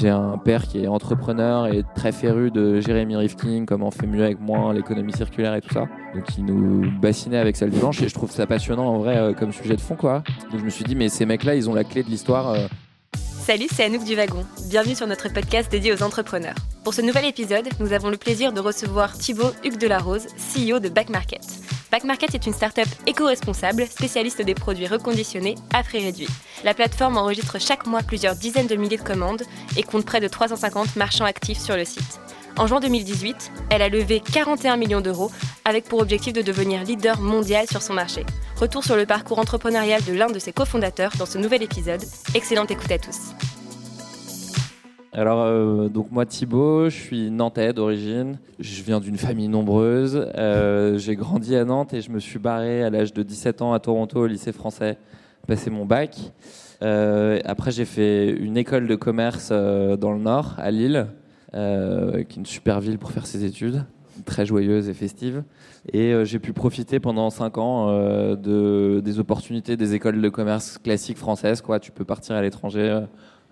J'ai 0.00 0.08
un 0.08 0.38
père 0.38 0.66
qui 0.66 0.82
est 0.82 0.86
entrepreneur 0.86 1.66
et 1.66 1.84
très 1.94 2.10
féru 2.10 2.50
de 2.50 2.80
Jérémy 2.80 3.16
Rifkin, 3.16 3.66
comment 3.66 3.88
on 3.88 3.90
fait 3.90 4.06
mieux 4.06 4.24
avec 4.24 4.40
moins, 4.40 4.72
l'économie 4.72 5.12
circulaire 5.12 5.54
et 5.54 5.60
tout 5.60 5.74
ça. 5.74 5.88
Donc 6.14 6.24
il 6.38 6.46
nous 6.46 6.90
bassinait 7.00 7.36
avec 7.36 7.54
celle 7.54 7.68
blanche 7.68 8.00
et 8.00 8.08
je 8.08 8.14
trouve 8.14 8.30
ça 8.30 8.46
passionnant 8.46 8.86
en 8.86 8.98
vrai 8.98 9.18
euh, 9.18 9.34
comme 9.34 9.52
sujet 9.52 9.76
de 9.76 9.80
fond 9.80 9.96
quoi. 9.96 10.22
Donc 10.50 10.60
je 10.60 10.64
me 10.64 10.70
suis 10.70 10.84
dit 10.84 10.94
mais 10.94 11.10
ces 11.10 11.26
mecs-là 11.26 11.54
ils 11.54 11.68
ont 11.68 11.74
la 11.74 11.84
clé 11.84 12.02
de 12.02 12.08
l'histoire. 12.08 12.48
euh. 12.48 12.66
Salut, 13.14 13.66
c'est 13.70 13.84
Anouk 13.84 14.04
du 14.04 14.14
Wagon. 14.14 14.46
Bienvenue 14.70 14.94
sur 14.94 15.06
notre 15.06 15.30
podcast 15.30 15.70
dédié 15.70 15.92
aux 15.92 16.02
entrepreneurs. 16.02 16.54
Pour 16.82 16.94
ce 16.94 17.02
nouvel 17.02 17.26
épisode, 17.26 17.68
nous 17.78 17.92
avons 17.92 18.08
le 18.08 18.16
plaisir 18.16 18.54
de 18.54 18.60
recevoir 18.60 19.12
Thibaut 19.12 19.50
Hugues 19.64 19.78
Delarose, 19.78 20.28
CEO 20.38 20.78
de 20.78 20.88
Back 20.88 21.10
Market. 21.10 21.42
Back 21.90 22.04
Market 22.04 22.34
est 22.36 22.46
une 22.46 22.52
start-up 22.52 22.86
éco-responsable, 23.08 23.84
spécialiste 23.84 24.42
des 24.42 24.54
produits 24.54 24.86
reconditionnés 24.86 25.56
à 25.74 25.82
prix 25.82 25.98
réduit. 25.98 26.28
La 26.62 26.72
plateforme 26.72 27.16
enregistre 27.16 27.60
chaque 27.60 27.86
mois 27.86 28.02
plusieurs 28.02 28.36
dizaines 28.36 28.68
de 28.68 28.76
milliers 28.76 28.96
de 28.96 29.02
commandes 29.02 29.42
et 29.76 29.82
compte 29.82 30.06
près 30.06 30.20
de 30.20 30.28
350 30.28 30.94
marchands 30.94 31.24
actifs 31.24 31.58
sur 31.58 31.76
le 31.76 31.84
site. 31.84 32.20
En 32.56 32.68
juin 32.68 32.78
2018, 32.78 33.50
elle 33.70 33.82
a 33.82 33.88
levé 33.88 34.20
41 34.20 34.76
millions 34.76 35.00
d'euros 35.00 35.32
avec 35.64 35.84
pour 35.84 36.00
objectif 36.00 36.32
de 36.32 36.42
devenir 36.42 36.84
leader 36.84 37.20
mondial 37.20 37.66
sur 37.68 37.82
son 37.82 37.94
marché. 37.94 38.24
Retour 38.56 38.84
sur 38.84 38.96
le 38.96 39.06
parcours 39.06 39.40
entrepreneurial 39.40 40.04
de 40.04 40.12
l'un 40.12 40.28
de 40.28 40.38
ses 40.38 40.52
cofondateurs 40.52 41.12
dans 41.18 41.26
ce 41.26 41.38
nouvel 41.38 41.62
épisode. 41.62 42.04
Excellente 42.34 42.70
écoute 42.70 42.92
à 42.92 42.98
tous. 42.98 43.34
Alors 45.12 45.42
euh, 45.42 45.88
donc 45.88 46.12
moi 46.12 46.24
Thibaut, 46.24 46.88
je 46.88 46.96
suis 46.96 47.30
nantais 47.32 47.72
d'origine. 47.72 48.38
Je 48.60 48.82
viens 48.82 49.00
d'une 49.00 49.16
famille 49.16 49.48
nombreuse. 49.48 50.28
Euh, 50.36 50.98
j'ai 50.98 51.16
grandi 51.16 51.56
à 51.56 51.64
Nantes 51.64 51.92
et 51.94 52.00
je 52.00 52.10
me 52.10 52.20
suis 52.20 52.38
barré 52.38 52.84
à 52.84 52.90
l'âge 52.90 53.12
de 53.12 53.24
17 53.24 53.60
ans 53.60 53.72
à 53.72 53.80
Toronto 53.80 54.20
au 54.20 54.26
lycée 54.28 54.52
français, 54.52 54.98
passé 55.48 55.68
mon 55.68 55.84
bac. 55.84 56.16
Euh, 56.82 57.40
après 57.44 57.72
j'ai 57.72 57.86
fait 57.86 58.30
une 58.30 58.56
école 58.56 58.86
de 58.86 58.94
commerce 58.94 59.50
dans 59.50 60.12
le 60.12 60.20
nord, 60.20 60.54
à 60.58 60.70
Lille, 60.70 61.08
qui 61.52 61.58
est 61.58 62.36
une 62.36 62.46
super 62.46 62.78
ville 62.78 62.98
pour 62.98 63.10
faire 63.10 63.26
ses 63.26 63.44
études, 63.44 63.84
très 64.26 64.46
joyeuse 64.46 64.88
et 64.88 64.94
festive. 64.94 65.42
Et 65.92 66.14
j'ai 66.24 66.38
pu 66.38 66.52
profiter 66.52 67.00
pendant 67.00 67.30
5 67.30 67.58
ans 67.58 67.92
de, 68.36 69.00
des 69.04 69.18
opportunités 69.18 69.76
des 69.76 69.94
écoles 69.94 70.22
de 70.22 70.28
commerce 70.28 70.78
classiques 70.78 71.18
françaises. 71.18 71.62
Quoi. 71.62 71.80
Tu 71.80 71.90
peux 71.90 72.04
partir 72.04 72.36
à 72.36 72.42
l'étranger. 72.42 73.00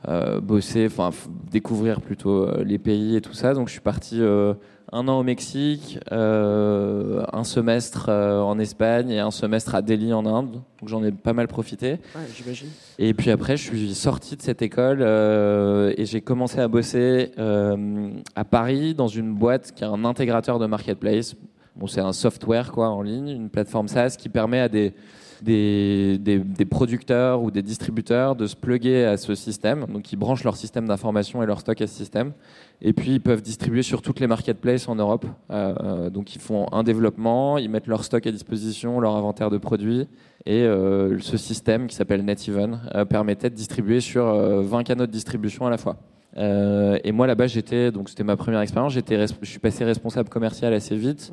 Euh, 0.07 0.41
bosser, 0.41 0.87
enfin 0.87 1.11
découvrir 1.51 2.01
plutôt 2.01 2.45
euh, 2.45 2.63
les 2.65 2.79
pays 2.79 3.17
et 3.17 3.21
tout 3.21 3.35
ça. 3.35 3.55
Donc 3.55 3.69
je 3.69 3.73
suis 3.73 3.81
parti 3.81 4.21
euh, 4.21 4.55
un 4.93 5.09
an 5.09 5.19
au 5.19 5.23
Mexique, 5.23 5.99
euh, 6.13 7.25
un 7.33 7.45
semestre 7.45 8.07
euh, 8.09 8.41
en 8.41 8.59
Espagne 8.59 9.11
et 9.11 9.19
un 9.19 9.31
semestre 9.31 9.75
à 9.75 9.83
Delhi 9.83 10.13
en 10.13 10.25
Inde. 10.25 10.53
Donc 10.53 10.89
j'en 10.89 11.03
ai 11.03 11.11
pas 11.11 11.33
mal 11.33 11.49
profité. 11.49 11.93
Ouais, 12.15 12.23
j'imagine. 12.37 12.69
Et 12.99 13.13
puis 13.13 13.31
après, 13.31 13.57
je 13.57 13.65
suis 13.65 13.95
sorti 13.95 14.37
de 14.37 14.43
cette 14.43 14.63
école 14.63 14.99
euh, 15.03 15.93
et 15.97 16.07
j'ai 16.07 16.21
commencé 16.21 16.61
à 16.61 16.69
bosser 16.69 17.33
à 17.39 18.45
Paris 18.45 18.95
dans 18.95 19.09
une 19.09 19.35
boîte 19.35 19.73
qui 19.73 19.85
est 19.85 19.89
un 19.89 20.05
intégrateur 20.05 20.59
de 20.59 20.67
marketplace. 20.67 21.35
Bon, 21.77 21.87
c'est 21.87 22.01
un 22.01 22.12
software 22.12 22.73
quoi 22.73 22.89
en 22.89 23.03
ligne, 23.03 23.29
une 23.29 23.51
plateforme 23.51 23.89
SaaS 23.89 24.17
qui 24.19 24.29
permet 24.29 24.59
à 24.59 24.69
des 24.69 24.95
des, 25.42 26.67
producteurs 26.70 27.42
ou 27.42 27.50
des 27.50 27.62
distributeurs 27.62 28.36
de 28.36 28.47
se 28.47 28.56
plugger 28.56 29.05
à 29.05 29.17
ce 29.17 29.34
système. 29.34 29.86
Donc, 29.86 30.12
ils 30.12 30.17
branchent 30.17 30.44
leur 30.44 30.56
système 30.56 30.86
d'information 30.86 31.42
et 31.42 31.47
leur 31.47 31.61
stock 31.61 31.81
à 31.81 31.86
ce 31.86 31.94
système. 31.94 32.33
Et 32.81 32.92
puis, 32.92 33.12
ils 33.12 33.20
peuvent 33.20 33.42
distribuer 33.42 33.83
sur 33.83 34.03
toutes 34.03 34.20
les 34.20 34.27
marketplaces 34.27 34.89
en 34.89 34.94
Europe. 34.94 35.27
Euh, 35.50 35.75
euh, 35.81 36.11
donc, 36.11 36.34
ils 36.34 36.41
font 36.41 36.66
un 36.72 36.83
développement, 36.83 37.59
ils 37.59 37.69
mettent 37.69 37.89
leur 37.89 38.05
stock 38.05 38.27
à 38.27 38.33
disposition, 38.33 39.00
leur 39.00 39.16
inventaire 39.16 39.50
de 39.50 39.59
produits. 39.59 40.06
Et 40.47 40.62
euh, 40.62 41.19
ce 41.19 41.36
système 41.36 41.89
qui 41.89 41.97
s'appelle 41.97 42.25
NetEven 42.25 42.81
permettait 43.09 43.50
de 43.50 43.55
distribuer 43.55 44.00
sur 44.00 44.27
euh, 44.27 44.62
20 44.62 44.84
canaux 44.84 45.06
de 45.06 45.12
distribution 45.12 45.66
à 45.66 45.70
la 45.70 45.78
fois. 45.78 45.97
Euh, 46.39 46.98
et 47.05 47.12
moi 47.12 47.27
là-bas, 47.27 47.47
j'étais 47.47 47.91
donc 47.91 48.08
c'était 48.08 48.25
ma 48.25 48.36
première 48.36 48.61
expérience. 48.61 48.92
J'étais, 48.92 49.27
je 49.42 49.48
suis 49.48 49.58
passé 49.58 49.84
responsable 49.84 50.28
commercial 50.28 50.72
assez 50.72 50.97
vite. 50.97 51.33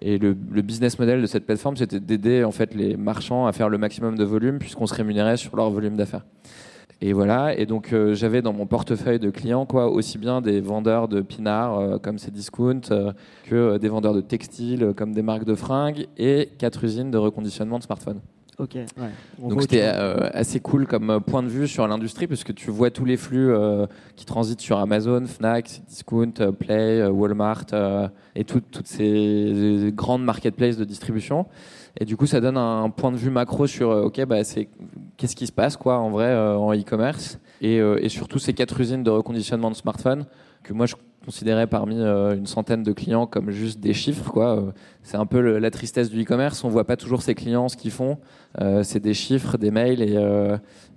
Et 0.00 0.18
le, 0.18 0.36
le 0.50 0.62
business 0.62 0.98
model 0.98 1.22
de 1.22 1.26
cette 1.26 1.46
plateforme, 1.46 1.76
c'était 1.76 2.00
d'aider 2.00 2.44
en 2.44 2.50
fait 2.50 2.74
les 2.74 2.96
marchands 2.96 3.46
à 3.46 3.52
faire 3.52 3.68
le 3.68 3.78
maximum 3.78 4.16
de 4.16 4.24
volume 4.24 4.58
puisqu'on 4.58 4.86
se 4.86 4.94
rémunérait 4.94 5.36
sur 5.36 5.56
leur 5.56 5.70
volume 5.70 5.96
d'affaires. 5.96 6.24
Et 7.00 7.12
voilà. 7.12 7.58
Et 7.58 7.66
donc 7.66 7.92
euh, 7.92 8.14
j'avais 8.14 8.42
dans 8.42 8.52
mon 8.52 8.66
portefeuille 8.66 9.18
de 9.18 9.30
clients 9.30 9.66
quoi 9.66 9.90
aussi 9.90 10.16
bien 10.18 10.40
des 10.40 10.60
vendeurs 10.60 11.06
de 11.08 11.20
pinards 11.20 11.78
euh, 11.78 11.98
comme 11.98 12.18
Cdiscount 12.18 12.80
euh, 12.90 13.12
que 13.44 13.78
des 13.78 13.88
vendeurs 13.88 14.14
de 14.14 14.20
textiles 14.20 14.94
comme 14.96 15.12
des 15.12 15.22
marques 15.22 15.44
de 15.44 15.54
fringues 15.54 16.06
et 16.16 16.48
quatre 16.58 16.82
usines 16.84 17.10
de 17.10 17.18
reconditionnement 17.18 17.78
de 17.78 17.84
smartphones. 17.84 18.20
Ok. 18.58 18.74
Ouais. 18.74 19.10
Donc 19.38 19.62
c'était 19.62 19.82
euh, 19.82 20.28
assez 20.32 20.60
cool 20.60 20.86
comme 20.86 21.10
euh, 21.10 21.20
point 21.20 21.42
de 21.42 21.48
vue 21.48 21.66
sur 21.66 21.86
l'industrie 21.88 22.26
parce 22.28 22.44
que 22.44 22.52
tu 22.52 22.70
vois 22.70 22.90
tous 22.90 23.04
les 23.04 23.16
flux 23.16 23.50
euh, 23.50 23.86
qui 24.14 24.24
transitent 24.26 24.60
sur 24.60 24.78
Amazon, 24.78 25.26
Fnac, 25.26 25.82
Discount, 25.88 26.32
Play, 26.58 27.04
Walmart 27.06 27.66
euh, 27.72 28.08
et 28.36 28.44
tout- 28.44 28.60
toutes 28.60 28.86
ces 28.86 29.90
grandes 29.94 30.24
marketplaces 30.24 30.76
de 30.76 30.84
distribution. 30.84 31.46
Et 32.00 32.04
du 32.04 32.16
coup, 32.16 32.26
ça 32.26 32.40
donne 32.40 32.56
un, 32.56 32.90
point 32.90 33.12
de 33.12 33.16
vue 33.16 33.30
macro 33.30 33.66
sur 33.66 33.88
ok, 33.90 34.24
bah, 34.24 34.44
c'est 34.44 34.68
qu'est-ce 35.16 35.36
qui 35.36 35.46
se 35.46 35.52
passe 35.52 35.76
quoi 35.76 35.98
en 35.98 36.10
vrai 36.10 36.26
euh, 36.26 36.56
en 36.56 36.72
e-commerce 36.74 37.38
et, 37.60 37.80
euh, 37.80 37.98
et 38.02 38.08
surtout 38.08 38.38
ces 38.38 38.52
quatre 38.52 38.80
usines 38.80 39.02
de 39.02 39.10
reconditionnement 39.10 39.70
de 39.70 39.76
smartphones 39.76 40.26
que 40.62 40.72
moi 40.72 40.86
je 40.86 40.94
considérais 41.24 41.66
parmi 41.66 41.98
euh, 41.98 42.36
une 42.36 42.46
centaine 42.46 42.82
de 42.82 42.92
clients 42.92 43.26
comme 43.26 43.50
juste 43.50 43.80
des 43.80 43.94
chiffres 43.94 44.30
quoi. 44.30 44.58
Euh, 44.58 44.70
C'est 45.02 45.16
un 45.16 45.26
peu 45.26 45.58
la 45.58 45.70
tristesse 45.70 46.10
du 46.10 46.22
e-commerce. 46.22 46.64
On 46.64 46.68
voit 46.68 46.86
pas 46.86 46.96
toujours 46.96 47.22
ses 47.22 47.34
clients 47.34 47.68
ce 47.68 47.76
qu'ils 47.76 47.90
font. 47.90 48.18
Euh, 48.60 48.82
c'est 48.82 49.00
des 49.00 49.14
chiffres, 49.14 49.58
des 49.58 49.70
mails 49.70 50.02
et, 50.02 50.16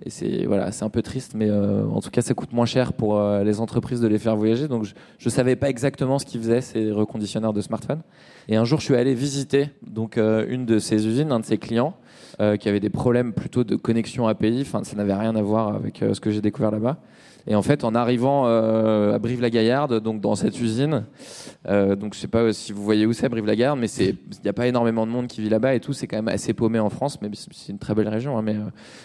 c'est 0.06 0.46
voilà, 0.46 0.70
c'est 0.70 0.84
un 0.84 0.90
peu 0.90 1.02
triste, 1.02 1.34
mais 1.34 1.50
en 1.50 2.00
tout 2.00 2.10
cas, 2.10 2.22
ça 2.22 2.32
coûte 2.32 2.52
moins 2.52 2.66
cher 2.66 2.92
pour 2.92 3.20
les 3.20 3.60
entreprises 3.60 4.00
de 4.00 4.06
les 4.06 4.18
faire 4.18 4.36
voyager. 4.36 4.68
Donc, 4.68 4.84
je, 4.84 4.94
je 5.18 5.28
savais 5.28 5.56
pas 5.56 5.68
exactement 5.68 6.18
ce 6.18 6.24
qu'ils 6.24 6.40
faisaient 6.40 6.60
ces 6.60 6.92
reconditionneurs 6.92 7.52
de 7.52 7.60
smartphones. 7.60 8.02
Et 8.48 8.56
un 8.56 8.64
jour, 8.64 8.78
je 8.78 8.84
suis 8.84 8.94
allé 8.94 9.12
visiter 9.12 9.70
donc 9.86 10.16
une 10.16 10.66
de 10.66 10.78
ces 10.78 11.06
usines, 11.06 11.32
un 11.32 11.40
de 11.40 11.44
ses 11.44 11.58
clients, 11.58 11.94
qui 12.38 12.68
avait 12.68 12.80
des 12.80 12.90
problèmes 12.90 13.32
plutôt 13.32 13.64
de 13.64 13.74
connexion 13.76 14.28
API. 14.28 14.60
Enfin, 14.62 14.84
ça 14.84 14.96
n'avait 14.96 15.14
rien 15.14 15.34
à 15.34 15.42
voir 15.42 15.74
avec 15.74 15.98
ce 15.98 16.20
que 16.20 16.30
j'ai 16.30 16.40
découvert 16.40 16.70
là-bas. 16.70 16.98
Et 17.46 17.54
en 17.54 17.62
fait, 17.62 17.84
en 17.84 17.94
arrivant 17.94 18.46
euh, 18.46 19.14
à 19.14 19.18
Brive-la-Gaillarde, 19.18 20.00
donc 20.00 20.20
dans 20.20 20.34
cette 20.34 20.60
usine, 20.60 21.04
euh, 21.68 21.96
donc 21.96 22.14
je 22.14 22.18
sais 22.18 22.28
pas 22.28 22.52
si 22.52 22.72
vous 22.72 22.82
voyez 22.82 23.06
où 23.06 23.12
c'est 23.12 23.28
Brive-la-Gaillarde, 23.28 23.78
mais 23.78 23.88
il 23.88 24.16
n'y 24.42 24.50
a 24.50 24.52
pas 24.52 24.66
énormément 24.66 25.06
de 25.06 25.12
monde 25.12 25.28
qui 25.28 25.40
vit 25.40 25.48
là-bas 25.48 25.74
et 25.74 25.80
tout. 25.80 25.92
C'est 25.92 26.06
quand 26.06 26.16
même 26.16 26.28
assez 26.28 26.52
paumé 26.52 26.78
en 26.78 26.90
France, 26.90 27.20
mais 27.22 27.30
c'est 27.32 27.72
une 27.72 27.78
très 27.78 27.94
belle 27.94 28.08
région. 28.08 28.36
hein, 28.36 28.42
mais 28.42 28.56
euh, 28.56 28.60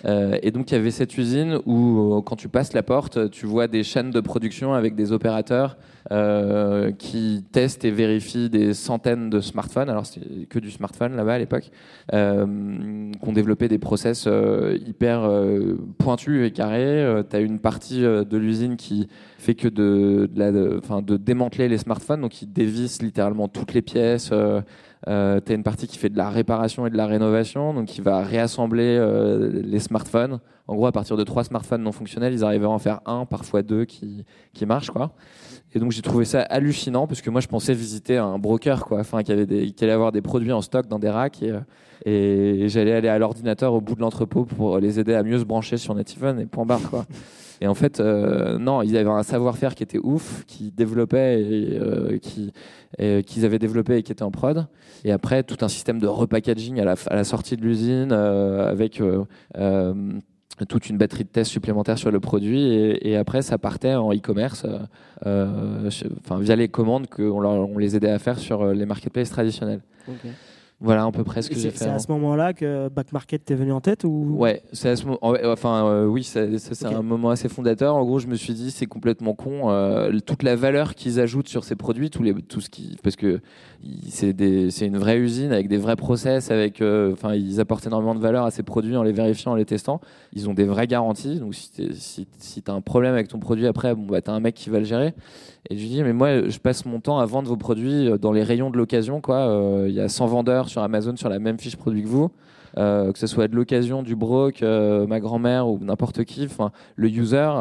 euh, 0.05 0.39
et 0.41 0.51
donc 0.51 0.71
il 0.71 0.75
y 0.75 0.77
avait 0.77 0.91
cette 0.91 1.17
usine 1.17 1.59
où 1.65 2.17
euh, 2.17 2.21
quand 2.21 2.35
tu 2.35 2.49
passes 2.49 2.73
la 2.73 2.83
porte, 2.83 3.29
tu 3.31 3.45
vois 3.45 3.67
des 3.67 3.83
chaînes 3.83 4.11
de 4.11 4.19
production 4.19 4.73
avec 4.73 4.95
des 4.95 5.11
opérateurs 5.11 5.77
euh, 6.11 6.91
qui 6.91 7.45
testent 7.51 7.85
et 7.85 7.91
vérifient 7.91 8.49
des 8.49 8.73
centaines 8.73 9.29
de 9.29 9.39
smartphones. 9.39 9.89
Alors 9.89 10.05
c'est 10.05 10.21
que 10.49 10.59
du 10.59 10.69
smartphone 10.71 11.15
là-bas 11.15 11.33
à 11.35 11.39
l'époque, 11.39 11.71
euh, 12.13 12.45
qui 13.11 13.29
ont 13.29 13.33
développé 13.33 13.67
des 13.67 13.79
process 13.79 14.25
euh, 14.27 14.77
hyper 14.85 15.29
pointus 15.97 16.45
et 16.45 16.51
carrés. 16.51 17.23
tu 17.29 17.35
as 17.35 17.39
une 17.39 17.59
partie 17.59 18.01
de 18.01 18.37
l'usine 18.37 18.75
qui 18.75 19.07
fait 19.37 19.55
que 19.55 19.67
de, 19.67 20.29
la- 20.35 20.51
de 20.51 21.17
démanteler 21.17 21.69
les 21.69 21.77
smartphones, 21.77 22.21
donc 22.21 22.41
ils 22.41 22.51
dévissent 22.51 23.01
littéralement 23.01 23.47
toutes 23.47 23.73
les 23.73 23.81
pièces. 23.81 24.31
Euh, 25.07 25.41
tu 25.45 25.53
une 25.53 25.63
partie 25.63 25.87
qui 25.87 25.97
fait 25.97 26.09
de 26.09 26.17
la 26.17 26.29
réparation 26.29 26.87
et 26.87 26.89
de 26.89 26.97
la 26.97 27.07
rénovation, 27.07 27.73
donc 27.73 27.87
qui 27.87 28.01
va 28.01 28.21
réassembler 28.21 28.97
euh, 28.99 29.61
les 29.63 29.79
smartphones. 29.79 30.39
En 30.67 30.75
gros, 30.75 30.85
à 30.85 30.91
partir 30.93 31.17
de 31.17 31.23
trois 31.23 31.43
smartphones 31.43 31.83
non 31.83 31.91
fonctionnels, 31.91 32.33
ils 32.33 32.43
arrivaient 32.43 32.65
à 32.65 32.69
en 32.69 32.79
faire 32.79 33.01
un, 33.05 33.25
parfois 33.25 33.63
deux 33.63 33.83
qui, 33.83 34.23
qui 34.53 34.65
marchent. 34.65 34.91
Quoi. 34.91 35.11
Et 35.75 35.79
donc 35.79 35.91
j'ai 35.91 36.01
trouvé 36.01 36.23
ça 36.23 36.41
hallucinant 36.41 37.07
parce 37.07 37.21
que 37.21 37.29
moi 37.29 37.41
je 37.41 37.47
pensais 37.47 37.73
visiter 37.73 38.17
un 38.17 38.37
broker, 38.37 38.85
quoi, 38.85 38.99
enfin, 38.99 39.23
qui, 39.23 39.31
avait 39.31 39.45
des, 39.45 39.71
qui 39.71 39.83
allait 39.83 39.93
avoir 39.93 40.11
des 40.11 40.21
produits 40.21 40.51
en 40.51 40.61
stock 40.61 40.87
dans 40.87 40.99
des 40.99 41.09
racks 41.09 41.41
et, 41.41 41.51
euh, 41.51 41.59
et 42.05 42.69
j'allais 42.69 42.93
aller 42.93 43.07
à 43.09 43.17
l'ordinateur 43.17 43.73
au 43.73 43.81
bout 43.81 43.95
de 43.95 44.01
l'entrepôt 44.01 44.45
pour 44.45 44.79
les 44.79 44.99
aider 44.99 45.15
à 45.15 45.23
mieux 45.23 45.39
se 45.39 45.45
brancher 45.45 45.77
sur 45.77 45.95
NetEven 45.95 46.39
et 46.39 46.45
point 46.45 46.65
barre. 46.65 46.89
Quoi. 46.89 47.05
Et 47.61 47.67
en 47.67 47.73
fait, 47.73 47.99
euh, 47.99 48.57
non, 48.57 48.81
ils 48.81 48.97
avaient 48.97 49.09
un 49.09 49.23
savoir-faire 49.23 49.75
qui 49.75 49.83
était 49.83 49.99
ouf, 50.01 50.43
qui 50.47 50.71
développait 50.71 51.41
et 51.41 51.79
euh, 51.79 52.17
qui 52.17 52.51
et 52.99 53.23
qu'ils 53.23 53.45
avaient 53.45 53.59
développé 53.59 53.97
et 53.97 54.03
qui 54.03 54.11
était 54.11 54.23
en 54.23 54.31
prod. 54.31 54.67
Et 55.03 55.11
après, 55.11 55.43
tout 55.43 55.57
un 55.61 55.67
système 55.67 55.99
de 55.99 56.07
repackaging 56.07 56.79
à 56.79 56.95
la, 57.09 57.23
sortie 57.23 57.57
de 57.57 57.63
l'usine 57.63 58.11
euh, 58.11 58.69
avec 58.69 59.01
euh, 59.01 59.23
euh, 59.57 59.93
toute 60.67 60.89
une 60.89 60.97
batterie 60.97 61.23
de 61.23 61.29
tests 61.29 61.51
supplémentaires 61.51 61.97
sur 61.97 62.11
le 62.11 62.19
produit. 62.19 62.71
Et, 63.01 63.17
après, 63.17 63.41
ça 63.41 63.57
partait 63.57 63.95
en 63.95 64.13
e-commerce, 64.13 64.65
euh, 64.65 64.79
euh, 65.25 65.89
enfin 66.19 66.39
via 66.39 66.55
les 66.55 66.67
commandes 66.67 67.07
qu'on 67.07 67.77
les 67.77 67.95
aidait 67.95 68.11
à 68.11 68.19
faire 68.19 68.39
sur 68.39 68.61
euh, 68.61 68.73
les 68.73 68.85
marketplaces 68.85 69.31
traditionnels. 69.31 69.81
Voilà, 70.85 71.05
à 71.05 71.11
peu 71.11 71.23
près 71.23 71.41
ce 71.41 71.49
que 71.49 71.55
j'ai 71.55 71.61
C'est 71.61 71.71
fait. 71.71 71.77
c'est 71.85 71.89
à 71.89 71.97
ce 71.97 72.11
moment-là 72.11 72.51
que 72.53 72.89
Back 72.89 73.13
Market 73.13 73.45
t'est 73.45 73.55
venu 73.55 73.71
en 73.71 73.79
tête 73.79 74.03
ou? 74.03 74.35
Ouais, 74.37 74.61
c'est 74.73 74.89
à 74.89 74.95
ce 74.97 75.05
moment. 75.05 75.19
Enfin, 75.45 75.85
euh, 75.87 76.05
oui, 76.05 76.23
c'est 76.23 76.85
un 76.85 77.01
moment 77.01 77.29
assez 77.29 77.47
fondateur. 77.47 77.95
En 77.95 78.03
gros, 78.03 78.19
je 78.19 78.27
me 78.27 78.35
suis 78.35 78.53
dit, 78.53 78.69
c'est 78.69 78.85
complètement 78.85 79.33
con. 79.33 79.69
euh, 79.71 80.19
toute 80.25 80.43
la 80.43 80.57
valeur 80.57 80.93
qu'ils 80.93 81.21
ajoutent 81.21 81.47
sur 81.47 81.63
ces 81.63 81.75
produits, 81.77 82.09
tous 82.09 82.21
les, 82.21 82.33
tout 82.33 82.59
ce 82.59 82.69
qui, 82.69 82.97
parce 83.01 83.15
que 83.15 83.39
c'est 84.09 84.85
une 84.85 84.97
vraie 84.97 85.17
usine 85.17 85.51
avec 85.51 85.67
des 85.67 85.77
vrais 85.77 85.95
process, 85.95 86.51
avec, 86.51 86.81
euh, 86.81 87.15
ils 87.33 87.59
apportent 87.59 87.85
énormément 87.85 88.15
de 88.15 88.19
valeur 88.19 88.45
à 88.45 88.51
ces 88.51 88.63
produits 88.63 88.95
en 88.95 89.03
les 89.03 89.11
vérifiant, 89.11 89.51
en 89.51 89.55
les 89.55 89.65
testant. 89.65 89.99
Ils 90.33 90.49
ont 90.49 90.53
des 90.53 90.63
vraies 90.63 90.87
garanties. 90.87 91.39
Donc, 91.39 91.55
si 91.55 92.27
si 92.37 92.61
t'as 92.61 92.73
un 92.73 92.81
problème 92.81 93.13
avec 93.13 93.27
ton 93.27 93.39
produit 93.39 93.67
après, 93.67 93.93
bon, 93.95 94.05
bah, 94.05 94.21
t'as 94.21 94.31
un 94.31 94.39
mec 94.39 94.55
qui 94.55 94.69
va 94.69 94.79
le 94.79 94.85
gérer. 94.85 95.13
Et 95.69 95.77
je 95.77 95.81
lui 95.81 95.89
dis, 95.89 96.03
mais 96.03 96.13
moi, 96.13 96.47
je 96.47 96.57
passe 96.59 96.85
mon 96.85 96.99
temps 96.99 97.19
à 97.19 97.25
vendre 97.25 97.49
vos 97.49 97.57
produits 97.57 98.09
euh, 98.09 98.17
dans 98.17 98.31
les 98.31 98.43
rayons 98.43 98.69
de 98.69 98.77
l'occasion. 98.77 99.21
Euh, 99.29 99.85
Il 99.89 99.95
y 99.95 99.99
a 99.99 100.07
100 100.07 100.27
vendeurs 100.27 100.69
sur 100.69 100.81
Amazon 100.81 101.15
sur 101.15 101.29
la 101.29 101.39
même 101.39 101.59
fiche 101.59 101.75
produit 101.75 102.03
que 102.03 102.07
vous. 102.07 102.29
Que 102.75 103.11
ce 103.15 103.27
soit 103.27 103.47
de 103.47 103.55
l'occasion, 103.55 104.01
du 104.01 104.15
broc, 104.15 104.63
ma 104.63 105.19
grand-mère 105.19 105.67
ou 105.67 105.77
n'importe 105.79 106.23
qui. 106.23 106.47
Le 106.95 107.07
user, 107.07 107.51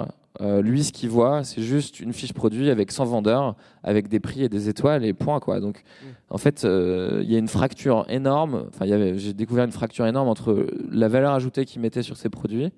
euh, 0.41 0.63
lui, 0.63 0.83
ce 0.83 0.93
qu'il 0.93 1.11
voit, 1.11 1.45
c'est 1.45 1.63
juste 1.63 2.01
une 2.01 2.13
fiche 2.13 2.33
produit 2.33 2.71
avec 2.71 2.91
100 2.91 3.05
vendeurs, 3.05 3.55
avec 3.83 4.09
des 4.09 4.19
prix 4.19 4.45
et 4.45 4.49
des 4.49 4.69
étoiles 4.69 5.05
et 5.05 5.13
point. 5.13 5.41
Quoi. 5.41 5.61
Donc, 5.61 5.83
en 6.31 6.39
fait, 6.39 6.65
euh, 6.65 7.21
il 7.23 7.31
y 7.31 7.37
a 7.37 7.39
une 7.39 7.49
fracture 7.49 8.07
énorme. 8.09 8.65
Enfin, 8.69 8.87
j'ai 8.87 9.35
découvert 9.35 9.65
une 9.65 9.73
fracture 9.73 10.07
énorme 10.07 10.29
entre 10.29 10.67
la 10.91 11.09
valeur 11.09 11.33
ajoutée 11.33 11.65
qu'ils 11.65 11.83
mettaient 11.83 12.03
sur 12.03 12.17
ces 12.17 12.29
produits. 12.29 12.73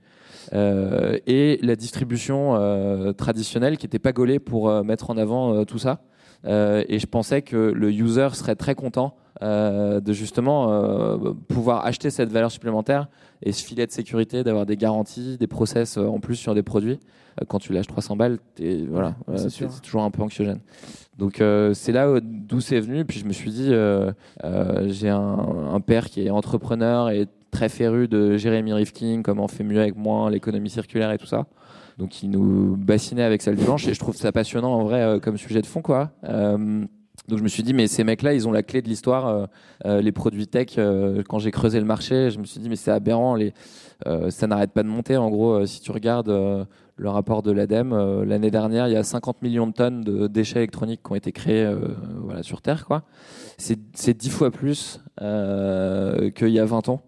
euh, 0.53 1.19
et 1.27 1.59
la 1.62 1.75
distribution 1.75 2.55
traditionnelle 3.17 3.79
qui 3.79 3.87
n'était 3.87 3.99
pas 3.99 4.12
gaulée 4.12 4.39
pour 4.39 4.71
mettre 4.85 5.11
en 5.11 5.17
avant 5.17 5.65
tout 5.65 5.79
ça. 5.79 6.03
Et 6.47 6.99
je 6.99 7.06
pensais 7.06 7.41
que 7.41 7.56
le 7.56 7.91
user 7.91 8.29
serait 8.33 8.56
très 8.56 8.75
content 8.75 9.17
de 9.41 10.12
justement 10.12 11.35
pouvoir 11.49 11.87
acheter 11.87 12.11
cette 12.11 12.31
valeur 12.31 12.51
supplémentaire 12.51 13.09
et 13.42 13.52
ce 13.52 13.64
filet 13.64 13.86
de 13.86 13.92
sécurité, 13.92 14.44
d'avoir 14.44 14.66
des 14.66 14.76
garanties, 14.76 15.36
des 15.38 15.46
process 15.46 15.98
euh, 15.98 16.06
en 16.06 16.20
plus 16.20 16.36
sur 16.36 16.54
des 16.54 16.62
produits. 16.62 16.98
Euh, 17.40 17.44
quand 17.48 17.58
tu 17.58 17.72
lâches 17.72 17.86
300 17.86 18.16
balles, 18.16 18.38
voilà, 18.88 19.14
euh, 19.28 19.36
c'est 19.48 19.82
toujours 19.82 20.02
un 20.02 20.10
peu 20.10 20.22
anxiogène. 20.22 20.60
Donc 21.19 21.40
euh, 21.40 21.75
c'est 21.75 21.92
là 21.92 22.20
d'où 22.22 22.60
c'est 22.60 22.81
venu. 22.81 23.04
Puis 23.04 23.20
je 23.20 23.25
me 23.25 23.32
suis 23.32 23.50
dit, 23.50 23.69
euh, 23.70 24.12
euh, 24.44 24.88
j'ai 24.88 25.08
un, 25.08 25.19
un 25.72 25.81
père 25.81 26.06
qui 26.10 26.26
est 26.26 26.31
entrepreneur 26.31 27.10
et 27.10 27.26
très 27.50 27.69
féru 27.69 28.08
de 28.08 28.36
Jérémy 28.36 28.72
Rifkin, 28.72 29.22
comment 29.22 29.44
on 29.44 29.48
fait 29.48 29.64
mieux 29.64 29.81
avec 29.81 29.96
moins, 29.96 30.28
l'économie 30.31 30.70
circulaire 30.70 31.12
et 31.12 31.19
tout 31.19 31.26
ça. 31.26 31.46
Donc 31.98 32.25
il 32.25 32.31
nous 32.31 32.76
bassinait 32.76 33.22
avec 33.22 33.48
du 33.48 33.64
blanche 33.64 33.86
et 33.86 33.94
je 33.94 34.00
trouve 34.00 34.16
ça 34.16 34.32
passionnant 34.32 34.72
en 34.75 34.82
vrai 34.82 35.20
comme 35.22 35.38
sujet 35.38 35.62
de 35.62 35.66
fond 35.66 35.81
quoi. 35.81 36.10
Donc 37.29 37.38
je 37.38 37.43
me 37.43 37.49
suis 37.49 37.62
dit 37.62 37.73
mais 37.73 37.87
ces 37.87 38.05
mecs-là 38.05 38.35
ils 38.35 38.47
ont 38.47 38.53
la 38.53 38.62
clé 38.62 38.82
de 38.82 38.88
l'histoire. 38.88 39.26
euh, 39.26 39.47
euh, 39.87 40.00
les 40.03 40.12
produits 40.12 40.47
tech, 40.47 40.75
euh, 40.79 41.23
quand 41.29 41.38
j'ai 41.38 41.50
creusé 41.50 41.79
le 41.79 41.87
marché, 41.87 42.31
je 42.31 42.38
me 42.38 42.44
suis 42.44 42.61
dit 42.61 42.69
mais 42.69 42.76
c'est 42.76 42.91
aberrant, 42.91 43.38
ça 44.29 44.47
n'arrête 44.47 44.73
pas 44.73 44.82
de 44.82 44.88
monter. 44.88 45.17
En 45.17 45.31
gros, 45.31 45.65
si 45.67 45.81
tu 45.81 45.91
regardes 45.91 46.29
le 46.29 47.09
rapport 47.09 47.43
de 47.43 47.50
l'ADEME, 47.50 48.23
l'année 48.25 48.50
dernière, 48.50 48.87
il 48.88 48.93
y 48.93 48.97
a 48.97 49.03
50 49.03 49.43
millions 49.43 49.67
de 49.67 49.73
tonnes 49.73 50.03
de 50.03 50.26
déchets 50.26 50.59
électroniques 50.59 51.00
qui 51.03 51.12
ont 51.12 51.15
été 51.15 51.32
créés 51.32 51.73
voilà, 52.21 52.43
sur 52.43 52.61
Terre. 52.61 52.85
quoi. 52.85 53.05
C'est 53.56 53.79
c'est 53.94 54.15
10 54.15 54.31
fois 54.31 54.50
plus 54.50 55.00
qu'il 55.19 56.49
y 56.49 56.59
a 56.59 56.65
20 56.65 56.88
ans. 56.91 57.03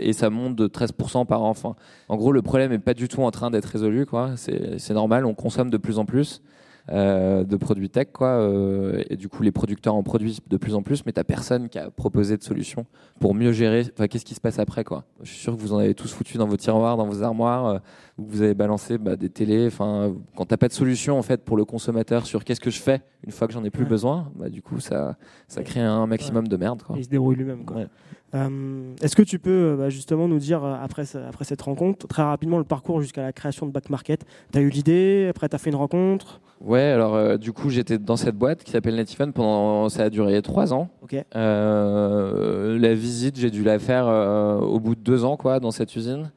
Et 0.00 0.12
ça 0.14 0.30
monte 0.30 0.56
de 0.56 0.66
13% 0.66 1.26
par 1.26 1.42
an. 1.42 1.50
Enfin, 1.50 1.76
en 2.08 2.16
gros, 2.16 2.32
le 2.32 2.40
problème 2.40 2.70
n'est 2.70 2.78
pas 2.78 2.94
du 2.94 3.08
tout 3.08 3.22
en 3.22 3.30
train 3.30 3.50
d'être 3.50 3.66
résolu. 3.66 4.06
quoi. 4.06 4.30
C'est 4.36 4.78
c'est 4.78 4.94
normal, 4.94 5.26
on 5.26 5.34
consomme 5.34 5.68
de 5.68 5.76
plus 5.76 5.98
en 5.98 6.06
plus 6.06 6.42
euh, 6.90 7.44
de 7.44 7.56
produits 7.56 7.90
tech. 7.90 8.08
Quoi, 8.12 8.28
euh, 8.28 9.02
et 9.10 9.16
du 9.16 9.28
coup, 9.28 9.42
les 9.42 9.52
producteurs 9.52 9.94
en 9.94 10.02
produisent 10.02 10.40
de 10.46 10.56
plus 10.56 10.74
en 10.74 10.82
plus, 10.82 11.04
mais 11.06 11.12
tu 11.12 11.22
personne 11.24 11.68
qui 11.68 11.78
a 11.78 11.90
proposé 11.90 12.36
de 12.36 12.42
solution 12.42 12.86
pour 13.20 13.34
mieux 13.34 13.52
gérer. 13.52 13.84
Enfin, 13.94 14.06
qu'est-ce 14.08 14.24
qui 14.24 14.34
se 14.34 14.40
passe 14.40 14.58
après 14.58 14.84
quoi 14.84 15.04
Je 15.22 15.30
suis 15.30 15.38
sûr 15.40 15.54
que 15.56 15.60
vous 15.60 15.72
en 15.72 15.78
avez 15.78 15.94
tous 15.94 16.12
foutu 16.12 16.38
dans 16.38 16.46
vos 16.46 16.56
tiroirs, 16.56 16.96
dans 16.96 17.06
vos 17.06 17.22
armoires, 17.22 17.66
euh, 17.66 17.78
où 18.18 18.24
vous 18.26 18.42
avez 18.42 18.54
balancé 18.54 18.98
bah, 18.98 19.16
des 19.16 19.28
télés. 19.28 19.66
Enfin, 19.66 20.14
quand 20.36 20.46
t'as 20.46 20.56
pas 20.56 20.68
de 20.68 20.72
solution 20.72 21.18
en 21.18 21.22
fait 21.22 21.44
pour 21.44 21.56
le 21.56 21.64
consommateur 21.64 22.26
sur 22.26 22.44
qu'est-ce 22.44 22.60
que 22.60 22.70
je 22.70 22.80
fais 22.80 23.02
une 23.24 23.32
fois 23.32 23.46
que 23.48 23.52
j'en 23.52 23.64
ai 23.64 23.70
plus 23.70 23.82
Ouais. 23.84 23.88
besoin, 23.90 24.30
bah, 24.36 24.48
du 24.48 24.62
coup, 24.62 24.80
ça, 24.80 25.16
ça 25.48 25.62
crée 25.62 25.80
un 25.80 26.06
maximum 26.06 26.46
de 26.48 26.56
merde. 26.56 26.82
Quoi. 26.82 26.96
Il 26.98 27.04
se 27.04 27.08
débrouille 27.08 27.36
lui-même. 27.36 27.64
quoi. 27.64 27.76
Ouais. 27.78 27.86
Euh, 28.34 28.94
Est-ce 29.00 29.16
que 29.16 29.22
tu 29.22 29.38
peux 29.38 29.50
euh, 29.72 29.76
bah, 29.76 29.88
justement 29.88 30.28
nous 30.28 30.38
dire, 30.38 30.62
euh, 30.64 30.74
après, 30.82 31.06
ce- 31.06 31.16
après 31.18 31.44
cette 31.44 31.62
rencontre, 31.62 32.06
très 32.08 32.22
rapidement 32.22 32.58
le 32.58 32.64
parcours 32.64 33.00
jusqu'à 33.00 33.22
la 33.22 33.32
création 33.32 33.64
de 33.66 33.72
Back 33.72 33.88
Market? 33.90 34.24
Tu 34.52 34.58
as 34.58 34.60
eu 34.62 34.68
l'idée, 34.68 35.26
après 35.30 35.48
tu 35.48 35.54
as 35.56 35.58
fait 35.58 35.70
une 35.70 35.76
rencontre? 35.76 36.40
Ouais, 36.60 36.82
alors 36.82 37.14
euh, 37.14 37.36
du 37.38 37.52
coup, 37.52 37.70
j'étais 37.70 37.98
dans 37.98 38.16
cette 38.16 38.34
boîte 38.36 38.64
qui 38.64 38.72
s'appelle 38.72 38.96
Netiphone 38.96 39.32
pendant. 39.32 39.88
Ça 39.88 40.04
a 40.04 40.10
duré 40.10 40.42
trois 40.42 40.74
ans. 40.74 40.88
Euh, 41.36 42.78
la 42.78 42.94
visite, 42.94 43.38
j'ai 43.38 43.50
dû 43.50 43.62
la 43.64 43.78
faire 43.78 44.06
au 44.08 44.78
bout 44.80 44.94
de 44.94 45.00
deux 45.00 45.24
ans, 45.24 45.36
quoi, 45.36 45.60
dans 45.60 45.70
cette 45.70 45.94
usine. 45.96 46.30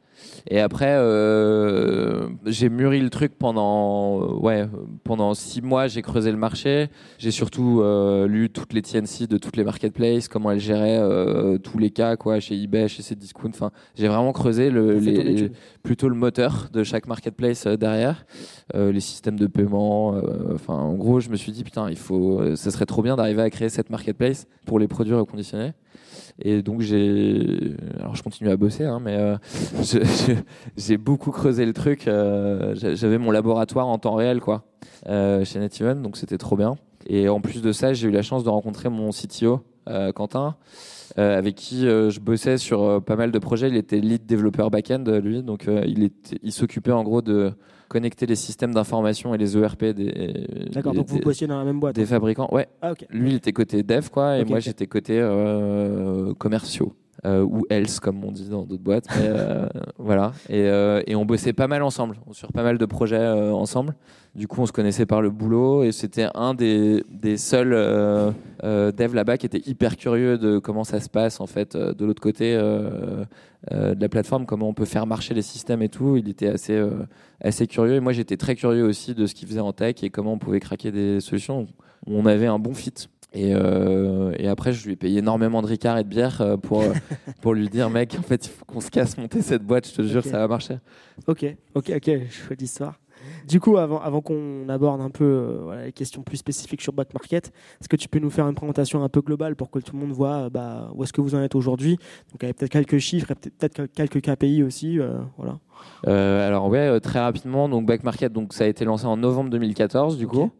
Et 0.50 0.60
après, 0.60 0.96
euh, 0.98 2.28
j'ai 2.46 2.70
mûri 2.70 3.00
le 3.00 3.10
truc 3.10 3.34
pendant, 3.38 4.22
euh, 4.22 4.34
ouais, 4.34 4.68
pendant 5.04 5.34
six 5.34 5.62
mois. 5.62 5.88
J'ai 5.88 6.02
creusé 6.02 6.32
le 6.32 6.38
marché. 6.38 6.90
J'ai 7.18 7.32
surtout 7.32 7.82
euh, 7.82 8.28
lu 8.28 8.50
toutes 8.50 8.74
les 8.74 8.82
TNC 8.82 9.28
de 9.28 9.38
toutes 9.38 9.58
les 9.58 9.64
marketplaces, 9.64 10.28
comment 10.28 10.52
elles 10.52 10.60
géraient 10.60 11.00
euh, 11.00 11.58
tous 11.58 11.78
les 11.78 11.92
cas, 11.92 12.16
quoi, 12.16 12.40
chez 12.40 12.62
eBay, 12.62 12.88
chez 12.88 13.04
Cdiscount. 13.04 13.50
Enfin, 13.50 13.72
j'ai 13.96 14.08
vraiment 14.08 14.32
creusé 14.32 14.70
le, 14.70 15.00
les, 15.00 15.52
plutôt 15.84 16.10
le 16.10 16.16
moteur 16.16 16.70
de 16.74 16.84
chaque 16.84 17.08
marketplace 17.08 17.68
derrière, 17.68 18.26
les 18.74 19.00
systèmes 19.00 19.38
de 19.38 19.48
paiement. 19.48 20.16
Enfin, 20.54 20.74
en 20.74 20.94
gros, 20.94 21.20
je 21.20 21.30
me 21.30 21.36
suis 21.36 21.52
dit 21.52 21.64
putain, 21.64 21.90
il 21.90 21.98
faut, 21.98 22.56
ça 22.56 22.72
serait 22.72 22.86
trop 22.86 23.02
bien 23.02 23.16
d'arriver 23.16 23.42
à 23.42 23.50
créer 23.50 23.70
cette 23.70 23.90
marketplace 23.90 24.48
pour 24.66 24.80
les 24.80 24.88
produits 24.88 25.14
reconditionnés. 25.14 25.74
Et 26.40 26.62
donc 26.62 26.82
j'ai, 26.82 27.76
alors 28.00 28.16
je 28.16 28.24
continue 28.24 28.50
à 28.50 28.58
bosser, 28.58 28.86
hein, 28.86 29.00
mais 29.04 29.16
euh, 29.18 29.38
j'ai 30.78 30.98
beaucoup 30.98 31.32
creusé 31.32 31.66
le 31.66 31.74
truc. 31.74 32.08
euh, 32.08 32.74
j'a- 32.76 32.96
J'avais 32.96 33.18
mon 33.18 33.32
laboratoire 33.32 33.88
en 33.88 33.98
temps 33.98 34.16
réel, 34.16 34.40
quoi, 34.42 34.64
euh, 35.08 35.44
chez 35.46 35.60
Netiven, 35.60 36.02
donc 36.02 36.18
c'était 36.18 36.38
trop 36.38 36.56
bien. 36.56 36.76
Et 37.08 37.30
en 37.30 37.42
plus 37.42 37.62
de 37.62 37.72
ça, 37.72 37.94
j'ai 37.94 38.08
eu 38.08 38.12
la 38.12 38.22
chance 38.22 38.44
de 38.44 38.50
rencontrer 38.50 38.90
mon 38.90 39.12
CTO, 39.12 39.62
Quentin, 40.16 40.56
avec 41.18 41.56
qui 41.56 41.82
je 41.82 42.20
bossais 42.20 42.58
sur 42.58 43.04
pas 43.04 43.16
mal 43.16 43.32
de 43.32 43.40
projets. 43.40 43.68
Il 43.70 43.76
était 43.76 44.00
lead 44.00 44.26
développeur 44.28 44.70
back-end, 44.70 45.04
lui, 45.22 45.42
donc 45.42 45.68
il 45.68 46.52
s'occupait 46.52 46.92
en 46.92 47.04
gros 47.04 47.24
de 47.24 47.54
connecter 47.92 48.26
les 48.26 48.38
systèmes 48.38 48.74
d'information 48.74 49.36
et 49.36 49.38
les 49.38 49.58
ERP 49.58 49.84
des, 49.94 50.46
D'accord, 50.72 50.94
des- 50.94 51.00
donc 51.00 51.10
vous 51.10 51.18
des- 51.18 51.24
bossiez 51.26 51.46
dans 51.46 51.58
la 51.60 51.66
même 51.66 51.82
boîte. 51.82 51.96
des 51.96 52.06
fabricants. 52.06 52.48
Ouais, 52.54 52.70
Ah, 52.82 52.94
ok. 52.94 53.06
lui, 53.10 53.32
il 53.32 53.36
était 53.36 53.52
côté 53.52 53.84
dev, 53.84 54.08
quoi, 54.10 54.38
et 54.38 54.42
Ok, 54.44 54.50
moi, 54.50 54.58
ok. 54.60 54.64
j'étais 54.64 54.88
côté 54.88 55.20
euh, 55.20 56.34
commerciaux. 56.36 56.94
Euh, 57.24 57.44
ou 57.44 57.66
else, 57.70 58.00
comme 58.00 58.24
on 58.24 58.32
dit 58.32 58.50
dans 58.50 58.64
d'autres 58.64 58.82
boîtes. 58.82 59.08
Euh, 59.18 59.68
voilà. 60.00 60.34
Et, 60.50 60.64
euh, 60.64 61.04
et 61.06 61.16
on 61.16 61.24
bossait 61.24 61.54
pas 61.54 61.68
mal 61.68 61.84
ensemble, 61.84 62.18
sur 62.32 62.52
pas 62.52 62.64
mal 62.64 62.80
de 62.80 62.86
projets 62.86 63.28
ensemble. 63.28 63.94
Du 64.34 64.48
coup, 64.48 64.62
on 64.62 64.66
se 64.66 64.72
connaissait 64.72 65.06
par 65.06 65.22
le 65.22 65.30
boulot 65.30 65.84
et 65.84 65.92
c'était 65.92 66.28
un 66.34 66.54
des, 66.54 67.04
des 67.10 67.38
seuls 67.38 67.72
devs 68.64 69.14
là-bas 69.14 69.38
qui 69.38 69.46
était 69.46 69.62
hyper 69.66 69.98
curieux 69.98 70.38
de 70.38 70.58
comment 70.58 70.84
ça 70.84 71.00
se 71.00 71.10
passe 71.10 71.42
en 71.42 71.48
fait 71.48 71.76
de 71.76 72.06
l'autre 72.06 72.22
côté 72.22 72.56
de 72.56 73.26
la 73.72 74.10
plateforme, 74.10 74.46
comment 74.46 74.70
on 74.70 74.74
peut 74.74 74.86
faire 74.86 75.06
marcher 75.06 75.34
les 75.34 75.42
systèmes 75.42 75.82
et 75.82 75.90
tout. 75.90 76.16
Il 76.16 76.30
était 76.30 76.48
assez, 76.48 76.82
assez 77.42 77.68
curieux 77.68 77.96
et 77.96 78.00
moi 78.00 78.14
j'étais 78.14 78.38
très 78.38 78.56
curieux 78.56 78.86
aussi 78.86 79.14
de 79.14 79.26
ce 79.26 79.36
qu'il 79.36 79.50
faisait 79.50 79.60
en 79.60 79.74
tech 79.74 79.96
et 80.02 80.10
comment 80.10 80.34
on 80.34 80.40
pouvait 80.40 80.62
craquer 80.62 80.92
des 80.92 81.20
solutions. 81.20 81.68
On 82.08 82.26
avait 82.26 82.48
un 82.48 82.58
bon 82.58 82.74
fit. 82.74 82.94
Et, 83.34 83.54
euh, 83.56 84.34
et 84.38 84.48
après, 84.48 84.74
je 84.74 84.86
lui 84.86 84.94
ai 84.94 84.96
payé 84.96 85.20
énormément 85.20 85.62
de 85.62 85.68
Ricard 85.68 85.98
et 85.98 86.04
de 86.04 86.10
bière 86.10 86.42
euh, 86.42 86.58
pour, 86.58 86.82
euh, 86.82 86.94
pour 87.42 87.54
lui 87.54 87.70
dire, 87.70 87.90
mec, 87.90 88.16
en 88.20 88.24
fait, 88.24 88.46
il 88.46 88.50
faut 88.50 88.66
qu'on 88.66 88.82
se 88.82 88.92
casse 88.92 89.18
monter 89.18 89.42
cette 89.42 89.64
boîte, 89.64 89.88
je 89.88 89.94
te 89.94 90.02
jure, 90.02 90.24
ça 90.24 90.40
va 90.40 90.48
marcher. 90.48 90.78
Ok, 91.28 91.46
ok, 91.76 91.92
ok, 91.96 92.12
chouette 92.30 92.62
histoire. 92.62 93.00
Du 93.48 93.60
coup, 93.60 93.78
avant, 93.78 94.00
avant 94.02 94.22
qu'on 94.22 94.68
aborde 94.68 95.00
un 95.00 95.12
peu 95.12 95.24
euh, 95.24 95.60
voilà, 95.64 95.86
les 95.86 95.92
questions 95.92 96.24
plus 96.24 96.38
spécifiques 96.38 96.82
sur 96.82 96.92
Back 96.92 97.14
Market, 97.14 97.52
est-ce 97.80 97.88
que 97.88 97.96
tu 97.96 98.10
peux 98.10 98.20
nous 98.20 98.32
faire 98.32 98.48
une 98.48 98.56
présentation 98.56 99.04
un 99.04 99.10
peu 99.10 99.22
globale 99.22 99.56
pour 99.56 99.70
que 99.70 99.80
tout 99.80 99.96
le 99.96 100.02
monde 100.02 100.12
voit 100.12 100.46
euh, 100.46 100.50
bah, 100.50 100.92
où 100.96 101.04
est-ce 101.04 101.14
que 101.14 101.22
vous 101.22 101.36
en 101.36 101.42
êtes 101.42 101.56
aujourd'hui? 101.56 101.98
Donc, 102.32 102.44
avec 102.44 102.58
peut-être 102.58 102.72
quelques 102.72 102.98
chiffres 102.98 103.32
et 103.32 103.36
peut-être 103.36 103.86
quelques 103.86 104.22
KPI 104.22 104.64
aussi. 104.64 105.00
voilà. 105.38 105.60
Alors 106.06 106.68
ouais, 106.68 107.00
très 107.00 107.20
rapidement, 107.20 107.70
donc 107.70 107.86
Back 107.86 108.04
Market, 108.04 108.34
donc 108.34 108.54
ça 108.54 108.64
a 108.64 108.68
été 108.68 108.86
lancé 108.86 109.06
en 109.06 109.18
novembre 109.18 109.52
2014 109.52 110.18
du 110.18 110.28
coup. 110.28 110.52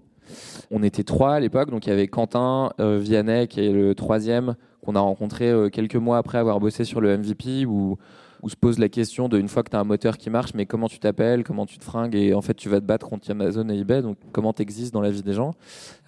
On 0.72 0.84
était 0.84 1.04
trois 1.04 1.36
à 1.36 1.40
l'époque, 1.40 1.70
donc 1.70 1.86
il 1.86 1.90
y 1.90 1.94
avait 1.94 2.08
Quentin, 2.08 2.72
euh, 2.80 2.98
Vianney 2.98 3.48
qui 3.48 3.66
est 3.66 3.72
le 3.72 3.96
troisième 3.96 4.56
qu'on 4.84 4.96
a 4.96 5.00
rencontré 5.00 5.50
euh, 5.50 5.70
quelques 5.70 5.96
mois 5.96 6.18
après 6.18 6.38
avoir 6.38 6.60
bossé 6.60 6.84
sur 6.84 7.02
le 7.02 7.18
MVP 7.18 7.66
où 7.66 7.98
où 8.44 8.50
se 8.50 8.56
pose 8.56 8.80
la 8.80 8.90
question 8.90 9.30
de 9.30 9.38
une 9.38 9.48
fois 9.48 9.62
que 9.62 9.70
tu 9.70 9.76
as 9.76 9.80
un 9.80 9.84
moteur 9.84 10.18
qui 10.18 10.32
marche, 10.32 10.56
mais 10.56 10.66
comment 10.66 10.88
tu 10.88 10.98
t'appelles, 10.98 11.44
comment 11.44 11.68
tu 11.68 11.78
te 11.78 11.84
fringues, 11.84 12.16
et 12.16 12.34
en 12.34 12.42
fait 12.42 12.56
tu 12.56 12.70
vas 12.70 12.80
te 12.80 12.86
battre 12.86 13.08
contre 13.08 13.30
Amazon 13.30 13.70
et 13.70 13.78
eBay, 13.78 14.02
donc 14.02 14.18
comment 14.32 14.52
tu 14.52 14.64
existes 14.64 14.92
dans 14.92 15.02
la 15.02 15.12
vie 15.12 15.22
des 15.22 15.34
gens. 15.34 15.52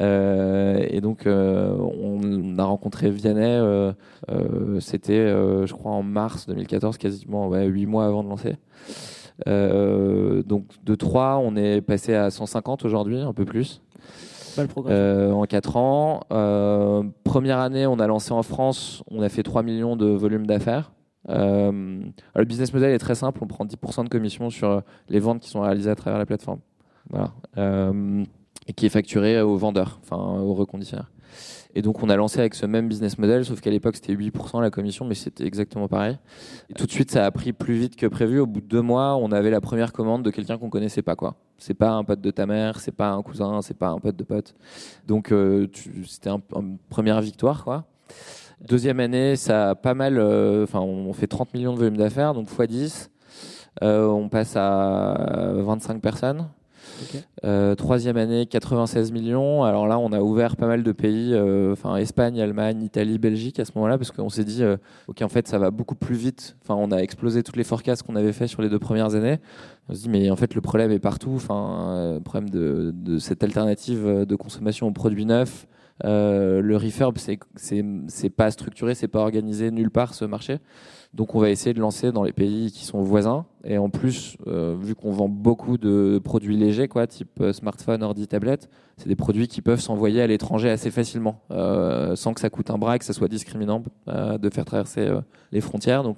Euh, 0.01 0.83
et 0.89 0.99
donc 0.99 1.27
euh, 1.27 1.77
on 1.77 2.57
a 2.57 2.63
rencontré 2.63 3.11
Vianney, 3.11 3.93
c'était 4.79 5.27
je 5.27 5.71
crois 5.73 5.91
en 5.91 6.01
mars 6.01 6.47
2014, 6.47 6.97
quasiment 6.97 7.49
ouais, 7.49 7.67
8 7.67 7.85
mois 7.85 8.07
avant 8.07 8.23
de 8.23 8.29
lancer. 8.29 8.55
Donc 9.45 10.65
de 10.83 10.95
3, 10.95 11.37
on 11.37 11.55
est 11.55 11.81
passé 11.81 12.15
à 12.15 12.31
150 12.31 12.83
aujourd'hui, 12.83 13.19
un 13.19 13.33
peu 13.33 13.45
plus. 13.45 13.79
En 15.31 15.43
4 15.43 15.77
ans. 15.77 16.21
première 17.23 17.59
année, 17.59 17.85
on 17.85 17.99
a 17.99 18.07
lancé 18.07 18.31
en 18.31 18.43
France, 18.43 19.03
on 19.11 19.21
a 19.21 19.29
fait 19.29 19.43
3 19.43 19.63
millions 19.63 19.95
de 19.95 20.07
volume 20.07 20.45
d'affaires. 20.45 20.91
le 21.27 22.45
business 22.45 22.73
model 22.73 22.91
est 22.91 22.99
très 22.99 23.15
simple, 23.15 23.39
on 23.41 23.47
prend 23.47 23.65
10% 23.65 24.03
de 24.03 24.09
commission 24.09 24.49
sur 24.49 24.81
les 25.09 25.19
ventes 25.19 25.41
qui 25.41 25.49
sont 25.49 25.61
réalisées 25.61 25.89
à 25.89 25.95
travers 25.95 26.19
la 26.19 26.25
plateforme. 26.25 26.59
Et 28.65 28.73
qui 28.73 28.85
est 28.85 28.89
facturé 28.89 29.41
aux 29.41 29.57
vendeurs, 29.57 29.99
enfin 30.01 30.17
aux 30.17 30.53
reconditionneurs. 30.53 31.11
Et 31.75 31.81
donc 31.81 32.03
on 32.03 32.09
a 32.09 32.15
lancé 32.15 32.39
avec 32.39 32.53
ce 32.53 32.65
même 32.65 32.87
business 32.87 33.17
model, 33.17 33.45
sauf 33.45 33.61
qu'à 33.61 33.71
l'époque 33.71 33.95
c'était 33.95 34.13
8% 34.13 34.61
la 34.61 34.69
commission, 34.69 35.05
mais 35.05 35.15
c'était 35.15 35.45
exactement 35.45 35.87
pareil. 35.87 36.17
Et 36.69 36.73
tout 36.73 36.85
de 36.85 36.91
suite 36.91 37.11
ça 37.11 37.25
a 37.25 37.31
pris 37.31 37.53
plus 37.53 37.75
vite 37.75 37.95
que 37.95 38.05
prévu. 38.05 38.39
Au 38.39 38.45
bout 38.45 38.61
de 38.61 38.67
deux 38.67 38.81
mois, 38.81 39.15
on 39.15 39.31
avait 39.31 39.49
la 39.49 39.61
première 39.61 39.91
commande 39.91 40.23
de 40.23 40.29
quelqu'un 40.29 40.57
qu'on 40.57 40.69
connaissait 40.69 41.01
pas 41.01 41.15
quoi. 41.15 41.35
C'est 41.57 41.73
pas 41.73 41.91
un 41.91 42.03
pote 42.03 42.21
de 42.21 42.31
ta 42.31 42.45
mère, 42.45 42.79
c'est 42.79 42.91
pas 42.91 43.09
un 43.09 43.21
cousin, 43.21 43.61
c'est 43.61 43.77
pas 43.77 43.89
un 43.89 43.99
pote 43.99 44.15
de 44.15 44.23
pote. 44.23 44.55
Donc 45.07 45.31
euh, 45.31 45.67
c'était 46.05 46.29
une 46.29 46.77
première 46.89 47.21
victoire. 47.21 47.85
Deuxième 48.67 48.99
année, 48.99 49.35
ça 49.35 49.71
a 49.71 49.75
pas 49.75 49.93
mal. 49.93 50.17
Euh, 50.17 50.63
enfin, 50.63 50.79
on 50.79 51.11
fait 51.11 51.27
30 51.27 51.53
millions 51.53 51.73
de 51.73 51.79
volume 51.79 51.97
d'affaires, 51.97 52.33
donc 52.33 52.49
x 52.49 52.67
10. 52.67 53.11
Euh, 53.81 54.05
on 54.05 54.29
passe 54.29 54.55
à 54.55 55.51
25 55.55 56.01
personnes. 56.01 56.47
Euh, 57.43 57.75
troisième 57.75 58.17
année, 58.17 58.45
96 58.45 59.11
millions. 59.11 59.63
Alors 59.63 59.87
là, 59.87 59.99
on 59.99 60.11
a 60.11 60.21
ouvert 60.21 60.55
pas 60.55 60.67
mal 60.67 60.83
de 60.83 60.91
pays, 60.91 61.33
euh, 61.33 61.73
enfin 61.73 61.95
Espagne, 61.97 62.39
Allemagne, 62.41 62.81
Italie, 62.83 63.17
Belgique 63.17 63.59
à 63.59 63.65
ce 63.65 63.71
moment-là, 63.75 63.97
parce 63.97 64.11
qu'on 64.11 64.29
s'est 64.29 64.43
dit, 64.43 64.63
euh, 64.63 64.77
ok, 65.07 65.21
en 65.21 65.29
fait, 65.29 65.47
ça 65.47 65.57
va 65.57 65.71
beaucoup 65.71 65.95
plus 65.95 66.15
vite. 66.15 66.55
Enfin, 66.61 66.75
on 66.75 66.91
a 66.91 66.97
explosé 66.97 67.43
toutes 67.43 67.57
les 67.57 67.63
forecasts 67.63 68.03
qu'on 68.03 68.15
avait 68.15 68.33
fait 68.33 68.47
sur 68.47 68.61
les 68.61 68.69
deux 68.69 68.79
premières 68.79 69.15
années. 69.15 69.39
On 69.89 69.93
se 69.93 70.01
dit, 70.01 70.09
mais 70.09 70.29
en 70.29 70.35
fait, 70.35 70.55
le 70.55 70.61
problème 70.61 70.91
est 70.91 70.99
partout. 70.99 71.33
Enfin, 71.35 72.13
le 72.15 72.21
problème 72.21 72.49
de, 72.49 72.91
de, 72.95 73.19
cette 73.19 73.43
alternative 73.43 74.25
de 74.25 74.35
consommation 74.35 74.87
aux 74.87 74.91
produits 74.91 75.25
neufs. 75.25 75.67
le 76.03 76.75
refurb, 76.75 77.17
c'est 77.17 78.29
pas 78.29 78.51
structuré, 78.51 78.95
c'est 78.95 79.07
pas 79.07 79.19
organisé 79.19 79.71
nulle 79.71 79.91
part 79.91 80.13
ce 80.13 80.25
marché. 80.25 80.59
Donc 81.13 81.35
on 81.35 81.39
va 81.39 81.51
essayer 81.51 81.75
de 81.75 81.79
lancer 81.79 82.11
dans 82.11 82.23
les 82.23 82.31
pays 82.31 82.71
qui 82.71 82.85
sont 82.85 83.01
voisins. 83.01 83.45
Et 83.63 83.77
en 83.77 83.89
plus, 83.89 84.35
euh, 84.47 84.75
vu 84.79 84.95
qu'on 84.95 85.11
vend 85.11 85.29
beaucoup 85.29 85.77
de 85.77 86.19
produits 86.23 86.57
légers, 86.57 86.87
quoi, 86.87 87.05
type 87.05 87.39
euh, 87.39 87.53
smartphone, 87.53 88.01
ordi, 88.01 88.27
tablette, 88.27 88.67
c'est 88.97 89.07
des 89.07 89.15
produits 89.15 89.47
qui 89.47 89.61
peuvent 89.61 89.79
s'envoyer 89.79 90.21
à 90.21 90.27
l'étranger 90.27 90.71
assez 90.71 90.89
facilement, 90.89 91.39
euh, 91.51 92.15
sans 92.15 92.33
que 92.33 92.41
ça 92.41 92.49
coûte 92.49 92.71
un 92.71 92.79
bras, 92.79 92.97
que 92.97 93.05
ça 93.05 93.13
soit 93.13 93.27
discriminant 93.27 93.83
de 94.07 94.49
faire 94.49 94.65
traverser 94.65 95.07
les 95.51 95.61
frontières. 95.61 96.03
Donc 96.03 96.17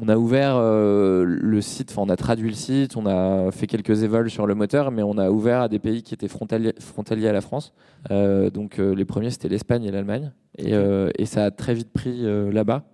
on 0.00 0.08
a 0.08 0.16
ouvert 0.16 0.60
le 0.60 1.60
site, 1.60 1.90
enfin 1.90 2.02
on 2.02 2.08
a 2.08 2.16
traduit 2.16 2.48
le 2.48 2.54
site, 2.54 2.96
on 2.96 3.06
a 3.06 3.50
fait 3.50 3.66
quelques 3.66 4.02
évols 4.02 4.30
sur 4.30 4.46
le 4.46 4.54
moteur, 4.54 4.90
mais 4.90 5.02
on 5.02 5.18
a 5.18 5.30
ouvert 5.30 5.62
à 5.62 5.68
des 5.68 5.78
pays 5.78 6.02
qui 6.02 6.14
étaient 6.14 6.28
frontaliers, 6.28 6.74
frontaliers 6.78 7.28
à 7.28 7.32
la 7.32 7.40
France. 7.40 7.72
donc 8.10 8.78
les 8.78 9.04
premiers 9.04 9.30
c'était 9.30 9.48
l'Espagne 9.48 9.84
et 9.84 9.90
l'Allemagne, 9.90 10.32
et, 10.56 10.72
et, 11.18 11.26
ça 11.26 11.44
a 11.44 11.50
très 11.50 11.74
vite 11.74 11.92
pris 11.92 12.22
là-bas 12.52 12.84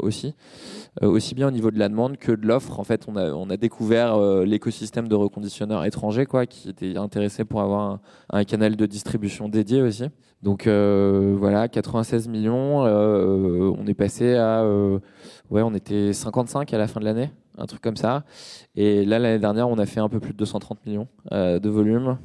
aussi. 0.00 0.34
Euh, 1.02 1.08
aussi 1.08 1.34
bien 1.34 1.48
au 1.48 1.50
niveau 1.50 1.72
de 1.72 1.78
la 1.78 1.88
demande 1.88 2.18
que 2.18 2.30
de 2.30 2.46
l'offre. 2.46 2.78
En 2.78 2.84
fait, 2.84 3.06
on 3.08 3.16
a, 3.16 3.32
on 3.32 3.50
a 3.50 3.56
découvert 3.56 4.14
euh, 4.14 4.44
l'écosystème 4.44 5.08
de 5.08 5.16
reconditionneurs 5.16 5.84
étrangers 5.84 6.26
quoi, 6.26 6.46
qui 6.46 6.68
étaient 6.68 6.96
intéressés 6.96 7.44
pour 7.44 7.62
avoir 7.62 7.98
un, 8.30 8.44
canal 8.44 8.76
de 8.76 8.86
distribution 8.86 9.48
dédié 9.48 9.82
aussi. 9.82 10.04
Donc 10.42 10.66
euh, 10.66 11.34
voilà, 11.36 11.68
96 11.68 12.28
millions. 12.28 12.82
on 12.82 13.86
est 13.86 13.94
passé 13.94 14.34
à, 14.36 14.64
ouais, 15.50 15.62
on 15.62 15.74
était 15.74 16.12
55 16.12 16.72
à 16.72 16.78
la 16.78 16.88
fin 16.88 17.00
de 17.00 17.04
l'année, 17.04 17.30
un 17.58 17.66
truc 17.66 17.80
comme 17.80 17.96
ça. 17.96 18.24
Et 18.74 19.04
là, 19.04 19.18
l'année 19.18 19.38
dernière, 19.38 19.68
on 19.68 19.78
a 19.78 19.86
fait 19.86 20.00
un 20.00 20.08
peu 20.08 20.20
plus 20.20 20.32
de 20.32 20.38
230 20.38 20.84
millions 20.86 21.08
de 21.30 21.68
volume 21.68 22.18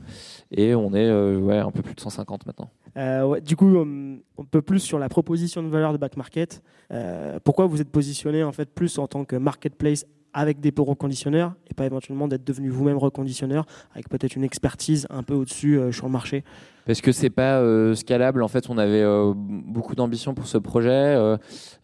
et 0.51 0.75
on 0.75 0.93
est 0.93 1.11
ouais, 1.37 1.57
un 1.57 1.71
peu 1.71 1.81
plus 1.81 1.95
de 1.95 1.99
150 1.99 2.45
maintenant. 2.45 2.69
Euh, 2.97 3.39
du 3.39 3.55
coup, 3.55 3.77
un 3.77 4.43
peu 4.51 4.61
plus 4.61 4.79
sur 4.79 4.99
la 4.99 5.09
proposition 5.09 5.63
de 5.63 5.67
valeur 5.67 5.93
de 5.93 5.97
Back 5.97 6.17
Market. 6.17 6.61
Euh, 6.91 7.39
pourquoi 7.43 7.65
vous 7.65 7.81
êtes 7.81 7.89
positionné 7.89 8.43
en 8.43 8.51
fait 8.51 8.73
plus 8.73 8.97
en 8.97 9.07
tant 9.07 9.25
que 9.25 9.35
marketplace 9.35 10.05
avec 10.33 10.59
des 10.59 10.73
reconditionneurs 10.77 11.53
et 11.69 11.73
pas 11.73 11.85
éventuellement 11.85 12.27
d'être 12.27 12.45
devenu 12.45 12.69
vous-même 12.69 12.97
reconditionneur 12.97 13.65
avec 13.93 14.09
peut-être 14.09 14.35
une 14.35 14.43
expertise 14.43 15.07
un 15.09 15.23
peu 15.23 15.33
au-dessus 15.33 15.77
euh, 15.77 15.91
sur 15.91 16.05
le 16.05 16.11
marché 16.11 16.43
Parce 16.85 17.01
que 17.01 17.11
c'est 17.11 17.29
pas 17.29 17.63
scalable. 17.95 18.43
En 18.43 18.47
fait, 18.47 18.69
on 18.69 18.77
avait 18.77 19.03
beaucoup 19.35 19.95
d'ambition 19.95 20.33
pour 20.33 20.47
ce 20.47 20.57
projet. 20.57 21.15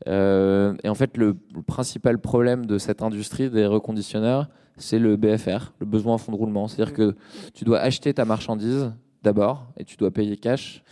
et 0.07 0.89
en 0.89 0.95
fait, 0.95 1.17
le, 1.17 1.35
principal 1.67 2.19
problème 2.19 2.65
de 2.65 2.77
cette 2.77 3.01
industrie 3.01 3.49
des 3.49 3.65
reconditionneurs, 3.65 4.47
c'est 4.77 4.99
le 4.99 5.15
BFR, 5.15 5.73
le 5.79 5.85
besoin 5.85 6.15
en 6.15 6.17
fonds 6.17 6.31
de 6.31 6.37
roulement. 6.37 6.67
C'est-à-dire 6.67 6.93
que 6.93 7.15
tu 7.53 7.63
dois 7.63 7.79
acheter 7.79 8.13
ta 8.13 8.25
marchandise 8.25 8.91
d'abord 9.25 9.67
et 9.77 9.83
tu 9.83 9.97
dois 9.97 10.11
payer 10.11 10.37
cash 10.37 10.83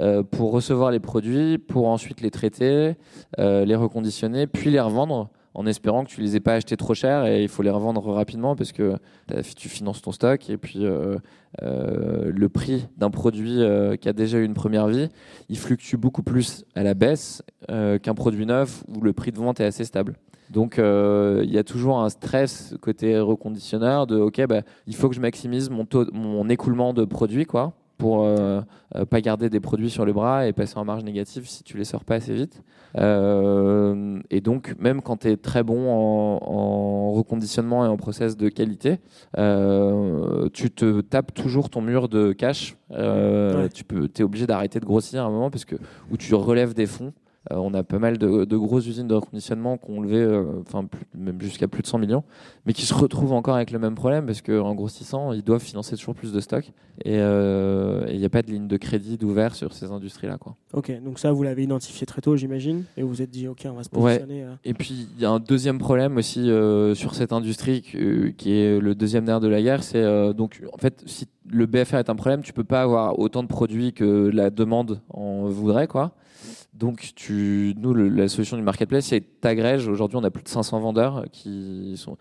euh, 0.00 0.22
pour 0.22 0.52
recevoir 0.52 0.90
les 0.90 1.00
produits, 1.00 1.58
pour 1.58 1.88
ensuite 1.88 2.22
les 2.22 2.30
traiter, 2.30 2.94
euh, 3.38 3.64
les 3.66 3.74
reconditionner, 3.74 4.46
puis 4.46 4.70
les 4.70 4.80
revendre 4.80 5.28
en 5.54 5.66
espérant 5.66 6.04
que 6.04 6.10
tu 6.10 6.20
les 6.20 6.36
aies 6.36 6.40
pas 6.40 6.54
achetés 6.54 6.76
trop 6.76 6.94
cher 6.94 7.26
et 7.26 7.42
il 7.42 7.48
faut 7.48 7.62
les 7.62 7.70
revendre 7.70 8.04
rapidement 8.12 8.54
parce 8.54 8.72
que 8.72 8.96
tu 9.56 9.68
finances 9.68 10.02
ton 10.02 10.12
stock 10.12 10.48
et 10.48 10.56
puis 10.56 10.84
euh, 10.84 11.18
le 11.62 12.48
prix 12.48 12.86
d'un 12.96 13.10
produit 13.10 13.60
qui 14.00 14.08
a 14.08 14.12
déjà 14.12 14.38
eu 14.38 14.44
une 14.44 14.54
première 14.54 14.86
vie, 14.86 15.08
il 15.48 15.58
fluctue 15.58 15.96
beaucoup 15.96 16.22
plus 16.22 16.64
à 16.74 16.82
la 16.82 16.94
baisse 16.94 17.42
qu'un 17.68 18.14
produit 18.14 18.46
neuf 18.46 18.84
où 18.88 19.00
le 19.00 19.12
prix 19.12 19.32
de 19.32 19.38
vente 19.38 19.60
est 19.60 19.64
assez 19.64 19.84
stable. 19.84 20.16
Donc 20.50 20.76
il 20.78 21.50
y 21.50 21.58
a 21.58 21.64
toujours 21.64 22.00
un 22.00 22.08
stress 22.08 22.74
côté 22.80 23.18
reconditionneur 23.18 24.06
de 24.06 24.18
ok 24.18 24.46
bah, 24.46 24.62
il 24.86 24.94
faut 24.94 25.08
que 25.08 25.16
je 25.16 25.20
maximise 25.20 25.68
mon 25.68 25.84
taux, 25.84 26.06
mon 26.12 26.48
écoulement 26.48 26.92
de 26.92 27.04
produits 27.04 27.46
quoi 27.46 27.74
pour 28.00 28.24
euh, 28.24 28.62
euh, 28.96 29.04
pas 29.04 29.20
garder 29.20 29.50
des 29.50 29.60
produits 29.60 29.90
sur 29.90 30.04
le 30.04 30.12
bras 30.12 30.46
et 30.46 30.52
passer 30.52 30.78
en 30.78 30.84
marge 30.84 31.04
négative 31.04 31.46
si 31.46 31.62
tu 31.62 31.76
les 31.76 31.84
sors 31.84 32.02
pas 32.02 32.16
assez 32.16 32.34
vite. 32.34 32.62
Euh, 32.96 34.18
et 34.30 34.40
donc, 34.40 34.74
même 34.78 35.02
quand 35.02 35.18
tu 35.18 35.28
es 35.28 35.36
très 35.36 35.62
bon 35.62 35.88
en, 35.88 37.12
reconditionnement 37.12 37.84
et 37.84 37.88
en 37.88 37.96
process 37.96 38.36
de 38.36 38.48
qualité, 38.48 38.98
tu 39.34 40.70
te 40.70 41.00
tapes 41.02 41.34
toujours 41.34 41.68
ton 41.68 41.82
mur 41.82 42.08
de 42.08 42.32
cash. 42.32 42.76
Tu 42.90 43.84
peux, 43.84 44.08
es 44.18 44.22
obligé 44.22 44.46
d'arrêter 44.46 44.80
de 44.80 44.86
grossir 44.86 45.22
à 45.22 45.26
un 45.26 45.30
moment 45.30 45.50
parce 45.50 45.66
que 45.66 45.76
où 46.10 46.16
tu 46.16 46.34
relèves 46.34 46.72
des 46.74 46.86
fonds 46.86 47.12
euh, 47.50 47.56
on 47.56 47.72
a 47.72 47.82
pas 47.82 47.98
mal 47.98 48.18
de, 48.18 48.56
grosses 48.56 48.86
usines 48.86 49.08
de 49.08 49.14
reconditionnement 49.14 49.78
qui 49.78 49.90
ont 49.90 50.02
levé, 50.02 50.18
euh, 50.18 50.60
enfin 50.60 50.86
même 51.14 51.40
jusqu'à 51.40 51.68
plus 51.68 51.80
de 51.80 51.86
100 51.86 51.98
millions, 51.98 52.22
mais 52.66 52.74
qui 52.74 52.84
se 52.84 52.92
retrouvent 52.92 53.32
encore 53.32 53.56
avec 53.56 53.70
le 53.70 53.78
même 53.78 53.94
problème 53.94 54.26
parce 54.26 54.42
qu'en 54.42 54.74
grossissant, 54.74 55.32
ils 55.32 55.42
doivent 55.42 55.62
financer 55.62 55.96
toujours 55.96 56.14
plus 56.14 56.34
de 56.34 56.40
stocks 56.40 56.70
et 57.02 57.16
euh, 57.16 58.04
il 58.10 58.18
n'y 58.18 58.26
a 58.26 58.28
pas 58.28 58.42
de 58.42 58.50
ligne 58.50 58.68
de 58.68 58.76
crédit 58.76 59.16
d'ouvert 59.16 59.54
sur 59.54 59.72
ces 59.72 59.90
industries-là. 59.90 60.36
Ok, 60.74 60.92
donc 61.02 61.18
ça 61.18 61.32
vous 61.32 61.42
l'avez 61.42 61.62
identifié 61.62 62.06
très 62.06 62.20
tôt, 62.20 62.36
j'imagine, 62.36 62.84
et 62.98 63.02
vous 63.02 63.08
vous 63.08 63.22
êtes 63.22 63.30
dit 63.30 63.48
ok, 63.48 63.66
on 63.66 63.72
va 63.72 63.84
se 63.84 63.88
positionner. 63.88 64.44
Et 64.64 64.74
puis 64.74 65.08
il 65.16 65.22
y 65.22 65.24
a 65.24 65.30
un 65.30 65.40
deuxième 65.40 65.78
problème 65.78 66.18
aussi 66.18 66.50
sur 66.94 67.14
cette 67.14 67.32
industrie 67.32 67.80
qui 67.80 68.52
est 68.52 68.78
le 68.78 68.94
deuxième 68.94 69.24
nerf 69.24 69.40
de 69.40 69.48
la 69.48 69.62
guerre, 69.62 69.82
c'est 69.82 70.34
donc 70.34 70.62
en 70.74 70.78
fait 70.78 71.02
si 71.06 71.26
le 71.48 71.64
BFR 71.64 71.96
est 71.96 72.10
un 72.10 72.16
problème, 72.16 72.42
tu 72.42 72.52
peux 72.52 72.64
pas 72.64 72.82
avoir 72.82 73.18
autant 73.18 73.42
de 73.42 73.48
produits 73.48 73.94
que 73.94 74.30
la 74.30 74.50
demande 74.50 75.00
en 75.08 75.46
voudrait 75.46 75.86
quoi. 75.86 76.12
Donc, 76.72 77.12
tu, 77.16 77.74
nous, 77.78 77.92
la 77.92 78.28
solution 78.28 78.56
du 78.56 78.62
marketplace, 78.62 79.06
c'est 79.06 79.40
t'agrèges. 79.40 79.88
Aujourd'hui, 79.88 80.16
on 80.16 80.22
a 80.22 80.30
plus 80.30 80.44
de 80.44 80.48
500 80.48 80.78
vendeurs 80.78 81.24
qui 81.32 81.94
sont. 81.96 82.16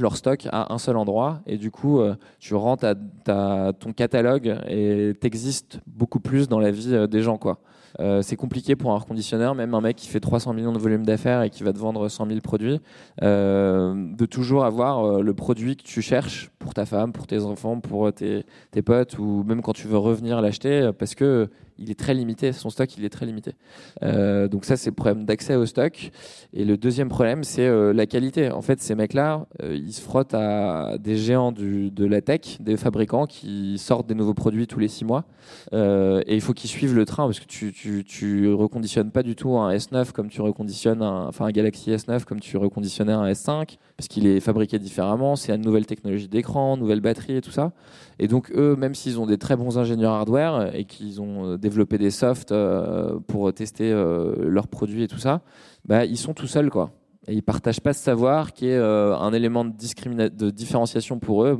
Leur 0.00 0.16
stock 0.16 0.46
à 0.52 0.72
un 0.72 0.78
seul 0.78 0.96
endroit 0.96 1.40
et 1.46 1.56
du 1.56 1.70
coup, 1.70 2.00
euh, 2.00 2.14
tu 2.38 2.54
rentres 2.54 2.84
à, 3.26 3.72
ton 3.72 3.92
catalogue 3.92 4.56
et 4.68 5.12
t'existes 5.20 5.80
beaucoup 5.86 6.20
plus 6.20 6.48
dans 6.48 6.60
la 6.60 6.70
vie 6.70 6.94
euh, 6.94 7.06
des 7.06 7.22
gens, 7.22 7.38
quoi. 7.38 7.58
Euh, 8.00 8.22
c'est 8.22 8.36
compliqué 8.36 8.74
pour 8.74 8.92
un 8.92 8.98
reconditionneur, 8.98 9.54
même 9.54 9.74
un 9.74 9.80
mec 9.80 9.96
qui 9.96 10.08
fait 10.08 10.20
300 10.20 10.54
millions 10.54 10.72
de 10.72 10.78
volume 10.78 11.04
d'affaires 11.04 11.42
et 11.42 11.50
qui 11.50 11.62
va 11.62 11.72
te 11.74 11.78
vendre 11.78 12.08
100 12.08 12.26
000 12.26 12.40
produits, 12.40 12.80
de 13.20 14.26
toujours 14.26 14.64
avoir 14.64 15.20
le 15.20 15.34
produit 15.34 15.76
que 15.76 15.82
tu 15.82 16.00
cherches 16.00 16.50
pour 16.58 16.72
ta 16.72 16.86
femme, 16.86 17.12
pour 17.12 17.26
tes 17.26 17.42
enfants, 17.42 17.80
pour 17.80 18.10
tes, 18.12 18.46
tes 18.70 18.80
potes, 18.80 19.18
ou 19.18 19.44
même 19.46 19.60
quand 19.60 19.74
tu 19.74 19.88
veux 19.88 19.98
revenir 19.98 20.40
l'acheter, 20.40 20.90
parce 20.98 21.14
que 21.14 21.50
il 21.82 21.90
est 21.90 21.98
très 21.98 22.14
limité, 22.14 22.52
son 22.52 22.70
stock 22.70 22.96
il 22.96 23.04
est 23.04 23.08
très 23.08 23.26
limité. 23.26 23.54
Euh, 24.02 24.48
donc 24.48 24.64
ça 24.64 24.76
c'est 24.76 24.90
le 24.90 24.94
problème 24.94 25.24
d'accès 25.24 25.56
au 25.56 25.66
stock. 25.66 26.10
Et 26.52 26.64
le 26.64 26.76
deuxième 26.76 27.08
problème 27.08 27.44
c'est 27.44 27.66
euh, 27.66 27.92
la 27.92 28.06
qualité. 28.06 28.50
En 28.50 28.62
fait 28.62 28.80
ces 28.80 28.94
mecs-là, 28.94 29.46
euh, 29.62 29.74
ils 29.74 29.92
se 29.92 30.00
frottent 30.00 30.34
à 30.34 30.96
des 30.98 31.16
géants 31.16 31.52
de 31.52 32.04
la 32.06 32.20
tech, 32.20 32.58
des 32.60 32.76
fabricants 32.76 33.26
qui 33.26 33.78
sortent 33.78 34.06
des 34.06 34.14
nouveaux 34.14 34.34
produits 34.34 34.66
tous 34.66 34.78
les 34.78 34.88
six 34.88 35.04
mois. 35.04 35.24
et 35.72 36.34
il 36.34 36.40
faut 36.40 36.52
qu'ils 36.52 36.70
suivent 36.70 36.94
le 36.94 37.04
train 37.04 37.24
parce 37.24 37.40
que 37.40 37.46
tu, 37.46 37.72
tu, 37.72 38.52
reconditionnes 38.52 39.10
pas 39.10 39.22
du 39.22 39.34
tout 39.34 39.56
un 39.58 39.74
S9 39.74 40.12
comme 40.12 40.28
tu 40.28 40.40
reconditionnes 40.40 41.02
un, 41.02 41.26
enfin 41.26 41.46
un 41.46 41.50
Galaxy 41.50 41.90
S9 41.90 42.24
comme 42.24 42.40
tu 42.40 42.56
reconditionnais 42.56 43.12
un 43.12 43.26
S5 43.30 43.76
parce 43.96 44.08
qu'il 44.08 44.26
est 44.26 44.40
fabriqué 44.40 44.78
différemment. 44.78 45.36
C'est 45.36 45.54
une 45.54 45.62
nouvelle 45.62 45.86
technologie 45.86 46.28
d'écran, 46.28 46.76
nouvelle 46.76 47.00
batterie 47.00 47.36
et 47.36 47.40
tout 47.40 47.50
ça. 47.50 47.72
Et 48.18 48.28
donc 48.28 48.52
eux, 48.54 48.76
même 48.76 48.94
s'ils 48.94 49.18
ont 49.18 49.26
des 49.26 49.38
très 49.38 49.56
bons 49.56 49.78
ingénieurs 49.78 50.12
hardware 50.12 50.74
et 50.74 50.84
qu'ils 50.84 51.20
ont 51.20 51.56
développer 51.72 51.98
des 51.98 52.10
softs 52.10 52.52
euh, 52.52 53.18
pour 53.26 53.52
tester 53.52 53.90
euh, 53.90 54.34
leurs 54.38 54.68
produits 54.68 55.02
et 55.02 55.08
tout 55.08 55.18
ça, 55.18 55.40
bah, 55.84 56.04
ils 56.04 56.18
sont 56.18 56.34
tout 56.34 56.46
seuls 56.46 56.70
quoi. 56.70 56.90
Et 57.26 57.34
ils 57.34 57.42
partagent 57.42 57.80
pas 57.80 57.92
ce 57.92 58.02
savoir 58.02 58.52
qui 58.52 58.66
est 58.66 58.76
euh, 58.76 59.16
un 59.16 59.32
élément 59.32 59.64
de, 59.64 60.28
de 60.28 60.50
différenciation 60.50 61.18
pour 61.18 61.44
eux. 61.44 61.58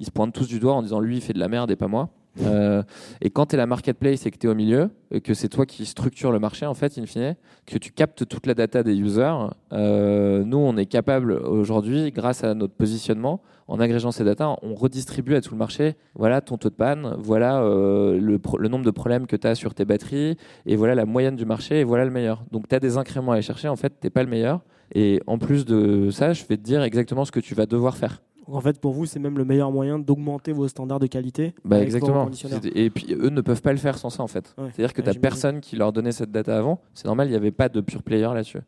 ils 0.00 0.06
se 0.06 0.10
pointent 0.10 0.32
tous 0.32 0.48
du 0.48 0.58
doigt 0.58 0.74
en 0.74 0.82
disant 0.82 1.00
lui 1.00 1.16
il 1.16 1.20
fait 1.22 1.34
de 1.34 1.38
la 1.38 1.48
merde 1.48 1.70
et 1.70 1.76
pas 1.76 1.88
moi. 1.88 2.10
Euh, 2.42 2.82
et 3.20 3.30
quand 3.30 3.46
tu 3.46 3.54
es 3.54 3.58
la 3.58 3.66
marketplace 3.66 4.26
et 4.26 4.30
que 4.30 4.38
tu 4.38 4.46
es 4.46 4.50
au 4.50 4.54
milieu, 4.54 4.90
et 5.10 5.20
que 5.20 5.34
c'est 5.34 5.48
toi 5.48 5.66
qui 5.66 5.86
structure 5.86 6.32
le 6.32 6.38
marché, 6.38 6.66
en 6.66 6.74
fait, 6.74 6.98
in 6.98 7.06
fine, 7.06 7.36
que 7.66 7.78
tu 7.78 7.92
captes 7.92 8.26
toute 8.26 8.46
la 8.46 8.54
data 8.54 8.82
des 8.82 8.96
users, 8.96 9.34
euh, 9.72 10.44
nous, 10.44 10.58
on 10.58 10.76
est 10.76 10.86
capable 10.86 11.32
aujourd'hui, 11.32 12.10
grâce 12.12 12.44
à 12.44 12.54
notre 12.54 12.74
positionnement, 12.74 13.40
en 13.66 13.80
agrégeant 13.80 14.12
ces 14.12 14.24
data, 14.24 14.56
on 14.62 14.74
redistribue 14.74 15.34
à 15.34 15.40
tout 15.40 15.52
le 15.52 15.58
marché, 15.58 15.96
voilà 16.14 16.40
ton 16.40 16.56
taux 16.56 16.70
de 16.70 16.74
panne, 16.74 17.16
voilà 17.18 17.62
euh, 17.62 18.18
le, 18.18 18.68
nombre 18.68 18.84
de 18.84 18.90
problèmes 18.90 19.26
que 19.26 19.36
tu 19.36 19.46
as 19.46 19.54
sur 19.54 19.74
tes 19.74 19.84
batteries, 19.84 20.36
et 20.66 20.76
voilà 20.76 20.94
la 20.94 21.04
moyenne 21.04 21.36
du 21.36 21.44
marché, 21.44 21.80
et 21.80 21.84
voilà 21.84 22.04
le 22.04 22.10
meilleur. 22.10 22.44
Donc 22.50 22.68
tu 22.68 22.74
as 22.74 22.80
des 22.80 22.96
incréments 22.96 23.32
à 23.32 23.34
aller 23.34 23.42
chercher, 23.42 23.68
en 23.68 23.76
fait, 23.76 23.92
tu 24.00 24.10
pas 24.10 24.22
le 24.22 24.30
meilleur. 24.30 24.60
Et 24.94 25.20
en 25.26 25.36
plus 25.36 25.66
de 25.66 26.10
ça, 26.10 26.32
je 26.32 26.44
vais 26.46 26.56
te 26.56 26.62
dire 26.62 26.82
exactement 26.82 27.26
ce 27.26 27.32
que 27.32 27.40
tu 27.40 27.54
vas 27.54 27.66
devoir 27.66 27.96
faire. 27.96 28.22
En 28.50 28.60
fait, 28.60 28.80
pour 28.80 28.92
vous, 28.92 29.06
c'est 29.06 29.18
même 29.18 29.36
le 29.36 29.44
meilleur 29.44 29.70
moyen 29.70 29.98
d'augmenter 29.98 30.52
vos 30.52 30.68
standards 30.68 31.00
de 31.00 31.06
qualité. 31.06 31.54
Bah 31.64 31.80
exactement. 31.80 32.30
Et 32.74 32.90
puis, 32.90 33.14
eux 33.14 33.28
ne 33.28 33.40
peuvent 33.40 33.62
pas 33.62 33.72
le 33.72 33.78
faire 33.78 33.98
sans 33.98 34.10
ça, 34.10 34.22
en 34.22 34.26
fait. 34.26 34.54
C'est-à-dire 34.56 34.94
que 34.94 35.02
tu 35.02 35.08
n'as 35.08 35.14
personne 35.14 35.60
qui 35.60 35.76
leur 35.76 35.92
donnait 35.92 36.12
cette 36.12 36.30
data 36.30 36.56
avant. 36.56 36.80
C'est 36.94 37.06
normal, 37.06 37.28
il 37.28 37.30
n'y 37.30 37.36
avait 37.36 37.50
pas 37.50 37.68
de 37.68 37.80
pure 37.80 38.02
player 38.02 38.28
là-dessus. 38.32 38.60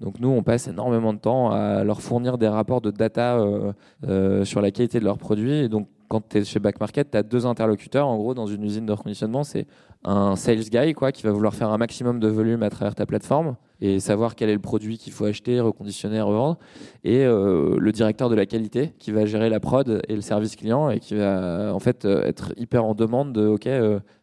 Donc 0.00 0.20
nous, 0.20 0.28
on 0.28 0.42
passe 0.42 0.68
énormément 0.68 1.12
de 1.12 1.18
temps 1.18 1.50
à 1.50 1.84
leur 1.84 2.00
fournir 2.00 2.38
des 2.38 2.48
rapports 2.48 2.80
de 2.80 2.90
data 2.90 3.38
euh, 3.38 3.72
euh, 4.06 4.44
sur 4.44 4.60
la 4.60 4.70
qualité 4.70 4.98
de 5.00 5.04
leurs 5.04 5.18
produits. 5.18 5.64
Et 5.64 5.68
donc, 5.68 5.88
quand 6.08 6.28
tu 6.28 6.38
es 6.38 6.44
chez 6.44 6.60
Back 6.60 6.80
Market, 6.80 7.10
tu 7.10 7.18
as 7.18 7.22
deux 7.22 7.46
interlocuteurs. 7.46 8.06
En 8.06 8.16
gros, 8.16 8.34
dans 8.34 8.46
une 8.46 8.62
usine 8.62 8.86
de 8.86 8.92
reconditionnement, 8.92 9.42
c'est 9.42 9.66
un 10.04 10.36
sales 10.36 10.68
guy 10.70 10.92
quoi, 10.94 11.10
qui 11.10 11.24
va 11.24 11.32
vouloir 11.32 11.54
faire 11.54 11.70
un 11.70 11.78
maximum 11.78 12.20
de 12.20 12.28
volume 12.28 12.62
à 12.62 12.70
travers 12.70 12.94
ta 12.94 13.06
plateforme 13.06 13.56
et 13.80 13.98
savoir 13.98 14.36
quel 14.36 14.48
est 14.48 14.54
le 14.54 14.60
produit 14.60 14.98
qu'il 14.98 15.12
faut 15.12 15.24
acheter, 15.24 15.58
reconditionner, 15.60 16.20
revendre. 16.20 16.58
Et 17.02 17.24
euh, 17.24 17.76
le 17.78 17.92
directeur 17.92 18.30
de 18.30 18.36
la 18.36 18.46
qualité 18.46 18.94
qui 18.98 19.10
va 19.10 19.26
gérer 19.26 19.50
la 19.50 19.58
prod 19.58 20.00
et 20.08 20.14
le 20.14 20.20
service 20.20 20.54
client 20.54 20.90
et 20.90 21.00
qui 21.00 21.16
va 21.16 21.74
en 21.74 21.80
fait 21.80 22.04
être 22.04 22.52
hyper 22.56 22.84
en 22.84 22.94
demande 22.94 23.32
de 23.32 23.46
OK, 23.46 23.68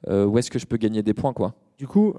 où 0.09 0.37
est-ce 0.37 0.49
que 0.49 0.59
je 0.59 0.65
peux 0.65 0.77
gagner 0.77 1.03
des 1.03 1.13
points 1.13 1.33
quoi. 1.33 1.53
Du 1.77 1.87
coup, 1.87 2.13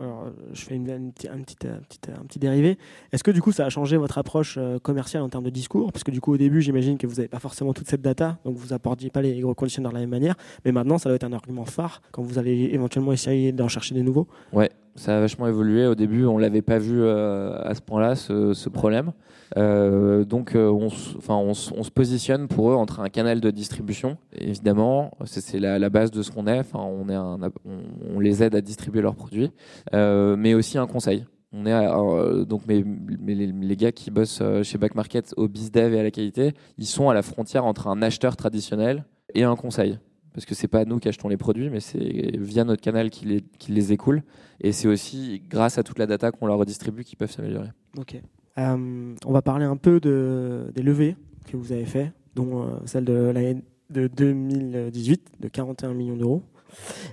je 0.53 0.63
fais 0.63 0.75
une, 0.75 0.91
un, 0.91 1.11
petit, 1.11 1.29
un, 1.29 1.39
petit, 1.39 2.39
dérivé. 2.39 2.79
Est-ce 3.13 3.23
que 3.23 3.31
du 3.31 3.41
coup, 3.41 3.53
ça 3.53 3.65
a 3.65 3.69
changé 3.69 3.97
votre 3.97 4.19
approche 4.19 4.57
euh, 4.59 4.79
commerciale 4.79 5.23
en 5.23 5.29
termes 5.29 5.45
de 5.45 5.51
discours? 5.51 5.93
Parce 5.93 6.05
que 6.05 6.11
du 6.11 6.21
coup, 6.21 6.35
au 6.35 6.37
début, 6.37 6.61
j'imagine 6.61 6.99
que 6.99 7.07
vous 7.07 7.17
n'avez 7.17 7.29
pas 7.29 7.39
forcément 7.39 7.73
toute 7.73 7.89
cette 7.89 8.03
data, 8.03 8.39
donc 8.45 8.57
vous 8.57 8.73
apportiez 8.73 9.11
pas 9.11 9.23
les 9.23 9.41
gros 9.41 9.55
de 9.55 9.83
la 9.83 10.01
même 10.01 10.09
manière. 10.09 10.35
Mais 10.65 10.73
maintenant, 10.73 10.99
ça 10.99 11.09
doit 11.09 11.17
être 11.17 11.25
un 11.25 11.33
argument 11.33 11.65
phare 11.65 12.03
quand 12.13 12.23
vous 12.23 12.39
allez 12.39 12.71
éventuellement 12.73 13.13
essayer 13.13 13.53
d'en 13.53 13.69
chercher 13.69 13.95
des 13.95 14.03
nouveaux. 14.03 14.27
Ouais, 14.53 14.71
ça 14.97 15.17
a 15.17 15.21
vachement 15.21 15.47
évolué. 15.47 15.87
Au 15.87 15.95
début, 15.95 16.25
on 16.27 16.39
l'avait 16.39 16.63
pas 16.63 16.79
vu 16.79 17.01
euh, 17.01 17.57
à 17.63 17.75
ce 17.75 17.81
point-là, 17.81 18.15
ce, 18.17 18.69
problème. 18.69 19.13
Euh, 19.57 20.25
donc, 20.25 20.55
euh, 20.55 20.69
on, 20.69 20.89
on, 21.29 21.55
se 21.55 21.91
positionne 21.91 22.49
pour 22.49 22.71
eux 22.71 22.75
entre 22.75 23.01
un 23.01 23.09
canal 23.09 23.41
de 23.41 23.51
distribution. 23.51 24.17
Évidemment, 24.33 25.13
c'est 25.25 25.59
la, 25.59 25.91
base 25.91 26.11
de 26.11 26.23
ce 26.23 26.31
qu'on 26.31 26.47
est. 26.47 26.63
On, 26.75 28.21
les 28.21 28.43
aide 28.43 28.55
à 28.55 28.61
distribuer 28.61 29.03
leurs 29.03 29.17
produits, 29.17 29.51
mais 29.93 30.55
aussi 30.55 30.79
un 30.79 30.87
conseil. 30.87 31.25
On 31.53 31.67
est 31.67 32.47
donc 32.47 32.63
les, 32.67 32.85
les, 33.27 33.77
gars 33.77 33.93
qui 33.93 34.11
bossent 34.11 34.43
chez 34.63 34.79
Back 34.79 34.97
Market 34.97 35.35
au 35.37 35.47
bizdev 35.47 35.95
et 35.95 36.01
à 36.01 36.03
la 36.03 36.11
qualité, 36.11 36.53
ils 36.79 36.87
sont 36.87 37.11
à 37.11 37.15
la 37.15 37.23
frontière 37.23 37.65
entre 37.65 37.87
un 37.87 38.03
acheteur 38.03 38.37
traditionnel 38.37 39.05
et 39.35 39.45
un 39.45 39.55
conseil 39.55 39.99
parce 40.35 40.47
que 40.47 40.55
c'est 40.57 40.69
pas 40.69 40.85
nous 40.85 40.99
qui 40.99 41.09
achetons 41.09 41.29
les 41.29 41.37
produits, 41.37 41.71
mais 41.71 41.79
c'est 41.79 42.37
via 42.37 42.65
notre 42.65 42.83
canal 42.83 43.09
qui 43.09 43.25
les, 43.25 43.41
qui 43.59 43.71
les 43.71 43.93
écoule. 43.93 44.25
Et 44.61 44.73
c'est 44.73 44.89
aussi 44.89 45.41
grâce 45.49 45.79
à 45.79 45.85
toute 45.85 46.01
la 46.01 46.07
data 46.07 46.33
qu'on 46.33 46.47
leur 46.47 46.59
redistribue 46.59 47.05
qu'ils 47.05 47.17
peuvent 47.17 47.31
s'améliorer. 47.31 47.69
Ok. 47.97 48.21
Euh, 48.59 49.15
on 49.25 49.33
va 49.33 49.43
parler 49.43 49.65
un 49.65 49.77
peu 49.77 50.01
de, 50.01 50.71
des 50.75 50.83
levées 50.83 51.17
que 51.47 51.57
vous 51.57 51.73
avez 51.73 51.85
fait, 51.85 52.13
dont 52.35 52.63
euh, 52.63 52.67
celle 52.85 53.05
de 53.05 53.13
l'année 53.13 53.63
de 53.91 54.07
2018 54.07 55.33
de 55.41 55.49
41 55.49 55.95
millions 55.95 56.17
d'euros. 56.17 56.43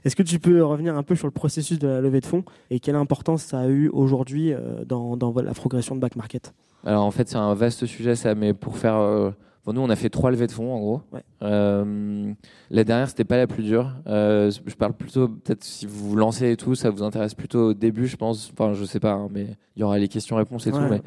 Est-ce 0.04 0.16
que 0.16 0.24
tu 0.24 0.40
peux 0.40 0.64
revenir 0.64 0.96
un 0.96 1.04
peu 1.04 1.16
sur 1.16 1.28
le 1.28 1.32
processus 1.32 1.78
de 1.78 1.88
la 1.88 2.02
levée 2.02 2.20
de 2.20 2.26
fonds 2.26 2.44
et 2.70 2.80
quelle 2.80 2.96
importance 2.96 3.44
ça 3.44 3.60
a 3.60 3.68
eu 3.68 3.90
aujourd'hui 3.90 4.54
euh, 4.54 4.84
dans, 4.86 5.18
dans, 5.18 5.34
la 5.34 5.54
progression 5.54 5.96
de 5.96 6.00
Back 6.00 6.16
Market? 6.16 6.54
Alors 6.84 7.06
en 7.06 7.12
fait 7.12 7.30
c'est 7.30 7.38
un 7.38 7.54
vaste 7.54 7.86
sujet 7.86 8.16
ça, 8.16 8.34
mais 8.34 8.54
pour 8.54 8.78
faire 8.78 9.34
Bon, 9.64 9.74
nous, 9.74 9.82
on 9.82 9.90
a 9.90 9.96
fait 9.96 10.10
trois 10.10 10.32
levées 10.32 10.48
de 10.48 10.52
fonds, 10.52 10.74
en 10.74 10.80
gros. 10.80 11.02
Euh, 11.44 12.34
la 12.72 12.84
dernière, 12.84 13.08
c'était 13.08 13.24
pas 13.24 13.38
la 13.38 13.46
plus 13.46 13.62
dure. 13.62 13.94
Euh, 14.08 14.50
je 14.66 14.74
parle 14.74 14.94
plutôt, 14.94 15.28
peut-être 15.28 15.64
si 15.64 15.86
vous 15.86 16.10
vous 16.10 16.16
lancez 16.16 16.52
et 16.52 16.58
tout, 16.58 16.74
ça 16.74 16.90
vous 16.90 17.04
intéresse 17.04 17.36
plutôt 17.36 17.70
au 17.70 17.74
début, 17.76 18.08
je 18.08 18.18
pense. 18.18 18.52
Enfin, 18.54 18.74
je 18.74 18.84
sais 18.86 19.00
pas, 19.00 19.12
hein, 19.12 19.28
mais 19.32 19.46
il 19.76 19.82
y 19.82 19.84
aura 19.84 20.00
les 20.00 20.08
questions-réponses 20.08 20.66
et 20.66 20.72
tout. 20.72 20.82
Mais 20.90 21.02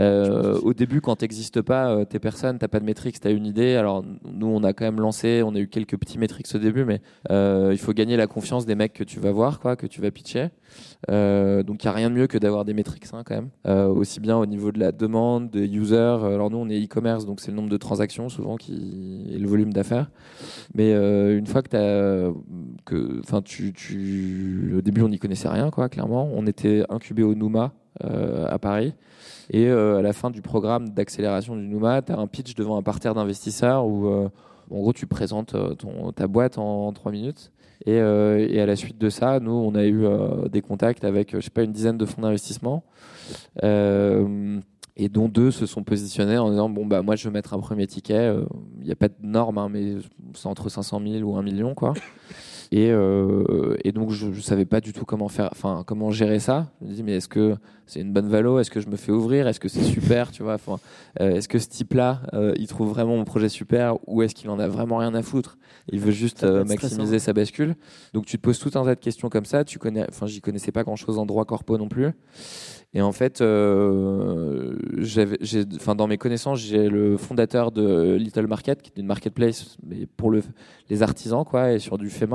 euh, 0.00 0.58
au 0.62 0.74
début, 0.74 1.00
quand 1.00 1.14
t'existes 1.14 1.62
pas, 1.62 2.04
t'es 2.04 2.18
personne, 2.18 2.58
t'as 2.58 2.66
pas 2.66 2.80
de 2.80 2.84
métriques, 2.84 3.20
t'as 3.20 3.32
une 3.32 3.46
idée. 3.46 3.76
Alors, 3.76 4.04
nous, 4.24 4.48
on 4.48 4.64
a 4.64 4.72
quand 4.72 4.84
même 4.84 5.00
lancé, 5.00 5.42
on 5.44 5.54
a 5.54 5.60
eu 5.60 5.68
quelques 5.68 5.96
petits 5.96 6.18
métriques 6.18 6.48
au 6.54 6.58
début, 6.58 6.84
mais 6.84 7.00
il 7.30 7.78
faut 7.78 7.92
gagner 7.92 8.16
la 8.16 8.26
confiance 8.26 8.66
des 8.66 8.74
mecs 8.74 8.94
que 8.94 9.04
tu 9.04 9.20
vas 9.20 9.30
voir, 9.30 9.60
quoi, 9.60 9.76
que 9.76 9.86
tu 9.86 10.00
vas 10.00 10.10
pitcher. 10.10 10.48
donc, 11.08 11.84
il 11.84 11.86
n'y 11.86 11.88
a 11.88 11.92
rien 11.92 12.10
de 12.10 12.16
mieux 12.16 12.26
que 12.26 12.38
d'avoir 12.38 12.64
des 12.64 12.74
métriques, 12.74 13.06
hein, 13.12 13.22
quand 13.24 13.36
même. 13.36 13.92
aussi 13.96 14.18
bien 14.18 14.36
au 14.36 14.46
niveau 14.46 14.72
de 14.72 14.80
la 14.80 14.90
demande, 14.90 15.50
des 15.50 15.68
users. 15.68 16.18
Alors, 16.24 16.50
nous, 16.50 16.58
on 16.58 16.68
est 16.68 16.82
e-commerce, 16.82 17.26
donc 17.26 17.40
c'est 17.40 17.52
le 17.52 17.56
nombre 17.56 17.70
de 17.70 17.76
transactions 17.76 17.91
souvent 18.28 18.56
qui 18.56 19.32
est 19.34 19.38
le 19.38 19.48
volume 19.48 19.72
d'affaires. 19.72 20.10
Mais 20.74 20.92
euh, 20.92 21.38
une 21.38 21.46
fois 21.46 21.62
que 21.62 21.76
as 21.76 22.32
que 22.84 23.40
tu, 23.40 23.72
tu 23.72 24.74
au 24.76 24.80
début 24.80 25.02
on 25.02 25.08
n'y 25.08 25.18
connaissait 25.18 25.48
rien 25.48 25.70
quoi 25.70 25.88
clairement, 25.88 26.28
on 26.32 26.46
était 26.46 26.84
incubé 26.88 27.22
au 27.22 27.34
Numa 27.34 27.72
euh, 28.04 28.46
à 28.48 28.58
Paris 28.58 28.94
et 29.50 29.68
euh, 29.68 29.98
à 29.98 30.02
la 30.02 30.12
fin 30.12 30.30
du 30.30 30.42
programme 30.42 30.90
d'accélération 30.90 31.56
du 31.56 31.66
Numa, 31.66 32.02
tu 32.02 32.12
as 32.12 32.18
un 32.18 32.26
pitch 32.26 32.54
devant 32.54 32.76
un 32.76 32.82
parterre 32.82 33.14
d'investisseurs 33.14 33.86
où 33.86 34.08
en 34.08 34.78
gros 34.78 34.92
tu 34.92 35.06
présentes 35.06 35.56
ton, 35.78 36.12
ta 36.12 36.26
boîte 36.26 36.58
en, 36.58 36.92
trois 36.92 37.12
minutes. 37.12 37.52
Et, 37.84 37.96
et, 37.96 38.60
à 38.60 38.66
la 38.66 38.76
suite 38.76 38.96
de 38.96 39.10
ça, 39.10 39.40
nous, 39.40 39.50
on 39.50 39.74
a 39.74 39.84
eu 39.84 40.06
des 40.50 40.62
contacts 40.62 41.02
avec, 41.02 41.34
je 41.34 41.40
sais 41.40 41.50
pas, 41.50 41.64
une 41.64 41.72
dizaine 41.72 41.98
de 41.98 42.06
fonds 42.06 42.22
d'investissement 42.22 42.84
et 44.96 45.08
dont 45.08 45.28
deux 45.28 45.50
se 45.50 45.66
sont 45.66 45.82
positionnés 45.82 46.38
en 46.38 46.50
disant 46.50 46.68
bon 46.68 46.86
bah 46.86 47.02
moi 47.02 47.16
je 47.16 47.24
veux 47.26 47.32
mettre 47.32 47.54
un 47.54 47.58
premier 47.58 47.86
ticket 47.86 48.34
il 48.80 48.84
n'y 48.84 48.92
a 48.92 48.96
pas 48.96 49.08
de 49.08 49.14
norme 49.22 49.58
hein, 49.58 49.68
mais 49.70 49.96
c'est 50.34 50.48
entre 50.48 50.68
500 50.68 51.00
000 51.04 51.28
ou 51.28 51.36
1 51.36 51.42
million 51.42 51.74
quoi. 51.74 51.94
Et, 52.74 52.90
euh, 52.90 53.76
et 53.84 53.92
donc 53.92 54.12
je, 54.12 54.28
ne 54.28 54.40
savais 54.40 54.64
pas 54.64 54.80
du 54.80 54.94
tout 54.94 55.04
comment 55.04 55.28
faire 55.28 55.50
enfin 55.52 55.84
comment 55.86 56.10
gérer 56.10 56.38
ça. 56.38 56.72
Je 56.80 56.86
me 56.86 56.94
dis 56.94 57.02
mais 57.02 57.16
est-ce 57.16 57.28
que 57.28 57.54
c'est 57.86 58.00
une 58.00 58.14
bonne 58.14 58.30
valo? 58.30 58.58
Est-ce 58.60 58.70
que 58.70 58.80
je 58.80 58.88
me 58.88 58.96
fais 58.96 59.12
ouvrir? 59.12 59.46
Est-ce 59.46 59.60
que 59.60 59.68
c'est 59.68 59.82
super? 59.82 60.30
Tu 60.32 60.42
vois 60.42 60.54
enfin 60.54 60.78
euh, 61.20 61.34
est-ce 61.34 61.48
que 61.48 61.58
ce 61.58 61.68
type 61.68 61.92
là 61.92 62.22
euh, 62.32 62.54
il 62.56 62.68
trouve 62.68 62.88
vraiment 62.88 63.14
mon 63.14 63.26
projet 63.26 63.50
super 63.50 63.96
ou 64.08 64.22
est-ce 64.22 64.34
qu'il 64.34 64.48
en 64.48 64.58
a 64.58 64.68
vraiment 64.68 64.96
rien 64.96 65.14
à 65.14 65.20
foutre? 65.20 65.58
Il 65.92 66.00
veut 66.00 66.12
juste 66.12 66.44
maximiser 66.44 67.18
sa 67.18 67.34
bascule. 67.34 67.74
Donc 68.14 68.24
tu 68.24 68.38
te 68.38 68.42
poses 68.42 68.58
tout 68.58 68.70
un 68.78 68.84
tas 68.84 68.94
de 68.94 69.00
questions 69.00 69.28
comme 69.28 69.44
ça. 69.44 69.64
Tu 69.64 69.78
connais 69.78 70.06
enfin 70.08 70.26
j'y 70.26 70.40
connaissais 70.40 70.72
pas 70.72 70.82
grand 70.82 70.96
chose 70.96 71.18
en 71.18 71.26
droit 71.26 71.44
corpo 71.44 71.76
non 71.76 71.88
plus 71.88 72.12
et 72.94 73.00
en 73.00 73.12
fait, 73.12 73.40
euh, 73.40 74.76
enfin, 75.76 75.94
dans 75.94 76.06
mes 76.06 76.18
connaissances, 76.18 76.60
j'ai 76.60 76.90
le 76.90 77.16
fondateur 77.16 77.72
de 77.72 78.16
Little 78.16 78.46
Market, 78.46 78.82
qui 78.82 78.92
est 78.94 79.00
une 79.00 79.06
marketplace 79.06 79.78
pour 80.18 80.30
le, 80.30 80.42
les 80.90 81.02
artisans, 81.02 81.44
quoi, 81.44 81.72
et 81.72 81.78
sur 81.78 81.96
du 81.96 82.10
fait 82.10 82.28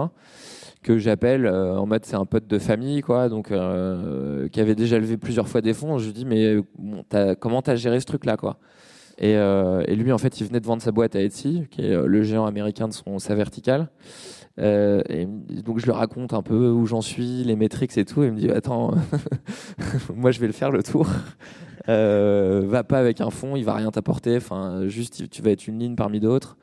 que 0.81 0.97
j'appelle 0.97 1.45
euh, 1.45 1.75
en 1.77 1.85
mode 1.85 2.05
c'est 2.05 2.15
un 2.15 2.25
pote 2.25 2.47
de 2.47 2.59
famille, 2.59 3.01
quoi, 3.01 3.29
donc 3.29 3.51
euh, 3.51 4.47
qui 4.49 4.59
avait 4.59 4.75
déjà 4.75 4.97
levé 4.97 5.17
plusieurs 5.17 5.47
fois 5.47 5.61
des 5.61 5.73
fonds. 5.73 5.99
Je 5.99 6.05
lui 6.05 6.13
dis 6.13 6.25
mais 6.25 6.55
bon, 6.77 7.03
as, 7.13 7.35
comment 7.35 7.61
t'as 7.61 7.75
géré 7.75 7.99
ce 7.99 8.05
truc-là, 8.05 8.35
quoi? 8.35 8.57
Et, 9.19 9.31
et, 9.31 9.95
lui, 9.95 10.11
en 10.11 10.19
fait, 10.19 10.39
il 10.39 10.45
venait 10.45 10.59
de 10.59 10.65
vendre 10.67 10.83
sa 10.83 10.91
boîte 10.91 11.15
à 11.15 11.21
Etsy, 11.21 11.63
qui 11.71 11.81
est 11.81 11.95
le 11.95 12.21
géant 12.21 12.45
américain 12.45 12.87
de 12.87 12.93
son 12.93 13.17
sa 13.17 13.33
verticale. 13.33 13.89
Euh, 14.59 15.01
et 15.09 15.25
donc 15.61 15.79
je 15.79 15.85
lui 15.85 15.91
raconte 15.91 16.33
un 16.33 16.41
peu 16.41 16.69
où 16.69 16.85
j'en 16.85 17.01
suis, 17.01 17.43
les 17.43 17.55
métriques 17.55 17.97
et 17.97 18.05
tout. 18.05 18.23
Et 18.23 18.27
il 18.27 18.33
me 18.33 18.37
dit 18.37 18.49
attends, 18.49 18.93
moi 20.15 20.31
je 20.31 20.39
vais 20.39 20.47
le 20.47 20.53
faire 20.53 20.71
le 20.71 20.83
tour. 20.83 21.07
Euh, 21.89 22.65
va 22.65 22.83
pas 22.83 22.99
avec 22.99 23.21
un 23.21 23.29
fond, 23.29 23.55
il 23.55 23.63
va 23.63 23.73
rien 23.73 23.89
t'apporter. 23.91 24.35
Enfin, 24.35 24.87
juste 24.87 25.29
tu 25.29 25.41
vas 25.41 25.51
être 25.51 25.67
une 25.67 25.79
ligne 25.79 25.95
parmi 25.95 26.19
d'autres. 26.19 26.57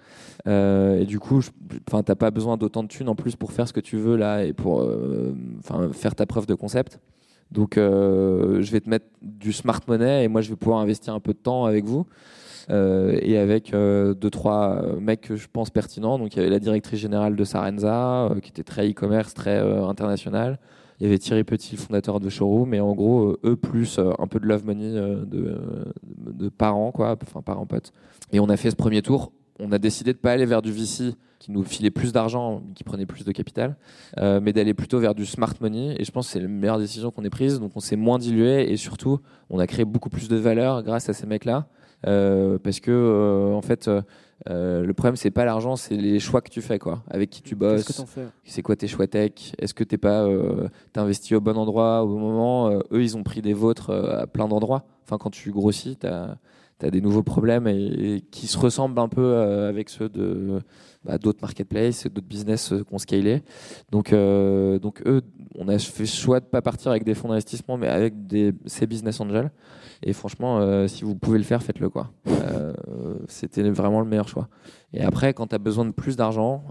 Euh, 0.46 1.00
et 1.00 1.06
du 1.06 1.18
coup, 1.18 1.40
enfin, 1.88 2.02
t'as 2.02 2.14
pas 2.14 2.30
besoin 2.30 2.58
d'autant 2.58 2.82
de 2.82 2.88
thunes 2.88 3.08
en 3.08 3.14
plus 3.14 3.34
pour 3.34 3.50
faire 3.50 3.66
ce 3.66 3.72
que 3.72 3.80
tu 3.80 3.96
veux 3.96 4.18
là 4.18 4.44
et 4.44 4.52
pour, 4.52 4.86
faire 5.94 6.14
ta 6.14 6.26
preuve 6.26 6.44
de 6.44 6.54
concept. 6.54 7.00
Donc, 7.50 7.76
je 7.76 8.70
vais 8.70 8.80
te 8.80 8.90
mettre 8.90 9.06
du 9.22 9.54
smart 9.54 9.80
money 9.88 10.24
et 10.24 10.28
moi 10.28 10.42
je 10.42 10.50
vais 10.50 10.56
pouvoir 10.56 10.80
investir 10.80 11.14
un 11.14 11.20
peu 11.20 11.32
de 11.32 11.38
temps 11.38 11.64
avec 11.64 11.86
vous. 11.86 12.04
Euh, 12.70 13.18
et 13.20 13.36
avec 13.36 13.74
euh, 13.74 14.14
deux 14.14 14.30
trois 14.30 14.82
euh, 14.82 15.00
mecs 15.00 15.22
que 15.22 15.36
je 15.36 15.48
pense 15.52 15.70
pertinents. 15.70 16.18
Donc 16.18 16.34
il 16.34 16.38
y 16.38 16.40
avait 16.40 16.50
la 16.50 16.58
directrice 16.58 17.00
générale 17.00 17.36
de 17.36 17.44
Sarenza, 17.44 18.30
qui 18.42 18.50
était 18.50 18.62
très 18.62 18.88
e-commerce, 18.88 19.34
très 19.34 19.58
international. 19.58 20.58
Il 21.00 21.04
y 21.04 21.06
avait 21.06 21.18
Thierry 21.18 21.42
Petit, 21.42 21.76
le 21.76 21.80
fondateur 21.80 22.20
de 22.20 22.28
Showroom, 22.28 22.68
mais 22.68 22.80
en 22.80 22.94
gros, 22.94 23.36
eux 23.44 23.56
plus 23.56 23.98
un 23.98 24.26
peu 24.28 24.38
de 24.38 24.46
love 24.46 24.64
money 24.64 24.92
de, 24.92 26.48
parents, 26.56 26.92
quoi, 26.92 27.16
enfin 27.20 27.42
parents 27.42 27.66
potes. 27.66 27.92
Et 28.32 28.38
on 28.38 28.48
a 28.48 28.56
fait 28.56 28.70
ce 28.70 28.76
premier 28.76 29.02
tour. 29.02 29.32
On 29.58 29.72
a 29.72 29.78
décidé 29.78 30.12
de 30.12 30.18
pas 30.18 30.30
aller 30.32 30.46
vers 30.46 30.62
du 30.62 30.70
VC 30.70 31.14
qui 31.40 31.50
nous 31.50 31.64
filait 31.64 31.90
plus 31.90 32.12
d'argent, 32.12 32.62
qui 32.76 32.84
prenait 32.84 33.06
plus 33.06 33.24
de 33.24 33.32
capital, 33.32 33.76
mais 34.16 34.52
d'aller 34.52 34.72
plutôt 34.72 35.00
vers 35.00 35.16
du 35.16 35.26
smart 35.26 35.52
money. 35.60 35.96
Et 35.98 36.04
je 36.04 36.12
pense 36.12 36.28
que 36.28 36.34
c'est 36.34 36.40
la 36.40 36.48
meilleure 36.48 36.78
décision 36.78 37.10
qu'on 37.10 37.24
ait 37.24 37.30
prise. 37.30 37.58
Donc 37.58 37.72
on 37.74 37.80
s'est 37.80 37.96
moins 37.96 38.18
dilué 38.18 38.70
et 38.70 38.76
surtout, 38.76 39.18
on 39.50 39.58
a 39.58 39.66
créé 39.66 39.84
beaucoup 39.84 40.10
plus 40.10 40.28
de 40.28 40.36
valeur 40.36 40.84
grâce 40.84 41.08
à 41.08 41.12
ces 41.12 41.26
mecs-là. 41.26 41.66
Parce 42.04 42.80
que 42.80 43.52
en 43.54 43.62
fait 43.62 43.90
le 44.46 44.92
problème 44.92 45.16
c'est 45.16 45.30
pas 45.30 45.44
l'argent 45.44 45.76
c'est 45.76 45.96
les 45.96 46.20
choix 46.20 46.40
que 46.40 46.50
tu 46.50 46.60
fais 46.60 46.78
quoi 46.78 47.02
avec 47.10 47.30
qui 47.30 47.42
tu 47.42 47.54
bosses 47.54 48.04
c'est 48.44 48.62
quoi 48.62 48.76
tes 48.76 48.88
choix 48.88 49.06
tech 49.06 49.32
est-ce 49.58 49.74
que 49.74 49.84
t'es 49.84 49.98
pas 49.98 50.26
t'es 50.92 51.00
investi 51.00 51.34
au 51.34 51.40
bon 51.40 51.56
endroit 51.56 52.02
au 52.02 52.08
bon 52.08 52.18
moment? 52.18 52.70
Eux 52.92 53.02
ils 53.02 53.16
ont 53.16 53.22
pris 53.22 53.42
des 53.42 53.54
vôtres 53.54 53.90
à 53.90 54.26
plein 54.26 54.48
d'endroits 54.48 54.84
enfin 55.04 55.18
quand 55.18 55.30
tu 55.30 55.50
grossis 55.50 55.96
t'as 55.96 56.36
tu 56.78 56.86
as 56.86 56.90
des 56.90 57.00
nouveaux 57.00 57.22
problèmes 57.22 57.68
et, 57.68 58.24
qui 58.30 58.46
se 58.46 58.58
ressemblent 58.58 58.98
un 58.98 59.08
peu 59.08 59.36
avec 59.36 59.88
ceux 59.88 60.08
de 60.08 60.60
bah, 61.04 61.18
d'autres 61.18 61.40
marketplaces, 61.42 62.06
d'autres 62.06 62.26
business 62.26 62.72
euh, 62.72 62.82
qu'on 62.82 62.96
scalé. 62.96 63.42
Donc, 63.90 64.12
euh, 64.12 64.78
donc 64.78 65.02
eux, 65.06 65.20
on 65.54 65.68
a 65.68 65.78
fait 65.78 66.04
le 66.04 66.08
choix 66.08 66.40
de 66.40 66.46
pas 66.46 66.62
partir 66.62 66.90
avec 66.90 67.04
des 67.04 67.14
fonds 67.14 67.28
d'investissement, 67.28 67.76
mais 67.76 67.88
avec 67.88 68.26
des, 68.26 68.54
ces 68.64 68.86
business 68.86 69.20
angels. 69.20 69.50
Et 70.06 70.12
franchement, 70.12 70.58
euh, 70.58 70.86
si 70.86 71.02
vous 71.02 71.14
pouvez 71.14 71.38
le 71.38 71.44
faire, 71.44 71.62
faites-le 71.62 71.88
quoi. 71.88 72.10
c'était 73.26 73.68
vraiment 73.70 74.00
le 74.00 74.06
meilleur 74.06 74.28
choix. 74.28 74.48
Et 74.92 75.02
après, 75.02 75.34
quand 75.34 75.48
tu 75.48 75.54
as 75.54 75.58
besoin 75.58 75.84
de 75.84 75.90
plus 75.90 76.16
d'argent, 76.16 76.64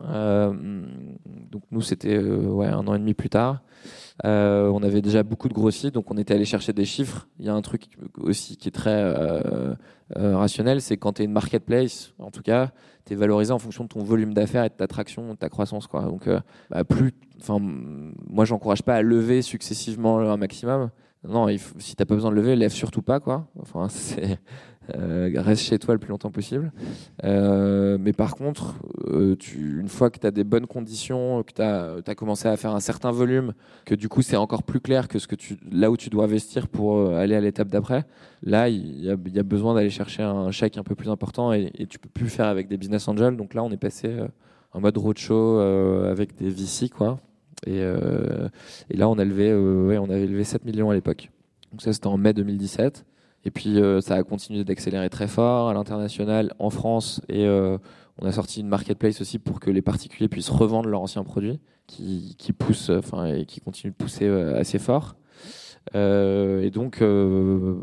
donc 1.51 1.63
nous 1.71 1.81
c'était 1.81 2.17
un 2.17 2.87
an 2.87 2.95
et 2.95 2.99
demi 2.99 3.13
plus 3.13 3.29
tard, 3.29 3.63
on 4.23 4.83
avait 4.83 5.01
déjà 5.01 5.23
beaucoup 5.23 5.49
de 5.49 5.53
grossis, 5.53 5.91
donc 5.91 6.11
on 6.11 6.17
était 6.17 6.35
allé 6.35 6.45
chercher 6.45 6.73
des 6.73 6.85
chiffres. 6.85 7.27
Il 7.39 7.45
y 7.45 7.49
a 7.49 7.53
un 7.53 7.61
truc 7.61 7.87
aussi 8.17 8.55
qui 8.55 8.69
est 8.69 8.71
très 8.71 9.13
rationnel, 10.15 10.79
c'est 10.79 10.97
quand 10.97 11.13
tu 11.13 11.23
es 11.23 11.25
une 11.25 11.31
marketplace, 11.31 12.13
en 12.19 12.29
tout 12.31 12.43
cas, 12.43 12.71
tu 13.05 13.13
es 13.13 13.15
valorisé 13.15 13.51
en 13.51 13.59
fonction 13.59 13.83
de 13.83 13.89
ton 13.89 14.03
volume 14.03 14.33
d'affaires 14.33 14.63
et 14.63 14.69
de 14.69 14.73
ta 14.73 14.87
traction, 14.87 15.33
de 15.33 15.37
ta 15.37 15.49
croissance. 15.49 15.87
Quoi. 15.87 16.03
Donc, 16.03 16.27
euh, 16.27 16.39
bah, 16.69 16.83
moi, 17.49 18.45
j'encourage 18.45 18.83
pas 18.83 18.95
à 18.95 19.01
lever 19.01 19.41
successivement 19.41 20.19
un 20.19 20.37
maximum. 20.37 20.89
Non, 21.27 21.47
il 21.47 21.59
si 21.77 21.95
t'as 21.95 22.05
pas 22.05 22.15
besoin 22.15 22.31
de 22.31 22.35
lever, 22.35 22.55
lève 22.55 22.71
surtout 22.71 23.01
pas, 23.01 23.19
quoi. 23.21 23.47
Enfin, 23.61 23.87
euh, 24.95 25.31
reste 25.37 25.63
chez 25.63 25.79
toi 25.79 25.93
le 25.93 25.99
plus 25.99 26.09
longtemps 26.09 26.31
possible. 26.31 26.73
Euh, 27.23 27.97
mais 27.99 28.11
par 28.11 28.35
contre, 28.35 28.75
euh, 29.07 29.35
tu, 29.37 29.79
une 29.79 29.87
fois 29.87 30.09
que 30.09 30.19
tu 30.19 30.27
as 30.27 30.31
des 30.31 30.43
bonnes 30.43 30.67
conditions, 30.67 31.43
que 31.43 31.53
tu 31.53 31.61
as, 31.61 32.15
commencé 32.15 32.49
à 32.49 32.57
faire 32.57 32.75
un 32.75 32.81
certain 32.81 33.11
volume, 33.11 33.53
que 33.85 33.95
du 33.95 34.09
coup 34.09 34.21
c'est 34.21 34.35
encore 34.35 34.63
plus 34.63 34.81
clair 34.81 35.07
que 35.07 35.17
ce 35.17 35.27
que 35.27 35.35
là 35.71 35.89
où 35.89 35.95
tu 35.95 36.09
dois 36.09 36.25
investir 36.25 36.67
pour 36.67 37.09
aller 37.13 37.35
à 37.35 37.41
l'étape 37.41 37.69
d'après, 37.69 38.05
là 38.43 38.67
il 38.67 39.03
y, 39.03 39.09
a, 39.09 39.43
besoin 39.43 39.73
d'aller 39.73 39.89
chercher 39.89 40.23
un 40.23 40.51
chèque 40.51 40.77
un 40.77 40.83
peu 40.83 40.95
plus 40.95 41.09
important 41.09 41.53
et, 41.53 41.71
et, 41.75 41.87
tu 41.87 41.99
peux 41.99 42.09
plus 42.09 42.29
faire 42.29 42.47
avec 42.47 42.67
des 42.67 42.77
business 42.77 43.07
angels. 43.07 43.37
Donc 43.37 43.53
là 43.53 43.63
on 43.63 43.71
est 43.71 43.77
passé 43.77 44.13
en 44.73 44.81
mode 44.81 44.97
roadshow 44.97 45.59
avec 45.59 46.35
des 46.35 46.49
VC 46.49 46.89
quoi. 46.89 47.19
Et, 47.67 47.79
et, 47.79 48.97
là 48.97 49.09
on 49.09 49.17
a 49.17 49.25
levé, 49.25 49.53
ouais, 49.53 49.97
on 49.97 50.09
avait 50.09 50.27
levé 50.27 50.43
7 50.43 50.65
millions 50.65 50.89
à 50.89 50.93
l'époque. 50.93 51.29
Donc 51.71 51.81
ça 51.81 51.93
c'était 51.93 52.07
en 52.07 52.17
mai 52.17 52.33
2017. 52.33 53.05
Et 53.45 53.51
puis 53.51 53.79
euh, 53.79 54.01
ça 54.01 54.15
a 54.15 54.23
continué 54.23 54.63
d'accélérer 54.63 55.09
très 55.09 55.27
fort 55.27 55.69
à 55.69 55.73
l'international, 55.73 56.53
en 56.59 56.69
France, 56.69 57.21
et 57.27 57.45
euh, 57.45 57.77
on 58.21 58.25
a 58.25 58.31
sorti 58.31 58.61
une 58.61 58.67
marketplace 58.67 59.19
aussi 59.21 59.39
pour 59.39 59.59
que 59.59 59.69
les 59.69 59.81
particuliers 59.81 60.29
puissent 60.29 60.49
revendre 60.49 60.87
leurs 60.87 61.01
anciens 61.01 61.23
produits, 61.23 61.59
qui, 61.87 62.35
qui 62.37 62.53
poussent, 62.53 62.89
enfin 62.89 63.25
et 63.25 63.45
qui 63.45 63.59
continuent 63.59 63.91
de 63.91 63.97
pousser 63.97 64.27
euh, 64.27 64.57
assez 64.57 64.79
fort. 64.79 65.15
et 65.93 66.69
donc, 66.71 67.03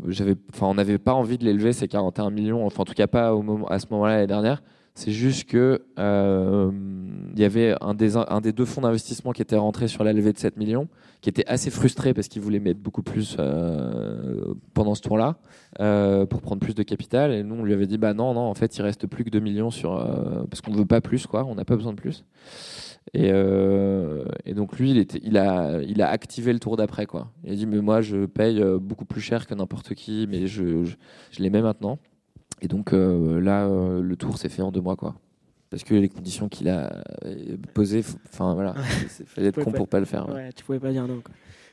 j'avais, 0.07 0.35
enfin, 0.51 0.67
on 0.67 0.73
n'avait 0.73 0.97
pas 0.97 1.13
envie 1.13 1.37
de 1.37 1.45
l'élever 1.45 1.73
ces 1.73 1.87
41 1.87 2.31
millions, 2.31 2.65
enfin 2.65 2.81
en 2.81 2.85
tout 2.85 2.93
cas 2.93 3.07
pas 3.07 3.35
au 3.35 3.43
moment, 3.43 3.67
à 3.67 3.77
ce 3.77 3.85
moment-là 3.91 4.15
l'année 4.15 4.27
dernière. 4.27 4.63
C'est 5.01 5.11
juste 5.11 5.49
que 5.49 5.81
il 5.97 7.39
y 7.39 7.43
avait 7.43 7.75
un 7.81 7.95
des, 7.95 8.17
un 8.17 8.39
des 8.39 8.51
deux 8.51 8.65
fonds 8.65 8.81
d'investissement 8.81 9.31
qui 9.31 9.41
était 9.41 9.57
rentré 9.57 9.87
sur 9.87 10.03
la 10.03 10.13
levée 10.13 10.31
de 10.31 10.37
7 10.37 10.57
millions, 10.57 10.87
qui 11.21 11.29
était 11.29 11.45
assez 11.47 11.71
frustré 11.71 12.13
parce 12.13 12.27
qu'il 12.27 12.39
voulait 12.43 12.59
mettre 12.59 12.79
beaucoup 12.79 13.01
plus 13.01 13.35
euh, 13.39 14.53
pendant 14.75 14.93
ce 14.93 15.01
tour-là 15.01 15.37
euh, 15.79 16.27
pour 16.27 16.41
prendre 16.41 16.59
plus 16.59 16.75
de 16.75 16.83
capital. 16.83 17.33
Et 17.33 17.41
nous, 17.41 17.55
on 17.55 17.63
lui 17.63 17.73
avait 17.73 17.87
dit 17.87 17.97
bah 17.97 18.13
non, 18.13 18.35
non, 18.35 18.41
en 18.41 18.53
fait, 18.53 18.77
il 18.77 18.83
reste 18.83 19.07
plus 19.07 19.23
que 19.23 19.31
2 19.31 19.39
millions 19.39 19.71
sur 19.71 19.95
euh, 19.95 20.43
parce 20.51 20.61
qu'on 20.61 20.71
veut 20.71 20.85
pas 20.85 21.01
plus, 21.01 21.25
quoi. 21.25 21.45
On 21.45 21.55
n'a 21.55 21.65
pas 21.65 21.75
besoin 21.75 21.93
de 21.93 21.99
plus. 21.99 22.23
Et, 23.15 23.29
et, 24.45 24.53
donc 24.53 24.77
lui, 24.77 24.91
il, 24.91 24.99
était, 24.99 25.19
il, 25.23 25.35
a, 25.35 25.81
il 25.81 26.03
a 26.03 26.09
activé 26.09 26.53
le 26.53 26.59
tour 26.59 26.77
d'après, 26.77 27.07
quoi. 27.07 27.31
Il 27.43 27.51
a 27.51 27.55
dit 27.55 27.65
mais 27.65 27.81
moi, 27.81 28.01
je 28.01 28.27
paye 28.27 28.63
beaucoup 28.79 29.05
plus 29.05 29.21
cher 29.21 29.47
que 29.47 29.55
n'importe 29.55 29.95
qui, 29.95 30.27
mais 30.29 30.45
je, 30.45 30.85
je, 30.85 30.95
je 31.31 31.41
les 31.41 31.49
mets 31.49 31.63
maintenant. 31.63 31.97
Et 32.61 32.67
donc 32.67 32.91
là, 32.91 33.67
le 33.67 34.15
tour 34.15 34.37
s'est 34.37 34.49
fait 34.49 34.61
en 34.61 34.71
deux 34.71 34.81
mois, 34.81 34.95
quoi 34.95 35.15
parce 35.71 35.85
que 35.85 35.95
les 35.95 36.09
conditions 36.09 36.49
qu'il 36.49 36.67
a 36.67 37.01
euh, 37.25 37.57
posées, 37.73 38.03
enfin 38.31 38.53
voilà, 38.53 38.75
il 39.19 39.25
fallait 39.25 39.47
être 39.47 39.63
con 39.63 39.71
pour 39.71 39.87
pas 39.87 39.99
le 39.99 40.05
faire. 40.05 40.29
Ouais. 40.29 40.51
tu 40.53 40.63
pouvais 40.65 40.79
pas 40.79 40.91
dire 40.91 41.07
non. 41.07 41.23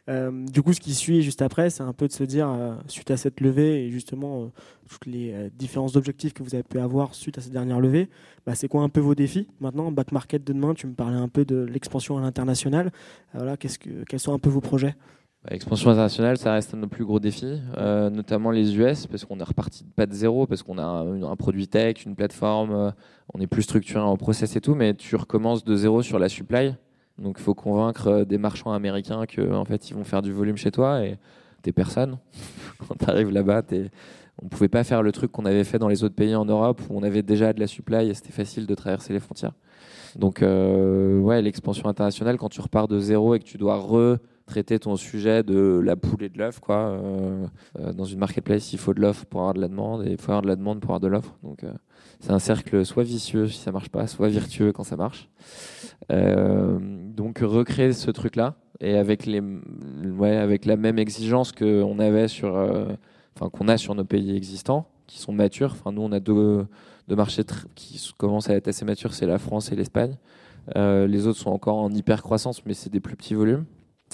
Euh, 0.09 0.46
du 0.46 0.62
coup, 0.62 0.72
ce 0.72 0.81
qui 0.81 0.94
suit 0.94 1.20
juste 1.20 1.42
après, 1.42 1.68
c'est 1.68 1.83
un 1.83 1.92
peu 1.92 2.07
de 2.07 2.12
se 2.12 2.24
dire, 2.24 2.48
euh, 2.48 2.74
suite 2.87 3.11
à 3.11 3.18
cette 3.18 3.40
levée 3.40 3.85
et 3.85 3.90
justement 3.90 4.51
toutes 4.88 5.05
les 5.05 5.51
différents 5.59 5.96
objectifs 5.96 6.33
que 6.33 6.42
vous 6.42 6.55
avez 6.55 6.62
pu 6.62 6.79
avoir 6.79 7.14
suite 7.14 7.37
à 7.37 7.40
cette 7.42 7.53
dernière 7.53 7.81
levée, 7.81 8.09
bah, 8.46 8.55
c'est 8.55 8.68
quoi 8.68 8.83
un 8.83 8.88
peu 8.88 9.01
vos 9.01 9.14
défis? 9.14 9.48
Maintenant 9.61 9.90
Back 9.90 10.12
market 10.12 10.44
de 10.44 10.53
demain, 10.53 10.72
tu 10.72 10.87
me 10.87 10.94
parlais 10.94 11.18
un 11.18 11.29
peu 11.29 11.44
de 11.44 11.57
l'expansion 11.57 12.16
à 12.16 12.22
l'international. 12.22 12.92
voilà, 13.35 13.57
qu'est-ce 13.57 13.81
que, 13.81 14.05
quels 14.05 14.20
sont 14.20 14.33
un 14.33 14.38
peu 14.38 14.48
vos 14.48 14.62
projets? 14.62 14.94
L'expansion 15.48 15.90
internationale, 15.90 16.37
ça 16.37 16.53
reste 16.53 16.74
un 16.74 16.79
de 16.79 16.83
nos 16.83 16.88
plus 16.88 17.05
gros 17.05 17.20
défis, 17.20 17.61
euh, 17.77 18.11
notamment 18.11 18.51
les 18.51 18.77
US, 18.77 19.07
parce 19.07 19.24
qu'on 19.24 19.38
est 19.38 19.44
reparti 19.44 19.85
pas 19.85 20.05
de 20.05 20.12
zéro, 20.12 20.46
parce 20.46 20.64
qu'on 20.64 20.79
a 20.79 20.83
un, 20.83 21.37
produit 21.37 21.68
tech, 21.68 22.05
une 22.05 22.16
plateforme, 22.16 22.72
euh, 22.72 22.90
on 23.33 23.40
est 23.40 23.46
plus 23.46 23.62
structuré 23.62 24.01
en 24.01 24.16
process 24.16 24.57
et 24.57 24.61
tout, 24.61 24.74
mais 24.74 24.94
tu 24.94 25.14
recommences 25.14 25.64
de 25.64 25.77
zéro 25.77 26.03
sur 26.03 26.18
la 26.18 26.29
supply. 26.29 26.74
Donc 27.18 27.37
il 27.38 27.42
faut 27.42 27.55
convaincre 27.55 28.09
euh, 28.09 28.24
des 28.24 28.37
marchands 28.37 28.72
américains 28.72 29.27
que 29.27 29.53
en 29.53 29.64
fait 29.64 29.90
ils 29.90 29.94
vont 29.94 30.05
faire 30.05 30.22
du 30.22 30.33
volume 30.33 30.57
chez 30.57 30.72
toi 30.72 31.05
et 31.05 31.18
t'es 31.62 31.72
personne. 31.72 32.18
Quand 32.88 32.96
tu 32.98 33.09
arrives 33.09 33.31
là-bas, 33.31 33.62
on 34.42 34.44
ne 34.44 34.51
pouvait 34.51 34.68
pas 34.68 34.83
faire 34.83 35.05
le 35.05 35.12
truc 35.12 35.31
qu'on 35.31 35.46
avait 35.46 35.64
fait 35.64 35.79
dans 35.79 35.88
les 35.88 36.03
autres 36.03 36.16
pays 36.16 36.35
en 36.35 36.44
Europe 36.46 36.83
où 36.90 36.98
on 36.98 37.03
avait 37.05 37.22
déjà 37.22 37.53
de 37.53 37.61
la 37.61 37.68
supply 37.68 38.11
et 38.11 38.14
c'était 38.14 38.33
facile 38.33 38.66
de 38.66 38.74
traverser 38.74 39.12
les 39.12 39.20
frontières. 39.20 39.55
Donc 40.16 40.40
ouais, 40.42 41.42
l'expansion 41.42 41.88
internationale, 41.88 42.38
quand 42.38 42.48
tu 42.48 42.61
repars 42.61 42.88
de 42.88 42.98
zéro 42.98 43.35
et 43.35 43.38
que 43.38 43.44
tu 43.44 43.57
dois 43.57 43.77
re 43.77 44.18
traiter 44.49 44.79
ton 44.81 44.97
sujet 44.97 45.45
de 45.45 45.81
la 45.85 45.95
poule 45.95 46.25
et 46.25 46.29
de 46.29 46.39
l'œuf. 46.39 46.59
Quoi. 46.59 46.77
Euh, 46.77 47.47
euh, 47.79 47.93
dans 47.93 48.05
une 48.05 48.19
marketplace, 48.19 48.73
il 48.73 48.79
faut 48.79 48.95
de 48.95 49.01
l'offre 49.01 49.25
pour 49.27 49.41
avoir 49.41 49.55
de 49.55 49.61
la 49.61 49.69
demande 49.69 50.05
et 50.07 50.11
il 50.11 50.17
faut 50.17 50.33
avoir 50.33 50.43
de 50.43 50.49
la 50.49 50.57
demande 50.57 50.81
pour 50.81 50.91
avoir 50.91 51.01
de 51.01 51.07
l'offre. 51.07 51.37
Donc 51.45 51.63
euh, 51.63 51.73
c'est 52.19 52.33
un 52.33 52.41
cercle 52.41 52.85
soit 52.85 53.05
vicieux 53.05 53.47
si 53.47 53.59
ça 53.59 53.71
marche 53.71 53.91
pas, 53.91 54.09
soit 54.09 54.29
virtueux 54.29 54.73
quand 54.73 54.83
ça 54.83 54.97
marche. 54.97 55.29
donc 56.11 57.39
recréer 57.39 57.93
ce 57.93 58.11
truc-là 58.11 58.57
et 58.81 58.97
avec 58.97 59.27
les 59.27 59.41
ouais, 59.41 60.37
avec 60.37 60.65
la 60.65 60.77
même 60.77 60.99
exigence 60.99 61.53
qu'on 61.53 61.99
avait 61.99 62.29
sur 62.29 62.53
qu'on 63.53 63.69
a 63.69 63.77
sur 63.77 63.95
nos 63.95 64.05
pays 64.05 64.35
existants 64.35 64.89
qui 65.07 65.19
sont 65.19 65.33
matures. 65.33 65.73
Enfin 65.73 65.93
nous 65.93 66.03
on 66.03 66.13
a 66.13 66.21
deux, 66.21 66.67
deux 67.09 67.17
marchés 67.17 67.43
qui 67.75 68.01
commencent 68.17 68.51
à 68.51 68.55
être 68.55 68.69
assez 68.69 68.85
matures, 68.85 69.15
c'est 69.15 69.27
la 69.27 69.39
France 69.39 69.71
et 69.71 69.77
l'Espagne. 69.77 70.17
les 70.75 71.27
autres 71.27 71.39
sont 71.39 71.51
encore 71.51 71.79
en 71.79 71.91
hyper 71.91 72.23
croissance, 72.23 72.65
mais 72.65 72.75
c'est 72.75 72.91
des 72.91 73.01
plus 73.01 73.17
petits 73.17 73.35
volumes. 73.35 73.65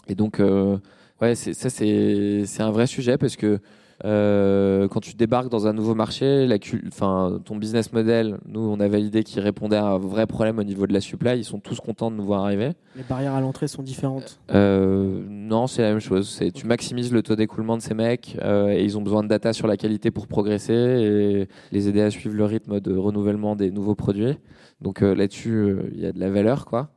Et 0.08 0.14
donc, 0.14 0.40
euh, 0.40 0.78
ouais, 1.20 1.34
ça, 1.34 1.70
c'est 1.70 2.60
un 2.60 2.70
vrai 2.70 2.86
sujet 2.86 3.18
parce 3.18 3.36
que 3.36 3.60
euh, 4.04 4.88
quand 4.88 5.00
tu 5.00 5.14
débarques 5.14 5.48
dans 5.48 5.66
un 5.66 5.72
nouveau 5.72 5.94
marché, 5.94 6.46
la, 6.46 6.56
enfin, 6.88 7.40
ton 7.44 7.56
business 7.56 7.92
model, 7.92 8.38
nous, 8.46 8.60
on 8.60 8.80
a 8.80 8.88
validé 8.88 9.22
qu'il 9.22 9.40
répondait 9.40 9.76
à 9.76 9.86
un 9.86 9.98
vrai 9.98 10.26
problème 10.26 10.58
au 10.58 10.64
niveau 10.64 10.86
de 10.86 10.92
la 10.92 11.00
supply. 11.00 11.38
Ils 11.38 11.44
sont 11.44 11.60
tous 11.60 11.80
contents 11.80 12.10
de 12.10 12.16
nous 12.16 12.24
voir 12.24 12.44
arriver. 12.44 12.72
Les 12.96 13.04
barrières 13.04 13.34
à 13.34 13.40
l'entrée 13.40 13.68
sont 13.68 13.82
différentes 13.82 14.40
euh, 14.52 15.22
Non, 15.28 15.66
c'est 15.66 15.82
la 15.82 15.90
même 15.90 16.00
chose. 16.00 16.40
Tu 16.54 16.66
maximises 16.66 17.12
le 17.12 17.22
taux 17.22 17.36
d'écoulement 17.36 17.76
de 17.76 17.82
ces 17.82 17.94
mecs 17.94 18.36
et 18.42 18.84
ils 18.84 18.98
ont 18.98 19.02
besoin 19.02 19.22
de 19.22 19.28
data 19.28 19.52
sur 19.52 19.68
la 19.68 19.76
qualité 19.76 20.10
pour 20.10 20.26
progresser 20.26 20.74
et 20.74 21.48
les 21.72 21.88
aider 21.88 22.02
à 22.02 22.10
suivre 22.10 22.34
le 22.34 22.44
rythme 22.44 22.80
de 22.80 22.96
renouvellement 22.96 23.56
des 23.56 23.70
nouveaux 23.70 23.94
produits. 23.94 24.36
Donc 24.80 25.00
là-dessus, 25.00 25.76
il 25.92 26.00
y 26.00 26.06
a 26.06 26.12
de 26.12 26.20
la 26.20 26.30
valeur, 26.30 26.66
quoi. 26.66 26.90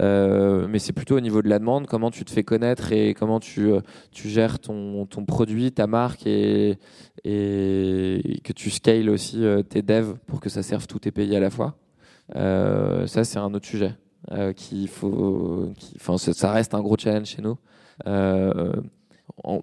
Euh, 0.00 0.66
mais 0.68 0.78
c'est 0.78 0.92
plutôt 0.92 1.16
au 1.16 1.20
niveau 1.20 1.42
de 1.42 1.48
la 1.48 1.58
demande, 1.58 1.86
comment 1.86 2.10
tu 2.10 2.24
te 2.24 2.30
fais 2.30 2.44
connaître 2.44 2.92
et 2.92 3.14
comment 3.14 3.40
tu, 3.40 3.72
euh, 3.72 3.80
gères 4.12 4.58
ton, 4.58 5.06
produit, 5.26 5.72
ta 5.72 5.86
marque 5.86 6.26
et, 6.26 6.78
que 7.24 8.52
tu 8.52 8.70
scales 8.70 9.10
aussi 9.10 9.44
euh, 9.44 9.62
tes 9.62 9.82
devs 9.82 10.14
pour 10.26 10.40
que 10.40 10.48
ça 10.48 10.62
serve 10.62 10.86
tous 10.86 11.00
tes 11.00 11.10
pays 11.10 11.36
à 11.36 11.40
la 11.40 11.50
fois. 11.50 11.76
ça, 12.34 13.24
c'est 13.24 13.38
un 13.38 13.52
autre 13.54 13.66
sujet. 13.66 13.94
faut, 14.88 15.72
ça 16.16 16.52
reste 16.52 16.74
un 16.74 16.80
gros 16.80 16.96
challenge 16.98 17.26
chez 17.26 17.42
nous. 17.42 17.58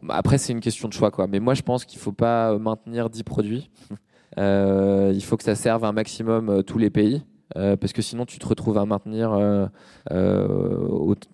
après, 0.10 0.38
c'est 0.38 0.54
une 0.54 0.62
question 0.62 0.88
de 0.88 0.94
choix, 0.94 1.12
quoi. 1.12 1.28
Mais 1.28 1.40
moi, 1.40 1.54
je 1.54 1.62
pense 1.62 1.86
qu'il 1.86 1.98
ne 1.98 2.04
faut 2.04 2.12
pas 2.12 2.58
maintenir 2.58 3.10
10 3.10 3.24
produits. 3.24 3.70
il 4.38 5.24
faut 5.24 5.38
que 5.38 5.44
ça 5.44 5.56
serve 5.56 5.84
un 5.84 5.92
maximum 5.92 6.64
tous 6.64 6.78
les 6.78 6.92
pays. 6.92 7.24
Euh, 7.58 7.76
parce 7.76 7.94
que 7.94 8.02
sinon 8.02 8.26
tu 8.26 8.38
te 8.38 8.48
retrouves 8.48 8.78
à 8.78 8.86
maintenir 8.86 9.32
euh, 9.34 9.66
euh, 10.12 10.88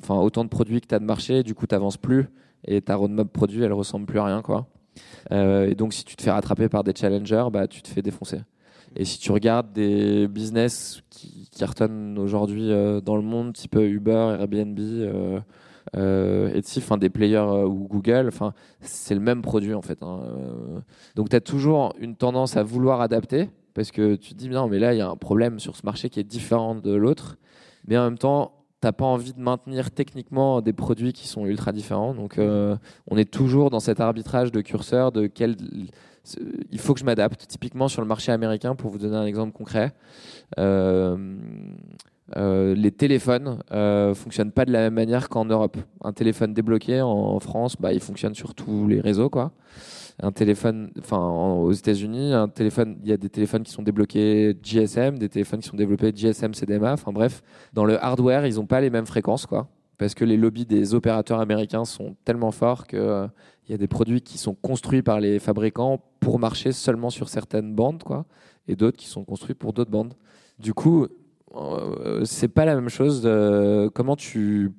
autant 0.10 0.44
de 0.46 0.50
produits 0.50 0.80
que 0.80 0.88
tu 0.88 0.96
as 0.96 1.00
de 1.00 1.06
marché, 1.06 1.44
du 1.44 1.54
coup 1.54 1.68
tu 1.68 1.76
n'avances 1.76 1.98
plus 1.98 2.30
et 2.66 2.82
ta 2.82 2.96
roadmap 2.96 3.28
produit 3.28 3.62
elle 3.64 3.74
ressemble 3.74 4.06
plus 4.06 4.20
à 4.20 4.26
rien. 4.26 4.42
Quoi. 4.42 4.68
et 5.32 5.76
donc 5.76 5.94
si 5.94 6.06
tu 6.06 6.16
te 6.16 6.24
fais 6.24 6.32
rattraper 6.32 6.70
par 6.70 6.84
des 6.84 6.94
challengers, 6.96 7.48
bah, 7.52 7.68
tu 7.68 7.82
te 7.82 7.88
fais 7.90 8.02
défoncer. 8.02 8.40
Et 8.96 9.04
si 9.04 9.20
tu 9.20 9.32
regardes 9.34 9.74
des 9.74 10.28
business 10.30 11.02
qui 11.10 11.50
cartonnent 11.58 12.18
aujourd'hui 12.18 12.70
dans 13.04 13.18
le 13.18 13.22
monde, 13.22 13.52
type 13.54 13.76
Uber, 13.76 14.38
Airbnb, 14.40 14.80
euh, 15.98 16.54
Etsy, 16.54 16.80
enfin 16.80 16.98
des 16.98 17.10
players 17.10 17.66
ou 17.66 17.88
Google, 17.88 18.32
c'est 18.80 19.14
le 19.16 19.20
même 19.20 19.42
produit 19.42 19.74
en 19.74 19.82
fait. 19.82 20.02
hein. 20.02 20.22
Donc 21.16 21.30
tu 21.30 21.36
as 21.36 21.42
toujours 21.42 21.94
une 22.00 22.16
tendance 22.16 22.56
à 22.56 22.64
vouloir 22.64 23.02
adapter 23.02 23.50
parce 23.76 23.92
que 23.92 24.16
tu 24.16 24.34
te 24.34 24.40
dis 24.40 24.50
non 24.50 24.68
mais 24.68 24.80
là 24.80 24.96
il 24.96 24.98
y 24.98 25.02
a 25.02 25.10
un 25.10 25.18
problème 25.18 25.60
sur 25.60 25.76
ce 25.76 25.86
marché 25.86 26.10
qui 26.10 26.20
est 26.20 26.24
différent 26.24 26.74
de 26.74 26.96
l'autre, 26.96 27.38
mais 27.88 27.96
en 27.98 28.06
même 28.06 28.18
temps 28.18 28.66
t'as 28.86 28.92
pas 28.92 29.06
envie 29.06 29.34
de 29.34 29.40
maintenir 29.40 29.90
techniquement 29.90 30.62
des 30.62 30.74
produits 30.74 31.12
qui 31.12 31.28
sont 31.28 31.46
ultra 31.46 31.72
différents. 31.72 32.14
Donc 32.14 32.38
euh, 32.38 32.76
on 33.08 33.18
est 33.18 33.32
toujours 33.32 33.70
dans 33.72 33.80
cet 33.80 34.00
arbitrage 34.00 34.52
de 34.52 34.62
curseur 34.62 35.12
de 35.12 35.28
quel 35.28 35.56
il 36.72 36.80
faut 36.80 36.94
que 36.94 37.00
je 37.00 37.06
m'adapte. 37.06 37.48
Typiquement 37.48 37.88
sur 37.88 38.02
le 38.02 38.08
marché 38.08 38.32
américain, 38.32 38.76
pour 38.76 38.92
vous 38.92 38.98
donner 38.98 39.16
un 39.16 39.26
exemple 39.26 39.54
concret, 39.54 39.94
euh, 40.60 41.36
euh, 42.36 42.76
les 42.76 42.92
téléphones 42.92 43.60
fonctionnent 44.16 44.52
pas 44.52 44.66
de 44.66 44.72
la 44.72 44.82
même 44.82 44.94
manière 44.94 45.30
qu'en 45.30 45.46
Europe. 45.46 45.78
Un 46.04 46.14
téléphone 46.14 46.54
débloqué 46.54 47.02
en, 47.02 47.10
en 47.10 47.40
France, 47.40 47.76
bah, 47.80 47.92
il 47.92 48.00
fonctionne 48.00 48.36
sur 48.36 48.54
tous 48.54 48.88
les 48.88 49.02
réseaux, 49.02 49.30
quoi. 49.30 49.52
Un 50.22 50.32
téléphone, 50.32 50.92
enfin 51.00 51.18
en- 51.18 51.58
aux 51.60 51.72
États-Unis, 51.74 52.32
un 52.34 52.48
téléphone, 52.48 52.98
il 53.04 53.10
y 53.10 53.12
a 53.12 53.18
des 53.18 53.30
téléphones 53.30 53.64
qui 53.64 53.72
sont 53.72 53.84
débloqués 53.84 54.58
GSM, 54.64 55.20
des 55.20 55.28
téléphones 55.30 55.60
qui 55.60 55.68
sont 55.68 55.76
développés 55.76 56.12
GSM 56.16 56.54
CDMA. 56.54 56.94
Enfin 56.94 57.12
bref, 57.12 57.42
dans 57.74 57.84
le 57.86 58.02
hardware, 58.02 58.46
ils 58.46 58.56
n'ont 58.56 58.66
pas 58.66 58.80
les 58.80 58.90
mêmes 58.90 59.06
fréquences, 59.06 59.46
quoi. 59.46 59.68
Parce 59.98 60.14
que 60.14 60.24
les 60.26 60.38
lobbies 60.38 60.66
des 60.66 60.94
opérateurs 60.94 61.40
américains 61.42 61.84
sont 61.86 62.16
tellement 62.26 62.52
forts 62.52 62.88
que 62.88 62.96
euh, 62.98 63.28
il 63.68 63.72
y 63.72 63.76
a 63.76 63.78
des 63.78 63.88
produits 63.88 64.22
qui 64.22 64.38
sont 64.38 64.54
construits 64.54 65.02
par 65.02 65.20
les 65.20 65.40
fabricants 65.40 66.02
pour 66.20 66.40
marcher 66.40 66.72
seulement 66.72 67.10
sur 67.10 67.28
certaines 67.30 67.74
bandes, 67.76 68.04
quoi, 68.04 68.26
et 68.68 68.76
d'autres 68.76 68.98
qui 68.98 69.08
sont 69.08 69.24
construits 69.26 69.56
pour 69.56 69.74
d'autres 69.74 69.92
bandes. 69.92 70.14
Du 70.60 70.74
coup, 70.74 71.08
euh, 71.56 72.24
c'est 72.26 72.48
pas 72.50 72.64
la 72.66 72.76
même 72.76 72.90
chose. 72.90 73.22
comment 73.94 74.16
tu 74.16 74.72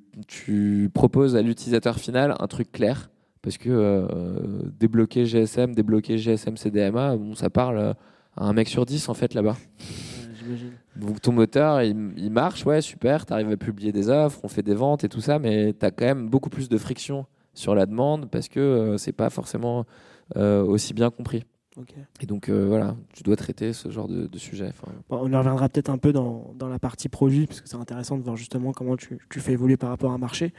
proposes 0.93 1.35
à 1.35 1.41
l'utilisateur 1.41 1.97
final 1.99 2.35
un 2.39 2.47
truc 2.47 2.71
clair 2.71 3.09
Parce 3.47 3.57
que 3.57 3.69
euh, 3.69 4.05
débloquer 4.77 5.23
GSM, 5.23 5.73
débloquer 5.73 6.17
GSM 6.17 6.57
CDMA, 6.57 7.15
bon, 7.15 7.33
ça 7.33 7.49
parle 7.49 7.95
à 8.35 8.45
un 8.45 8.51
mec 8.51 8.67
sur 8.67 8.85
10 8.85 9.07
en 9.07 9.13
fait 9.13 9.33
là-bas. 9.33 9.55
Donc 10.97 11.21
ton 11.21 11.31
moteur, 11.31 11.81
il, 11.81 11.95
il 12.17 12.29
marche, 12.29 12.65
ouais, 12.65 12.81
super, 12.81 13.25
tu 13.25 13.31
arrives 13.31 13.49
à 13.49 13.55
publier 13.55 13.93
des 13.93 14.09
offres, 14.09 14.41
on 14.43 14.49
fait 14.49 14.63
des 14.63 14.73
ventes 14.73 15.05
et 15.05 15.07
tout 15.07 15.21
ça, 15.21 15.39
mais 15.39 15.71
tu 15.71 15.85
as 15.85 15.91
quand 15.91 16.03
même 16.03 16.27
beaucoup 16.27 16.49
plus 16.49 16.67
de 16.67 16.77
friction 16.77 17.25
sur 17.53 17.73
la 17.73 17.85
demande 17.85 18.29
parce 18.29 18.49
que 18.49 18.59
euh, 18.59 18.97
c'est 18.97 19.13
pas 19.13 19.29
forcément 19.29 19.85
euh, 20.35 20.61
aussi 20.65 20.93
bien 20.93 21.09
compris. 21.09 21.45
Et 22.21 22.25
donc 22.25 22.49
euh, 22.49 22.65
voilà, 22.67 22.95
tu 23.13 23.23
dois 23.23 23.35
traiter 23.35 23.71
ce 23.73 23.89
genre 23.89 24.07
de, 24.07 24.27
de 24.27 24.37
sujet. 24.37 24.67
Enfin, 24.69 24.91
Bon, 25.09 25.19
on 25.21 25.31
y 25.31 25.35
reviendra 25.35 25.69
peut-être 25.69 25.89
un 25.89 25.97
peu 25.97 26.11
dans, 26.13 26.53
dans 26.57 26.69
la 26.69 26.79
partie 26.79 27.09
produit, 27.09 27.45
parce 27.47 27.61
que 27.61 27.69
c'est 27.69 27.75
intéressant 27.77 28.17
de 28.17 28.23
voir 28.23 28.35
justement 28.35 28.71
comment 28.73 28.95
tu, 28.97 29.19
tu 29.29 29.39
fais 29.39 29.51
évoluer 29.53 29.77
par 29.77 29.89
rapport 29.89 30.11
à 30.11 30.15
un 30.15 30.17
marché. 30.17 30.53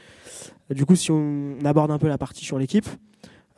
Euh, 0.71 0.75
Du 0.75 0.87
coup, 0.87 0.95
si 0.97 1.11
on 1.11 1.57
aborde 1.65 1.91
un 1.91 1.99
peu 1.99 2.09
la 2.09 2.19
partie 2.19 2.45
sur 2.45 2.59
l'équipe, 2.59 2.87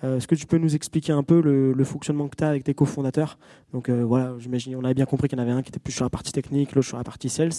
euh, 0.03 0.17
est-ce 0.17 0.27
que 0.27 0.35
tu 0.35 0.47
peux 0.47 0.59
nous 0.59 0.75
expliquer 0.75 1.13
un 1.13 1.23
peu 1.23 1.41
le, 1.41 1.73
le 1.73 1.85
fonctionnement 1.85 2.29
que 2.29 2.37
tu 2.37 2.45
as 2.45 2.49
avec 2.49 2.65
tes 2.65 2.75
cofondateurs? 2.75 3.39
Donc 3.73 3.89
euh, 3.89 4.03
voilà, 4.05 4.35
j'imagine, 4.39 4.75
on 4.77 4.85
avait 4.85 4.95
bien 4.95 5.05
compris 5.05 5.29
qu'il 5.29 5.39
y 5.39 5.41
en 5.41 5.45
avait 5.45 5.53
un 5.53 5.63
qui 5.63 5.69
était 5.69 5.79
plus 5.79 5.93
sur 5.93 6.05
la 6.05 6.11
partie 6.11 6.33
technique, 6.33 6.75
l'autre 6.75 6.89
sur 6.89 6.97
la 6.97 7.05
partie 7.05 7.29
sales. 7.29 7.51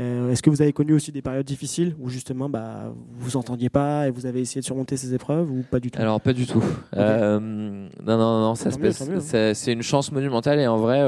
Euh, 0.00 0.30
est-ce 0.30 0.42
que 0.42 0.50
vous 0.50 0.62
avez 0.62 0.72
connu 0.72 0.94
aussi 0.94 1.12
des 1.12 1.22
périodes 1.22 1.46
difficiles 1.46 1.94
où 2.00 2.08
justement 2.08 2.48
bah, 2.48 2.92
vous 2.94 3.24
vous 3.24 3.36
entendiez 3.36 3.68
pas 3.68 4.08
et 4.08 4.10
vous 4.10 4.26
avez 4.26 4.40
essayé 4.40 4.60
de 4.60 4.64
surmonter 4.64 4.96
ces 4.96 5.14
épreuves 5.14 5.50
ou 5.50 5.62
pas 5.70 5.80
du 5.80 5.90
tout? 5.90 6.00
Alors 6.00 6.20
pas 6.20 6.32
du 6.32 6.46
tout. 6.46 6.64
Euh, 6.96 7.38
non 7.38 8.18
non 8.18 8.40
non, 8.40 8.54
ça 8.54 8.70
se 8.70 9.52
c'est 9.54 9.72
une 9.72 9.82
chance 9.82 10.12
monumentale 10.12 10.58
et 10.60 10.66
en 10.66 10.78
vrai 10.78 11.02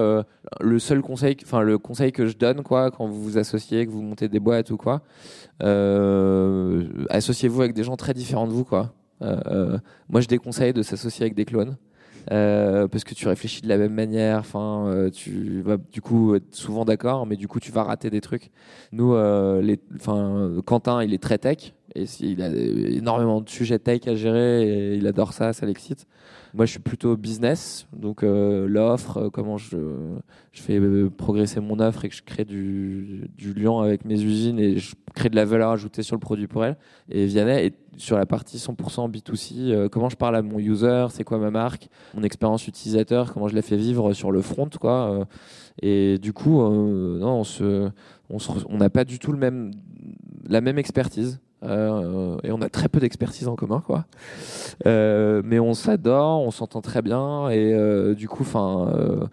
le 0.60 0.78
seul 0.78 1.00
conseil, 1.02 1.36
enfin 1.42 1.62
le 1.62 1.78
conseil 1.78 2.12
que 2.12 2.26
je 2.26 2.36
donne 2.36 2.62
quoi 2.62 2.90
quand 2.90 3.06
vous 3.06 3.22
vous 3.22 3.38
associez, 3.38 3.86
que 3.86 3.90
vous 3.90 4.02
montez 4.02 4.28
des 4.28 4.40
boîtes 4.40 4.70
ou 4.70 4.76
quoi, 4.76 5.02
associez-vous 7.10 7.62
avec 7.62 7.74
des 7.74 7.84
gens 7.84 7.96
très 7.96 8.14
différents 8.14 8.46
de 8.46 8.52
vous 8.52 8.64
quoi. 8.64 8.92
Euh, 9.22 9.40
euh, 9.46 9.78
moi 10.08 10.20
je 10.20 10.26
déconseille 10.28 10.72
de 10.72 10.82
s'associer 10.82 11.24
avec 11.24 11.34
des 11.34 11.44
clones. 11.44 11.76
euh, 12.32 12.88
parce 12.88 13.04
que 13.04 13.14
tu 13.14 13.28
réfléchis 13.28 13.60
de 13.60 13.68
la 13.68 13.76
même 13.76 13.92
manière, 13.92 14.38
enfin, 14.38 15.10
tu 15.12 15.60
vas 15.62 15.76
du 15.76 16.00
coup 16.00 16.34
être 16.34 16.54
souvent 16.54 16.84
d'accord, 16.84 17.26
mais 17.26 17.36
du 17.36 17.48
coup 17.48 17.60
tu 17.60 17.70
vas 17.70 17.82
rater 17.82 18.08
des 18.10 18.20
trucs. 18.22 18.50
Nous, 18.92 19.14
Quentin, 20.64 21.02
il 21.02 21.12
est 21.12 21.22
très 21.22 21.38
tech, 21.38 21.74
et 21.94 22.04
il 22.20 22.42
a 22.42 22.48
énormément 22.48 23.40
de 23.40 23.48
sujets 23.48 23.78
tech 23.78 24.06
à 24.06 24.14
gérer, 24.14 24.62
et 24.62 24.96
il 24.96 25.06
adore 25.06 25.32
ça, 25.32 25.52
ça 25.52 25.66
l'excite. 25.66 26.06
Moi, 26.54 26.66
je 26.66 26.70
suis 26.70 26.80
plutôt 26.80 27.16
business, 27.16 27.88
donc 27.92 28.22
euh, 28.22 28.68
l'offre, 28.68 29.16
euh, 29.16 29.28
comment 29.30 29.58
je, 29.58 29.76
fais 30.52 30.78
euh, 30.78 31.10
progresser 31.10 31.58
mon 31.58 31.80
offre 31.80 32.04
et 32.04 32.08
que 32.08 32.14
je 32.14 32.22
crée 32.22 32.44
du, 32.44 33.28
du 33.36 33.54
lien 33.54 33.82
avec 33.82 34.04
mes 34.04 34.22
usines 34.22 34.60
et 34.60 34.78
je 34.78 34.94
crée 35.16 35.28
de 35.30 35.34
la 35.34 35.44
valeur 35.44 35.70
ajoutée 35.70 36.04
sur 36.04 36.14
le 36.14 36.20
produit 36.20 36.46
pour 36.46 36.64
elle. 36.64 36.76
Et 37.10 37.26
Vianney 37.26 37.66
est 37.66 37.74
sur 37.96 38.16
la 38.16 38.24
partie 38.24 38.58
100% 38.58 39.10
B2C, 39.10 39.72
euh, 39.72 39.88
comment 39.88 40.08
je 40.08 40.16
parle 40.16 40.36
à 40.36 40.42
mon 40.42 40.60
user, 40.60 41.06
c'est 41.10 41.24
quoi 41.24 41.38
ma 41.38 41.50
marque, 41.50 41.88
mon 42.14 42.22
expérience 42.22 42.68
utilisateur, 42.68 43.32
comment 43.32 43.48
je 43.48 43.56
la 43.56 43.62
fais 43.62 43.76
vivre 43.76 44.12
sur 44.12 44.30
le 44.30 44.40
front, 44.40 44.70
quoi. 44.80 45.26
et 45.82 46.18
du 46.18 46.32
coup, 46.32 46.62
non, 46.62 47.40
on 47.40 47.44
se, 47.44 47.90
on 48.30 48.76
n'a 48.76 48.90
pas 48.90 49.04
du 49.04 49.18
tout 49.18 49.32
le 49.32 49.38
même, 49.38 49.72
la 50.48 50.60
même 50.60 50.78
expertise. 50.78 51.40
Euh, 51.64 52.36
et 52.42 52.52
on 52.52 52.60
a 52.60 52.68
très 52.68 52.88
peu 52.88 53.00
d'expertise 53.00 53.48
en 53.48 53.56
commun, 53.56 53.82
quoi. 53.84 54.06
Euh, 54.86 55.42
mais 55.44 55.58
on 55.58 55.74
s'adore, 55.74 56.40
on 56.40 56.50
s'entend 56.50 56.80
très 56.80 57.02
bien, 57.02 57.48
et 57.50 57.72
euh, 57.72 58.14
du 58.14 58.28
coup, 58.28 58.42
enfin, 58.42 59.28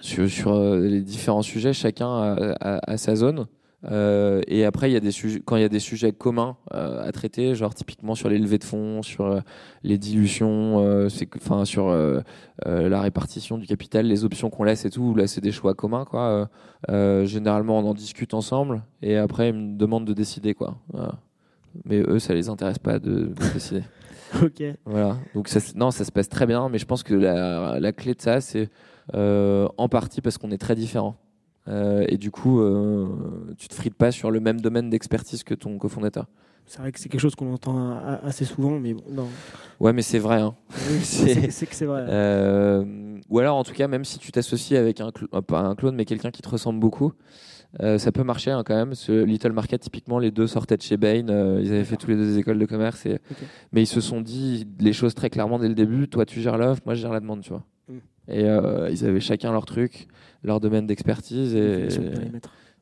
sur, 0.00 0.54
les 0.76 1.00
différents 1.00 1.42
sujets, 1.42 1.72
chacun 1.72 2.36
a 2.60 2.96
sa 2.96 3.16
zone. 3.16 3.46
Euh, 3.90 4.40
et 4.46 4.64
après, 4.64 4.90
il 4.90 4.94
y 4.94 4.96
a 4.96 5.00
des 5.00 5.10
sujets, 5.10 5.42
quand 5.44 5.56
il 5.56 5.62
y 5.62 5.64
a 5.64 5.68
des 5.68 5.80
sujets 5.80 6.12
communs 6.12 6.56
euh, 6.72 7.06
à 7.06 7.12
traiter, 7.12 7.54
genre 7.54 7.74
typiquement 7.74 8.14
sur 8.14 8.28
les 8.28 8.38
levées 8.38 8.58
de 8.58 8.64
fonds, 8.64 9.02
sur 9.02 9.26
euh, 9.26 9.40
les 9.82 9.98
dilutions, 9.98 11.06
enfin 11.36 11.64
sur 11.64 11.90
la 12.64 13.00
répartition 13.00 13.58
du 13.58 13.66
capital, 13.66 14.06
les 14.06 14.24
options 14.24 14.50
qu'on 14.50 14.64
laisse 14.64 14.84
et 14.84 14.90
tout. 14.90 15.14
Là, 15.14 15.26
c'est 15.26 15.40
des 15.40 15.52
choix 15.52 15.74
communs, 15.74 16.04
quoi. 16.04 16.48
Généralement, 16.88 17.78
on 17.78 17.86
en 17.86 17.94
discute 17.94 18.34
ensemble, 18.34 18.82
et 19.02 19.16
après, 19.16 19.50
ils 19.50 19.54
me 19.54 19.76
demandent 19.76 20.06
de 20.06 20.14
décider, 20.14 20.54
quoi. 20.54 20.76
Voilà. 20.92 21.14
Mais 21.84 21.98
eux, 22.00 22.20
ça 22.20 22.34
les 22.34 22.48
intéresse 22.48 22.78
pas 22.78 22.98
de, 22.98 23.26
de 23.26 23.52
décider. 23.52 23.82
Ok. 24.42 24.64
Voilà. 24.84 25.16
Donc 25.36 25.46
ça, 25.46 25.60
non, 25.76 25.92
ça 25.92 26.04
se 26.04 26.10
passe 26.10 26.28
très 26.28 26.44
bien, 26.44 26.68
mais 26.68 26.78
je 26.78 26.86
pense 26.86 27.04
que 27.04 27.14
la, 27.14 27.78
la 27.78 27.92
clé 27.92 28.14
de 28.14 28.20
ça, 28.20 28.40
c'est 28.40 28.68
en 29.12 29.88
partie 29.88 30.20
parce 30.20 30.38
qu'on 30.38 30.50
est 30.50 30.58
très 30.58 30.74
différents. 30.74 31.16
Euh, 31.68 32.04
et 32.08 32.18
du 32.18 32.30
coup, 32.30 32.60
euh, 32.60 33.06
tu 33.58 33.68
te 33.68 33.74
frites 33.74 33.94
pas 33.94 34.10
sur 34.12 34.30
le 34.30 34.40
même 34.40 34.60
domaine 34.60 34.90
d'expertise 34.90 35.42
que 35.44 35.54
ton 35.54 35.78
cofondateur. 35.78 36.26
C'est 36.66 36.78
vrai 36.78 36.92
que 36.92 36.98
c'est 37.00 37.08
quelque 37.10 37.20
chose 37.20 37.34
qu'on 37.34 37.52
entend 37.52 37.98
assez 38.22 38.44
souvent, 38.46 38.78
mais 38.80 38.94
bon, 38.94 39.02
non. 39.10 39.26
Ouais, 39.80 39.92
mais 39.92 40.00
c'est 40.02 40.18
vrai. 40.18 40.40
Hein. 40.40 40.54
Oui, 40.90 40.98
C'est- 41.02 41.66
que 41.66 41.74
c'est 41.74 41.84
vrai. 41.84 42.04
Euh, 42.08 43.18
ou 43.28 43.38
alors, 43.38 43.56
en 43.56 43.64
tout 43.64 43.74
cas, 43.74 43.86
même 43.86 44.04
si 44.04 44.18
tu 44.18 44.32
t'associes 44.32 44.76
avec 44.78 45.00
un, 45.00 45.08
cl- 45.08 45.42
pas 45.42 45.60
un 45.60 45.74
clone, 45.74 45.94
mais 45.94 46.04
quelqu'un 46.06 46.30
qui 46.30 46.40
te 46.40 46.48
ressemble 46.48 46.80
beaucoup, 46.80 47.12
euh, 47.82 47.98
ça 47.98 48.12
peut 48.12 48.22
marcher 48.22 48.50
hein, 48.50 48.62
quand 48.64 48.74
même. 48.74 48.94
Ce 48.94 49.12
Little 49.24 49.52
Market, 49.52 49.80
typiquement, 49.82 50.18
les 50.18 50.30
deux 50.30 50.46
sortaient 50.46 50.76
de 50.78 50.82
chez 50.82 50.96
Bain. 50.96 51.26
ils 51.60 51.70
avaient 51.72 51.84
fait 51.84 51.96
tous 51.96 52.08
les 52.08 52.16
deux 52.16 52.24
des 52.26 52.38
écoles 52.38 52.58
de 52.58 52.66
commerce. 52.66 53.04
Et... 53.04 53.18
Mais 53.72 53.82
ils 53.82 53.86
se 53.86 54.00
sont 54.00 54.20
dit 54.22 54.66
les 54.80 54.92
choses 54.94 55.14
très 55.14 55.28
clairement 55.28 55.58
dès 55.58 55.68
le 55.68 55.74
début. 55.74 56.08
Toi, 56.08 56.24
tu 56.24 56.40
gères 56.40 56.56
l'offre, 56.56 56.80
moi, 56.86 56.94
je 56.94 57.02
gère 57.02 57.12
la 57.12 57.20
demande, 57.20 57.40
tu 57.42 57.50
vois. 57.50 57.62
Et 58.28 58.44
euh, 58.44 58.90
ils 58.90 59.04
avaient 59.04 59.20
chacun 59.20 59.52
leur 59.52 59.66
truc, 59.66 60.08
leur 60.42 60.60
domaine 60.60 60.86
d'expertise 60.86 61.54
et, 61.54 61.88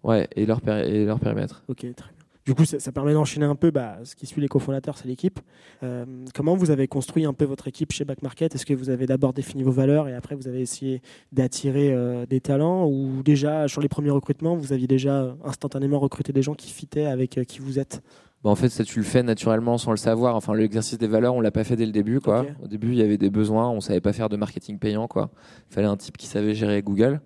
ouais, 0.04 0.28
et, 0.36 0.46
leur, 0.46 0.60
et 0.68 1.04
leur 1.04 1.18
périmètre. 1.20 1.64
Ok, 1.68 1.78
très 1.78 1.86
bien. 1.88 2.22
Du 2.44 2.54
coup, 2.54 2.64
ça, 2.64 2.80
ça 2.80 2.90
permet 2.90 3.12
d'enchaîner 3.12 3.46
un 3.46 3.54
peu 3.54 3.70
bah, 3.70 3.98
ce 4.02 4.16
qui 4.16 4.26
suit 4.26 4.40
les 4.40 4.48
cofondateurs, 4.48 4.98
c'est 4.98 5.06
l'équipe. 5.06 5.38
Euh, 5.84 6.04
comment 6.34 6.56
vous 6.56 6.72
avez 6.72 6.88
construit 6.88 7.24
un 7.24 7.32
peu 7.32 7.44
votre 7.44 7.68
équipe 7.68 7.92
chez 7.92 8.04
Back 8.04 8.20
Market 8.22 8.52
Est-ce 8.54 8.66
que 8.66 8.74
vous 8.74 8.90
avez 8.90 9.06
d'abord 9.06 9.32
défini 9.32 9.62
vos 9.62 9.70
valeurs 9.70 10.08
et 10.08 10.14
après 10.14 10.34
vous 10.34 10.48
avez 10.48 10.60
essayé 10.60 11.02
d'attirer 11.30 11.92
euh, 11.92 12.26
des 12.26 12.40
talents? 12.40 12.86
Ou 12.86 13.22
déjà 13.22 13.68
sur 13.68 13.80
les 13.80 13.88
premiers 13.88 14.10
recrutements, 14.10 14.56
vous 14.56 14.72
aviez 14.72 14.88
déjà 14.88 15.36
instantanément 15.44 16.00
recruté 16.00 16.32
des 16.32 16.42
gens 16.42 16.54
qui 16.54 16.72
fitaient 16.72 17.06
avec 17.06 17.38
euh, 17.38 17.44
qui 17.44 17.60
vous 17.60 17.78
êtes? 17.78 18.02
Bah, 18.44 18.50
en 18.50 18.54
fait, 18.56 18.68
ça, 18.68 18.82
tu 18.84 18.98
le 18.98 19.04
fais 19.04 19.22
naturellement 19.22 19.78
sans 19.78 19.92
le 19.92 19.96
savoir. 19.96 20.34
Enfin, 20.36 20.54
l'exercice 20.54 20.98
des 20.98 21.06
valeurs, 21.06 21.34
on 21.34 21.40
l'a 21.40 21.50
pas 21.52 21.62
fait 21.64 21.76
dès 21.76 21.86
le 21.86 21.92
début, 21.92 22.18
quoi. 22.20 22.44
Au 22.62 22.66
début, 22.66 22.88
il 22.88 22.96
y 22.98 23.02
avait 23.02 23.18
des 23.18 23.30
besoins, 23.30 23.70
on 23.70 23.80
savait 23.80 24.00
pas 24.00 24.12
faire 24.12 24.28
de 24.28 24.36
marketing 24.36 24.78
payant, 24.78 25.06
quoi. 25.06 25.30
Il 25.70 25.74
fallait 25.74 25.86
un 25.86 25.96
type 25.96 26.16
qui 26.16 26.26
savait 26.26 26.54
gérer 26.54 26.82
Google. 26.82 27.20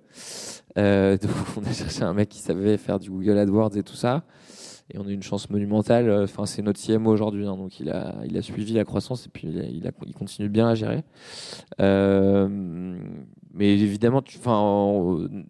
Euh, 0.79 1.17
donc, 1.23 1.31
on 1.57 1.63
a 1.65 1.73
cherché 1.73 2.03
un 2.03 2.13
mec 2.13 2.29
qui 2.29 2.41
savait 2.41 2.77
faire 2.77 2.99
du 2.99 3.11
Google 3.11 3.39
AdWords 3.39 3.77
et 3.77 3.83
tout 3.83 3.95
ça. 3.97 4.25
Et 4.93 4.99
on 4.99 5.07
a 5.07 5.09
eu 5.11 5.15
une 5.15 5.23
chance 5.23 5.51
monumentale. 5.51 6.09
Enfin, 6.23 6.47
c'est 6.47 6.63
notre 6.63 6.81
CMO 6.81 7.11
aujourd'hui, 7.11 7.45
hein, 7.47 7.57
donc 7.57 7.81
il 7.81 7.91
a, 7.91 8.15
il 8.25 8.37
a 8.37 8.43
suivi 8.43 8.73
la 8.75 8.85
croissance 8.85 9.27
et 9.27 9.31
puis 9.31 9.49
il, 9.49 9.59
a- 9.59 9.65
il, 9.65 9.87
a- 9.89 9.91
il 10.07 10.15
continue 10.15 10.49
bien 10.49 10.69
à 10.69 10.75
gérer. 10.77 11.03
Euh, 11.81 12.47
mais 13.53 13.71
évidemment, 13.73 14.23
tu, 14.23 14.39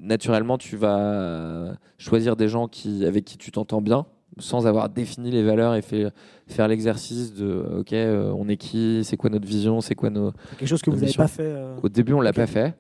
naturellement, 0.00 0.58
tu 0.58 0.76
vas 0.76 1.74
choisir 1.98 2.36
des 2.36 2.48
gens 2.48 2.68
qui, 2.68 3.04
avec 3.04 3.24
qui 3.24 3.36
tu 3.36 3.50
t'entends 3.50 3.82
bien, 3.82 4.06
sans 4.38 4.66
avoir 4.66 4.88
défini 4.88 5.30
les 5.30 5.42
valeurs 5.42 5.74
et 5.74 5.82
fait, 5.82 6.08
faire 6.46 6.68
l'exercice 6.68 7.34
de, 7.34 7.64
ok, 7.80 7.92
euh, 7.92 8.32
on 8.36 8.48
est 8.48 8.56
qui, 8.56 9.00
c'est 9.04 9.16
quoi 9.16 9.30
notre 9.30 9.46
vision, 9.46 9.80
c'est 9.80 9.94
quoi 9.94 10.10
nos, 10.10 10.32
quelque 10.58 10.68
chose 10.68 10.82
que 10.82 10.90
vous 10.90 11.00
n'avez 11.00 11.12
pas 11.12 11.28
fait 11.28 11.42
euh, 11.42 11.76
au 11.82 11.88
début, 11.88 12.12
on 12.12 12.20
l'a 12.20 12.32
pas 12.32 12.46
fait. 12.46 12.74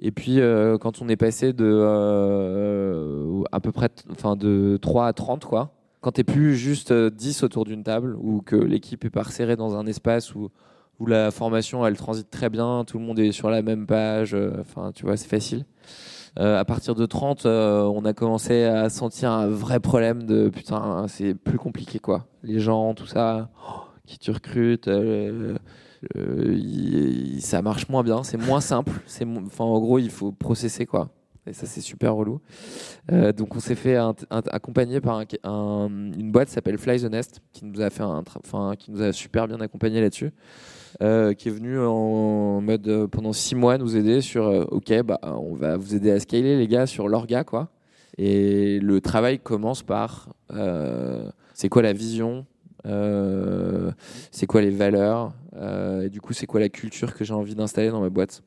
Et 0.00 0.10
puis, 0.10 0.40
euh, 0.40 0.78
quand 0.78 1.02
on 1.02 1.08
est 1.08 1.16
passé 1.16 1.52
de 1.52 1.66
euh, 1.66 3.42
à 3.52 3.60
peu 3.60 3.70
près, 3.70 3.88
enfin, 4.10 4.34
de 4.34 4.78
3 4.80 5.06
à 5.06 5.12
30, 5.12 5.44
quoi, 5.44 5.74
quand 6.00 6.12
tu 6.12 6.24
plus 6.24 6.56
juste 6.56 6.92
10 6.92 7.42
autour 7.42 7.64
d'une 7.64 7.84
table 7.84 8.16
ou 8.18 8.40
que 8.40 8.56
l'équipe 8.56 9.04
est 9.04 9.10
pas 9.10 9.22
resserrée 9.22 9.56
dans 9.56 9.76
un 9.76 9.86
espace 9.86 10.34
où, 10.34 10.48
où 10.98 11.06
la 11.06 11.30
formation 11.30 11.86
elle 11.86 11.96
transite 11.96 12.30
très 12.30 12.48
bien, 12.48 12.84
tout 12.86 12.98
le 12.98 13.04
monde 13.04 13.18
est 13.18 13.32
sur 13.32 13.50
la 13.50 13.60
même 13.60 13.86
page, 13.86 14.34
enfin 14.60 14.92
tu 14.94 15.04
vois, 15.04 15.18
c'est 15.18 15.28
facile. 15.28 15.66
À 16.36 16.64
partir 16.64 16.94
de 16.94 17.06
30, 17.06 17.46
on 17.46 18.04
a 18.04 18.12
commencé 18.12 18.64
à 18.64 18.88
sentir 18.88 19.30
un 19.30 19.48
vrai 19.48 19.80
problème 19.80 20.24
de 20.24 20.48
putain, 20.48 21.06
c'est 21.08 21.34
plus 21.34 21.58
compliqué 21.58 21.98
quoi. 21.98 22.26
Les 22.42 22.60
gens, 22.60 22.94
tout 22.94 23.06
ça, 23.06 23.50
oh, 23.66 23.82
qui 24.06 24.18
tu 24.18 24.30
recrutes, 24.30 24.88
ça 27.40 27.62
marche 27.62 27.88
moins 27.88 28.02
bien, 28.02 28.22
c'est 28.22 28.38
moins 28.38 28.60
simple. 28.60 28.92
C'est, 29.06 29.26
enfin, 29.26 29.64
en 29.64 29.78
gros, 29.80 29.98
il 29.98 30.10
faut 30.10 30.32
processer 30.32 30.86
quoi. 30.86 31.10
Et 31.46 31.52
ça, 31.52 31.66
c'est 31.66 31.80
super 31.80 32.14
relou. 32.14 32.40
Euh, 33.12 33.32
donc, 33.32 33.56
on 33.56 33.60
s'est 33.60 33.74
fait 33.74 33.96
accompagner 34.30 35.00
par 35.00 35.22
une 35.44 36.30
boîte 36.30 36.48
qui 36.48 36.54
s'appelle 36.54 36.78
Fly 36.78 37.00
the 37.00 37.10
Nest, 37.10 37.40
qui 37.52 37.64
nous 37.64 37.80
a 37.80 37.90
fait 37.90 38.02
un, 38.02 38.22
qui 38.76 38.90
nous 38.90 39.02
a 39.02 39.12
super 39.12 39.48
bien 39.48 39.60
accompagné 39.60 40.00
là-dessus, 40.00 40.32
euh, 41.02 41.34
qui 41.34 41.48
est 41.48 41.52
venu 41.52 41.78
en 41.78 42.60
mode 42.60 42.88
euh, 42.88 43.06
pendant 43.06 43.32
six 43.32 43.54
mois 43.54 43.78
nous 43.78 43.96
aider 43.96 44.20
sur, 44.20 44.44
ok, 44.70 45.02
bah, 45.02 45.18
on 45.22 45.54
va 45.54 45.76
vous 45.76 45.94
aider 45.94 46.10
à 46.10 46.20
scaler 46.20 46.56
les 46.58 46.68
gars 46.68 46.86
sur 46.86 47.08
l'orga, 47.08 47.44
quoi. 47.44 47.68
Et 48.18 48.80
le 48.80 49.00
travail 49.00 49.38
commence 49.38 49.82
par, 49.82 50.28
c'est 51.54 51.68
quoi 51.68 51.82
la 51.82 51.92
vision, 51.92 52.44
c'est 52.84 54.46
quoi 54.46 54.60
les 54.60 54.70
valeurs, 54.70 55.32
et 56.02 56.10
du 56.10 56.20
coup, 56.20 56.32
c'est 56.32 56.46
quoi 56.46 56.60
la 56.60 56.68
culture 56.68 57.14
que 57.14 57.24
j'ai 57.24 57.32
envie 57.32 57.54
d'installer 57.54 57.90
dans 57.90 58.00
ma 58.00 58.10
boîte. 58.10 58.42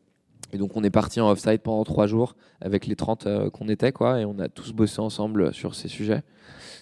Et 0.54 0.58
donc 0.58 0.78
on 0.78 0.84
est 0.84 0.92
parti 0.92 1.20
en 1.20 1.30
off-site 1.30 1.63
pendant 1.63 1.84
trois 1.84 2.06
jours 2.06 2.36
avec 2.62 2.86
les 2.86 2.96
30 2.96 3.26
euh, 3.26 3.50
qu'on 3.50 3.68
était, 3.68 3.92
quoi, 3.92 4.22
et 4.22 4.26
on 4.26 4.38
a 4.39 4.48
tous 4.48 4.72
bossé 4.72 5.00
ensemble 5.02 5.54
sur 5.54 5.74
ces 5.74 5.88
sujets. 5.88 6.22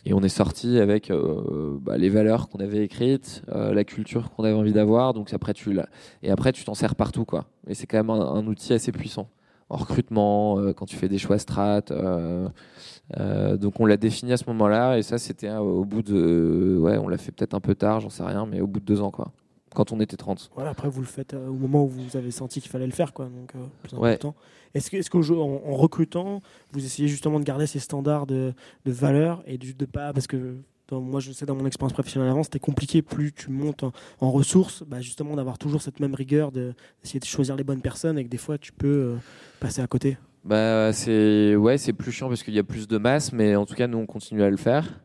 Et 0.06 0.14
on 0.14 0.22
est 0.22 0.30
sorti 0.30 0.80
avec 0.80 1.10
euh, 1.10 1.78
bah, 1.80 1.98
les 1.98 2.10
valeurs 2.10 2.50
qu'on 2.50 2.60
avait 2.60 2.84
écrites, 2.84 3.44
euh, 3.50 3.74
la 3.74 3.84
culture 3.84 4.32
qu'on 4.32 4.44
avait 4.44 4.54
envie 4.54 4.74
d'avoir. 4.74 5.14
Donc 5.14 5.34
après 5.34 5.54
tu 5.54 5.78
et 6.22 6.32
après 6.32 6.52
tu 6.52 6.66
t'en 6.66 6.74
sers 6.74 6.96
partout, 6.96 7.24
quoi. 7.24 7.46
Et 7.68 7.74
c'est 7.74 7.88
quand 7.88 7.98
même 7.98 8.10
un, 8.10 8.46
outil 8.46 8.74
assez 8.74 8.92
puissant 8.92 9.30
en 9.70 9.78
recrutement, 9.78 10.58
quand 10.74 10.86
tu 10.86 10.98
fais 10.98 11.08
des 11.08 11.18
choix 11.18 11.38
strat. 11.38 11.84
donc 13.58 13.80
on 13.80 13.86
l'a 13.86 13.96
défini 13.96 14.34
à 14.34 14.38
ce 14.38 14.44
moment-là, 14.48 14.98
et 14.98 15.02
ça 15.02 15.18
c'était 15.18 15.50
au 15.50 15.86
bout 15.86 16.02
de, 16.02 16.78
ouais, 16.78 16.98
on 16.98 17.08
l'a 17.08 17.18
fait 17.18 17.32
peut-être 17.32 17.54
un 17.54 17.62
peu 17.62 17.74
tard, 17.74 18.02
j'en 18.02 18.10
sais 18.10 18.24
rien, 18.24 18.46
mais 18.46 18.60
au 18.60 18.68
bout 18.68 18.82
de 18.82 18.86
deux 18.86 19.00
ans, 19.00 19.12
quoi 19.12 19.32
quand 19.74 19.92
on 19.92 20.00
était 20.00 20.18
30. 20.18 20.52
Voilà, 20.56 20.72
après, 20.72 20.90
vous 20.90 21.02
le 21.02 21.08
faites 21.08 21.34
euh, 21.34 21.48
au 21.48 21.54
moment 21.54 21.84
où 21.86 21.88
vous 21.88 22.18
avez 22.18 22.32
senti 22.32 22.62
qu'il 22.62 22.72
fallait 22.72 22.86
le 22.86 22.92
faire. 22.92 23.14
Quoi, 23.14 23.26
donc, 23.26 23.54
euh, 23.56 23.60
plus 23.84 23.96
important. 23.96 24.36
Est-ce 24.74 24.90
que, 24.90 24.98
est-ce 24.98 25.10
qu'en 25.10 25.22
en 25.22 25.74
recrutant, 25.76 26.42
vous 26.72 26.86
essayez 26.86 27.08
justement 27.08 27.40
de 27.40 27.46
garder 27.46 27.68
ces 27.68 27.80
standards 27.80 28.26
de, 28.26 28.54
de 28.86 28.92
valeur 28.92 29.44
et 29.46 29.58
de, 29.58 29.72
de 29.72 29.86
pas. 29.86 30.14
Parce 30.14 30.28
que 30.28 30.58
moi, 31.00 31.20
je 31.20 31.32
sais 31.32 31.46
dans 31.46 31.56
mon 31.56 31.66
expérience 31.66 31.94
professionnelle 31.94 32.30
avant, 32.30 32.44
c'était 32.44 32.60
compliqué. 32.60 33.02
Plus 33.02 33.32
tu 33.32 33.50
montes 33.50 33.84
en, 34.20 34.32
ressources, 34.32 34.84
bah, 34.84 35.00
justement, 35.00 35.36
d'avoir 35.36 35.58
toujours 35.58 35.82
cette 35.82 36.00
même 36.00 36.14
rigueur, 36.14 36.52
d'essayer 36.52 37.20
de, 37.20 37.26
choisir 37.26 37.56
les 37.56 37.64
bonnes 37.64 37.82
personnes 37.82 38.18
et 38.18 38.26
que 38.26 38.30
des 38.30 38.38
fois, 38.38 38.58
tu 38.58 38.74
peux 38.74 38.88
euh, 38.88 39.16
passer 39.60 39.82
à 39.82 39.88
côté. 39.88 40.18
Bah, 40.44 40.92
c'est 40.92 41.56
ouais, 41.56 41.78
c'est 41.78 41.94
plus 41.94 42.12
chiant 42.12 42.28
parce 42.28 42.44
qu'il 42.44 42.54
y 42.54 42.60
a 42.60 42.64
plus 42.64 42.88
de 42.88 42.98
masse, 42.98 43.32
mais 43.32 43.56
en 43.56 43.66
tout 43.66 43.76
cas, 43.76 43.88
nous, 43.88 44.00
on 44.00 44.06
continue 44.06 44.44
à 44.44 44.50
le 44.50 44.58
faire. 44.58 45.00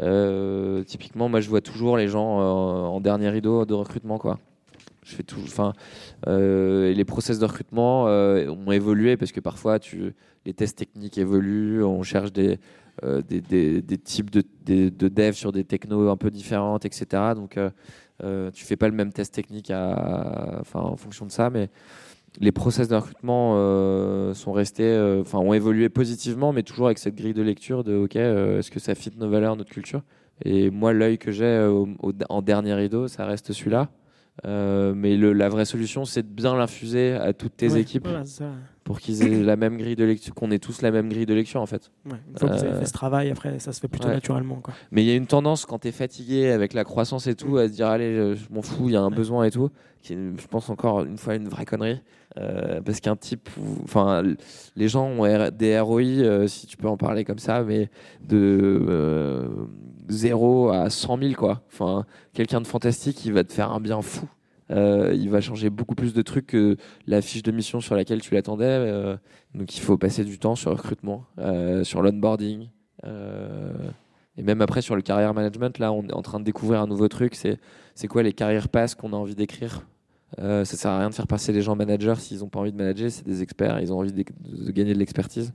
Euh, 0.00 0.82
typiquement, 0.84 1.28
moi, 1.28 1.40
je 1.40 1.48
vois 1.48 1.60
toujours 1.60 1.96
les 1.96 2.08
gens 2.08 2.40
euh, 2.40 2.42
en 2.86 3.00
dernier 3.00 3.28
rideau 3.28 3.64
de 3.64 3.74
recrutement, 3.74 4.18
quoi. 4.18 4.38
Je 5.02 5.14
fais 5.14 5.22
tout. 5.22 5.40
Enfin, 5.42 5.72
euh, 6.26 6.92
les 6.92 7.04
process 7.04 7.38
de 7.38 7.44
recrutement 7.44 8.04
ont 8.04 8.72
évolué 8.72 9.16
parce 9.16 9.32
que 9.32 9.40
parfois, 9.40 9.78
tu, 9.78 10.14
les 10.44 10.52
tests 10.52 10.78
techniques 10.78 11.18
évoluent. 11.18 11.82
On 11.82 12.02
cherche 12.02 12.32
des 12.32 12.58
des, 13.28 13.40
des, 13.80 13.98
types 13.98 14.30
de, 14.30 14.42
de 14.66 15.08
dev 15.08 15.32
sur 15.32 15.52
des 15.52 15.64
technos 15.64 16.10
un 16.10 16.18
peu 16.18 16.30
différentes, 16.30 16.84
etc. 16.84 17.32
Donc, 17.34 17.58
tu 18.52 18.64
fais 18.64 18.76
pas 18.76 18.88
le 18.88 18.94
même 18.94 19.10
test 19.10 19.32
technique 19.32 19.70
enfin, 19.70 20.80
en 20.80 20.96
fonction 20.96 21.24
de 21.24 21.30
ça, 21.30 21.48
mais 21.48 21.70
les 22.38 22.52
process 22.52 22.88
de 22.88 22.94
recrutement 22.94 23.54
euh, 23.56 24.34
sont 24.34 24.52
restés, 24.52 24.84
euh, 24.84 25.22
enfin 25.22 25.38
ont 25.38 25.52
évolué 25.52 25.88
positivement, 25.88 26.52
mais 26.52 26.62
toujours 26.62 26.86
avec 26.86 26.98
cette 26.98 27.16
grille 27.16 27.34
de 27.34 27.42
lecture 27.42 27.82
de 27.82 27.96
OK, 27.96 28.16
euh, 28.16 28.58
est-ce 28.58 28.70
que 28.70 28.78
ça 28.78 28.94
fit 28.94 29.10
nos 29.18 29.28
valeurs, 29.28 29.56
notre 29.56 29.70
culture? 29.70 30.02
Et 30.44 30.70
moi, 30.70 30.92
l'œil 30.92 31.18
que 31.18 31.32
j'ai 31.32 31.68
en 32.28 32.42
dernier 32.42 32.72
rideau, 32.74 33.08
ça 33.08 33.26
reste 33.26 33.52
celui-là. 33.52 33.88
mais 34.44 35.16
la 35.16 35.48
vraie 35.50 35.66
solution, 35.66 36.06
c'est 36.06 36.22
de 36.22 36.32
bien 36.32 36.56
l'infuser 36.56 37.12
à 37.12 37.34
toutes 37.34 37.56
tes 37.56 37.76
équipes 37.76 38.08
pour 38.90 38.98
qu'ils 38.98 39.22
aient 39.22 39.40
la 39.44 39.54
même 39.54 39.76
grille 39.76 39.94
de 39.94 40.02
lecture, 40.02 40.34
qu'on 40.34 40.50
ait 40.50 40.58
tous 40.58 40.82
la 40.82 40.90
même 40.90 41.08
grille 41.08 41.24
de 41.24 41.32
lecture 41.32 41.60
en 41.60 41.66
fait. 41.66 41.92
Ouais, 42.06 42.16
une 42.28 42.36
fois 42.36 42.48
que 42.48 42.54
vous 42.56 42.64
avez 42.64 42.80
fait 42.80 42.86
ce 42.86 42.92
travail, 42.92 43.30
après, 43.30 43.60
ça 43.60 43.72
se 43.72 43.78
fait 43.78 43.86
plutôt 43.86 44.08
naturellement. 44.08 44.56
Quoi. 44.56 44.74
Mais 44.90 45.04
il 45.04 45.06
y 45.06 45.12
a 45.12 45.14
une 45.14 45.28
tendance 45.28 45.64
quand 45.64 45.78
tu 45.78 45.86
es 45.86 45.92
fatigué 45.92 46.50
avec 46.50 46.72
la 46.72 46.82
croissance 46.82 47.28
et 47.28 47.36
tout, 47.36 47.56
à 47.56 47.68
se 47.68 47.72
dire 47.72 47.86
allez, 47.86 48.34
je 48.34 48.52
m'en 48.52 48.62
fous, 48.62 48.88
il 48.88 48.94
y 48.94 48.96
a 48.96 49.00
un 49.00 49.12
besoin 49.12 49.44
et 49.44 49.52
tout, 49.52 49.70
qui 50.02 50.14
est, 50.14 50.16
je 50.16 50.46
pense 50.48 50.70
encore 50.70 51.04
une 51.04 51.18
fois 51.18 51.36
une 51.36 51.48
vraie 51.48 51.66
connerie. 51.66 52.00
Euh, 52.38 52.80
parce 52.80 53.00
qu'un 53.00 53.14
type, 53.14 53.48
enfin, 53.84 54.24
les 54.74 54.88
gens 54.88 55.06
ont 55.06 55.50
des 55.50 55.78
ROI, 55.78 56.02
euh, 56.02 56.46
si 56.48 56.66
tu 56.66 56.76
peux 56.76 56.88
en 56.88 56.96
parler 56.96 57.24
comme 57.24 57.38
ça, 57.38 57.62
mais 57.62 57.90
de 58.26 59.48
0 60.08 60.68
euh, 60.68 60.72
à 60.72 60.90
100 60.90 61.18
000, 61.18 61.34
quoi. 61.34 61.62
Enfin, 61.72 62.06
quelqu'un 62.32 62.60
de 62.60 62.66
fantastique, 62.66 63.24
il 63.24 63.32
va 63.32 63.44
te 63.44 63.52
faire 63.52 63.70
un 63.70 63.80
bien 63.80 64.02
fou. 64.02 64.28
Il 64.70 65.28
va 65.30 65.40
changer 65.40 65.70
beaucoup 65.70 65.94
plus 65.94 66.14
de 66.14 66.22
trucs 66.22 66.46
que 66.48 66.76
la 67.06 67.20
fiche 67.22 67.42
de 67.42 67.50
mission 67.50 67.80
sur 67.80 67.94
laquelle 67.94 68.20
tu 68.20 68.34
l'attendais. 68.34 69.16
donc 69.54 69.76
il 69.76 69.80
faut 69.80 69.98
passer 69.98 70.24
du 70.24 70.38
temps 70.38 70.54
sur 70.54 70.70
le 70.70 70.76
recrutement, 70.76 71.26
sur 71.82 72.02
l'onboarding. 72.02 72.68
et 73.04 74.42
même 74.42 74.62
après 74.62 74.82
sur 74.82 74.96
le 74.96 75.02
carrière 75.02 75.34
management, 75.34 75.78
là 75.78 75.92
on 75.92 76.06
est 76.06 76.14
en 76.14 76.22
train 76.22 76.40
de 76.40 76.44
découvrir 76.44 76.80
un 76.80 76.86
nouveau 76.86 77.08
truc, 77.08 77.34
c'est 77.34 78.08
quoi 78.08 78.22
les 78.22 78.32
carrières 78.32 78.68
passes 78.68 78.94
qu'on 78.94 79.12
a 79.12 79.16
envie 79.16 79.34
d'écrire? 79.34 79.82
Euh, 80.38 80.64
ça 80.64 80.76
sert 80.76 80.90
à 80.90 80.98
rien 80.98 81.10
de 81.10 81.14
faire 81.14 81.26
passer 81.26 81.52
les 81.52 81.62
gens 81.62 81.74
managers 81.74 82.14
s'ils 82.18 82.38
n'ont 82.38 82.48
pas 82.48 82.60
envie 82.60 82.72
de 82.72 82.76
manager. 82.76 83.10
C'est 83.10 83.26
des 83.26 83.42
experts, 83.42 83.80
ils 83.80 83.92
ont 83.92 83.98
envie 83.98 84.12
de, 84.12 84.70
gagner 84.70 84.94
de 84.94 84.98
l'expertise. 84.98 85.52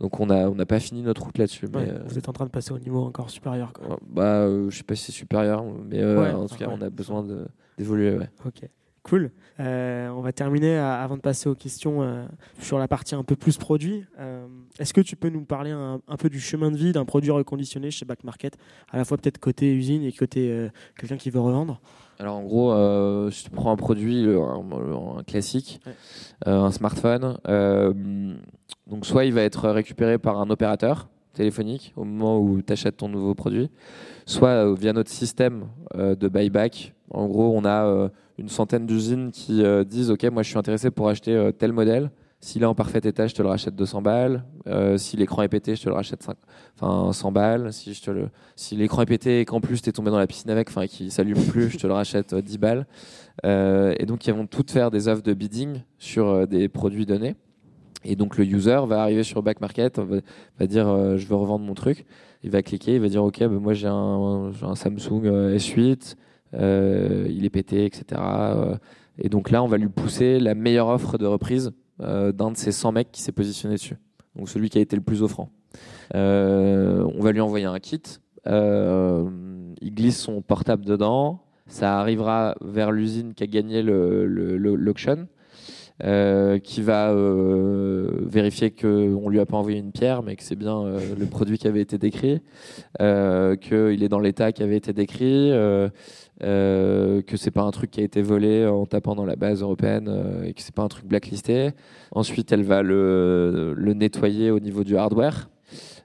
Donc 0.00 0.20
on 0.20 0.26
n'a 0.26 0.50
on 0.50 0.56
pas 0.56 0.80
fini 0.80 1.02
notre 1.02 1.22
route 1.22 1.38
là-dessus. 1.38 1.66
Euh, 1.74 1.98
vous 2.06 2.18
êtes 2.18 2.28
en 2.28 2.32
train 2.32 2.44
de 2.44 2.50
passer 2.50 2.72
au 2.72 2.78
niveau 2.78 3.04
encore 3.04 3.30
supérieur. 3.30 3.72
Bah, 4.06 4.40
euh, 4.42 4.68
je 4.68 4.76
sais 4.76 4.84
pas 4.84 4.94
si 4.94 5.06
c'est 5.06 5.12
supérieur, 5.12 5.64
mais 5.88 6.04
en 6.04 6.46
tout 6.46 6.56
cas, 6.56 6.68
on 6.70 6.80
a 6.82 6.90
besoin 6.90 7.24
d'évoluer. 7.76 8.18
Ok. 8.44 8.68
Cool. 9.02 9.30
on 9.60 10.20
va 10.20 10.32
terminer 10.32 10.76
avant 10.78 11.16
de 11.16 11.20
passer 11.20 11.48
aux 11.48 11.54
questions 11.54 12.26
sur 12.58 12.76
la 12.76 12.88
partie 12.88 13.14
un 13.14 13.22
peu 13.22 13.36
plus 13.36 13.56
produit. 13.56 14.04
Est-ce 14.80 14.92
que 14.92 15.00
tu 15.00 15.14
peux 15.14 15.28
nous 15.28 15.44
parler 15.44 15.70
un, 15.70 16.00
peu 16.18 16.28
du 16.28 16.40
chemin 16.40 16.72
de 16.72 16.76
vie 16.76 16.90
d'un 16.90 17.04
produit 17.04 17.30
reconditionné 17.30 17.92
chez 17.92 18.04
Back 18.04 18.24
Market, 18.24 18.58
à 18.90 18.96
la 18.96 19.04
fois 19.04 19.16
peut-être 19.16 19.38
côté 19.38 19.72
usine 19.72 20.02
et 20.02 20.10
côté 20.10 20.68
quelqu'un 20.96 21.18
qui 21.18 21.30
veut 21.30 21.38
revendre? 21.38 21.80
Alors 22.18 22.36
en 22.36 22.42
gros, 22.42 22.72
euh, 22.72 23.30
je 23.30 23.48
prends 23.50 23.72
un 23.72 23.76
produit, 23.76 24.26
un, 24.26 25.22
classique, 25.24 25.80
euh, 26.46 26.60
un 26.60 26.70
smartphone. 26.70 27.38
Euh, 27.46 27.92
donc 28.86 29.04
soit 29.04 29.24
il 29.26 29.34
va 29.34 29.42
être 29.42 29.68
récupéré 29.68 30.18
par 30.18 30.40
un 30.40 30.48
opérateur 30.48 31.08
téléphonique 31.36 31.92
au 31.96 32.04
moment 32.04 32.38
où 32.40 32.60
tu 32.62 32.72
achètes 32.72 32.96
ton 32.96 33.08
nouveau 33.08 33.34
produit, 33.34 33.70
soit 34.26 34.74
via 34.74 34.92
notre 34.92 35.10
système 35.10 35.66
de 35.94 36.28
buyback. 36.28 36.94
En 37.10 37.26
gros, 37.26 37.52
on 37.56 37.64
a 37.64 38.10
une 38.38 38.48
centaine 38.48 38.86
d'usines 38.86 39.30
qui 39.30 39.62
disent 39.86 40.10
OK, 40.10 40.24
moi 40.24 40.42
je 40.42 40.48
suis 40.48 40.58
intéressé 40.58 40.90
pour 40.90 41.08
acheter 41.08 41.50
tel 41.58 41.72
modèle. 41.72 42.10
S'il 42.40 42.62
est 42.62 42.66
en 42.66 42.74
parfait 42.74 43.00
état, 43.02 43.26
je 43.26 43.34
te 43.34 43.42
le 43.42 43.48
rachète 43.48 43.74
200 43.74 44.02
balles. 44.02 44.44
Euh, 44.66 44.98
si 44.98 45.16
l'écran 45.16 45.42
est 45.42 45.48
pété, 45.48 45.74
je 45.74 45.82
te 45.82 45.88
le 45.88 45.94
rachète 45.94 46.22
5, 46.22 46.36
enfin, 46.78 47.12
100 47.12 47.32
balles. 47.32 47.72
Si, 47.72 48.76
l'écran 48.76 49.02
est 49.02 49.06
pété 49.06 49.40
et 49.40 49.44
qu'en 49.44 49.60
plus 49.60 49.80
tu 49.80 49.88
es 49.88 49.92
tombé 49.92 50.10
dans 50.10 50.18
la 50.18 50.26
piscine 50.26 50.50
avec, 50.50 50.68
enfin, 50.68 50.86
qui 50.86 51.10
s'allume 51.10 51.42
plus, 51.46 51.70
je 51.70 51.78
te 51.78 51.86
le 51.86 51.94
rachète 51.94 52.34
10 52.34 52.54
euh, 52.54 52.58
balles. 52.58 52.86
Euh, 53.44 53.94
et 53.98 54.06
donc, 54.06 54.26
ils 54.26 54.34
vont 54.34 54.46
toutes 54.46 54.70
faire 54.70 54.90
des 54.90 55.08
offres 55.08 55.22
de 55.22 55.32
bidding 55.32 55.80
sur 55.98 56.46
des 56.46 56.68
produits 56.68 57.06
donnés. 57.06 57.36
Et 58.08 58.16
donc, 58.16 58.38
le 58.38 58.44
user 58.44 58.80
va 58.86 59.02
arriver 59.02 59.22
sur 59.22 59.42
Back 59.42 59.60
Market, 59.60 59.98
va, 59.98 60.66
dire 60.66 60.86
Je 61.16 61.26
veux 61.26 61.36
revendre 61.36 61.64
mon 61.64 61.74
truc. 61.74 62.06
Il 62.42 62.50
va 62.50 62.62
cliquer, 62.62 62.94
il 62.94 63.00
va 63.00 63.08
dire 63.08 63.24
Ok, 63.24 63.40
ben 63.40 63.58
moi 63.58 63.74
j'ai 63.74 63.88
un, 63.88 64.52
un, 64.62 64.74
Samsung 64.74 65.22
S8, 65.56 66.14
il 66.52 67.44
est 67.44 67.50
pété, 67.50 67.84
etc. 67.84 68.20
et 69.18 69.28
donc 69.28 69.50
là, 69.50 69.62
on 69.62 69.66
va 69.66 69.78
lui 69.78 69.88
pousser 69.88 70.38
la 70.38 70.54
meilleure 70.54 70.88
offre 70.88 71.18
de 71.18 71.26
reprise 71.26 71.72
euh, 72.02 72.30
d'un 72.30 72.50
de 72.50 72.58
ces 72.58 72.72
100 72.72 72.92
mecs 72.92 73.10
qui 73.10 73.22
s'est 73.22 73.32
positionné 73.32 73.76
dessus. 73.76 73.96
Donc 74.34 74.50
celui 74.50 74.68
qui 74.68 74.76
a 74.76 74.82
été 74.82 74.96
le 74.96 75.02
plus 75.02 75.22
offrant. 75.22 75.48
Euh, 76.14 77.02
on 77.14 77.22
va 77.22 77.32
lui 77.32 77.40
envoyer 77.40 77.64
un 77.64 77.78
kit. 77.78 78.02
Euh, 78.46 79.26
il 79.80 79.94
glisse 79.94 80.20
son 80.20 80.42
portable 80.42 80.84
dedans. 80.84 81.40
Ça 81.68 81.98
arrivera 81.98 82.54
vers 82.60 82.92
l'usine 82.92 83.32
qui 83.32 83.44
a 83.44 83.46
gagné 83.46 83.82
l'auction. 83.82 85.26
Qui 86.00 86.82
va 86.82 87.14
vérifier 88.26 88.70
qu'on 88.70 88.86
ne 89.26 89.30
lui 89.30 89.40
a 89.40 89.46
pas 89.46 89.56
envoyé 89.56 89.78
une 89.78 89.92
pierre, 89.92 90.22
mais 90.22 90.36
que 90.36 90.42
c'est 90.42 90.56
bien 90.56 90.84
le 91.18 91.26
produit 91.26 91.58
qui 91.58 91.68
avait 91.68 91.80
été 91.80 91.98
décrit, 91.98 92.40
qu'il 92.98 94.02
est 94.02 94.08
dans 94.08 94.20
l'état 94.20 94.52
qui 94.52 94.62
avait 94.62 94.76
été 94.76 94.92
décrit, 94.92 95.52
euh, 96.42 97.22
que 97.22 97.38
c'est 97.38 97.50
pas 97.50 97.62
un 97.62 97.70
truc 97.70 97.90
qui 97.90 98.00
a 98.00 98.04
été 98.04 98.20
volé 98.20 98.66
en 98.66 98.84
tapant 98.84 99.14
dans 99.14 99.24
la 99.24 99.36
base 99.36 99.62
européenne 99.62 100.06
euh, 100.08 100.44
et 100.44 100.52
que 100.52 100.60
c'est 100.60 100.74
pas 100.74 100.82
un 100.82 100.88
truc 100.88 101.06
blacklisté. 101.06 101.70
Ensuite, 102.10 102.52
elle 102.52 102.62
va 102.62 102.82
le, 102.82 103.74
nettoyer 103.96 104.50
au 104.50 104.60
niveau 104.60 104.84
du 104.84 104.98
hardware. 104.98 105.48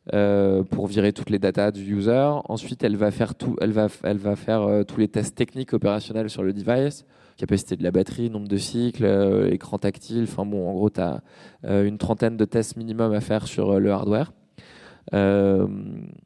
Pour 0.10 0.88
virer 0.88 1.14
toutes 1.14 1.30
les 1.30 1.40
datas 1.40 1.72
du 1.72 1.96
user. 1.96 2.30
Ensuite, 2.46 2.84
elle 2.84 2.96
va 2.98 3.12
faire, 3.12 3.36
tout, 3.36 3.56
elle 3.62 3.72
va, 3.72 3.88
elle 4.04 4.18
va 4.18 4.36
faire 4.36 4.84
tous 4.88 5.00
les 5.00 5.08
tests 5.08 5.36
techniques 5.36 5.74
opérationnels 5.74 6.30
sur 6.30 6.44
le 6.44 6.54
device 6.54 7.06
capacité 7.38 7.76
de 7.76 7.82
la 7.82 7.90
batterie, 7.90 8.30
nombre 8.30 8.48
de 8.48 8.58
cycles, 8.58 9.50
écran 9.52 9.80
tactile. 9.80 10.24
Enfin 10.24 10.46
bon, 10.46 10.70
en 10.70 10.74
gros, 10.74 10.92
tu 10.92 11.02
as 11.02 11.22
une 11.64 11.98
trentaine 11.98 12.38
de 12.38 12.46
tests 12.46 12.78
minimum 12.78 13.14
à 13.14 13.22
faire 13.22 13.48
sur 13.48 13.80
le 13.80 13.92
hardware. 13.92 14.32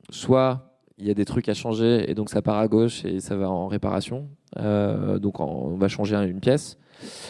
soit 0.09 0.75
il 0.97 1.05
y 1.05 1.11
a 1.11 1.13
des 1.13 1.25
trucs 1.25 1.49
à 1.49 1.53
changer 1.53 2.09
et 2.09 2.13
donc 2.13 2.29
ça 2.29 2.41
part 2.41 2.57
à 2.57 2.67
gauche 2.67 3.03
et 3.05 3.19
ça 3.19 3.35
va 3.35 3.49
en 3.49 3.67
réparation. 3.67 4.29
Euh, 4.57 5.19
donc 5.19 5.39
on 5.39 5.75
va 5.75 5.87
changer 5.87 6.15
une 6.15 6.39
pièce. 6.39 6.77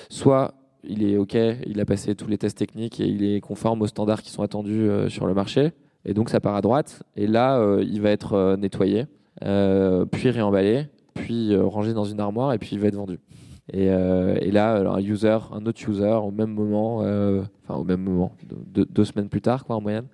Soit 0.09 0.53
il 0.83 1.03
est 1.03 1.17
OK, 1.17 1.33
il 1.33 1.79
a 1.79 1.85
passé 1.85 2.13
tous 2.15 2.27
les 2.27 2.37
tests 2.37 2.57
techniques 2.57 2.99
et 2.99 3.07
il 3.07 3.23
est 3.23 3.41
conforme 3.41 3.81
aux 3.81 3.87
standards 3.87 4.21
qui 4.21 4.29
sont 4.29 4.43
attendus 4.43 4.87
euh, 4.87 5.09
sur 5.09 5.25
le 5.25 5.33
marché. 5.33 5.71
Et 6.05 6.13
donc 6.13 6.29
ça 6.29 6.39
part 6.39 6.55
à 6.55 6.61
droite. 6.61 7.03
Et 7.15 7.27
là, 7.27 7.57
euh, 7.57 7.83
il 7.83 8.01
va 8.01 8.11
être 8.11 8.55
nettoyé, 8.57 9.05
puis 9.41 10.29
réemballé, 10.29 10.87
puis 11.13 11.55
rangé 11.57 11.93
dans 11.93 12.05
une 12.05 12.19
armoire 12.19 12.53
et 12.53 12.57
puis 12.57 12.69
il 12.73 12.79
va 12.79 12.87
être 12.87 12.95
vendu. 12.95 13.19
Et, 13.73 13.87
là, 14.51 14.75
un 14.77 14.99
user, 14.99 15.37
un 15.51 15.65
autre 15.65 15.89
user, 15.89 16.19
au 16.23 16.31
même 16.31 16.51
moment, 16.51 16.99
enfin 16.99 17.79
au 17.79 17.83
même 17.83 18.01
moment, 18.01 18.31
deux, 18.75 19.05
semaines 19.05 19.29
plus 19.29 19.41
tard, 19.41 19.65
quoi, 19.65 19.75
en 19.75 19.81
moyenne, 19.81 20.05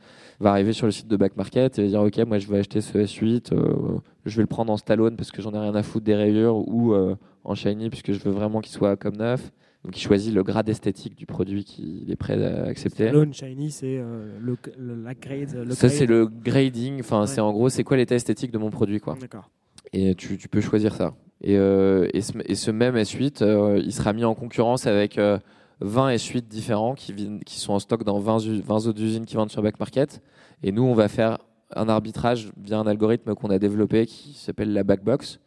va 0.42 0.52
arriver 0.52 0.74
sur 0.74 0.88
le 0.88 0.92
site 0.92 1.08
de 1.08 1.16
Back 1.16 1.38
Market 1.38 1.78
et 1.78 1.88
dire 1.88 2.02
ok 2.02 2.18
moi 2.26 2.39
je 2.39 2.48
vais 2.48 2.58
acheter 2.58 2.82
ce 2.82 2.98
S8 2.98 3.54
euh, 3.54 4.00
je 4.26 4.36
vais 4.36 4.42
le 4.42 4.48
prendre 4.48 4.74
en 4.74 4.78
Stallone 4.78 5.16
parce 5.16 5.32
que 5.32 5.42
j'en 5.42 5.54
ai 5.54 5.60
rien 5.60 5.76
à 5.76 5.84
foutre 5.84 6.04
des 6.04 6.16
rayures 6.16 6.68
ou 6.68 6.94
euh, 6.94 7.16
en 7.44 7.54
shiny 7.54 7.89
puisque 7.89 8.12
je 8.12 8.20
veux 8.20 8.32
vraiment 8.32 8.60
qu'il 8.60 8.72
soit 8.72 8.96
comme 8.96 9.18
neuf 9.18 9.52
donc 9.84 9.98
il 9.98 10.02
choisit 10.02 10.34
le 10.34 10.44
grade 10.44 10.70
esthétique 10.70 11.16
du 11.16 11.26
produit 11.26 11.64
qu'il 11.64 12.12
est 12.12 12.16
prêt 12.16 12.44
à 12.44 12.66
accepter. 12.66 13.08
Stallone 13.08 13.34
shiny 13.34 13.72
c'est 13.72 13.98
euh, 13.98 14.38
le, 14.40 14.58
la 15.04 15.14
grade. 15.14 15.72
Ça 15.74 15.90
c'est 15.90 16.06
le 16.06 16.28
grading. 16.28 17.00
Enfin 17.00 17.26
c'est 17.26 17.42
en 17.42 17.52
gros 17.52 17.70
c'est 17.70 17.84
quoi 17.84 17.98
l'état 17.98 18.16
esthétique 18.16 18.52
de 18.52 18.58
mon 18.58 18.70
produit 18.70 19.00
quoi. 19.00 19.18
D'accord. 19.20 19.50
Et 19.94 20.16
tu, 20.16 20.38
tu, 20.38 20.48
peux 20.48 20.62
choisir 20.62 20.96
ça. 20.96 21.14
Et, 21.44 21.56
et, 21.56 22.22
ce, 22.22 22.32
et, 22.46 22.56
ce, 22.56 22.72
même 22.72 22.96
S8 22.96 23.82
il 23.84 23.92
sera 23.92 24.14
mis 24.14 24.24
en 24.24 24.36
concurrence 24.36 24.88
avec 24.88 25.20
20 25.82 26.10
et 26.12 26.18
suites 26.18 26.48
différents 26.48 26.94
qui, 26.94 27.14
qui 27.46 27.60
sont 27.60 27.74
en 27.74 27.80
stock 27.80 28.04
dans 28.04 28.20
20, 28.20 28.62
20 28.62 28.88
autres 28.88 29.02
usines 29.02 29.26
qui 29.26 29.36
vendent 29.36 29.52
sur 29.52 29.62
Back 29.62 29.80
Market. 29.80 30.22
Et 30.64 30.72
nous, 30.72 30.84
on 30.84 30.94
va 30.94 31.08
faire 31.08 31.40
un 31.76 31.90
arbitrage 31.90 32.52
via 32.58 32.78
un 32.80 32.88
algorithme 32.88 33.34
qu'on 33.34 33.50
a 33.50 33.58
développé 33.58 34.06
qui 34.06 34.34
s'appelle 34.34 34.74
la 34.74 34.84
Backbox, 34.84 35.36
euh, 35.36 35.40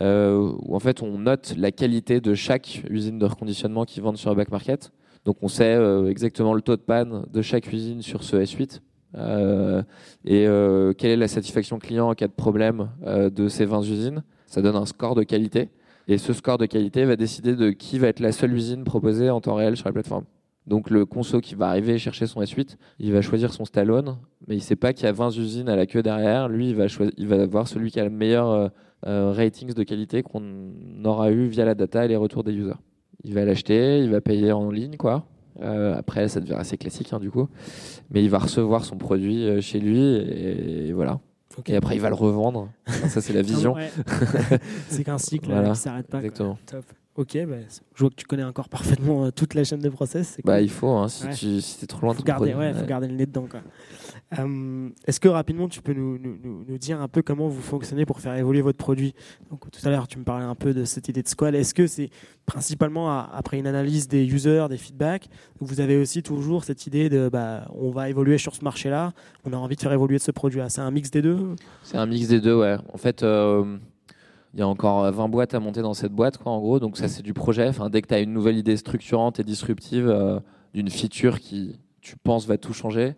où 0.00 0.74
en 0.74 0.80
fait 0.80 1.02
on 1.02 1.18
note 1.18 1.54
la 1.56 1.70
qualité 1.72 2.20
de 2.20 2.34
chaque 2.34 2.82
usine 2.88 3.18
de 3.18 3.26
reconditionnement 3.26 3.84
qui 3.84 4.00
vendent 4.00 4.16
sur 4.16 4.34
Back 4.34 4.50
Market. 4.50 4.92
Donc 5.24 5.36
on 5.42 5.48
sait 5.48 5.74
euh, 5.74 6.08
exactement 6.08 6.54
le 6.54 6.62
taux 6.62 6.76
de 6.76 6.82
panne 6.82 7.24
de 7.32 7.42
chaque 7.42 7.72
usine 7.72 8.02
sur 8.02 8.24
ce 8.24 8.36
S8. 8.36 8.80
Euh, 9.14 9.82
et 10.24 10.46
euh, 10.46 10.94
quelle 10.94 11.10
est 11.10 11.16
la 11.16 11.28
satisfaction 11.28 11.78
client 11.78 12.08
en 12.08 12.14
cas 12.14 12.28
de 12.28 12.32
problème 12.32 12.88
de 13.04 13.48
ces 13.48 13.64
20 13.64 13.82
usines. 13.82 14.24
Ça 14.46 14.62
donne 14.62 14.76
un 14.76 14.86
score 14.86 15.14
de 15.14 15.22
qualité. 15.22 15.70
Et 16.08 16.18
ce 16.18 16.32
score 16.32 16.58
de 16.58 16.66
qualité 16.66 17.04
va 17.04 17.14
décider 17.14 17.54
de 17.54 17.70
qui 17.70 17.98
va 17.98 18.08
être 18.08 18.20
la 18.20 18.32
seule 18.32 18.52
usine 18.52 18.84
proposée 18.84 19.30
en 19.30 19.40
temps 19.40 19.54
réel 19.54 19.76
sur 19.76 19.86
la 19.86 19.92
plateforme. 19.92 20.24
Donc 20.66 20.90
le 20.90 21.04
conso 21.04 21.40
qui 21.40 21.54
va 21.54 21.68
arriver 21.68 21.98
chercher 21.98 22.26
son 22.26 22.40
S8, 22.40 22.76
il 23.00 23.12
va 23.12 23.20
choisir 23.20 23.52
son 23.52 23.64
Stallone, 23.64 24.16
mais 24.46 24.54
il 24.54 24.58
ne 24.58 24.62
sait 24.62 24.76
pas 24.76 24.92
qu'il 24.92 25.04
y 25.04 25.08
a 25.08 25.12
20 25.12 25.36
usines 25.36 25.68
à 25.68 25.76
la 25.76 25.86
queue 25.86 26.02
derrière. 26.02 26.48
Lui, 26.48 26.70
il 26.70 26.76
va, 26.76 26.86
il 27.16 27.26
va 27.26 27.46
voir 27.46 27.66
celui 27.66 27.90
qui 27.90 27.98
a 27.98 28.04
le 28.04 28.10
meilleur 28.10 28.48
euh, 28.48 28.68
euh, 28.68 28.68
ratings 29.04 29.74
de 29.74 29.82
qualité 29.82 30.22
qu'on 30.22 30.72
aura 31.04 31.30
eu 31.30 31.46
via 31.48 31.64
la 31.64 31.74
data 31.74 32.04
et 32.04 32.08
les 32.08 32.16
retours 32.16 32.44
des 32.44 32.52
users. 32.52 32.80
Il 33.24 33.34
va 33.34 33.44
l'acheter, 33.44 33.98
il 34.00 34.10
va 34.10 34.20
payer 34.20 34.52
en 34.52 34.70
ligne, 34.70 34.96
quoi. 34.96 35.26
Euh, 35.60 35.96
après, 35.96 36.28
ça 36.28 36.40
devient 36.40 36.54
assez 36.54 36.76
classique, 36.76 37.12
hein, 37.12 37.20
du 37.20 37.30
coup. 37.30 37.48
Mais 38.10 38.22
il 38.22 38.30
va 38.30 38.38
recevoir 38.38 38.84
son 38.84 38.96
produit 38.96 39.60
chez 39.60 39.80
lui 39.80 40.00
et 40.00 40.92
voilà. 40.92 41.20
Et 41.66 41.76
après, 41.76 41.96
il 41.96 42.00
va 42.00 42.08
le 42.08 42.14
revendre. 42.14 42.70
ça, 42.86 43.20
c'est 43.20 43.32
la 43.32 43.42
vision. 43.52 43.74
c'est 44.88 45.04
qu'un 45.04 45.18
cycle 45.18 45.46
qui 45.46 45.52
ne 45.52 45.74
s'arrête 45.74 46.08
pas. 46.08 46.18
Exactement. 46.18 46.58
Top. 46.66 46.84
Ok, 47.14 47.36
bah, 47.46 47.56
je 47.94 48.00
vois 48.00 48.08
que 48.08 48.14
tu 48.14 48.24
connais 48.24 48.42
encore 48.42 48.70
parfaitement 48.70 49.26
euh, 49.26 49.30
toute 49.30 49.52
la 49.52 49.64
chaîne 49.64 49.80
de 49.80 49.90
process. 49.90 50.38
Bah, 50.44 50.62
il 50.62 50.70
faut, 50.70 50.88
hein, 50.88 51.08
si 51.08 51.28
tu 51.28 51.84
es 51.84 51.86
trop 51.86 52.00
loin. 52.06 52.14
Faut, 52.14 52.22
garder, 52.22 52.54
ouais, 52.54 52.72
faut 52.72 52.86
garder 52.86 53.06
le 53.06 53.14
nez 53.14 53.26
dedans. 53.26 53.46
Euh, 54.38 54.88
est-ce 55.06 55.20
que 55.20 55.28
rapidement, 55.28 55.68
tu 55.68 55.82
peux 55.82 55.92
nous, 55.92 56.16
nous, 56.16 56.64
nous, 56.66 56.78
dire 56.78 57.02
un 57.02 57.08
peu 57.08 57.20
comment 57.20 57.48
vous 57.48 57.60
fonctionnez 57.60 58.06
pour 58.06 58.20
faire 58.20 58.34
évoluer 58.34 58.62
votre 58.62 58.78
produit? 58.78 59.12
Donc, 59.50 59.70
Tout 59.70 59.86
à 59.86 59.90
l'heure, 59.90 60.08
tu 60.08 60.18
me 60.18 60.24
parlais 60.24 60.46
un 60.46 60.54
peu 60.54 60.72
de 60.72 60.86
cette 60.86 61.06
idée 61.08 61.22
de 61.22 61.28
squad. 61.28 61.54
Est-ce 61.54 61.74
que 61.74 61.86
c'est 61.86 62.08
principalement 62.46 63.10
après 63.10 63.58
une 63.58 63.66
analyse 63.66 64.08
des 64.08 64.24
users, 64.24 64.68
des 64.70 64.78
feedbacks? 64.78 65.28
Vous 65.60 65.80
avez 65.80 65.98
aussi 65.98 66.22
toujours 66.22 66.64
cette 66.64 66.86
idée 66.86 67.10
de 67.10 67.28
bah, 67.28 67.68
on 67.74 67.90
va 67.90 68.08
évoluer 68.08 68.38
sur 68.38 68.54
ce 68.54 68.64
marché-là, 68.64 69.12
on 69.44 69.52
a 69.52 69.56
envie 69.56 69.76
de 69.76 69.82
faire 69.82 69.92
évoluer 69.92 70.18
ce 70.18 70.30
produit-là. 70.30 70.70
C'est 70.70 70.80
un 70.80 70.90
mix 70.90 71.10
des 71.10 71.20
deux? 71.20 71.56
C'est 71.82 71.98
un 71.98 72.06
mix 72.06 72.28
des 72.28 72.40
deux, 72.40 72.54
ouais. 72.54 72.78
En 72.90 72.96
fait. 72.96 73.22
Euh, 73.22 73.76
il 74.54 74.60
y 74.60 74.62
a 74.62 74.68
encore 74.68 75.10
20 75.10 75.28
boîtes 75.28 75.54
à 75.54 75.60
monter 75.60 75.80
dans 75.80 75.94
cette 75.94 76.12
boîte, 76.12 76.36
quoi, 76.36 76.52
en 76.52 76.60
gros. 76.60 76.78
Donc 76.78 76.98
ça, 76.98 77.08
c'est 77.08 77.22
du 77.22 77.32
projet. 77.32 77.68
Enfin, 77.68 77.88
dès 77.88 78.02
que 78.02 78.08
tu 78.08 78.14
as 78.14 78.20
une 78.20 78.32
nouvelle 78.32 78.58
idée 78.58 78.76
structurante 78.76 79.40
et 79.40 79.44
disruptive 79.44 80.08
euh, 80.08 80.40
d'une 80.74 80.90
feature 80.90 81.40
qui, 81.40 81.78
tu 82.02 82.16
penses, 82.16 82.46
va 82.46 82.58
tout 82.58 82.74
changer. 82.74 83.14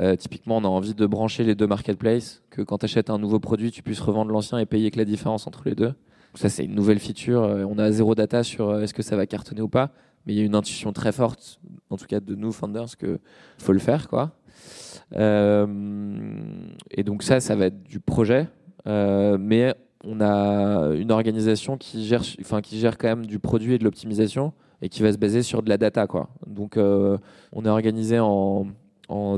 Euh, 0.00 0.16
typiquement, 0.16 0.56
on 0.56 0.64
a 0.64 0.68
envie 0.68 0.94
de 0.94 1.06
brancher 1.06 1.44
les 1.44 1.54
deux 1.54 1.68
marketplaces, 1.68 2.42
que 2.50 2.62
quand 2.62 2.78
tu 2.78 2.86
achètes 2.86 3.10
un 3.10 3.18
nouveau 3.18 3.38
produit, 3.38 3.70
tu 3.70 3.82
puisses 3.82 4.00
revendre 4.00 4.32
l'ancien 4.32 4.58
et 4.58 4.66
payer 4.66 4.90
que 4.90 4.98
la 4.98 5.04
différence 5.04 5.46
entre 5.46 5.62
les 5.66 5.74
deux. 5.74 5.94
ça, 6.34 6.48
c'est 6.48 6.64
une 6.64 6.74
nouvelle 6.74 6.98
feature. 6.98 7.44
Euh, 7.44 7.64
on 7.68 7.78
a 7.78 7.92
zéro 7.92 8.16
data 8.16 8.42
sur 8.42 8.80
est-ce 8.80 8.94
que 8.94 9.02
ça 9.02 9.14
va 9.16 9.26
cartonner 9.26 9.62
ou 9.62 9.68
pas, 9.68 9.92
mais 10.26 10.34
il 10.34 10.38
y 10.38 10.42
a 10.42 10.44
une 10.44 10.56
intuition 10.56 10.92
très 10.92 11.12
forte, 11.12 11.60
en 11.90 11.96
tout 11.96 12.06
cas 12.06 12.18
de 12.18 12.34
nous, 12.34 12.50
founders, 12.50 12.96
qu'il 12.98 13.20
faut 13.58 13.72
le 13.72 13.78
faire. 13.78 14.08
Quoi. 14.08 14.32
et 15.12 17.04
donc 17.04 17.22
ça, 17.22 17.38
ça 17.38 17.54
va 17.54 17.66
être 17.66 17.82
du 17.84 18.00
projet. 18.00 18.48
mais 18.84 19.74
on 20.04 20.20
a 20.20 20.94
une 20.94 21.12
organisation 21.12 21.76
qui 21.76 22.06
gère, 22.06 22.22
enfin, 22.40 22.60
quand 22.62 23.08
même 23.08 23.26
du 23.26 23.38
produit 23.38 23.74
et 23.74 23.78
de 23.78 23.84
l'optimisation 23.84 24.52
et 24.82 24.88
qui 24.88 25.02
va 25.02 25.12
se 25.12 25.18
baser 25.18 25.42
sur 25.42 25.62
de 25.62 25.68
la 25.68 25.76
data. 25.76 26.06
Quoi. 26.06 26.28
Donc, 26.46 26.76
euh, 26.76 27.18
on 27.52 27.64
est 27.64 27.68
organisé 27.68 28.18
en, 28.18 28.66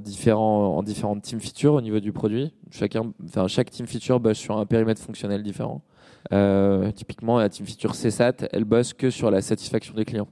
différentes 0.00 1.22
team 1.22 1.40
features 1.40 1.74
au 1.74 1.80
niveau 1.80 1.98
du 1.98 2.12
produit. 2.12 2.52
Chaque 2.70 3.70
team 3.70 3.86
feature 3.86 4.20
bosse 4.20 4.38
sur 4.38 4.56
un 4.56 4.66
périmètre 4.66 5.00
fonctionnel 5.00 5.42
différent. 5.42 5.82
Euh, 6.32 6.92
typiquement, 6.92 7.38
la 7.38 7.48
team 7.48 7.66
feature 7.66 7.92
CSAT, 7.92 8.48
elle 8.52 8.64
bosse 8.64 8.92
que 8.92 9.10
sur 9.10 9.30
la 9.30 9.40
satisfaction 9.40 9.94
des 9.94 10.04
clients. 10.04 10.28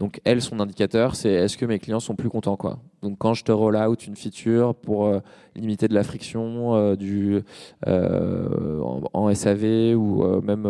Donc 0.00 0.20
elle, 0.24 0.42
son 0.42 0.58
indicateur, 0.58 1.14
c'est 1.14 1.30
est-ce 1.30 1.56
que 1.56 1.64
mes 1.66 1.78
clients 1.78 2.00
sont 2.00 2.16
plus 2.16 2.28
contents 2.28 2.56
quoi. 2.56 2.80
Donc 3.02 3.16
quand 3.18 3.32
je 3.34 3.44
te 3.44 3.52
roll 3.52 3.76
out 3.76 4.06
une 4.06 4.16
feature 4.16 4.74
pour 4.74 5.06
euh, 5.06 5.20
limiter 5.54 5.86
de 5.86 5.94
la 5.94 6.02
friction 6.02 6.74
euh, 6.74 6.96
du, 6.96 7.40
euh, 7.86 8.80
en, 9.12 9.32
SAV 9.32 9.94
ou 9.96 10.24
même 10.42 10.66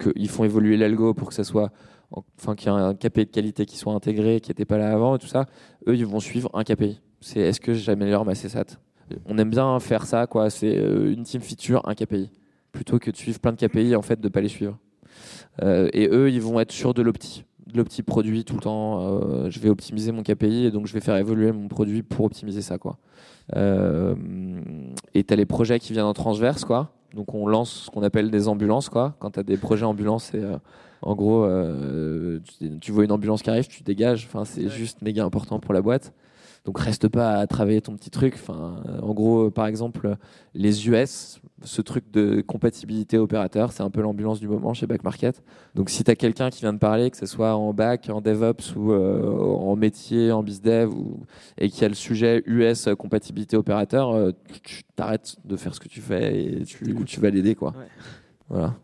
qu'ils 0.00 0.28
font 0.28 0.42
évoluer 0.42 0.76
l'algo 0.76 1.14
pour 1.14 1.28
que 1.28 1.34
ça 1.34 1.44
soit, 1.44 1.70
enfin 2.10 2.56
qu'il 2.56 2.72
y 2.72 2.74
ait 2.74 2.78
un 2.78 2.94
KPI 2.94 3.26
de 3.26 3.30
qualité 3.30 3.66
qui 3.66 3.76
soit 3.76 3.92
intégré, 3.92 4.40
qui 4.40 4.50
n'était 4.50 4.64
pas 4.64 4.78
là 4.78 4.92
avant 4.92 5.14
et 5.14 5.18
tout 5.20 5.28
ça, 5.28 5.46
eux 5.86 5.94
ils 5.94 6.06
vont 6.06 6.20
suivre 6.20 6.50
un 6.54 6.64
KPI. 6.64 7.00
C'est 7.20 7.40
est-ce 7.40 7.60
que 7.60 7.72
j'améliore 7.72 8.24
ma 8.24 8.32
CSAT 8.32 8.78
On 9.26 9.38
aime 9.38 9.50
bien 9.50 9.78
faire 9.78 10.06
ça 10.06 10.26
quoi. 10.26 10.50
C'est 10.50 10.74
une 10.74 11.22
team 11.22 11.40
feature, 11.40 11.88
un 11.88 11.94
KPI, 11.94 12.32
plutôt 12.72 12.98
que 12.98 13.12
de 13.12 13.16
suivre 13.16 13.38
plein 13.38 13.52
de 13.52 13.64
KPI 13.64 13.94
en 13.94 14.02
fait 14.02 14.20
de 14.20 14.28
pas 14.28 14.40
les 14.40 14.48
suivre. 14.48 14.76
et 15.62 16.08
eux 16.10 16.32
ils 16.32 16.42
vont 16.42 16.58
être 16.58 16.72
sur 16.72 16.94
de 16.94 17.02
l'opti 17.02 17.44
de 17.74 17.78
l'opti 17.78 18.02
produit 18.02 18.44
tout 18.44 18.54
le 18.54 18.60
temps. 18.60 19.00
Euh, 19.00 19.50
je 19.50 19.58
vais 19.60 19.68
optimiser 19.68 20.12
mon 20.12 20.22
KPI 20.22 20.66
et 20.66 20.70
donc 20.70 20.86
je 20.86 20.94
vais 20.94 21.00
faire 21.00 21.16
évoluer 21.16 21.52
mon 21.52 21.68
produit 21.68 22.02
pour 22.02 22.24
optimiser 22.24 22.62
ça. 22.62 22.78
Quoi. 22.78 22.96
Euh, 23.56 24.14
et 25.12 25.24
tu 25.24 25.32
as 25.32 25.36
les 25.36 25.44
projets 25.44 25.78
qui 25.78 25.92
viennent 25.92 26.04
en 26.04 26.14
transverse. 26.14 26.64
Quoi. 26.64 26.92
Donc 27.14 27.34
on 27.34 27.46
lance 27.46 27.84
ce 27.86 27.90
qu'on 27.90 28.02
appelle 28.02 28.30
des 28.30 28.48
ambulances. 28.48 28.88
Quoi. 28.88 29.16
Quand 29.18 29.32
tu 29.32 29.40
as 29.40 29.42
des 29.42 29.56
projets 29.56 29.84
ambulances, 29.84 30.30
c'est 30.32 30.42
euh, 30.42 30.56
en 31.02 31.14
gros, 31.14 31.46
tu, 32.80 32.92
vois 32.92 33.04
une 33.04 33.12
ambulance 33.12 33.42
qui 33.42 33.50
arrive, 33.50 33.66
tu 33.66 33.82
dégages. 33.82 34.26
Enfin, 34.26 34.46
c'est 34.46 34.70
juste 34.70 35.02
méga 35.02 35.22
important 35.22 35.60
pour 35.60 35.74
la 35.74 35.82
boîte. 35.82 36.14
Donc 36.64 36.78
reste 36.78 37.08
pas 37.08 37.34
à 37.34 37.46
travailler 37.46 37.82
ton 37.82 37.94
petit 37.94 38.10
truc. 38.10 38.34
Enfin, 38.34 38.82
en 39.02 39.12
gros, 39.12 39.50
par 39.50 39.66
exemple, 39.66 40.16
les 40.54 40.88
US, 40.88 41.40
ce 41.62 41.82
truc 41.82 42.10
de 42.10 42.40
compatibilité 42.40 43.18
opérateur, 43.18 43.72
c'est 43.72 43.82
un 43.82 43.90
peu 43.90 44.00
l'ambulance 44.00 44.40
du 44.40 44.48
moment 44.48 44.72
chez 44.72 44.86
Back 44.86 45.04
Market. 45.04 45.42
Donc 45.74 45.90
si 45.90 46.04
tu 46.04 46.10
as 46.10 46.16
quelqu'un 46.16 46.48
qui 46.48 46.60
vient 46.60 46.72
de 46.72 46.78
parler, 46.78 47.10
que 47.10 47.18
ce 47.18 47.26
soit 47.26 47.54
en 47.54 47.74
back, 47.74 48.08
en 48.08 48.22
DevOps 48.22 48.76
ou 48.76 48.92
euh, 48.92 49.30
en 49.30 49.76
métier, 49.76 50.32
en 50.32 50.42
bizdev, 50.42 50.90
ou, 50.90 51.20
et 51.58 51.68
qui 51.68 51.84
a 51.84 51.88
le 51.88 51.94
sujet 51.94 52.42
US 52.46 52.88
compatibilité 52.98 53.58
opérateur, 53.58 54.12
euh, 54.12 54.32
tu 54.62 54.84
t'arrêtes 54.96 55.36
de 55.44 55.56
faire 55.56 55.74
ce 55.74 55.80
que 55.80 55.88
tu 55.88 56.00
fais 56.00 56.44
et 56.44 56.64
tu, 56.64 56.94
tu 57.04 57.20
vas 57.20 57.28
l'aider. 57.28 57.54
quoi. 57.54 57.74
Voilà. 58.48 58.74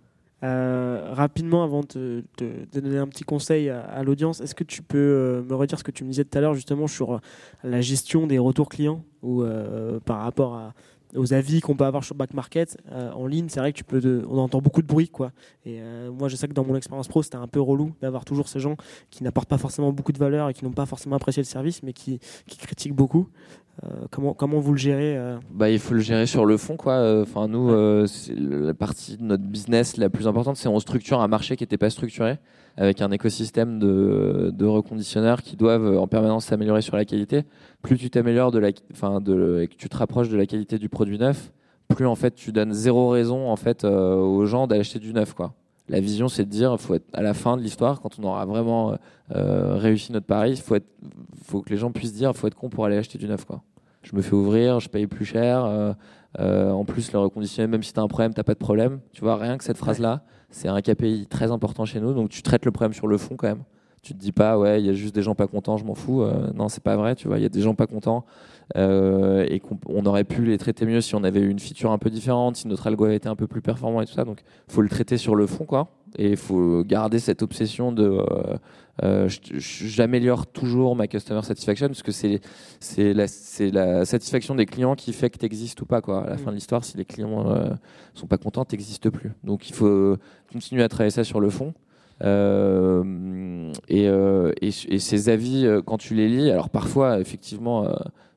Euh, 0.43 1.11
rapidement, 1.13 1.63
avant 1.65 1.83
de 1.95 2.25
donner 2.73 2.99
un 2.99 3.07
petit 3.07 3.25
conseil 3.25 3.69
à, 3.69 4.03
l'audience, 4.03 4.41
est-ce 4.41 4.55
que 4.55 4.65
tu 4.65 4.83
peux 4.83 4.99
euh, 4.99 5.43
me 5.43 5.55
redire 5.55 5.79
ce 5.79 5.85
que 5.85 5.91
tu 5.91 6.05
me 6.05 6.11
disais 6.11 6.25
tout 6.25 6.37
à 6.39 6.41
l'heure 6.41 6.55
justement 6.55 6.87
sur 6.87 7.15
euh, 7.15 7.19
la 7.63 7.81
gestion 7.81 8.27
des 8.27 8.39
retours 8.39 8.69
clients 8.69 9.05
ou 9.23 9.45
par 10.07 10.23
rapport 10.23 10.73
aux 11.15 11.35
avis 11.35 11.61
qu'on 11.61 11.77
peut 11.77 11.85
avoir 11.85 12.05
sur 12.05 12.15
Back 12.15 12.33
Market 12.33 12.79
en 12.91 13.27
ligne, 13.27 13.49
c'est 13.51 13.61
vrai 13.61 13.71
que 13.71 13.77
tu 13.77 13.85
peux, 13.85 14.25
on 14.27 14.39
entend 14.39 14.63
beaucoup 14.63 14.81
de 14.81 14.87
bruit 14.87 15.11
quoi. 15.11 15.33
Et 15.67 15.79
moi, 16.11 16.29
je 16.29 16.37
sais 16.37 16.49
que 16.49 16.55
dans 16.55 16.65
mon 16.65 16.75
expérience 16.75 17.07
pro, 17.07 17.23
c'était 17.23 17.37
un 17.37 17.47
peu 17.47 17.61
relou 17.61 17.93
d'avoir 18.01 18.25
toujours 18.25 18.49
ces 18.49 18.61
gens 18.61 18.79
qui 19.11 19.23
n'apportent 19.23 19.51
pas 19.51 19.59
forcément 19.59 19.93
beaucoup 19.93 20.13
de 20.13 20.19
valeur 20.19 20.49
et 20.49 20.55
qui 20.55 20.65
n'ont 20.65 20.73
pas 20.73 20.87
forcément 20.87 21.17
apprécié 21.17 21.43
le 21.43 21.47
service, 21.47 21.83
mais 21.83 21.93
qui, 21.93 22.19
qui 22.47 22.57
critiquent 22.57 22.95
beaucoup. 22.95 23.29
Comment, 24.11 24.35
comment 24.35 24.59
vous 24.59 24.73
le 24.73 24.79
gérez 24.79 25.19
bah, 25.53 25.71
Il 25.71 25.79
faut 25.79 25.95
le 25.95 26.01
gérer 26.01 26.27
sur 26.27 26.45
le 26.45 26.57
fond. 26.57 26.77
Quoi. 26.77 27.23
Enfin, 27.23 27.49
nous, 27.49 27.71
la 27.71 28.75
partie 28.75 29.17
de 29.17 29.23
notre 29.23 29.45
business 29.45 29.97
la 29.97 30.11
plus 30.11 30.27
importante, 30.27 30.57
c'est 30.57 30.69
on 30.69 30.79
structure 30.81 31.21
un 31.21 31.29
marché 31.29 31.57
qui 31.57 31.63
n'était 31.63 31.79
pas 31.79 31.91
structuré, 31.91 32.39
avec 32.77 33.01
un 33.01 33.11
écosystème 33.11 33.79
de, 33.79 34.53
de, 34.55 34.67
reconditionneurs 34.67 35.43
qui 35.43 35.57
doivent 35.57 35.99
en 35.99 36.07
permanence 36.07 36.47
s'améliorer 36.47 36.83
sur 36.83 36.97
la 36.97 37.05
qualité. 37.05 37.45
Plus 37.83 37.97
tu 37.97 38.11
t'améliores 38.11 38.51
de 38.51 38.59
la, 38.59 38.71
enfin, 38.93 39.21
de, 39.21 39.61
et 39.63 39.69
que 39.69 39.75
tu 39.75 39.89
te 39.89 39.97
rapproches 39.97 40.29
de 40.29 40.37
la 40.37 40.47
qualité 40.47 40.79
du 40.79 40.89
produit 40.89 41.19
neuf, 41.19 41.53
plus 41.89 42.07
en 42.07 42.15
fait 42.15 42.35
tu 42.35 42.53
donnes 42.53 42.73
zéro 42.73 43.09
raison 43.09 43.49
en 43.49 43.57
fait 43.57 43.85
aux 43.85 44.47
gens 44.47 44.67
d'acheter 44.67 44.99
du 44.99 45.13
neuf. 45.13 45.35
Quoi. 45.35 45.55
La 45.91 45.99
vision, 45.99 46.29
c'est 46.29 46.45
de 46.45 46.49
dire, 46.49 46.81
faut 46.81 46.95
être 46.95 47.09
à 47.13 47.21
la 47.21 47.35
fin 47.35 47.57
de 47.57 47.63
l'histoire, 47.63 48.01
quand 48.01 48.17
on 48.21 48.23
aura 48.23 48.47
vraiment 48.47 48.97
euh, 49.35 49.75
réussi 49.75 50.13
notre 50.13 50.27
pari, 50.27 50.51
il 50.51 50.57
faut, 50.57 50.77
faut 51.45 51.63
que 51.63 51.71
les 51.71 51.77
gens 51.77 51.91
puissent 51.91 52.13
dire, 52.13 52.33
faut 52.37 52.47
être 52.47 52.55
con 52.55 52.69
pour 52.69 52.85
aller 52.85 52.97
acheter 52.97 53.19
du 53.19 53.27
neuf. 53.27 53.45
Quoi. 53.45 53.61
Je 54.05 54.15
me 54.15 54.23
fais 54.23 54.35
ouvrir, 54.35 54.79
je 54.79 54.89
paye 54.89 55.09
plus 55.09 55.25
cher. 55.25 55.65
Euh, 55.65 55.93
euh, 56.39 56.71
en 56.71 56.85
plus, 56.85 57.11
le 57.11 57.19
reconditionné, 57.19 57.67
même 57.67 57.83
si 57.83 57.93
tu 57.93 57.99
as 57.99 58.05
un 58.05 58.07
problème, 58.09 58.33
tu 58.33 58.41
pas 58.41 58.55
de 58.55 58.59
problème. 58.61 59.01
Tu 59.13 59.23
vois, 59.23 59.37
rien 59.37 59.59
que 59.59 59.65
cette 59.65 59.79
phrase-là, 59.79 60.23
c'est 60.49 60.69
un 60.69 60.81
KPI 60.81 61.27
très 61.29 61.51
important 61.51 61.85
chez 61.85 61.99
nous. 61.99 62.15
Donc, 62.15 62.29
tu 62.29 62.43
traites 62.43 62.65
le 62.65 62.71
problème 62.71 62.93
sur 62.93 63.09
le 63.09 63.19
fond 63.19 63.35
quand 63.35 63.49
même. 63.49 63.65
Tu 64.03 64.15
te 64.15 64.19
dis 64.19 64.31
pas, 64.31 64.59
ouais, 64.61 64.81
il 64.81 64.87
y 64.87 64.91
a 64.91 64.93
juste 64.93 65.13
des 65.17 65.23
gens 65.23 65.35
pas 65.35 65.49
contents, 65.49 65.77
je 65.77 65.85
m'en 65.85 65.97
fous. 65.97 66.25
non, 66.55 66.69
c'est 66.69 66.85
pas 66.85 66.97
vrai, 66.97 67.17
tu 67.17 67.27
vois, 67.27 67.39
il 67.39 67.43
y 67.43 67.47
a 67.47 67.51
des 67.51 67.63
gens 67.63 67.75
pas 67.75 67.89
contents. 67.89 68.25
Et 68.77 69.61
qu'on 69.61 70.05
aurait 70.07 70.25
pu 70.25 70.45
les 70.45 70.59
traiter 70.59 70.87
mieux 70.87 71.01
si 71.01 71.15
on 71.15 71.25
avait 71.25 71.41
eu 71.41 71.49
une 71.49 71.59
feature 71.59 71.91
un 71.91 71.99
peu 71.99 72.11
différente, 72.11 72.57
si 72.57 72.69
notre 72.69 72.87
algo 72.87 73.05
avait 73.05 73.17
été 73.17 73.29
un 73.29 73.37
peu 73.37 73.47
plus 73.47 73.63
performant 73.63 74.01
et 74.01 74.07
tout 74.07 74.13
ça. 74.13 74.25
Donc, 74.25 74.41
faut 74.69 74.83
le 74.83 74.89
traiter 74.89 75.17
sur 75.17 75.35
le 75.35 75.47
fond, 75.47 75.65
quoi. 75.65 75.89
Et 76.19 76.31
il 76.31 76.37
faut 76.37 76.83
garder 76.85 77.19
cette 77.19 77.43
obsession 77.43 77.93
de 77.93 78.03
euh, 78.03 78.57
euh, 79.03 79.29
j'améliore 79.57 80.47
toujours 80.47 80.97
ma 80.97 81.07
customer 81.07 81.43
satisfaction 81.43 81.87
parce 81.87 82.03
que 82.03 82.13
c'est 82.13 82.41
c'est 82.81 83.15
la, 83.15 83.27
la 83.73 84.05
satisfaction 84.05 84.55
des 84.55 84.67
clients 84.67 84.95
qui 84.95 85.13
fait 85.13 85.31
que 85.31 85.39
tu 85.39 85.47
existes 85.47 85.81
ou 85.81 85.87
pas 85.87 86.01
quoi. 86.01 86.25
À 86.25 86.31
la 86.31 86.35
mm. 86.35 86.39
fin 86.39 86.51
de 86.51 86.57
l'histoire, 86.57 86.85
si 86.85 86.97
les 86.97 87.05
clients 87.05 87.51
euh, 87.51 87.71
sont 88.15 88.27
pas 88.27 88.39
contents, 88.39 88.65
tu 88.65 88.75
n'existes 88.75 89.09
plus. 89.11 89.33
Donc 89.45 89.69
il 89.69 89.75
faut 89.75 90.17
continuer 90.53 90.83
à 90.83 90.89
travailler 90.89 91.11
ça 91.11 91.25
sur 91.25 91.41
le 91.41 91.51
fond. 91.51 91.75
et, 93.89 94.05
et, 94.05 94.69
et, 94.89 94.99
ces 94.99 95.29
avis, 95.29 95.67
quand 95.87 95.97
tu 95.97 96.15
les 96.15 96.29
lis, 96.29 96.51
alors 96.51 96.69
parfois, 96.69 97.19
effectivement, 97.19 97.89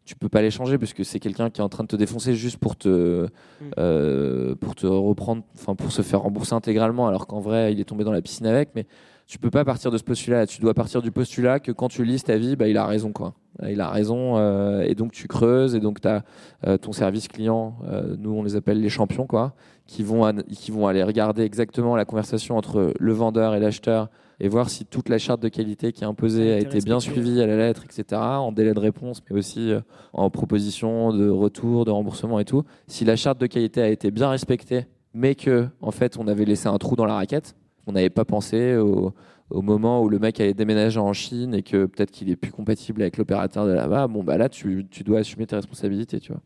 tu 0.05 0.15
peux 0.15 0.29
pas 0.29 0.41
les 0.41 0.51
changer 0.51 0.77
parce 0.77 0.93
que 0.93 1.03
c'est 1.03 1.19
quelqu'un 1.19 1.49
qui 1.49 1.61
est 1.61 1.63
en 1.63 1.69
train 1.69 1.83
de 1.83 1.87
te 1.87 1.95
défoncer 1.95 2.35
juste 2.35 2.57
pour 2.57 2.75
te 2.75 3.25
mm. 3.25 3.29
euh, 3.77 4.55
pour 4.55 4.75
te 4.75 4.85
reprendre 4.85 5.43
enfin 5.55 5.75
pour 5.75 5.91
se 5.91 6.01
faire 6.01 6.21
rembourser 6.21 6.53
intégralement 6.53 7.07
alors 7.07 7.27
qu'en 7.27 7.39
vrai 7.39 7.73
il 7.73 7.79
est 7.79 7.85
tombé 7.85 8.03
dans 8.03 8.11
la 8.11 8.21
piscine 8.21 8.45
avec. 8.45 8.69
Mais 8.75 8.85
tu 9.27 9.39
peux 9.39 9.49
pas 9.49 9.63
partir 9.63 9.91
de 9.91 9.97
ce 9.97 10.03
postulat 10.03 10.45
tu 10.45 10.59
dois 10.59 10.73
partir 10.73 11.01
du 11.01 11.11
postulat 11.11 11.59
que 11.59 11.71
quand 11.71 11.87
tu 11.87 12.03
lis 12.03 12.21
ta 12.21 12.37
vie 12.37 12.55
bah, 12.55 12.67
il 12.67 12.77
a 12.77 12.85
raison 12.85 13.11
quoi. 13.11 13.33
Il 13.67 13.81
a 13.81 13.89
raison 13.89 14.37
euh, 14.37 14.81
et 14.81 14.95
donc 14.95 15.11
tu 15.11 15.27
creuses 15.27 15.75
et 15.75 15.79
donc 15.79 16.01
tu 16.01 16.07
as 16.07 16.23
euh, 16.67 16.77
ton 16.77 16.91
service 16.91 17.27
client 17.27 17.77
nous 18.17 18.31
on 18.31 18.43
les 18.43 18.55
appelle 18.55 18.81
les 18.81 18.89
champions 18.89 19.27
quoi 19.27 19.53
qui 19.85 20.03
vont 20.03 20.33
qui 20.51 20.71
vont 20.71 20.87
aller 20.87 21.03
regarder 21.03 21.43
exactement 21.43 21.95
la 21.95 22.03
conversation 22.03 22.57
entre 22.57 22.93
le 22.99 23.13
vendeur 23.13 23.55
et 23.55 23.59
l'acheteur 23.59 24.09
et 24.43 24.49
voir 24.49 24.69
si 24.69 24.83
toute 24.83 25.07
la 25.07 25.17
charte 25.19 25.41
de 25.41 25.47
qualité 25.47 25.93
qui 25.93 26.03
est 26.03 26.05
imposée 26.05 26.51
a 26.51 26.59
été 26.59 26.79
bien 26.79 26.99
suivie 26.99 27.41
à 27.41 27.47
la 27.47 27.55
lettre, 27.55 27.85
etc., 27.85 28.21
en 28.21 28.51
délai 28.51 28.73
de 28.73 28.79
réponse, 28.79 29.23
mais 29.29 29.37
aussi 29.37 29.71
euh, 29.71 29.79
en 30.11 30.29
proposition 30.29 31.13
de 31.13 31.29
retour, 31.29 31.85
de 31.85 31.91
remboursement 31.91 32.41
et 32.41 32.45
tout. 32.45 32.63
Si 32.87 33.05
la 33.05 33.15
charte 33.15 33.39
de 33.39 33.47
qualité 33.47 33.81
a 33.81 33.87
été 33.87 34.11
bien 34.11 34.29
respectée, 34.29 34.85
mais 35.13 35.33
que 35.33 35.69
en 35.79 35.91
fait 35.91 36.17
on 36.17 36.27
avait 36.27 36.43
laissé 36.43 36.67
un 36.67 36.77
trou 36.77 36.97
dans 36.97 37.05
la 37.05 37.15
raquette, 37.15 37.55
on 37.87 37.93
n'avait 37.93 38.09
pas 38.09 38.25
pensé 38.25 38.75
au, 38.75 39.13
au 39.53 39.61
moment 39.61 40.01
où 40.01 40.09
le 40.09 40.17
mec 40.17 40.39
allait 40.39 40.55
déménager 40.55 40.99
en 40.99 41.13
Chine 41.13 41.53
et 41.53 41.61
que 41.61 41.85
peut-être 41.85 42.09
qu'il 42.09 42.29
est 42.31 42.35
plus 42.35 42.51
compatible 42.51 43.03
avec 43.03 43.17
l'opérateur 43.17 43.67
de 43.67 43.71
là-bas, 43.71 44.07
bon 44.07 44.23
bah 44.23 44.37
là 44.37 44.49
tu, 44.49 44.87
tu, 44.89 45.03
dois 45.03 45.19
assumer 45.19 45.45
tes 45.45 45.55
responsabilités, 45.55 46.19
tu 46.19 46.31
vois. 46.31 46.41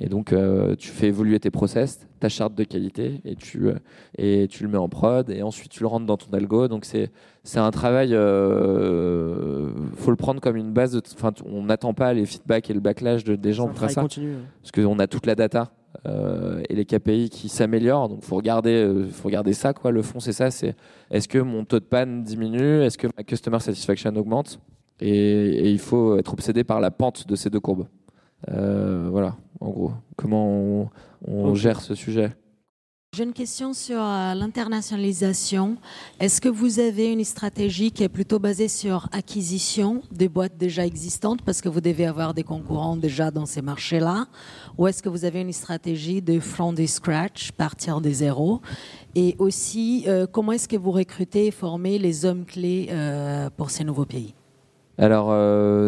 Et 0.00 0.08
donc 0.08 0.32
euh, 0.32 0.76
tu 0.76 0.90
fais 0.90 1.06
évoluer 1.06 1.40
tes 1.40 1.50
process, 1.50 2.06
ta 2.20 2.28
charte 2.28 2.54
de 2.54 2.64
qualité 2.64 3.22
et 3.24 3.36
tu 3.36 3.68
euh, 3.68 3.76
et 4.18 4.48
tu 4.50 4.64
le 4.64 4.68
mets 4.68 4.76
en 4.78 4.90
prod 4.90 5.30
et 5.30 5.42
ensuite 5.42 5.70
tu 5.70 5.80
le 5.80 5.86
rentres 5.86 6.04
dans 6.04 6.18
ton 6.18 6.30
algo. 6.36 6.68
Donc 6.68 6.84
c'est 6.84 7.10
c'est 7.42 7.58
un 7.58 7.70
travail, 7.70 8.10
euh, 8.12 9.70
faut 9.96 10.10
le 10.10 10.16
prendre 10.16 10.40
comme 10.40 10.56
une 10.56 10.72
base. 10.72 11.00
Enfin, 11.14 11.32
on 11.46 11.64
n'attend 11.64 11.94
pas 11.94 12.12
les 12.12 12.26
feedbacks 12.26 12.68
et 12.68 12.74
le 12.74 12.80
backlash 12.80 13.24
de, 13.24 13.34
des 13.34 13.54
gens 13.54 13.68
pour 13.68 13.78
faire 13.78 13.90
ça, 13.90 14.02
parce 14.02 14.72
qu'on 14.74 14.98
a 14.98 15.06
toute 15.06 15.24
la 15.24 15.34
data. 15.34 15.72
Euh, 16.06 16.62
et 16.68 16.74
les 16.74 16.84
KPI 16.84 17.30
qui 17.30 17.48
s'améliorent. 17.48 18.08
Donc, 18.08 18.22
faut 18.22 18.36
regarder, 18.36 18.74
euh, 18.74 19.08
faut 19.08 19.28
regarder 19.28 19.52
ça, 19.52 19.72
quoi. 19.72 19.90
Le 19.90 20.02
fond, 20.02 20.20
c'est 20.20 20.32
ça. 20.32 20.50
C'est 20.50 20.74
est-ce 21.10 21.28
que 21.28 21.38
mon 21.38 21.64
taux 21.64 21.78
de 21.78 21.84
panne 21.84 22.22
diminue? 22.22 22.82
Est-ce 22.82 22.98
que 22.98 23.06
ma 23.16 23.22
customer 23.24 23.60
satisfaction 23.60 24.10
augmente? 24.16 24.58
Et, 25.00 25.70
il 25.70 25.78
faut 25.78 26.18
être 26.18 26.32
obsédé 26.32 26.64
par 26.64 26.80
la 26.80 26.90
pente 26.90 27.26
de 27.28 27.36
ces 27.36 27.50
deux 27.50 27.60
courbes. 27.60 27.86
Euh, 28.50 29.08
voilà, 29.10 29.36
en 29.60 29.70
gros, 29.70 29.92
comment 30.16 30.90
on 31.26 31.54
gère 31.54 31.80
ce 31.80 31.94
sujet? 31.94 32.32
J'ai 33.14 33.24
une 33.24 33.34
question 33.34 33.74
sur 33.74 34.00
euh, 34.00 34.32
l'internationalisation. 34.32 35.76
Est-ce 36.18 36.40
que 36.40 36.48
vous 36.48 36.80
avez 36.80 37.12
une 37.12 37.24
stratégie 37.24 37.90
qui 37.90 38.04
est 38.04 38.08
plutôt 38.08 38.38
basée 38.38 38.68
sur 38.68 39.06
acquisition 39.12 40.00
des 40.10 40.30
boîtes 40.30 40.56
déjà 40.56 40.86
existantes 40.86 41.42
parce 41.42 41.60
que 41.60 41.68
vous 41.68 41.82
devez 41.82 42.06
avoir 42.06 42.32
des 42.32 42.42
concurrents 42.42 42.96
déjà 42.96 43.30
dans 43.30 43.44
ces 43.44 43.60
marchés-là? 43.60 44.28
Ou 44.78 44.86
est-ce 44.86 45.02
que 45.02 45.10
vous 45.10 45.26
avez 45.26 45.42
une 45.42 45.52
stratégie 45.52 46.22
de 46.22 46.40
front 46.40 46.72
des 46.72 46.86
scratch, 46.86 47.52
partir 47.52 48.00
des 48.00 48.14
zéros? 48.14 48.62
Et 49.14 49.36
aussi, 49.38 50.04
euh, 50.08 50.26
comment 50.26 50.52
est-ce 50.52 50.66
que 50.66 50.78
vous 50.78 50.92
recrutez 50.92 51.48
et 51.48 51.50
formez 51.50 51.98
les 51.98 52.24
hommes 52.24 52.46
clés 52.46 52.88
euh, 52.90 53.50
pour 53.54 53.68
ces 53.68 53.84
nouveaux 53.84 54.06
pays? 54.06 54.32
Alors, 54.96 55.28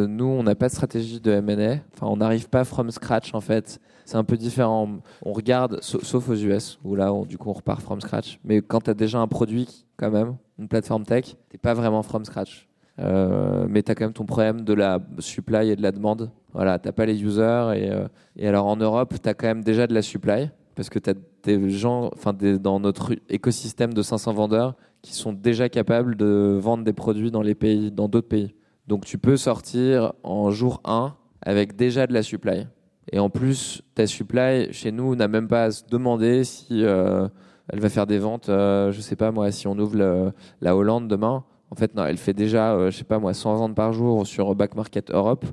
nous, 0.08 0.26
on 0.26 0.42
n'a 0.42 0.54
pas 0.54 0.68
de 0.68 0.74
stratégie 0.74 1.20
de 1.20 1.30
M&A. 1.30 1.76
Enfin, 1.94 2.06
on 2.06 2.18
n'arrive 2.18 2.50
pas 2.50 2.64
from 2.64 2.90
scratch, 2.90 3.32
en 3.32 3.40
fait 3.40 3.80
c'est 4.04 4.16
un 4.16 4.24
peu 4.24 4.36
différent. 4.36 5.00
On 5.22 5.32
regarde, 5.32 5.78
sauf 5.82 6.28
aux 6.28 6.34
US, 6.34 6.78
où 6.84 6.94
là, 6.94 7.12
du 7.28 7.38
coup, 7.38 7.50
on 7.50 7.54
repart 7.54 7.80
from 7.80 8.00
scratch. 8.00 8.38
Mais 8.44 8.60
quand 8.60 8.82
tu 8.82 8.90
as 8.90 8.94
déjà 8.94 9.18
un 9.18 9.28
produit, 9.28 9.86
quand 9.96 10.10
même, 10.10 10.36
une 10.58 10.68
plateforme 10.68 11.04
tech, 11.04 11.36
t'es 11.48 11.58
pas 11.58 11.74
vraiment 11.74 12.02
from 12.02 12.24
scratch. 12.24 12.68
Euh, 13.00 13.66
mais 13.68 13.82
tu 13.82 13.90
as 13.90 13.94
quand 13.94 14.04
même 14.04 14.12
ton 14.12 14.26
problème 14.26 14.62
de 14.62 14.72
la 14.72 15.00
supply 15.18 15.70
et 15.70 15.76
de 15.76 15.82
la 15.82 15.92
demande. 15.92 16.30
Voilà, 16.52 16.78
tu 16.78 16.90
pas 16.92 17.06
les 17.06 17.22
users. 17.22 17.72
Et, 17.74 17.90
euh, 17.90 18.06
et 18.36 18.46
alors 18.46 18.66
en 18.66 18.76
Europe, 18.76 19.14
tu 19.20 19.28
as 19.28 19.34
quand 19.34 19.46
même 19.46 19.64
déjà 19.64 19.86
de 19.86 19.94
la 19.94 20.02
supply, 20.02 20.50
parce 20.74 20.90
que 20.90 20.98
tu 20.98 21.10
as 21.10 21.14
des 21.42 21.70
gens 21.70 22.10
enfin 22.14 22.32
dans 22.32 22.80
notre 22.80 23.14
écosystème 23.28 23.94
de 23.94 24.02
500 24.02 24.32
vendeurs 24.32 24.74
qui 25.02 25.12
sont 25.12 25.32
déjà 25.32 25.68
capables 25.68 26.16
de 26.16 26.58
vendre 26.60 26.84
des 26.84 26.92
produits 26.92 27.30
dans 27.30 27.42
les 27.42 27.54
pays, 27.54 27.90
dans 27.90 28.08
d'autres 28.08 28.28
pays. 28.28 28.54
Donc 28.86 29.04
tu 29.04 29.18
peux 29.18 29.36
sortir 29.36 30.12
en 30.22 30.50
jour 30.50 30.80
1 30.84 31.14
avec 31.42 31.76
déjà 31.76 32.06
de 32.06 32.14
la 32.14 32.22
supply. 32.22 32.66
Et 33.12 33.18
en 33.18 33.30
plus, 33.30 33.82
ta 33.94 34.06
supply, 34.06 34.72
chez 34.72 34.92
nous, 34.92 35.14
n'a 35.14 35.28
même 35.28 35.48
pas 35.48 35.64
à 35.64 35.70
se 35.70 35.84
demander 35.88 36.44
si 36.44 36.84
euh, 36.84 37.28
elle 37.68 37.80
va 37.80 37.88
faire 37.88 38.06
des 38.06 38.18
ventes, 38.18 38.48
euh, 38.48 38.92
je 38.92 39.00
sais 39.00 39.16
pas 39.16 39.30
moi, 39.30 39.50
si 39.50 39.66
on 39.66 39.78
ouvre 39.78 40.32
la 40.60 40.76
Hollande 40.76 41.08
demain. 41.08 41.44
En 41.70 41.76
fait, 41.76 41.94
non, 41.94 42.04
elle 42.04 42.18
fait 42.18 42.32
déjà, 42.32 42.72
euh, 42.72 42.90
je 42.90 42.96
sais 42.98 43.04
pas 43.04 43.18
moi, 43.18 43.34
100 43.34 43.56
ventes 43.56 43.74
par 43.74 43.92
jour 43.92 44.26
sur 44.26 44.54
Back 44.54 44.74
Market 44.74 45.10
Europe. 45.10 45.44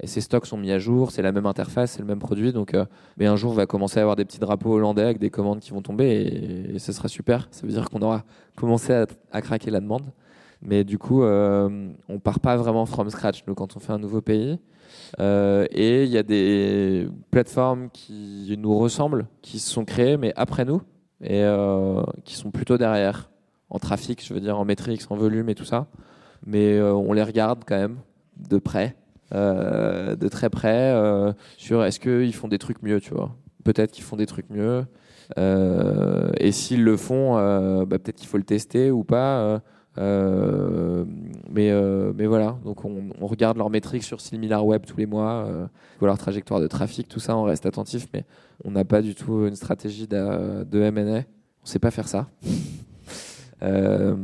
Et 0.00 0.06
ses 0.06 0.20
stocks 0.20 0.46
sont 0.46 0.56
mis 0.56 0.70
à 0.70 0.78
jour, 0.78 1.10
c'est 1.10 1.22
la 1.22 1.32
même 1.32 1.46
interface, 1.46 1.92
c'est 1.92 2.00
le 2.00 2.06
même 2.06 2.20
produit. 2.20 2.52
Donc, 2.52 2.72
mais 3.16 3.26
un 3.26 3.34
jour, 3.34 3.50
on 3.50 3.54
va 3.54 3.66
commencer 3.66 3.98
à 3.98 4.02
avoir 4.02 4.14
des 4.14 4.24
petits 4.24 4.38
drapeaux 4.38 4.74
hollandais 4.74 5.02
avec 5.02 5.18
des 5.18 5.28
commandes 5.28 5.58
qui 5.58 5.72
vont 5.72 5.82
tomber 5.82 6.70
et, 6.74 6.78
ce 6.78 6.92
sera 6.92 7.08
super. 7.08 7.48
Ça 7.50 7.66
veut 7.66 7.72
dire 7.72 7.90
qu'on 7.90 8.00
aura 8.02 8.22
commencé 8.54 8.92
à, 9.32 9.42
craquer 9.42 9.72
la 9.72 9.80
demande. 9.80 10.04
Mais 10.62 10.84
du 10.84 10.98
coup, 10.98 11.24
on 11.24 12.18
part 12.22 12.38
pas 12.38 12.56
vraiment 12.56 12.86
from 12.86 13.10
scratch, 13.10 13.42
nous, 13.48 13.56
quand 13.56 13.76
on 13.76 13.80
fait 13.80 13.92
un 13.92 13.98
nouveau 13.98 14.20
pays. 14.20 14.60
Euh, 15.20 15.66
et 15.70 16.04
il 16.04 16.10
y 16.10 16.18
a 16.18 16.22
des 16.22 17.08
plateformes 17.30 17.90
qui 17.90 18.54
nous 18.58 18.76
ressemblent, 18.78 19.26
qui 19.42 19.58
se 19.58 19.70
sont 19.70 19.84
créées, 19.84 20.16
mais 20.16 20.32
après 20.36 20.64
nous, 20.64 20.82
et 21.20 21.42
euh, 21.42 22.02
qui 22.24 22.34
sont 22.34 22.50
plutôt 22.50 22.78
derrière, 22.78 23.30
en 23.70 23.78
trafic, 23.78 24.24
je 24.24 24.34
veux 24.34 24.40
dire, 24.40 24.58
en 24.58 24.64
métriques, 24.64 25.02
en 25.10 25.16
volume 25.16 25.48
et 25.48 25.54
tout 25.54 25.64
ça. 25.64 25.86
Mais 26.46 26.76
euh, 26.76 26.92
on 26.94 27.12
les 27.12 27.22
regarde 27.22 27.64
quand 27.66 27.76
même 27.76 27.98
de 28.36 28.58
près, 28.58 28.96
de 29.32 30.28
très 30.28 30.48
près, 30.48 30.94
sur 31.56 31.84
est-ce 31.84 32.00
qu'ils 32.00 32.34
font 32.34 32.48
des 32.48 32.58
trucs 32.58 32.82
mieux, 32.82 33.00
tu 33.00 33.12
vois. 33.12 33.34
Peut-être 33.64 33.90
qu'ils 33.90 34.04
font 34.04 34.16
des 34.16 34.26
trucs 34.26 34.48
mieux. 34.48 34.86
et 35.36 36.52
s'ils 36.52 36.84
le 36.84 36.96
font, 36.96 37.34
bah, 37.84 37.98
peut-être 37.98 38.16
qu'il 38.16 38.28
faut 38.28 38.38
le 38.38 38.44
tester 38.44 38.90
ou 38.90 39.04
pas. 39.04 39.60
Euh, 39.98 41.04
mais, 41.50 41.70
euh, 41.70 42.12
mais 42.14 42.26
voilà, 42.26 42.56
donc 42.64 42.84
on, 42.84 43.26
regarde 43.26 43.56
leurs 43.56 43.70
métriques 43.70 44.04
sur 44.04 44.20
SimilarWeb 44.20 44.84
tous 44.86 44.96
les 44.96 45.06
mois, 45.06 45.46
euh, 45.48 45.66
leur 46.00 46.18
trajectoire 46.18 46.60
de 46.60 46.66
trafic, 46.66 47.08
tout 47.08 47.20
ça, 47.20 47.36
on 47.36 47.42
reste 47.42 47.66
attentif, 47.66 48.06
mais 48.14 48.24
on 48.64 48.70
n'a 48.70 48.84
pas 48.84 49.02
du 49.02 49.14
tout 49.14 49.46
une 49.46 49.56
stratégie 49.56 50.06
de, 50.06 50.64
de 50.64 50.80
M&A. 50.80 51.22
On 51.62 51.66
sait 51.66 51.78
pas 51.78 51.90
faire 51.90 52.06
ça. 52.06 52.28
on 53.60 54.18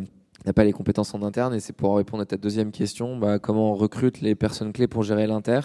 n'a 0.46 0.52
pas 0.52 0.64
les 0.64 0.72
compétences 0.72 1.14
en 1.14 1.22
interne 1.22 1.54
et 1.54 1.60
c'est 1.60 1.72
pour 1.72 1.96
répondre 1.96 2.22
à 2.22 2.26
ta 2.26 2.36
deuxième 2.36 2.70
question, 2.70 3.16
bah, 3.16 3.38
comment 3.38 3.72
on 3.72 3.74
recrute 3.74 4.20
les 4.20 4.34
personnes 4.34 4.72
clés 4.72 4.86
pour 4.86 5.02
gérer 5.02 5.26
l'inter? 5.26 5.60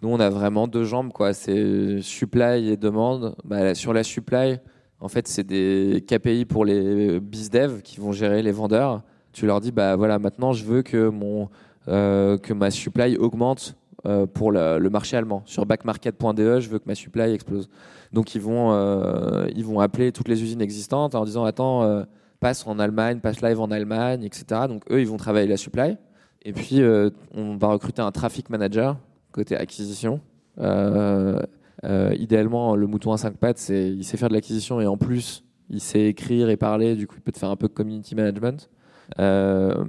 Nous, 0.00 0.08
on 0.08 0.18
a 0.18 0.30
vraiment 0.30 0.66
deux 0.66 0.82
jambes, 0.82 1.12
quoi. 1.12 1.32
C'est 1.32 2.00
supply 2.02 2.70
et 2.70 2.76
demande. 2.76 3.36
Bah, 3.44 3.76
sur 3.76 3.92
la 3.92 4.02
supply, 4.02 4.58
en 4.98 5.06
fait, 5.06 5.28
c'est 5.28 5.44
des 5.44 6.04
KPI 6.04 6.44
pour 6.44 6.64
les 6.64 7.20
bizdev 7.20 7.82
qui 7.82 8.00
vont 8.00 8.10
gérer 8.10 8.42
les 8.42 8.50
vendeurs 8.50 9.02
tu 9.32 9.46
leur 9.46 9.60
dis 9.60 9.72
bah 9.72 9.96
voilà 9.96 10.18
maintenant 10.18 10.52
je 10.52 10.64
veux 10.64 10.82
que 10.82 11.08
mon 11.08 11.48
euh, 11.88 12.38
que 12.38 12.52
ma 12.52 12.70
supply 12.70 13.16
augmente 13.16 13.74
euh, 14.06 14.24
pour 14.26 14.52
le, 14.52 14.78
marché 14.88 15.16
allemand. 15.16 15.42
Sur 15.46 15.66
backmarket.de, 15.66 16.60
je 16.60 16.68
veux 16.68 16.78
que 16.78 16.86
ma 16.86 16.94
supply 16.94 17.32
explose. 17.32 17.68
Donc 18.12 18.36
ils 18.36 18.40
vont, 18.40 18.72
euh, 18.72 19.48
ils 19.56 19.64
vont 19.64 19.80
appeler 19.80 20.12
toutes 20.12 20.28
les 20.28 20.40
usines 20.44 20.62
existantes 20.62 21.16
en 21.16 21.24
disant 21.24 21.44
attends, 21.44 22.04
passe 22.38 22.66
en 22.68 22.78
Allemagne, 22.78 23.18
passe 23.18 23.42
live 23.42 23.60
en 23.60 23.70
Allemagne, 23.72 24.22
etc. 24.22 24.44
Donc 24.68 24.84
eux, 24.92 25.00
ils 25.00 25.08
vont 25.08 25.16
travailler 25.16 25.48
la 25.48 25.56
supply. 25.56 25.96
Et 26.44 26.52
puis 26.52 26.80
on 27.34 27.56
va 27.56 27.68
recruter 27.68 28.02
un 28.02 28.12
traffic 28.12 28.48
manager 28.48 28.96
côté 29.32 29.56
acquisition. 29.56 30.20
Idéalement, 31.82 32.76
le 32.76 32.86
mouton 32.86 33.12
à 33.12 33.16
5 33.16 33.36
pattes, 33.38 33.68
il 33.70 34.04
sait 34.04 34.16
faire 34.16 34.28
de 34.28 34.34
l'acquisition 34.34 34.80
et 34.80 34.86
en 34.86 34.96
plus, 34.96 35.42
il 35.68 35.80
sait 35.80 36.06
écrire 36.06 36.48
et 36.48 36.56
parler. 36.56 36.94
Du 36.94 37.08
coup, 37.08 37.16
il 37.18 37.22
peut 37.22 37.32
te 37.32 37.38
faire 37.38 37.50
un 37.50 37.56
peu 37.56 37.66
community 37.66 38.14
management. 38.14 38.68
Euh, 39.18 39.84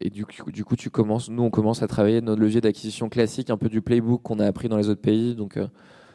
et 0.00 0.10
du 0.10 0.24
coup, 0.24 0.76
tu 0.76 0.90
commences, 0.90 1.28
nous, 1.28 1.42
on 1.42 1.50
commence 1.50 1.82
à 1.82 1.88
travailler 1.88 2.20
notre 2.20 2.40
levier 2.40 2.60
d'acquisition 2.60 3.08
classique, 3.08 3.50
un 3.50 3.56
peu 3.56 3.68
du 3.68 3.82
playbook 3.82 4.22
qu'on 4.22 4.38
a 4.38 4.46
appris 4.46 4.68
dans 4.68 4.76
les 4.76 4.88
autres 4.88 5.00
pays. 5.02 5.34
Donc, 5.34 5.56
euh, 5.56 5.66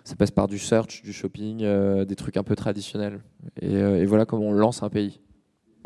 ça 0.04 0.16
passe 0.16 0.32
par 0.32 0.48
du 0.48 0.60
search, 0.60 1.02
du 1.04 1.14
shopping, 1.14 1.64
euh, 1.64 2.06
des 2.06 2.16
trucs 2.16 2.38
un 2.38 2.44
peu 2.44 2.56
traditionnels. 2.56 3.22
Et, 3.62 3.74
et 3.76 4.06
voilà 4.06 4.26
comment 4.26 4.48
on 4.48 4.54
lance 4.54 4.84
un 4.84 4.90
pays. 4.90 5.20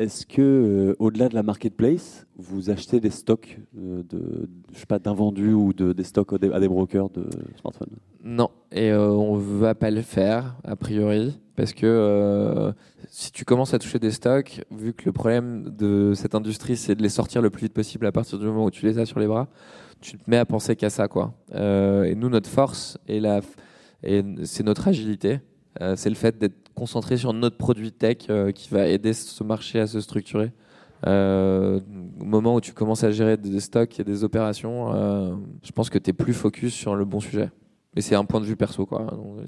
Est-ce 0.00 0.24
que, 0.24 0.40
euh, 0.40 0.96
au-delà 0.98 1.28
de 1.28 1.34
la 1.34 1.42
marketplace, 1.42 2.26
vous 2.38 2.70
achetez 2.70 3.00
des 3.00 3.10
stocks 3.10 3.58
euh, 3.76 4.02
de, 4.08 4.48
d'invendus 4.96 5.52
ou 5.52 5.74
de, 5.74 5.92
des 5.92 6.04
stocks 6.04 6.32
à 6.32 6.38
des 6.38 6.68
brokers 6.68 7.10
de 7.10 7.28
smartphones? 7.60 7.90
Non, 8.24 8.48
et 8.72 8.92
euh, 8.92 9.10
on 9.10 9.34
va 9.34 9.74
pas 9.74 9.90
le 9.90 10.00
faire 10.00 10.56
a 10.64 10.74
priori 10.74 11.38
parce 11.54 11.74
que 11.74 11.84
euh, 11.84 12.72
si 13.10 13.30
tu 13.30 13.44
commences 13.44 13.74
à 13.74 13.78
toucher 13.78 13.98
des 13.98 14.10
stocks, 14.10 14.64
vu 14.70 14.94
que 14.94 15.04
le 15.04 15.12
problème 15.12 15.68
de 15.68 16.14
cette 16.14 16.34
industrie 16.34 16.78
c'est 16.78 16.94
de 16.94 17.02
les 17.02 17.10
sortir 17.10 17.42
le 17.42 17.50
plus 17.50 17.64
vite 17.64 17.74
possible 17.74 18.06
à 18.06 18.12
partir 18.12 18.38
du 18.38 18.46
moment 18.46 18.64
où 18.64 18.70
tu 18.70 18.86
les 18.86 18.98
as 18.98 19.04
sur 19.04 19.20
les 19.20 19.26
bras, 19.26 19.48
tu 20.00 20.16
te 20.16 20.30
mets 20.30 20.38
à 20.38 20.46
penser 20.46 20.76
qu'à 20.76 20.88
ça 20.88 21.08
quoi. 21.08 21.34
Et 21.52 22.14
nous 22.14 22.30
notre 22.30 22.48
force 22.48 22.96
et 23.06 23.20
la 23.20 23.42
et 24.02 24.24
c'est 24.44 24.64
notre 24.64 24.88
agilité, 24.88 25.40
c'est 25.94 26.08
le 26.08 26.14
fait 26.14 26.38
d'être 26.38 26.59
concentré 26.74 27.16
sur 27.16 27.32
notre 27.32 27.56
produit 27.56 27.92
tech 27.92 28.18
euh, 28.28 28.52
qui 28.52 28.70
va 28.70 28.86
aider 28.86 29.12
ce 29.12 29.44
marché 29.44 29.80
à 29.80 29.86
se 29.86 30.00
structurer. 30.00 30.52
Euh, 31.06 31.80
au 32.20 32.24
moment 32.24 32.54
où 32.54 32.60
tu 32.60 32.72
commences 32.72 33.04
à 33.04 33.10
gérer 33.10 33.36
des 33.36 33.60
stocks 33.60 33.98
et 34.00 34.04
des 34.04 34.24
opérations, 34.24 34.94
euh, 34.94 35.34
je 35.62 35.72
pense 35.72 35.90
que 35.90 35.98
tu 35.98 36.10
es 36.10 36.12
plus 36.12 36.34
focus 36.34 36.74
sur 36.74 36.94
le 36.94 37.04
bon 37.04 37.20
sujet. 37.20 37.50
Mais 37.94 38.02
c'est 38.02 38.14
un 38.14 38.24
point 38.24 38.40
de 38.40 38.46
vue 38.46 38.56
perso, 38.56 38.86
quoi. 38.86 39.06
Donc, 39.10 39.38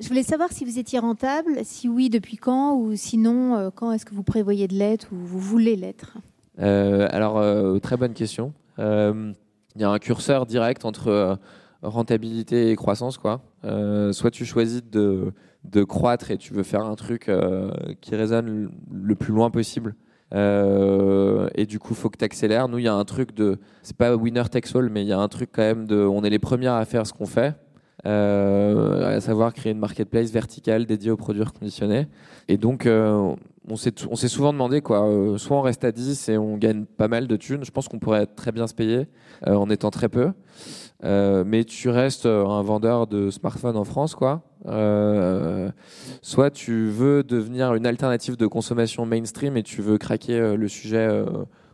Je 0.00 0.08
voulais 0.08 0.22
savoir 0.22 0.52
si 0.52 0.64
vous 0.64 0.78
étiez 0.78 0.98
rentable, 0.98 1.60
si 1.62 1.88
oui, 1.88 2.10
depuis 2.10 2.36
quand, 2.36 2.76
ou 2.76 2.94
sinon, 2.94 3.70
quand 3.74 3.92
est-ce 3.92 4.04
que 4.04 4.14
vous 4.14 4.24
prévoyez 4.24 4.68
de 4.68 4.74
l'être 4.74 5.08
ou 5.12 5.16
vous 5.16 5.38
voulez 5.38 5.76
l'être? 5.76 6.18
Alors, 6.58 7.80
très 7.80 7.96
bonne 7.96 8.12
question. 8.12 8.52
Il 8.78 9.34
y 9.76 9.84
a 9.84 9.88
un 9.88 9.98
curseur 9.98 10.44
direct 10.44 10.84
entre 10.84 11.38
rentabilité 11.80 12.70
et 12.70 12.76
croissance, 12.76 13.16
quoi. 13.16 13.40
Soit 14.12 14.30
tu 14.30 14.44
choisis 14.44 14.82
de, 14.84 15.32
de 15.64 15.84
croître 15.84 16.30
et 16.30 16.38
tu 16.38 16.52
veux 16.54 16.62
faire 16.62 16.84
un 16.84 16.94
truc 16.94 17.28
euh, 17.28 17.70
qui 18.00 18.14
résonne 18.16 18.70
le- 18.90 19.14
plus 19.14 19.32
loin 19.32 19.50
possible. 19.50 19.94
Euh, 20.32 21.48
et 21.54 21.66
du 21.66 21.78
coup, 21.78 21.94
faut 21.94 22.08
que 22.08 22.16
tu 22.18 22.24
accélères. 22.24 22.68
Nous, 22.68 22.78
il 22.78 22.84
y 22.84 22.88
a 22.88 22.94
un 22.94 23.04
truc 23.04 23.34
de. 23.34 23.58
C'est 23.82 23.96
pas 23.96 24.14
winner 24.16 24.44
takes 24.50 24.74
all, 24.74 24.88
mais 24.88 25.02
il 25.02 25.08
y 25.08 25.12
a 25.12 25.18
un 25.18 25.28
truc 25.28 25.50
quand 25.52 25.62
même 25.62 25.86
de. 25.86 25.96
On 25.96 26.22
est 26.22 26.30
les 26.30 26.38
premiers 26.38 26.68
à 26.68 26.84
faire 26.84 27.06
ce 27.06 27.12
qu'on 27.12 27.26
fait. 27.26 27.54
euh, 28.06 29.16
à 29.16 29.20
savoir 29.20 29.52
créer 29.52 29.72
une 29.72 29.78
marketplace 29.78 30.30
verticale 30.30 30.86
dédiée 30.86 31.10
aux 31.10 31.16
produits 31.18 31.42
reconditionnés. 31.42 32.06
Et 32.48 32.56
donc, 32.56 32.86
on 32.88 33.76
s'est 33.76 34.28
souvent 34.28 34.52
demandé 34.54 34.80
quoi. 34.80 35.06
soit 35.36 35.56
on 35.56 35.60
reste 35.60 35.84
à 35.84 35.92
10 35.92 36.28
et 36.30 36.38
on 36.38 36.56
gagne 36.56 36.84
pas 36.86 37.08
mal 37.08 37.26
de 37.26 37.36
thunes. 37.36 37.64
Je 37.64 37.70
pense 37.70 37.88
qu'on 37.88 37.98
pourrait 37.98 38.24
très 38.26 38.52
bien 38.52 38.66
se 38.66 38.74
payer 38.74 39.06
en 39.46 39.68
étant 39.68 39.90
très 39.90 40.08
peu. 40.08 40.32
Mais 41.02 41.64
tu 41.64 41.88
restes 41.90 42.24
un 42.26 42.62
vendeur 42.62 43.06
de 43.06 43.30
smartphones 43.30 43.76
en 43.76 43.84
France, 43.84 44.14
quoi. 44.14 44.42
Euh, 44.66 45.70
soit 46.22 46.50
tu 46.50 46.88
veux 46.88 47.22
devenir 47.22 47.74
une 47.74 47.86
alternative 47.86 48.36
de 48.36 48.46
consommation 48.46 49.06
mainstream 49.06 49.56
et 49.56 49.62
tu 49.62 49.80
veux 49.80 49.98
craquer 49.98 50.38
euh, 50.38 50.56
le 50.56 50.68
sujet 50.68 51.06
euh, 51.08 51.24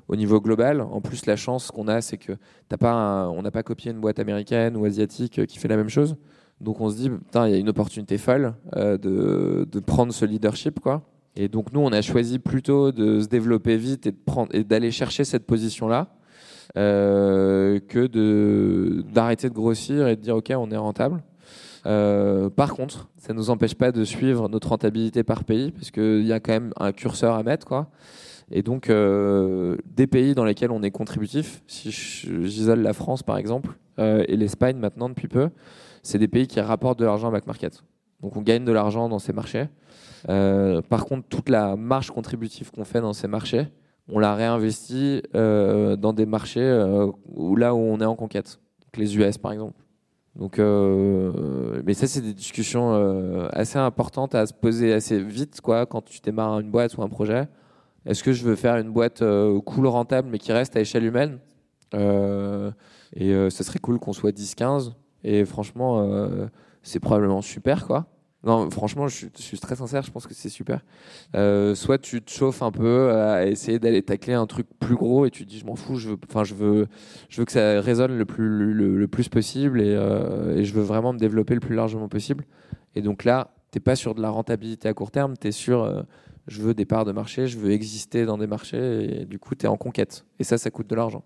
au 0.09 0.17
niveau 0.17 0.41
global. 0.41 0.81
En 0.81 1.01
plus, 1.01 1.27
la 1.27 1.37
chance 1.37 1.71
qu'on 1.71 1.89
a, 1.89 2.01
c'est 2.01 2.17
que 2.17 2.33
t'as 2.69 2.77
pas, 2.77 3.29
on 3.31 3.43
n'a 3.43 3.51
pas 3.51 3.63
copié 3.63 3.91
une 3.91 4.01
boîte 4.01 4.19
américaine 4.19 4.77
ou 4.77 4.85
asiatique 4.85 5.45
qui 5.47 5.59
fait 5.59 5.69
la 5.69 5.77
même 5.77 5.89
chose. 5.89 6.17
Donc 6.61 6.81
on 6.81 6.89
se 6.89 6.97
dit, 6.97 7.11
putain, 7.11 7.49
il 7.49 7.53
y 7.53 7.55
a 7.55 7.59
une 7.59 7.69
opportunité 7.69 8.17
folle 8.19 8.55
de, 8.75 9.81
prendre 9.85 10.13
ce 10.13 10.25
leadership, 10.25 10.81
quoi. 10.81 11.03
Et 11.39 11.49
donc 11.49 11.71
nous, 11.75 11.81
on 11.81 11.93
a 11.93 12.01
choisi 12.01 12.39
plutôt 12.39 12.93
de 12.93 13.21
se 13.21 13.27
développer 13.27 13.77
vite 13.77 14.07
et 14.07 14.11
de 14.13 14.17
prendre 14.17 14.55
et 14.55 14.65
d'aller 14.65 14.91
chercher 14.91 15.25
cette 15.25 15.45
position-là 15.45 16.09
que 16.75 18.07
d'arrêter 19.13 19.51
de 19.51 19.55
grossir 19.55 20.09
et 20.09 20.17
de 20.17 20.23
dire 20.23 20.37
ok, 20.37 20.51
on 20.57 20.71
est 20.71 20.79
rentable. 20.79 21.23
Euh, 21.87 22.51
par 22.51 22.75
contre, 22.75 23.09
ça 23.17 23.33
ne 23.33 23.39
nous 23.39 23.51
empêche 23.51 23.75
pas 23.75 23.93
de 23.93 24.05
suivre 24.05 24.49
notre 24.49 24.69
rentabilité 24.69 25.23
par 25.23 25.45
pays, 25.45 25.71
parce 25.71 25.91
qu'il 25.91 26.27
y 26.27 26.33
a 26.33 26.41
quand 26.41 26.53
même 26.53 26.73
un 26.79 26.93
curseur 26.93 27.35
à 27.35 27.43
mettre, 27.43 27.67
quoi. 27.67 27.89
Et 28.51 28.63
donc, 28.63 28.91
euh, 28.91 29.77
des 29.87 30.07
pays 30.07 30.35
dans 30.35 30.45
lesquels 30.45 30.71
on 30.71 30.83
est 30.83 30.91
contributif, 30.91 31.63
si 31.67 31.91
j'isole 31.91 32.81
la 32.81 32.93
France 32.93 33.23
par 33.23 33.39
exemple, 33.39 33.71
euh, 33.99 34.25
et 34.29 34.37
l'Espagne 34.37 34.77
maintenant 34.77 35.09
depuis 35.09 35.27
peu, 35.27 35.51
c'est 36.03 36.19
des 36.19 36.29
pays 36.29 36.47
qui 36.47 36.61
rapportent 36.61 36.99
de 36.99 37.05
l'argent 37.05 37.29
à 37.29 37.31
back 37.33 37.47
market. 37.47 37.83
Donc 38.21 38.37
on 38.37 38.43
gagne 38.43 38.65
de 38.65 38.73
l'argent 38.73 39.09
dans 39.09 39.19
ces 39.19 39.33
marchés. 39.33 39.67
Par 40.27 41.05
contre, 41.07 41.27
toute 41.29 41.49
la 41.49 41.77
marge 41.77 42.11
contributive 42.11 42.71
qu'on 42.71 42.85
fait 42.85 43.01
dans 43.01 43.13
ces 43.13 43.29
marchés, 43.29 43.67
on 44.09 44.21
la 44.21 44.35
réinvestit 44.35 45.23
dans 45.35 46.13
des 46.15 46.27
marchés 46.27 46.69
là 47.57 47.75
où 47.75 47.79
on 47.79 48.01
est 48.01 48.05
en 48.05 48.17
conquête. 48.17 48.61
Les 48.97 49.17
US 49.19 49.39
par 49.39 49.53
exemple. 49.53 49.86
Donc, 50.37 50.59
euh, 50.59 51.81
mais 51.87 51.95
ça, 51.95 52.07
c'est 52.07 52.21
des 52.21 52.35
discussions 52.35 52.93
euh, 52.95 53.49
assez 53.53 53.79
importantes 53.79 54.35
à 54.35 54.47
se 54.47 54.53
poser 54.53 54.93
assez 54.93 55.19
vite, 55.19 55.61
quoi, 55.63 55.87
quand 55.87 56.03
tu 56.03 56.21
démarres 56.21 56.61
une 56.61 56.71
boîte 56.71 56.97
ou 56.99 57.03
un 57.03 57.09
projet. 57.09 57.49
Est-ce 58.05 58.23
que 58.23 58.33
je 58.33 58.45
veux 58.45 58.55
faire 58.55 58.77
une 58.77 58.91
boîte 58.91 59.23
euh, 59.23 59.59
cool, 59.63 59.87
rentable, 59.87 60.29
mais 60.31 60.39
qui 60.39 60.53
reste 60.53 60.77
à 60.77 60.81
échelle 60.81 61.05
humaine? 61.05 61.39
Euh, 61.95 62.71
Et 63.15 63.33
ce 63.51 63.65
serait 63.65 63.79
cool 63.79 63.99
qu'on 63.99 64.13
soit 64.13 64.33
10-15. 64.33 64.93
Et 65.25 65.45
franchement, 65.45 66.07
c'est 66.83 67.01
probablement 67.01 67.41
super, 67.43 67.87
quoi. 67.87 68.07
Non, 68.47 68.71
franchement, 68.71 69.09
je 69.09 69.27
suis, 69.35 69.59
très 69.59 69.75
sincère, 69.75 70.03
je 70.03 70.13
pense 70.13 70.29
que 70.29 70.33
c'est 70.33 70.49
super. 70.49 70.81
Euh, 71.35 71.75
soit 71.75 71.99
tu 71.99 72.23
te 72.23 72.31
chauffes 72.31 72.63
un 72.63 72.71
peu 72.71 73.11
à 73.11 73.45
essayer 73.45 73.81
d'aller 73.81 74.03
tacler 74.03 74.35
un 74.35 74.47
truc 74.47 74.69
plus 74.79 74.95
gros 74.95 75.27
et 75.27 75.31
tu 75.31 75.45
te 75.45 75.51
dis 75.51 75.59
je 75.59 75.67
m'en 75.67 75.75
fous, 75.75 75.97
je 75.97 76.11
veux, 76.11 76.17
je 76.45 76.55
veux, 76.55 76.87
je 77.29 77.41
veux 77.41 77.45
que 77.45 77.51
ça 77.51 77.81
résonne 77.81 78.17
le 78.17 78.25
plus 78.25 78.73
le, 78.73 78.97
le 78.97 79.09
plus 79.09 79.29
possible 79.29 79.81
et, 79.81 79.93
euh, 79.97 80.57
et 80.57 80.65
je 80.65 80.73
veux 80.75 80.83
vraiment 80.83 81.13
me 81.13 81.19
développer 81.19 81.55
le 81.55 81.61
plus 81.61 81.75
largement 81.75 82.09
possible. 82.09 82.45
Et 82.95 83.03
donc 83.03 83.25
là, 83.25 83.51
t'es 83.73 83.81
pas 83.81 83.97
sur 83.97 84.15
de 84.15 84.23
la 84.23 84.31
rentabilité 84.31 84.89
à 84.89 84.95
court 84.95 85.11
terme, 85.11 85.35
tu 85.37 85.49
es 85.49 85.53
sur 85.53 85.83
euh, 85.83 86.03
je 86.47 86.63
veux 86.63 86.73
des 86.73 86.85
parts 86.85 87.05
de 87.05 87.11
marché, 87.11 87.49
je 87.49 87.59
veux 87.59 87.73
exister 87.73 88.27
dans 88.27 88.39
des 88.39 88.47
marchés 88.47 89.23
et 89.23 89.25
du 89.25 89.41
coup 89.41 89.57
tu 89.57 89.67
es 89.67 89.69
en 89.69 89.77
conquête. 89.77 90.25
Et 90.39 90.45
ça, 90.45 90.57
ça 90.57 90.71
coûte 90.71 90.87
de 90.87 90.95
l'argent. 90.95 91.25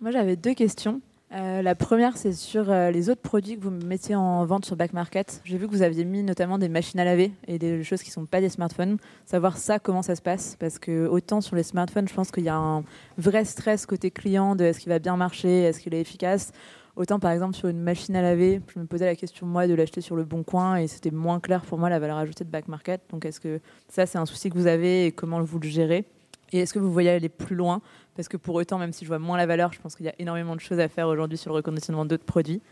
Moi, 0.00 0.10
j'avais 0.10 0.34
deux 0.34 0.54
questions. 0.54 1.00
Euh, 1.34 1.62
la 1.62 1.74
première, 1.74 2.16
c'est 2.16 2.32
sur 2.32 2.70
euh, 2.70 2.92
les 2.92 3.10
autres 3.10 3.20
produits 3.20 3.58
que 3.58 3.64
vous 3.64 3.72
mettez 3.72 4.14
en 4.14 4.44
vente 4.44 4.64
sur 4.64 4.76
Back 4.76 4.92
Market. 4.92 5.40
J'ai 5.44 5.58
vu 5.58 5.66
que 5.66 5.72
vous 5.72 5.82
aviez 5.82 6.04
mis 6.04 6.22
notamment 6.22 6.58
des 6.58 6.68
machines 6.68 7.00
à 7.00 7.04
laver 7.04 7.32
et 7.48 7.58
des 7.58 7.82
choses 7.82 8.02
qui 8.02 8.10
ne 8.10 8.14
sont 8.14 8.26
pas 8.26 8.40
des 8.40 8.48
smartphones. 8.48 8.98
Savoir 9.26 9.56
ça, 9.56 9.80
comment 9.80 10.02
ça 10.02 10.14
se 10.14 10.22
passe? 10.22 10.56
Parce 10.60 10.78
que 10.78 11.08
autant 11.08 11.40
sur 11.40 11.56
les 11.56 11.64
smartphones, 11.64 12.06
je 12.06 12.14
pense 12.14 12.30
qu'il 12.30 12.44
y 12.44 12.48
a 12.48 12.56
un 12.56 12.84
vrai 13.18 13.44
stress 13.44 13.84
côté 13.84 14.12
client 14.12 14.54
de 14.54 14.62
est-ce 14.62 14.78
qu'il 14.78 14.90
va 14.90 15.00
bien 15.00 15.16
marcher, 15.16 15.62
est-ce 15.62 15.80
qu'il 15.80 15.92
est 15.94 16.00
efficace. 16.00 16.52
Autant 16.94 17.18
par 17.18 17.32
exemple 17.32 17.56
sur 17.56 17.68
une 17.68 17.80
machine 17.80 18.14
à 18.14 18.22
laver, 18.22 18.60
je 18.72 18.78
me 18.78 18.86
posais 18.86 19.06
la 19.06 19.16
question 19.16 19.44
moi 19.44 19.66
de 19.66 19.74
l'acheter 19.74 20.00
sur 20.00 20.14
le 20.14 20.22
bon 20.22 20.44
coin 20.44 20.76
et 20.76 20.86
c'était 20.86 21.10
moins 21.10 21.40
clair 21.40 21.62
pour 21.62 21.78
moi 21.78 21.90
la 21.90 21.98
valeur 21.98 22.18
ajoutée 22.18 22.44
de 22.44 22.50
Back 22.50 22.68
Market. 22.68 23.00
Donc 23.10 23.24
est-ce 23.24 23.40
que 23.40 23.60
ça 23.88 24.06
c'est 24.06 24.18
un 24.18 24.26
souci 24.26 24.50
que 24.50 24.54
vous 24.54 24.68
avez 24.68 25.06
et 25.06 25.10
comment 25.10 25.42
vous 25.42 25.58
le 25.58 25.68
gérez? 25.68 26.04
Et 26.54 26.58
est-ce 26.58 26.72
que 26.72 26.78
vous 26.78 26.92
voyez 26.92 27.10
aller 27.10 27.28
plus 27.28 27.56
loin? 27.56 27.82
Parce 28.14 28.28
que 28.28 28.36
pour 28.36 28.54
autant, 28.54 28.78
même 28.78 28.92
si 28.92 29.04
je 29.04 29.08
vois 29.08 29.18
moins 29.18 29.36
la 29.36 29.44
valeur, 29.44 29.72
je 29.72 29.80
pense 29.80 29.96
qu'il 29.96 30.06
y 30.06 30.08
a 30.08 30.14
énormément 30.20 30.54
de 30.54 30.60
choses 30.60 30.78
à 30.78 30.86
faire 30.86 31.08
aujourd'hui 31.08 31.36
sur 31.36 31.50
le 31.50 31.56
reconditionnement 31.56 32.04
d'autres 32.04 32.24
produits. 32.24 32.62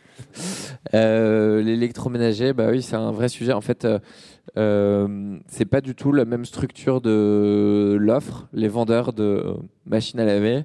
Euh, 0.94 1.60
L'électroménager, 1.62 2.52
bah 2.52 2.68
oui, 2.70 2.80
c'est 2.80 2.94
un 2.94 3.10
vrai 3.10 3.28
sujet. 3.28 3.52
En 3.52 3.60
fait, 3.60 3.84
euh, 3.84 3.98
euh, 4.56 5.36
c'est 5.48 5.64
pas 5.64 5.80
du 5.80 5.96
tout 5.96 6.12
la 6.12 6.24
même 6.24 6.44
structure 6.44 7.00
de 7.00 7.96
l'offre. 7.98 8.46
Les 8.52 8.68
vendeurs 8.68 9.12
de 9.12 9.56
machines 9.84 10.20
à 10.20 10.24
laver, 10.26 10.62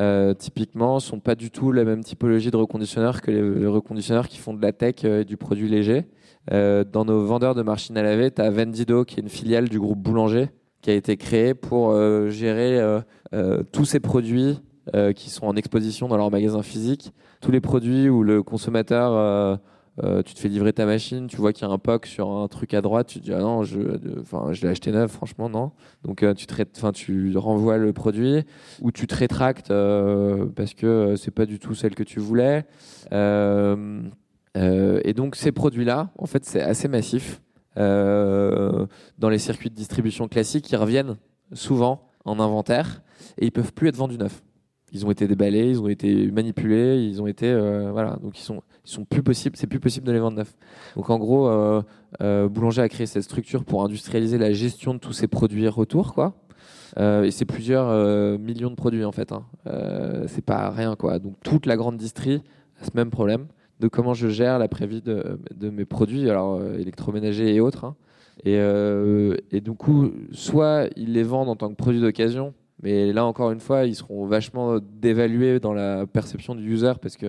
euh, 0.00 0.32
typiquement, 0.32 1.00
sont 1.00 1.20
pas 1.20 1.34
du 1.34 1.50
tout 1.50 1.70
la 1.70 1.84
même 1.84 2.02
typologie 2.02 2.50
de 2.50 2.56
reconditionneurs 2.56 3.20
que 3.20 3.30
les, 3.30 3.60
les 3.60 3.66
reconditionneurs 3.66 4.26
qui 4.26 4.38
font 4.38 4.54
de 4.54 4.62
la 4.62 4.72
tech 4.72 5.04
euh, 5.04 5.20
et 5.20 5.24
du 5.26 5.36
produit 5.36 5.68
léger. 5.68 6.06
Euh, 6.50 6.82
dans 6.82 7.04
nos 7.04 7.26
vendeurs 7.26 7.54
de 7.54 7.60
machines 7.60 7.98
à 7.98 8.02
laver, 8.02 8.30
tu 8.30 8.40
as 8.40 8.50
Vendido, 8.50 9.04
qui 9.04 9.20
est 9.20 9.22
une 9.22 9.28
filiale 9.28 9.68
du 9.68 9.78
groupe 9.78 9.98
Boulanger, 9.98 10.48
qui 10.84 10.90
a 10.90 10.94
été 10.94 11.16
créée 11.16 11.54
pour 11.54 11.92
euh, 11.92 12.28
gérer 12.28 12.78
euh, 12.78 13.00
euh, 13.32 13.62
tous 13.72 13.86
ces 13.86 14.00
produits 14.00 14.60
qui 15.16 15.30
sont 15.30 15.46
en 15.46 15.56
exposition 15.56 16.08
dans 16.08 16.18
leur 16.18 16.30
magasin 16.30 16.62
physique 16.62 17.14
tous 17.40 17.50
les 17.50 17.62
produits 17.62 18.10
où 18.10 18.22
le 18.22 18.42
consommateur 18.42 19.58
tu 20.26 20.34
te 20.34 20.38
fais 20.38 20.48
livrer 20.48 20.74
ta 20.74 20.84
machine, 20.84 21.26
tu 21.26 21.38
vois 21.38 21.54
qu'il 21.54 21.66
y 21.66 21.70
a 21.70 21.72
un 21.72 21.78
POC 21.78 22.04
sur 22.04 22.30
un 22.30 22.48
truc 22.48 22.74
à 22.74 22.82
droite, 22.82 23.06
tu 23.06 23.18
te 23.18 23.24
dis 23.24 23.32
ah 23.32 23.38
non, 23.38 23.62
je, 23.62 23.80
je 24.52 24.60
l'ai 24.60 24.68
acheté 24.68 24.92
neuf, 24.92 25.10
franchement 25.10 25.48
non. 25.48 25.72
Donc 26.02 26.22
tu, 26.36 26.46
te, 26.46 26.90
tu 26.90 27.38
renvoies 27.38 27.78
le 27.78 27.94
produit 27.94 28.42
ou 28.82 28.92
tu 28.92 29.06
te 29.06 29.14
rétractes 29.14 29.72
parce 30.54 30.74
que 30.74 31.14
c'est 31.16 31.30
pas 31.30 31.46
du 31.46 31.58
tout 31.58 31.74
celle 31.74 31.94
que 31.94 32.02
tu 32.02 32.20
voulais. 32.20 32.66
Et 33.10 35.14
donc 35.14 35.34
ces 35.34 35.50
produits-là, 35.50 36.10
en 36.18 36.26
fait, 36.26 36.44
c'est 36.44 36.60
assez 36.60 36.88
massif. 36.88 37.40
Euh, 37.78 38.86
dans 39.18 39.28
les 39.28 39.38
circuits 39.38 39.70
de 39.70 39.74
distribution 39.74 40.28
classiques, 40.28 40.70
ils 40.70 40.76
reviennent 40.76 41.16
souvent 41.52 42.08
en 42.24 42.38
inventaire 42.40 43.02
et 43.38 43.46
ils 43.46 43.52
peuvent 43.52 43.72
plus 43.72 43.88
être 43.88 43.96
vendus 43.96 44.18
neufs. 44.18 44.42
Ils 44.92 45.04
ont 45.04 45.10
été 45.10 45.26
déballés, 45.26 45.70
ils 45.70 45.80
ont 45.80 45.88
été 45.88 46.30
manipulés, 46.30 47.02
ils 47.02 47.20
ont 47.20 47.26
été 47.26 47.50
euh, 47.50 47.90
voilà, 47.90 48.16
donc 48.22 48.38
ils 48.38 48.42
sont 48.42 48.62
ils 48.84 48.90
sont 48.90 49.04
plus 49.04 49.22
possibles, 49.22 49.56
c'est 49.56 49.66
plus 49.66 49.80
possible 49.80 50.06
de 50.06 50.12
les 50.12 50.20
vendre 50.20 50.36
neufs. 50.36 50.54
Donc 50.94 51.10
en 51.10 51.18
gros, 51.18 51.48
euh, 51.48 52.48
Boulanger 52.48 52.82
a 52.82 52.88
créé 52.88 53.06
cette 53.06 53.24
structure 53.24 53.64
pour 53.64 53.82
industrialiser 53.82 54.38
la 54.38 54.52
gestion 54.52 54.94
de 54.94 54.98
tous 54.98 55.12
ces 55.12 55.26
produits 55.26 55.66
retour 55.66 56.14
quoi. 56.14 56.34
Et 56.96 57.32
c'est 57.32 57.44
plusieurs 57.44 58.38
millions 58.38 58.70
de 58.70 58.76
produits 58.76 59.04
en 59.04 59.10
fait. 59.10 59.32
Hein. 59.32 59.44
C'est 60.28 60.44
pas 60.44 60.70
rien 60.70 60.94
quoi. 60.94 61.18
Donc 61.18 61.34
toute 61.42 61.66
la 61.66 61.76
grande 61.76 61.96
distrie 61.96 62.40
a 62.80 62.84
ce 62.84 62.90
même 62.94 63.10
problème 63.10 63.48
de 63.80 63.88
comment 63.88 64.14
je 64.14 64.28
gère 64.28 64.58
la 64.58 64.68
prévie 64.68 65.02
de, 65.02 65.38
de 65.54 65.70
mes 65.70 65.84
produits, 65.84 66.30
alors 66.30 66.54
euh, 66.60 66.78
électroménagers 66.78 67.54
et 67.54 67.60
autres. 67.60 67.84
hein. 67.84 67.96
Et, 68.44 68.56
euh, 68.58 69.36
et 69.52 69.60
du 69.60 69.72
coup, 69.72 70.10
soit 70.32 70.88
ils 70.96 71.12
les 71.12 71.22
vendent 71.22 71.48
en 71.48 71.56
tant 71.56 71.68
que 71.70 71.76
produits 71.76 72.00
d'occasion, 72.00 72.52
mais 72.82 73.12
là 73.12 73.24
encore 73.24 73.52
une 73.52 73.60
fois, 73.60 73.84
ils 73.84 73.94
seront 73.94 74.26
vachement 74.26 74.78
dévalués 75.00 75.60
dans 75.60 75.72
la 75.72 76.06
perception 76.06 76.54
du 76.54 76.72
user 76.72 76.92
parce 77.00 77.16
que 77.16 77.26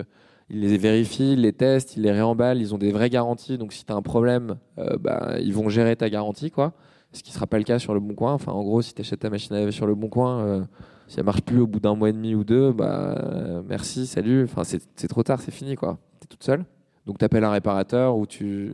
ils 0.50 0.60
les 0.60 0.78
vérifient, 0.78 1.32
ils 1.32 1.40
les 1.40 1.52
testent, 1.52 1.96
ils 1.96 2.02
les 2.02 2.12
réemballent, 2.12 2.60
ils 2.60 2.74
ont 2.74 2.78
des 2.78 2.92
vraies 2.92 3.10
garanties. 3.10 3.58
Donc 3.58 3.72
si 3.72 3.84
tu 3.84 3.92
as 3.92 3.96
un 3.96 4.02
problème, 4.02 4.56
euh, 4.78 4.96
bah, 5.00 5.36
ils 5.40 5.52
vont 5.54 5.68
gérer 5.68 5.96
ta 5.96 6.08
garantie, 6.10 6.50
quoi. 6.50 6.72
Ce 7.12 7.22
qui 7.22 7.30
ne 7.30 7.34
sera 7.34 7.46
pas 7.46 7.58
le 7.58 7.64
cas 7.64 7.78
sur 7.78 7.94
le 7.94 8.00
Bon 8.00 8.14
Coin. 8.14 8.34
Enfin, 8.34 8.52
en 8.52 8.62
gros, 8.62 8.82
si 8.82 8.92
tu 8.92 9.00
achètes 9.00 9.20
ta 9.20 9.30
machine 9.30 9.56
à 9.56 9.60
laver 9.60 9.72
sur 9.72 9.86
le 9.86 9.94
Bon 9.94 10.08
Coin, 10.08 10.66
si 11.08 11.18
elle 11.18 11.24
marche 11.24 11.40
plus 11.42 11.60
au 11.60 11.66
bout 11.66 11.80
d'un 11.80 11.94
mois 11.94 12.10
et 12.10 12.12
demi 12.12 12.34
ou 12.34 12.44
deux, 12.44 12.72
bah 12.72 13.62
merci, 13.66 14.06
salut. 14.06 14.44
Enfin, 14.44 14.64
c'est 14.64 15.08
trop 15.08 15.22
tard, 15.22 15.40
c'est 15.40 15.52
fini, 15.52 15.76
quoi. 15.76 15.98
Toute 16.28 16.44
seule. 16.44 16.64
Donc 17.06 17.18
tu 17.18 17.24
appelles 17.24 17.44
un 17.44 17.50
réparateur 17.50 18.16
ou 18.16 18.26
tu, 18.26 18.72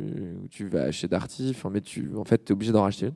tu 0.50 0.66
vas 0.66 0.90
chez 0.90 1.06
Darty, 1.06 1.54
mais 1.70 1.82
tu, 1.82 2.10
en 2.16 2.24
fait, 2.24 2.44
tu 2.44 2.52
es 2.52 2.54
obligé 2.54 2.72
d'en 2.72 2.82
racheter 2.82 3.06
une. 3.06 3.14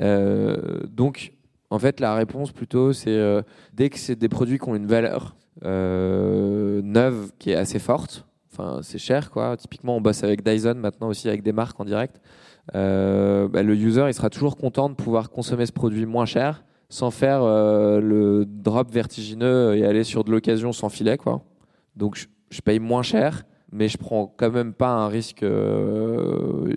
Euh, 0.00 0.80
donc, 0.88 1.32
en 1.70 1.78
fait, 1.78 2.00
la 2.00 2.14
réponse 2.14 2.52
plutôt, 2.52 2.92
c'est 2.92 3.10
euh, 3.10 3.42
dès 3.74 3.90
que 3.90 3.98
c'est 3.98 4.16
des 4.16 4.28
produits 4.28 4.58
qui 4.58 4.68
ont 4.68 4.76
une 4.76 4.86
valeur 4.86 5.36
euh, 5.64 6.80
neuve 6.82 7.32
qui 7.38 7.50
est 7.50 7.56
assez 7.56 7.80
forte, 7.80 8.26
enfin, 8.52 8.78
c'est 8.82 8.98
cher, 8.98 9.30
quoi. 9.30 9.56
Typiquement, 9.56 9.96
on 9.96 10.00
bosse 10.00 10.22
avec 10.22 10.44
Dyson 10.44 10.74
maintenant 10.74 11.08
aussi, 11.08 11.28
avec 11.28 11.42
des 11.42 11.52
marques 11.52 11.78
en 11.80 11.84
direct. 11.84 12.20
Bah, 12.72 13.62
le 13.62 13.74
user, 13.74 14.04
il 14.06 14.14
sera 14.14 14.30
toujours 14.30 14.56
content 14.56 14.88
de 14.88 14.94
pouvoir 14.94 15.30
consommer 15.30 15.66
ce 15.66 15.72
produit 15.72 16.06
moins 16.06 16.26
cher 16.26 16.64
sans 16.90 17.10
faire 17.10 17.40
le 17.42 18.44
drop 18.46 18.90
vertigineux 18.90 19.74
et 19.74 19.84
aller 19.84 20.04
sur 20.04 20.22
de 20.22 20.30
l'occasion 20.30 20.72
sans 20.72 20.88
filet, 20.88 21.16
quoi. 21.16 21.42
Donc, 21.96 22.28
je, 22.50 22.60
paye 22.60 22.78
moins 22.78 23.02
cher, 23.02 23.44
mais 23.72 23.88
je 23.88 23.98
prends 23.98 24.32
quand 24.36 24.50
même 24.50 24.72
pas 24.72 24.90
un 24.90 25.08
risque 25.08 25.42
euh, 25.42 26.74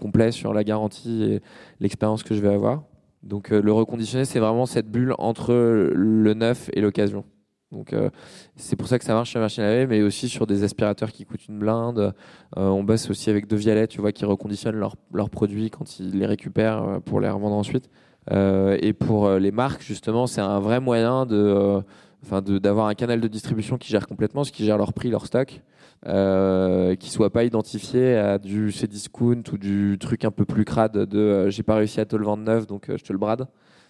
complet 0.00 0.32
sur 0.32 0.52
la 0.52 0.64
garantie 0.64 1.22
et 1.24 1.40
l'expérience 1.80 2.22
que 2.22 2.34
je 2.34 2.40
vais 2.40 2.52
avoir. 2.52 2.82
Donc 3.22 3.52
euh, 3.52 3.62
le 3.62 3.72
reconditionné, 3.72 4.24
c'est 4.24 4.40
vraiment 4.40 4.66
cette 4.66 4.90
bulle 4.90 5.14
entre 5.18 5.54
le 5.54 6.34
neuf 6.34 6.70
et 6.72 6.80
l'occasion. 6.80 7.24
Donc 7.72 7.92
euh, 7.92 8.10
c'est 8.56 8.76
pour 8.76 8.86
ça 8.86 8.98
que 8.98 9.04
ça 9.04 9.14
marche 9.14 9.30
sur 9.30 9.40
la 9.40 9.46
machine 9.46 9.64
à 9.64 9.68
laver, 9.68 9.86
mais 9.86 10.02
aussi 10.02 10.28
sur 10.28 10.46
des 10.46 10.62
aspirateurs 10.62 11.10
qui 11.10 11.24
coûtent 11.24 11.48
une 11.48 11.58
blinde. 11.58 12.14
On 12.56 12.84
bosse 12.84 13.10
aussi 13.10 13.30
avec 13.30 13.46
De 13.46 13.56
Vialet, 13.56 13.88
tu 13.88 14.00
vois, 14.00 14.12
qui 14.12 14.24
reconditionnent 14.24 14.78
leurs 15.12 15.30
produits 15.30 15.70
quand 15.70 15.98
ils 15.98 16.18
les 16.18 16.26
récupèrent 16.26 17.00
pour 17.04 17.20
les 17.20 17.28
revendre 17.28 17.56
ensuite. 17.56 17.90
Et 18.30 18.92
pour 18.92 19.28
les 19.30 19.50
marques, 19.50 19.82
justement, 19.82 20.28
c'est 20.28 20.40
un 20.40 20.60
vrai 20.60 20.78
moyen 20.78 21.26
de, 21.26 21.82
enfin, 22.24 22.42
d'avoir 22.42 22.86
un 22.86 22.94
canal 22.94 23.20
de 23.20 23.28
distribution 23.28 23.78
qui 23.78 23.88
gère 23.88 24.06
complètement, 24.06 24.44
ce 24.44 24.52
qui 24.52 24.64
gère 24.64 24.78
leur 24.78 24.92
prix, 24.92 25.10
leur 25.10 25.26
stock, 25.26 25.62
euh, 26.06 26.94
qui 26.96 27.10
soit 27.10 27.30
pas 27.30 27.44
identifié 27.44 28.16
à 28.16 28.38
du 28.38 28.70
Cdiscount 28.70 29.42
ou 29.52 29.58
du 29.58 29.96
truc 29.98 30.24
un 30.24 30.30
peu 30.30 30.44
plus 30.44 30.64
crade 30.64 30.92
de 30.92 31.18
euh, 31.18 31.50
j'ai 31.50 31.62
pas 31.62 31.76
réussi 31.76 32.00
à 32.00 32.04
te 32.04 32.16
le 32.16 32.24
vendre 32.24 32.42
neuf, 32.42 32.66
donc 32.66 32.90
euh, 32.90 32.96
je 32.98 33.04
te 33.04 33.12
le 33.12 33.18
brade. 33.18 33.46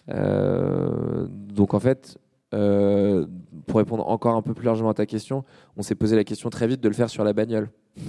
Euh, 0.09 1.27
donc 1.29 1.73
en 1.73 1.79
fait, 1.79 2.17
euh, 2.53 3.25
pour 3.67 3.79
répondre 3.79 4.07
encore 4.07 4.35
un 4.35 4.41
peu 4.41 4.53
plus 4.53 4.65
largement 4.65 4.89
à 4.89 4.93
ta 4.93 5.05
question, 5.05 5.43
on 5.77 5.81
s'est 5.81 5.95
posé 5.95 6.15
la 6.15 6.23
question 6.23 6.49
très 6.49 6.67
vite 6.67 6.81
de 6.81 6.87
le 6.87 6.93
faire 6.93 7.09
sur 7.09 7.23
la 7.23 7.33
bagnole. 7.33 7.69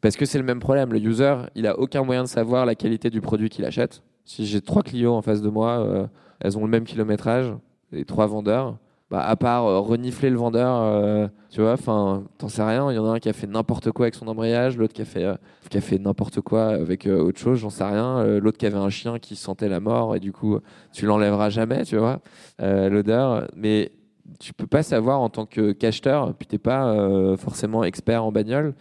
Parce 0.00 0.16
que 0.16 0.26
c'est 0.26 0.38
le 0.38 0.44
même 0.44 0.60
problème. 0.60 0.92
Le 0.92 0.98
user, 0.98 1.36
il 1.54 1.66
a 1.66 1.78
aucun 1.78 2.02
moyen 2.04 2.24
de 2.24 2.28
savoir 2.28 2.66
la 2.66 2.74
qualité 2.74 3.10
du 3.10 3.20
produit 3.20 3.48
qu'il 3.48 3.64
achète. 3.64 4.02
Si 4.24 4.46
j'ai 4.46 4.60
trois 4.60 4.82
Clio 4.82 5.14
en 5.14 5.22
face 5.22 5.40
de 5.42 5.48
moi, 5.48 6.08
elles 6.40 6.56
ont 6.58 6.60
le 6.60 6.70
même 6.70 6.84
kilométrage, 6.84 7.52
les 7.92 8.04
trois 8.04 8.26
vendeurs. 8.26 8.76
Bah, 9.10 9.26
à 9.26 9.36
part 9.36 9.64
euh, 9.64 9.80
renifler 9.80 10.28
le 10.28 10.36
vendeur, 10.36 10.82
euh, 10.82 11.28
tu 11.48 11.62
vois, 11.62 11.72
enfin, 11.72 12.24
t'en 12.36 12.48
sais 12.48 12.62
rien. 12.62 12.92
Il 12.92 12.94
y 12.94 12.98
en 12.98 13.06
a 13.06 13.14
un 13.14 13.18
qui 13.20 13.30
a 13.30 13.32
fait 13.32 13.46
n'importe 13.46 13.90
quoi 13.90 14.04
avec 14.04 14.14
son 14.14 14.28
embrayage, 14.28 14.76
l'autre 14.76 14.92
qui 14.92 15.00
a 15.00 15.06
fait, 15.06 15.24
euh, 15.24 15.34
fait 15.80 15.98
n'importe 15.98 16.42
quoi 16.42 16.66
avec 16.66 17.06
autre 17.06 17.38
chose, 17.38 17.58
j'en 17.58 17.70
sais 17.70 17.84
rien. 17.84 18.22
L'autre 18.38 18.58
qui 18.58 18.66
avait 18.66 18.76
un 18.76 18.90
chien 18.90 19.18
qui 19.18 19.34
sentait 19.34 19.70
la 19.70 19.80
mort 19.80 20.14
et 20.14 20.20
du 20.20 20.30
coup, 20.32 20.58
tu 20.92 21.06
l'enlèveras 21.06 21.48
jamais, 21.48 21.84
tu 21.84 21.96
vois, 21.96 22.20
l'odeur. 22.58 23.48
Mais 23.56 23.92
tu 24.40 24.52
peux 24.52 24.66
pas 24.66 24.82
savoir 24.82 25.20
en 25.20 25.30
tant 25.30 25.46
que 25.46 25.72
qu'acheteur, 25.72 26.34
puis 26.34 26.46
t'es 26.46 26.58
pas 26.58 27.36
forcément 27.36 27.84
expert 27.84 28.24
en 28.24 28.32
bagnole, 28.32 28.74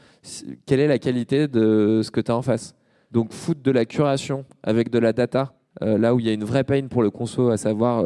quelle 0.66 0.80
est 0.82 0.88
la 0.88 1.00
qualité 1.00 1.48
de 1.48 2.02
ce 2.04 2.12
que 2.12 2.20
tu 2.20 2.32
as 2.32 2.36
en 2.36 2.42
face. 2.42 2.76
Donc 3.12 3.32
foutre 3.32 3.62
de 3.62 3.72
la 3.72 3.86
curation 3.86 4.46
avec 4.64 4.90
de 4.90 5.00
la 5.00 5.14
data, 5.14 5.54
là 5.82 6.14
où 6.16 6.20
il 6.20 6.26
y 6.26 6.30
a 6.30 6.34
une 6.34 6.44
vraie 6.44 6.66
peine 6.66 6.90
pour 6.90 7.02
le 7.02 7.12
conso, 7.12 7.50
à 7.50 7.58
savoir 7.58 8.04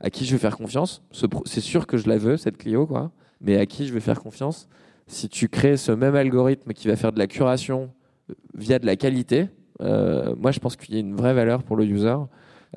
à 0.00 0.10
qui 0.10 0.24
je 0.24 0.32
vais 0.32 0.38
faire 0.38 0.56
confiance. 0.56 1.02
C'est 1.44 1.60
sûr 1.60 1.86
que 1.86 1.96
je 1.96 2.08
la 2.08 2.18
veux, 2.18 2.36
cette 2.36 2.56
Clio, 2.56 2.86
quoi, 2.86 3.10
mais 3.40 3.58
à 3.58 3.66
qui 3.66 3.86
je 3.86 3.92
vais 3.92 4.00
faire 4.00 4.20
confiance. 4.20 4.68
Si 5.06 5.28
tu 5.28 5.48
crées 5.48 5.76
ce 5.76 5.92
même 5.92 6.14
algorithme 6.14 6.72
qui 6.72 6.88
va 6.88 6.96
faire 6.96 7.12
de 7.12 7.18
la 7.18 7.26
curation 7.26 7.90
euh, 8.30 8.34
via 8.54 8.78
de 8.78 8.86
la 8.86 8.96
qualité, 8.96 9.48
euh, 9.80 10.34
moi 10.36 10.50
je 10.50 10.58
pense 10.58 10.76
qu'il 10.76 10.94
y 10.94 10.98
a 10.98 11.00
une 11.00 11.14
vraie 11.14 11.34
valeur 11.34 11.62
pour 11.62 11.76
le 11.76 11.84
user 11.84 12.16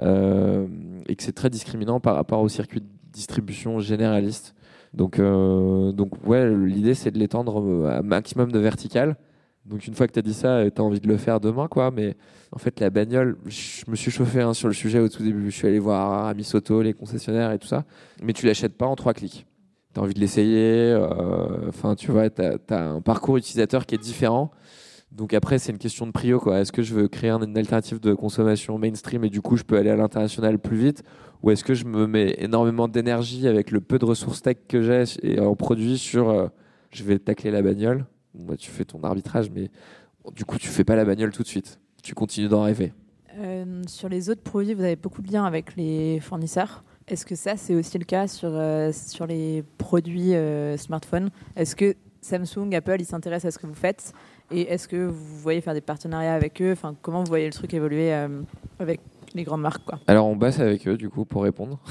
euh, 0.01 0.67
et 1.07 1.15
que 1.15 1.23
c'est 1.23 1.33
très 1.33 1.49
discriminant 1.49 1.99
par 1.99 2.15
rapport 2.15 2.41
au 2.41 2.49
circuit 2.49 2.81
de 2.81 2.87
distribution 3.11 3.79
généraliste. 3.79 4.55
Donc, 4.93 5.19
euh, 5.19 5.91
donc 5.91 6.11
ouais, 6.25 6.53
l'idée 6.53 6.93
c'est 6.93 7.11
de 7.11 7.17
l'étendre 7.17 7.87
à 7.87 7.99
un 7.99 8.01
maximum 8.01 8.51
de 8.51 8.59
vertical. 8.59 9.17
Donc 9.65 9.85
une 9.87 9.93
fois 9.93 10.07
que 10.07 10.13
tu 10.13 10.19
as 10.19 10.23
dit 10.23 10.33
ça, 10.33 10.63
tu 10.71 10.81
as 10.81 10.83
envie 10.83 10.99
de 10.99 11.07
le 11.07 11.17
faire 11.17 11.39
demain, 11.39 11.67
quoi. 11.67 11.91
Mais 11.91 12.15
en 12.51 12.57
fait, 12.57 12.79
la 12.79 12.89
bagnole, 12.89 13.37
je 13.45 13.83
me 13.89 13.95
suis 13.95 14.11
chauffé 14.11 14.41
hein, 14.41 14.53
sur 14.53 14.67
le 14.67 14.73
sujet 14.73 14.99
au 14.99 15.07
tout 15.07 15.23
début. 15.23 15.51
Je 15.51 15.55
suis 15.55 15.67
allé 15.67 15.79
voir 15.79 15.99
Aramis 16.11 16.49
Auto, 16.53 16.81
les 16.81 16.93
concessionnaires 16.93 17.51
et 17.51 17.59
tout 17.59 17.67
ça. 17.67 17.85
Mais 18.23 18.33
tu 18.33 18.45
l'achètes 18.45 18.75
pas 18.75 18.87
en 18.87 18.95
trois 18.95 19.13
clics. 19.13 19.45
Tu 19.93 19.99
as 19.99 20.03
envie 20.03 20.13
de 20.13 20.19
l'essayer. 20.19 20.91
euh, 20.91 21.67
Enfin, 21.69 21.95
tu 21.95 22.11
vois, 22.11 22.29
tu 22.29 22.41
as, 22.41 22.57
un 22.89 23.01
parcours 23.01 23.37
utilisateur 23.37 23.85
qui 23.85 23.95
est 23.95 23.99
différent. 23.99 24.51
Donc 25.11 25.33
après, 25.33 25.59
c'est 25.59 25.71
une 25.71 25.77
question 25.77 26.07
de 26.07 26.11
prio. 26.11 26.39
quoi. 26.39 26.59
Est-ce 26.59 26.71
que 26.71 26.81
je 26.83 26.93
veux 26.95 27.07
créer 27.07 27.29
un- 27.29 27.41
une 27.41 27.57
alternative 27.57 27.99
de 27.99 28.13
consommation 28.13 28.77
mainstream 28.79 29.23
et 29.25 29.29
du 29.29 29.41
coup, 29.41 29.57
je 29.57 29.63
peux 29.63 29.77
aller 29.77 29.89
à 29.89 29.95
l'international 29.95 30.57
plus 30.59 30.77
vite? 30.77 31.03
Ou 31.43 31.51
est-ce 31.51 31.63
que 31.63 31.73
je 31.73 31.85
me 31.85 32.07
mets 32.07 32.35
énormément 32.39 32.87
d'énergie 32.87 33.47
avec 33.47 33.71
le 33.71 33.81
peu 33.81 33.99
de 33.99 34.05
ressources 34.05 34.41
tech 34.41 34.57
que 34.67 34.81
j'ai 34.81 35.03
et 35.23 35.39
en 35.39 35.55
produit 35.55 35.97
sur 35.97 36.29
euh, 36.29 36.47
je 36.91 37.03
vais 37.03 37.19
tacler 37.19 37.51
la 37.51 37.61
bagnole? 37.61 38.05
Bah, 38.33 38.55
Tu 38.57 38.69
fais 38.69 38.85
ton 38.85 39.03
arbitrage, 39.03 39.49
mais 39.49 39.69
du 40.35 40.45
coup, 40.45 40.57
tu 40.57 40.67
fais 40.67 40.83
pas 40.83 40.95
la 40.95 41.05
bagnole 41.05 41.31
tout 41.31 41.43
de 41.43 41.47
suite. 41.47 41.79
Tu 42.03 42.13
continues 42.13 42.47
d'en 42.47 42.63
rêver. 42.63 42.93
Euh, 43.37 43.81
sur 43.87 44.09
les 44.09 44.29
autres 44.29 44.41
produits, 44.41 44.73
vous 44.73 44.83
avez 44.83 44.95
beaucoup 44.95 45.21
de 45.21 45.31
liens 45.31 45.45
avec 45.45 45.75
les 45.75 46.19
fournisseurs. 46.19 46.83
Est-ce 47.07 47.25
que 47.25 47.35
ça, 47.35 47.57
c'est 47.57 47.75
aussi 47.75 47.97
le 47.97 48.05
cas 48.05 48.27
sur, 48.27 48.49
euh, 48.51 48.91
sur 48.91 49.25
les 49.25 49.63
produits 49.77 50.35
euh, 50.35 50.77
smartphones? 50.77 51.29
Est-ce 51.55 51.75
que 51.75 51.95
Samsung, 52.21 52.73
Apple, 52.75 52.97
ils 52.99 53.05
s'intéressent 53.05 53.53
à 53.53 53.57
ce 53.57 53.59
que 53.59 53.67
vous 53.67 53.73
faites? 53.75 54.13
Et 54.51 54.61
est-ce 54.61 54.87
que 54.87 55.07
vous 55.07 55.37
voyez 55.39 55.61
faire 55.61 55.73
des 55.73 55.81
partenariats 55.81 56.33
avec 56.33 56.61
eux? 56.61 56.73
Enfin, 56.73 56.95
Comment 57.01 57.23
vous 57.23 57.29
voyez 57.29 57.45
le 57.45 57.53
truc 57.53 57.73
évoluer 57.73 58.13
euh, 58.13 58.41
avec 58.79 58.99
les 59.35 59.43
grandes 59.43 59.61
marques 59.61 59.83
quoi 59.85 59.99
Alors, 60.07 60.27
on 60.27 60.35
bosse 60.35 60.59
avec 60.59 60.87
eux, 60.87 60.97
du 60.97 61.09
coup, 61.09 61.25
pour 61.25 61.43
répondre. 61.43 61.79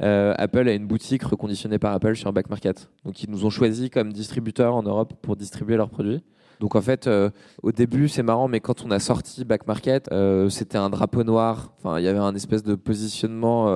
Euh, 0.00 0.32
Apple 0.38 0.68
a 0.68 0.72
une 0.72 0.86
boutique 0.86 1.22
reconditionnée 1.22 1.78
par 1.78 1.92
Apple 1.92 2.16
sur 2.16 2.32
Back 2.32 2.48
Market. 2.48 2.88
Donc, 3.04 3.22
ils 3.22 3.30
nous 3.30 3.44
ont 3.44 3.50
choisi 3.50 3.90
comme 3.90 4.10
distributeur 4.10 4.74
en 4.74 4.82
Europe 4.82 5.12
pour 5.20 5.36
distribuer 5.36 5.76
leurs 5.76 5.90
produits. 5.90 6.22
Donc, 6.60 6.76
en 6.76 6.80
fait, 6.80 7.06
euh, 7.06 7.28
au 7.62 7.72
début, 7.72 8.08
c'est 8.08 8.22
marrant, 8.22 8.48
mais 8.48 8.60
quand 8.60 8.84
on 8.86 8.90
a 8.90 8.98
sorti 8.98 9.44
Back 9.44 9.66
Market, 9.66 10.10
euh, 10.10 10.48
c'était 10.48 10.78
un 10.78 10.88
drapeau 10.88 11.24
noir. 11.24 11.74
Enfin, 11.78 11.98
il 11.98 12.04
y 12.04 12.08
avait 12.08 12.18
un 12.18 12.34
espèce 12.34 12.62
de 12.62 12.74
positionnement. 12.74 13.66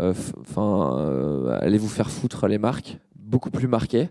Enfin, 0.00 1.58
allez 1.60 1.78
vous 1.78 1.88
faire 1.88 2.10
foutre 2.10 2.48
les 2.48 2.58
marques, 2.58 2.98
beaucoup 3.14 3.50
plus 3.50 3.68
marqué. 3.68 4.08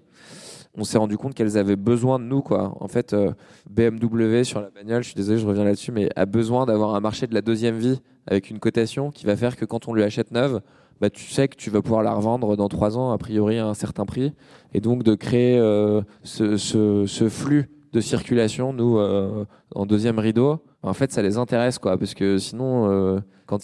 On 0.77 0.83
s'est 0.83 0.97
rendu 0.97 1.17
compte 1.17 1.33
qu'elles 1.33 1.57
avaient 1.57 1.77
besoin 1.77 2.19
de 2.19 2.25
nous, 2.25 2.41
quoi. 2.41 2.75
En 2.81 2.87
fait, 2.87 3.13
euh, 3.13 3.31
BMW 3.69 4.43
sur 4.43 4.59
la 4.59 4.69
bagnole, 4.69 5.03
je 5.03 5.09
suis 5.09 5.15
désolé, 5.15 5.39
je 5.39 5.47
reviens 5.47 5.63
là-dessus, 5.63 5.91
mais 5.91 6.09
a 6.15 6.25
besoin 6.25 6.65
d'avoir 6.65 6.95
un 6.95 6.99
marché 6.99 7.27
de 7.27 7.33
la 7.33 7.41
deuxième 7.41 7.77
vie 7.77 8.01
avec 8.27 8.49
une 8.49 8.59
cotation 8.59 9.11
qui 9.11 9.25
va 9.25 9.37
faire 9.37 9.55
que 9.55 9.63
quand 9.63 9.87
on 9.87 9.93
lui 9.93 10.03
achète 10.03 10.31
neuve, 10.31 10.61
bah, 10.99 11.09
tu 11.09 11.29
sais 11.29 11.47
que 11.47 11.55
tu 11.55 11.69
vas 11.69 11.81
pouvoir 11.81 12.03
la 12.03 12.13
revendre 12.13 12.57
dans 12.57 12.67
trois 12.67 12.97
ans, 12.97 13.11
a 13.11 13.17
priori, 13.17 13.57
à 13.57 13.67
un 13.67 13.73
certain 13.73 14.05
prix. 14.05 14.33
Et 14.73 14.81
donc 14.81 15.03
de 15.03 15.15
créer 15.15 15.57
euh, 15.57 16.01
ce, 16.23 17.27
flux 17.29 17.69
de 17.93 18.01
circulation, 18.01 18.73
nous, 18.73 18.97
euh, 18.97 19.45
en 19.73 19.85
deuxième 19.85 20.19
rideau, 20.19 20.59
en 20.83 20.93
fait, 20.93 21.11
ça 21.11 21.21
les 21.21 21.37
intéresse, 21.37 21.79
quoi, 21.79 21.97
parce 21.97 22.13
que 22.13 22.37
sinon, 22.37 23.21
quand 23.45 23.59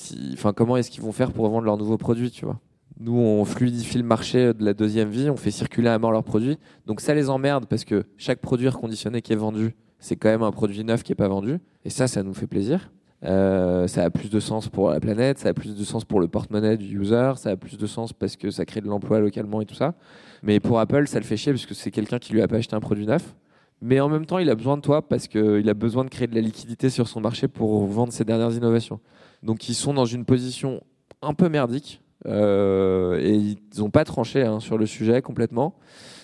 comment 0.55 0.77
est-ce 0.77 0.89
qu'ils 0.89 1.03
vont 1.03 1.11
faire 1.11 1.31
pour 1.33 1.49
vendre 1.49 1.65
leurs 1.65 1.77
nouveaux 1.77 1.97
produits, 1.97 2.31
tu 2.31 2.45
vois? 2.45 2.59
Nous, 3.03 3.17
on 3.17 3.43
fluidifie 3.45 3.97
le 3.97 4.03
marché 4.03 4.53
de 4.53 4.63
la 4.63 4.75
deuxième 4.75 5.09
vie, 5.09 5.31
on 5.31 5.35
fait 5.35 5.49
circuler 5.49 5.89
à 5.89 5.97
mort 5.97 6.11
leurs 6.11 6.23
produits, 6.23 6.59
donc 6.85 7.01
ça 7.01 7.15
les 7.15 7.31
emmerde 7.31 7.65
parce 7.65 7.83
que 7.83 8.03
chaque 8.15 8.39
produit 8.39 8.69
reconditionné 8.69 9.23
qui 9.23 9.33
est 9.33 9.37
vendu, 9.37 9.73
c'est 9.97 10.15
quand 10.15 10.29
même 10.29 10.43
un 10.43 10.51
produit 10.51 10.83
neuf 10.83 11.01
qui 11.01 11.11
est 11.11 11.15
pas 11.15 11.27
vendu, 11.27 11.57
et 11.83 11.89
ça, 11.89 12.07
ça 12.07 12.21
nous 12.21 12.35
fait 12.35 12.45
plaisir. 12.45 12.91
Euh, 13.23 13.87
ça 13.87 14.03
a 14.03 14.11
plus 14.11 14.29
de 14.29 14.39
sens 14.39 14.69
pour 14.69 14.91
la 14.91 14.99
planète, 14.99 15.39
ça 15.39 15.49
a 15.49 15.53
plus 15.55 15.75
de 15.75 15.83
sens 15.83 16.05
pour 16.05 16.19
le 16.19 16.27
porte-monnaie 16.27 16.77
du 16.77 16.99
user, 16.99 17.33
ça 17.37 17.49
a 17.49 17.55
plus 17.55 17.75
de 17.75 17.87
sens 17.87 18.13
parce 18.13 18.35
que 18.35 18.51
ça 18.51 18.65
crée 18.65 18.81
de 18.81 18.87
l'emploi 18.87 19.19
localement 19.19 19.61
et 19.61 19.65
tout 19.65 19.73
ça. 19.73 19.95
Mais 20.43 20.59
pour 20.59 20.79
Apple, 20.79 21.07
ça 21.07 21.17
le 21.17 21.25
fait 21.25 21.37
chier 21.37 21.53
parce 21.53 21.65
que 21.65 21.73
c'est 21.73 21.89
quelqu'un 21.89 22.19
qui 22.19 22.33
lui 22.33 22.43
a 22.43 22.47
pas 22.47 22.57
acheté 22.57 22.75
un 22.75 22.79
produit 22.79 23.07
neuf. 23.07 23.35
Mais 23.81 23.99
en 23.99 24.09
même 24.09 24.27
temps, 24.27 24.37
il 24.37 24.49
a 24.49 24.55
besoin 24.55 24.77
de 24.77 24.81
toi 24.81 25.07
parce 25.07 25.27
qu'il 25.27 25.67
a 25.67 25.73
besoin 25.73 26.03
de 26.03 26.09
créer 26.09 26.27
de 26.27 26.35
la 26.35 26.41
liquidité 26.41 26.91
sur 26.91 27.07
son 27.07 27.19
marché 27.19 27.47
pour 27.47 27.83
vendre 27.87 28.13
ses 28.13 28.25
dernières 28.25 28.53
innovations. 28.53 28.99
Donc 29.41 29.69
ils 29.69 29.75
sont 29.75 29.93
dans 29.93 30.05
une 30.05 30.25
position 30.25 30.83
un 31.23 31.33
peu 31.33 31.49
merdique. 31.49 32.00
Euh, 32.27 33.19
et 33.19 33.35
ils 33.35 33.57
n'ont 33.77 33.89
pas 33.89 34.03
tranché 34.05 34.43
hein, 34.43 34.59
sur 34.59 34.77
le 34.77 34.85
sujet 34.85 35.21
complètement. 35.21 35.75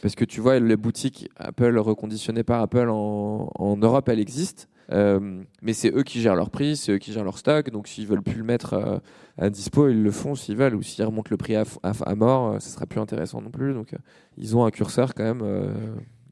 Parce 0.02 0.16
que 0.16 0.26
tu 0.26 0.42
vois, 0.42 0.60
les 0.60 0.78
boutiques 0.78 1.30
Apple 1.38 1.78
reconditionnées 1.78 2.44
par 2.44 2.62
Apple 2.62 2.90
en, 2.90 3.78
Europe, 3.78 4.10
elles 4.10 4.20
existent. 4.20 4.66
Euh, 4.94 5.44
mais 5.62 5.74
c'est 5.74 5.94
eux 5.94 6.04
qui 6.04 6.22
gèrent 6.22 6.36
leur 6.36 6.50
prix, 6.50 6.78
c'est 6.78 6.94
eux 6.94 6.98
qui 6.98 7.12
gèrent 7.12 7.24
leur 7.24 7.38
stock. 7.38 7.70
Donc 7.72 7.88
s'ils 7.88 8.08
veulent 8.08 8.22
plus 8.22 8.38
le 8.38 8.44
mettre 8.44 8.74
euh, 8.74 9.00
à 9.38 9.50
dispo, 9.50 9.90
ils 9.90 10.02
le 10.02 10.12
font 10.12 10.36
s'ils 10.36 10.56
veulent. 10.56 10.76
Ou 10.76 10.84
s'ils 10.84 11.04
remontent 11.04 11.30
le 11.32 11.38
prix 11.38 11.56
à, 11.56 12.16
mort, 12.16 12.62
ça 12.62 12.70
sera 12.70 12.86
plus 12.86 13.02
intéressant 13.02 13.42
non 13.42 13.52
plus. 13.52 13.74
Donc 13.74 13.94
ils 14.38 14.56
ont 14.56 14.66
un 14.66 14.72
curseur 14.72 15.14
quand 15.14 15.24
même 15.24 15.44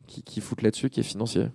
qui, 0.08 0.24
qui 0.24 0.42
fout 0.42 0.62
là-dessus, 0.62 0.90
qui 0.90 1.00
est 1.00 1.04
financier. 1.04 1.48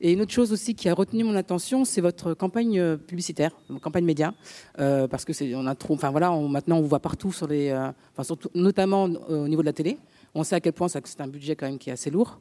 Et 0.00 0.12
une 0.12 0.20
autre 0.20 0.32
chose 0.32 0.52
aussi 0.52 0.74
qui 0.74 0.88
a 0.88 0.94
retenu 0.94 1.24
mon 1.24 1.34
attention, 1.34 1.84
c'est 1.84 2.00
votre 2.00 2.34
campagne 2.34 2.78
euh, 2.78 2.96
publicitaire, 2.96 3.52
campagne 3.82 4.04
média, 4.04 4.34
euh, 4.78 5.08
parce 5.08 5.24
que 5.24 5.32
c'est, 5.32 5.54
on 5.54 5.66
a 5.66 5.74
trop, 5.74 5.94
enfin 5.94 6.10
voilà, 6.10 6.30
maintenant 6.30 6.78
on 6.78 6.82
vous 6.82 6.88
voit 6.88 7.00
partout 7.00 7.32
sur 7.32 7.46
les, 7.46 7.70
euh, 7.70 7.90
enfin 8.12 8.24
surtout, 8.24 8.50
notamment 8.54 9.04
au 9.04 9.48
niveau 9.48 9.62
de 9.62 9.66
la 9.66 9.72
télé. 9.72 9.98
On 10.34 10.44
sait 10.44 10.54
à 10.54 10.60
quel 10.60 10.74
point 10.74 10.88
c'est 10.88 11.20
un 11.20 11.28
budget 11.28 11.56
quand 11.56 11.66
même 11.66 11.78
qui 11.78 11.88
est 11.88 11.94
assez 11.94 12.10
lourd. 12.10 12.38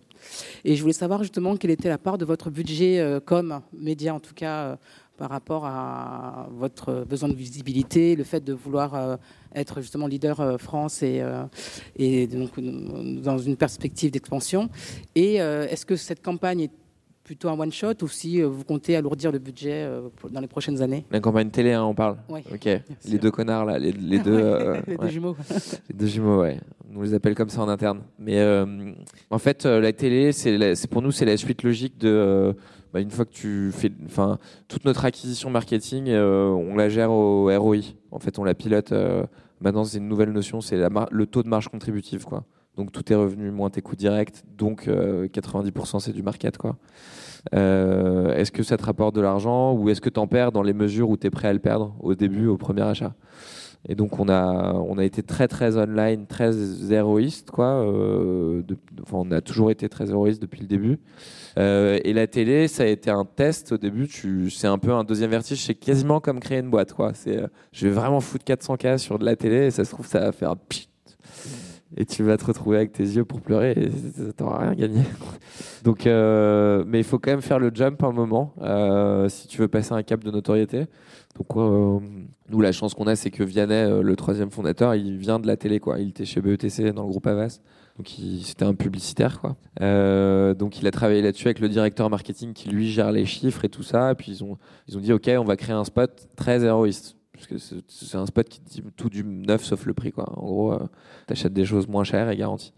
Et 0.65 0.76
je 0.76 0.82
voulais 0.82 0.93
savoir 0.93 1.21
justement 1.23 1.55
quelle 1.55 1.71
était 1.71 1.88
la 1.88 1.97
part 1.97 2.17
de 2.17 2.26
votre 2.26 2.49
budget 2.49 2.99
euh, 2.99 3.21
com 3.21 3.61
média 3.73 4.13
en 4.13 4.19
tout 4.19 4.34
cas 4.34 4.78
par 5.17 5.30
rapport 5.30 5.65
à 5.65 6.49
votre 6.51 7.05
besoin 7.07 7.30
de 7.30 7.36
visibilité, 7.36 8.17
le 8.17 8.26
fait 8.26 8.43
de 8.43 8.51
vouloir 8.51 9.17
être 9.53 9.80
justement 9.80 10.07
leader 10.07 10.59
France 10.59 11.03
et, 11.03 11.23
et 11.95 12.28
donc 12.28 12.59
dans 12.59 13.38
une 13.38 13.55
perspective 13.55 14.11
d'expansion. 14.11 14.69
Et 15.15 15.36
est-ce 15.36 15.86
que 15.86 15.95
cette 15.95 16.21
campagne 16.21 16.63
est 16.63 16.71
plutôt 17.26 17.49
un 17.49 17.59
one 17.59 17.73
shot 17.73 17.95
ou 18.03 18.07
si 18.07 18.41
euh, 18.41 18.47
vous 18.47 18.63
comptez 18.63 18.95
alourdir 18.95 19.32
le 19.32 19.39
budget 19.39 19.84
euh, 19.84 20.07
dans 20.32 20.39
les 20.39 20.47
prochaines 20.47 20.82
années? 20.82 21.05
La 21.11 21.19
campagne 21.19 21.49
télé, 21.49 21.73
hein, 21.73 21.84
on 21.84 21.95
parle. 21.95 22.17
Ok. 22.30 22.69
Les 23.09 23.17
deux 23.17 23.32
connards 23.32 23.65
là, 23.65 23.78
les, 23.80 23.91
les 23.91 24.19
deux. 24.19 24.32
Euh, 24.45 24.80
les 24.88 24.95
deux 24.95 25.03
ouais. 25.03 25.09
jumeaux. 25.11 25.36
Les 25.89 25.95
deux 25.95 26.05
jumeaux, 26.05 26.41
ouais. 26.41 26.59
On 26.95 27.01
les 27.01 27.13
appelle 27.15 27.34
comme 27.36 27.49
ça 27.49 27.61
en 27.61 27.67
interne. 27.67 28.01
Mais 28.19 28.38
euh, 28.39 28.65
en 29.32 29.39
fait, 29.39 29.65
euh, 29.65 29.82
la 29.82 29.91
télé, 29.91 30.32
c'est 30.32 30.88
pour 30.88 31.01
nous, 31.01 31.11
c'est 31.11 31.26
la 31.26 31.36
suite 31.36 31.63
logique 31.63 31.97
de. 31.97 32.07
euh, 32.09 32.53
bah, 32.93 33.01
une 33.01 33.09
fois 33.11 33.26
que 33.26 33.34
tu 33.34 33.71
fais, 33.73 33.91
enfin, 34.05 34.38
toute 34.67 34.86
notre 34.86 35.03
acquisition 35.03 35.49
marketing, 35.49 36.05
euh, 36.09 36.47
on 36.49 36.76
la 36.76 36.88
gère 36.89 37.11
au 37.11 37.49
ROI. 37.59 37.78
En 38.11 38.19
fait, 38.19 38.38
on 38.39 38.43
la 38.43 38.53
pilote. 38.53 38.91
euh, 38.91 39.26
maintenant, 39.61 39.84
c'est 39.84 39.97
une 39.97 40.07
nouvelle 40.07 40.32
notion, 40.32 40.61
c'est 40.61 40.78
le 41.11 41.26
taux 41.26 41.43
de 41.43 41.49
marge 41.49 41.67
contributive, 41.69 42.23
quoi. 42.23 42.43
Donc 42.78 42.91
tout 42.91 43.11
est 43.11 43.15
revenu 43.15 43.51
moins 43.51 43.69
tes 43.69 43.82
coûts 43.82 43.95
directs, 43.95 44.43
donc 44.57 44.88
euh, 44.88 45.28
90% 45.28 45.99
c'est 45.99 46.11
du 46.11 46.23
market, 46.23 46.57
quoi. 46.57 46.78
Euh, 47.53 48.36
est-ce 48.36 48.51
que 48.51 48.63
ça 48.63 48.76
te 48.76 48.84
rapporte 48.84 49.15
de 49.15 49.21
l'argent 49.21 49.73
ou 49.73 49.89
est-ce 49.89 50.01
que 50.01 50.09
tu 50.09 50.19
en 50.19 50.26
perds 50.28 50.51
dans 50.51 50.63
les 50.63 50.73
mesures 50.73 51.09
où 51.09 51.17
tu 51.17 51.28
es 51.28 51.30
prêt 51.30 51.47
à 51.47 51.53
le 51.53 51.59
perdre 51.59 51.95
au 51.99 52.15
début, 52.15 52.47
au 52.47 52.57
premier 52.57 52.82
achat? 52.82 53.13
Et 53.88 53.93
donc 53.93 54.19
on 54.19 54.30
a, 54.30 54.73
on 54.73 54.97
a 54.97 55.03
été 55.03 55.21
très 55.21 55.47
très 55.47 55.78
online, 55.78 56.26
très 56.26 56.51
héroïste, 56.91 57.51
quoi. 57.51 57.67
euh, 57.67 58.63
enfin, 59.03 59.17
on 59.17 59.32
a 59.32 59.41
toujours 59.41 59.69
été 59.69 59.88
très 59.89 60.09
héroïste 60.09 60.41
depuis 60.41 60.61
le 60.61 60.67
début. 60.67 60.99
Euh, 61.57 61.99
et 62.03 62.13
la 62.13 62.26
télé, 62.28 62.67
ça 62.67 62.84
a 62.84 62.88
été 62.88 63.11
un 63.11 63.26
test 63.26 63.71
au 63.73 63.78
début. 63.78 64.07
C'est 64.49 64.67
un 64.67 64.80
peu 64.80 64.91
un 64.91 65.03
deuxième 65.03 65.30
vertige. 65.30 65.63
C'est 65.63 65.76
quasiment 65.76 66.19
comme 66.19 66.39
créer 66.39 66.59
une 66.59 66.69
boîte, 66.69 66.93
quoi. 66.93 67.13
Euh, 67.28 67.47
je 67.71 67.88
vais 67.88 67.93
vraiment 67.93 68.21
foutre 68.21 68.45
400K 68.45 68.97
sur 68.97 69.19
de 69.19 69.26
la 69.26 69.36
télé 69.36 69.67
et 69.67 69.71
ça 69.71 69.86
se 69.86 69.91
trouve, 69.91 70.07
ça 70.07 70.19
va 70.19 70.32
faire. 70.32 70.55
Et 71.98 72.06
tu 72.06 72.24
vas 72.24 72.36
te 72.36 72.46
retrouver 72.46 72.78
avec 72.78 72.91
tes 72.91 73.04
yeux 73.04 73.24
pour 73.24 73.39
pleurer 73.39 73.72
et 73.72 74.34
t'auras 74.34 74.60
rien 74.60 74.74
gagné. 74.74 75.02
Donc, 75.84 76.06
euh, 76.06 76.84
mais 76.86 77.00
il 77.00 77.04
faut 77.06 77.20
quand 77.20 77.32
même 77.32 77.41
faire 77.41 77.60
le 77.60 77.72
jump 77.74 78.04
un 78.04 78.12
moment 78.12 78.54
euh, 78.62 79.30
si 79.30 79.48
tu 79.48 79.60
veux 79.60 79.70
passer 79.70 79.93
un 79.93 80.04
cap 80.04 80.22
de 80.24 80.30
notoriété. 80.30 80.88
Donc, 81.38 81.56
euh, 81.56 82.00
nous, 82.50 82.62
la 82.62 82.74
chance 82.74 82.93
qu'on 82.93 83.08
a, 83.08 83.16
c'est 83.16 83.32
que 83.32 83.43
Vianney, 83.43 84.02
le 84.02 84.16
troisième 84.18 84.52
fondateur, 84.52 84.96
il 84.96 85.18
vient 85.18 85.39
de 85.39 85.48
la 85.48 85.56
télé, 85.56 85.80
quoi. 85.80 86.00
Il 86.00 86.10
était 86.10 86.26
chez 86.26 86.41
BETC 86.41 86.93
dans 86.93 87.04
le 87.04 87.10
groupe 87.10 87.28
Avas. 87.28 87.60
Donc, 87.98 88.10
c'était 88.43 88.66
un 88.66 88.74
publicitaire, 88.74 89.39
quoi. 89.39 89.56
Donc, 90.54 90.82
il 90.82 90.88
a 90.88 90.91
travaillé 90.91 91.22
là-dessus 91.22 91.48
avec 91.48 91.60
le 91.60 91.70
directeur 91.70 92.10
marketing 92.10 92.54
qui, 92.54 92.70
lui, 92.70 92.91
gère 92.91 93.14
les 93.14 93.26
chiffres 93.26 93.64
et 93.64 93.70
tout 93.70 93.84
ça. 93.84 94.16
Puis, 94.16 94.34
ils 94.34 94.43
ont, 94.43 94.58
ils 94.89 94.98
ont 94.98 95.02
dit, 95.02 95.14
OK, 95.14 95.30
on 95.38 95.46
va 95.46 95.56
créer 95.56 95.76
un 95.76 95.86
spot 95.86 96.28
très 96.36 96.64
héroïste. 96.64 97.14
Parce 97.36 97.48
que 97.48 97.58
c'est- 97.58 98.16
un 98.16 98.26
spot 98.26 98.48
qui 98.48 98.62
dit 98.62 98.84
tout 98.96 99.10
du 99.10 99.24
neuf 99.24 99.64
sauf 99.64 99.86
le 99.86 99.94
prix, 99.94 100.12
quoi. 100.12 100.26
En 100.38 100.46
gros, 100.46 100.74
euh, 100.74 100.80
t'achètes 101.28 101.54
des 101.54 101.66
choses 101.66 101.88
moins 101.88 102.04
chères 102.04 102.30
et 102.30 102.38
garanties. 102.38 102.74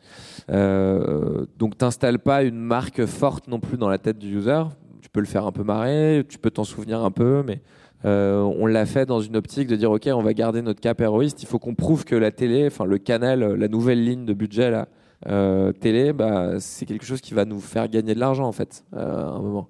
Euh, 0.49 1.45
donc, 1.57 1.77
t'installes 1.77 2.19
pas 2.19 2.43
une 2.43 2.57
marque 2.59 3.05
forte 3.05 3.47
non 3.47 3.59
plus 3.59 3.77
dans 3.77 3.89
la 3.89 3.97
tête 3.97 4.17
du 4.17 4.37
user. 4.37 4.63
Tu 5.01 5.09
peux 5.09 5.19
le 5.19 5.25
faire 5.25 5.45
un 5.45 5.51
peu 5.51 5.63
marrer, 5.63 6.25
tu 6.27 6.37
peux 6.37 6.49
t'en 6.51 6.63
souvenir 6.63 7.01
un 7.03 7.11
peu, 7.11 7.43
mais 7.45 7.61
euh, 8.05 8.41
on 8.41 8.65
l'a 8.65 8.85
fait 8.85 9.05
dans 9.05 9.19
une 9.21 9.35
optique 9.35 9.67
de 9.67 9.75
dire 9.75 9.91
ok, 9.91 10.09
on 10.13 10.21
va 10.23 10.33
garder 10.33 10.61
notre 10.61 10.81
cap 10.81 10.99
héroïste. 11.01 11.41
Il 11.43 11.45
faut 11.45 11.59
qu'on 11.59 11.75
prouve 11.75 12.03
que 12.03 12.15
la 12.15 12.31
télé, 12.31 12.65
enfin 12.67 12.85
le 12.85 12.97
canal, 12.97 13.39
la 13.55 13.67
nouvelle 13.67 14.03
ligne 14.03 14.25
de 14.25 14.33
budget 14.33 14.71
là, 14.71 14.87
euh, 15.27 15.71
télé, 15.71 16.13
bah, 16.13 16.59
c'est 16.59 16.85
quelque 16.85 17.05
chose 17.05 17.21
qui 17.21 17.33
va 17.33 17.45
nous 17.45 17.59
faire 17.59 17.87
gagner 17.87 18.13
de 18.15 18.19
l'argent 18.19 18.47
en 18.47 18.51
fait, 18.51 18.83
à 18.95 19.27
un 19.29 19.39
moment. 19.41 19.69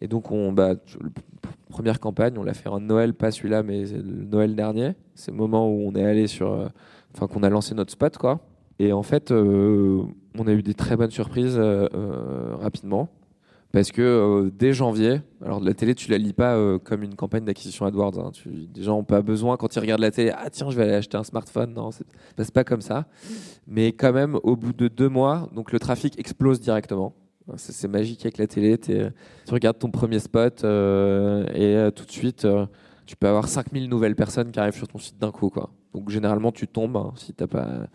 Et 0.00 0.08
donc 0.08 0.30
on, 0.30 0.52
bah, 0.52 0.74
première 1.68 2.00
campagne, 2.00 2.34
on 2.38 2.42
l'a 2.42 2.54
fait 2.54 2.68
en 2.68 2.80
Noël, 2.80 3.14
pas 3.14 3.30
celui-là, 3.30 3.62
mais 3.62 3.84
le 3.84 4.24
Noël 4.24 4.54
dernier. 4.54 4.92
C'est 5.14 5.30
le 5.30 5.36
moment 5.36 5.68
où 5.68 5.86
on 5.86 5.94
est 5.94 6.04
allé 6.04 6.26
sur, 6.26 6.52
euh, 6.52 6.68
enfin 7.14 7.26
qu'on 7.26 7.42
a 7.42 7.50
lancé 7.50 7.74
notre 7.74 7.92
spot 7.92 8.16
quoi. 8.16 8.40
Et 8.78 8.92
en 8.92 9.02
fait, 9.02 9.30
euh, 9.32 10.02
on 10.38 10.46
a 10.46 10.52
eu 10.52 10.62
des 10.62 10.74
très 10.74 10.96
bonnes 10.96 11.10
surprises 11.10 11.56
euh, 11.58 11.88
rapidement. 12.60 13.08
Parce 13.70 13.92
que 13.92 14.50
dès 14.58 14.72
janvier, 14.72 15.20
alors 15.44 15.60
de 15.60 15.66
la 15.66 15.74
télé, 15.74 15.94
tu 15.94 16.10
la 16.10 16.16
lis 16.16 16.32
pas 16.32 16.56
comme 16.78 17.02
une 17.02 17.16
campagne 17.16 17.44
d'acquisition 17.44 17.84
AdWords. 17.84 18.18
hein. 18.18 18.32
Des 18.46 18.82
gens 18.82 18.96
n'ont 18.96 19.04
pas 19.04 19.20
besoin, 19.20 19.58
quand 19.58 19.76
ils 19.76 19.80
regardent 19.80 20.00
la 20.00 20.10
télé, 20.10 20.32
ah 20.34 20.48
tiens, 20.48 20.70
je 20.70 20.76
vais 20.76 20.84
aller 20.84 20.94
acheter 20.94 21.18
un 21.18 21.22
smartphone. 21.22 21.74
Non, 21.74 21.90
c'est 21.90 22.06
bah, 22.34 22.44
c'est 22.44 22.54
pas 22.54 22.64
comme 22.64 22.80
ça. 22.80 23.04
Mais 23.66 23.92
quand 23.92 24.14
même, 24.14 24.38
au 24.42 24.56
bout 24.56 24.72
de 24.72 24.88
deux 24.88 25.10
mois, 25.10 25.50
donc 25.54 25.70
le 25.70 25.78
trafic 25.78 26.18
explose 26.18 26.60
directement. 26.60 27.14
C'est 27.56 27.88
magique 27.88 28.20
avec 28.22 28.38
la 28.38 28.46
télé. 28.46 28.78
Tu 28.78 29.12
regardes 29.50 29.78
ton 29.78 29.90
premier 29.90 30.18
spot 30.18 30.64
euh, 30.64 31.46
et 31.54 31.76
euh, 31.76 31.90
tout 31.90 32.04
de 32.04 32.10
suite, 32.10 32.44
euh, 32.44 32.66
tu 33.06 33.16
peux 33.16 33.26
avoir 33.26 33.48
5000 33.48 33.88
nouvelles 33.88 34.16
personnes 34.16 34.50
qui 34.50 34.60
arrivent 34.60 34.76
sur 34.76 34.88
ton 34.88 34.98
site 34.98 35.18
d'un 35.18 35.30
coup. 35.30 35.50
Donc 35.94 36.10
généralement, 36.10 36.52
tu 36.52 36.68
tombes 36.68 36.96
hein, 36.96 37.12
si 37.16 37.32
tu 37.32 37.42
n'as 37.42 37.46
pas, 37.46 37.86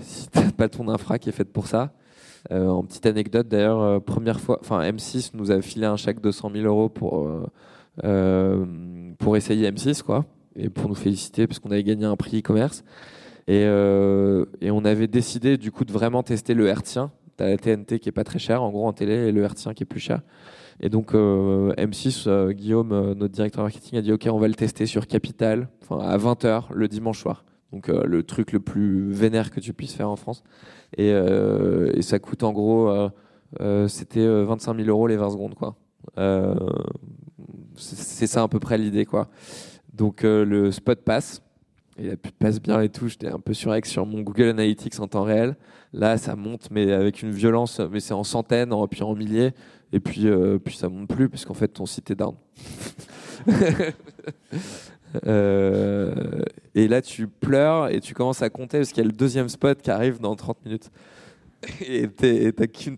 si 0.00 0.28
t'as 0.28 0.52
pas 0.52 0.68
ton 0.68 0.88
infra 0.88 1.18
qui 1.18 1.28
est 1.28 1.32
faite 1.32 1.52
pour 1.52 1.66
ça. 1.66 1.92
En 2.50 2.82
petite 2.82 3.06
anecdote, 3.06 3.46
d'ailleurs, 3.46 4.02
première 4.02 4.40
fois, 4.40 4.58
enfin 4.60 4.82
M6 4.82 5.30
nous 5.34 5.52
a 5.52 5.62
filé 5.62 5.86
un 5.86 5.96
chèque 5.96 6.20
de 6.20 6.32
100 6.32 6.50
000 6.50 6.66
euros 6.66 6.88
pour, 6.88 7.28
essayer 9.36 9.70
M6, 9.70 10.02
quoi, 10.02 10.24
et 10.56 10.68
pour 10.68 10.88
nous 10.88 10.96
féliciter 10.96 11.46
parce 11.46 11.60
qu'on 11.60 11.70
avait 11.70 11.84
gagné 11.84 12.04
un 12.04 12.16
prix 12.16 12.40
e-commerce. 12.40 12.82
Et, 13.46 13.62
et 13.62 14.70
on 14.72 14.84
avait 14.84 15.06
décidé 15.06 15.56
du 15.56 15.70
coup 15.70 15.84
de 15.84 15.92
vraiment 15.92 16.24
tester 16.24 16.54
le 16.54 16.66
hertzien. 16.66 17.12
T'as 17.36 17.48
la 17.48 17.56
TNT 17.56 17.98
qui 17.98 18.08
est 18.08 18.12
pas 18.12 18.24
très 18.24 18.38
cher 18.38 18.62
en 18.62 18.70
gros 18.70 18.86
en 18.86 18.92
télé 18.92 19.14
et 19.14 19.32
le 19.32 19.42
hertzien 19.42 19.74
qui 19.74 19.82
est 19.82 19.86
plus 19.86 20.00
cher. 20.00 20.20
Et 20.80 20.88
donc 20.88 21.14
euh, 21.14 21.72
M6, 21.74 22.24
euh, 22.26 22.52
Guillaume, 22.52 22.92
euh, 22.92 23.14
notre 23.14 23.32
directeur 23.32 23.62
marketing, 23.62 23.98
a 23.98 24.02
dit 24.02 24.12
ok, 24.12 24.28
on 24.30 24.38
va 24.38 24.48
le 24.48 24.54
tester 24.54 24.86
sur 24.86 25.06
Capital, 25.06 25.68
à 25.90 26.16
20h 26.18 26.72
le 26.72 26.88
dimanche 26.88 27.20
soir. 27.20 27.44
Donc 27.72 27.88
le 27.88 28.22
truc 28.22 28.52
le 28.52 28.60
plus 28.60 29.10
vénère 29.10 29.50
que 29.50 29.58
tu 29.58 29.72
puisses 29.72 29.94
faire 29.94 30.10
en 30.10 30.16
France. 30.16 30.44
Et, 30.98 31.08
et 31.08 32.02
ça 32.02 32.18
coûte 32.18 32.42
en 32.42 32.52
gros, 32.52 32.92
c'était 33.88 34.20
euh, 34.20 34.44
25 34.44 34.76
000 34.76 34.88
euros 34.88 35.06
les 35.06 35.16
20 35.16 35.30
secondes 35.30 35.54
quoi. 35.54 35.76
C'est 37.76 38.26
ça 38.26 38.42
à 38.42 38.48
peu 38.48 38.60
près 38.60 38.76
l'idée 38.76 39.06
quoi. 39.06 39.28
Donc 39.94 40.22
le 40.22 40.70
spot 40.70 41.00
passe. 41.02 41.42
Et 41.98 42.08
la 42.08 42.16
pub 42.16 42.32
passe 42.32 42.60
bien 42.60 42.80
et 42.80 42.88
tout. 42.88 43.08
J'étais 43.08 43.28
un 43.28 43.38
peu 43.38 43.52
surex 43.52 43.88
sur 43.88 44.06
mon 44.06 44.22
Google 44.22 44.48
Analytics 44.48 44.98
en 45.00 45.08
temps 45.08 45.24
réel. 45.24 45.56
Là, 45.92 46.16
ça 46.16 46.36
monte, 46.36 46.68
mais 46.70 46.90
avec 46.92 47.22
une 47.22 47.30
violence, 47.30 47.80
mais 47.80 48.00
c'est 48.00 48.14
en 48.14 48.24
centaines, 48.24 48.72
en, 48.72 48.86
puis 48.88 49.02
en 49.02 49.14
milliers. 49.14 49.52
Et 49.92 50.00
puis, 50.00 50.26
euh, 50.26 50.58
puis 50.58 50.74
ça 50.74 50.88
monte 50.88 51.08
plus, 51.08 51.28
parce 51.28 51.44
qu'en 51.44 51.54
fait, 51.54 51.68
ton 51.68 51.86
site 51.86 52.10
est 52.10 52.16
down. 52.16 52.34
Euh, 55.26 56.42
et 56.74 56.88
là, 56.88 57.02
tu 57.02 57.28
pleures 57.28 57.88
et 57.88 58.00
tu 58.00 58.14
commences 58.14 58.40
à 58.40 58.48
compter, 58.48 58.78
parce 58.78 58.92
qu'il 58.92 59.02
y 59.02 59.06
a 59.06 59.10
le 59.10 59.12
deuxième 59.12 59.50
spot 59.50 59.82
qui 59.82 59.90
arrive 59.90 60.20
dans 60.20 60.34
30 60.34 60.64
minutes. 60.64 60.90
Et 61.86 62.08
t'as 62.08 62.66
qu'un 62.66 62.96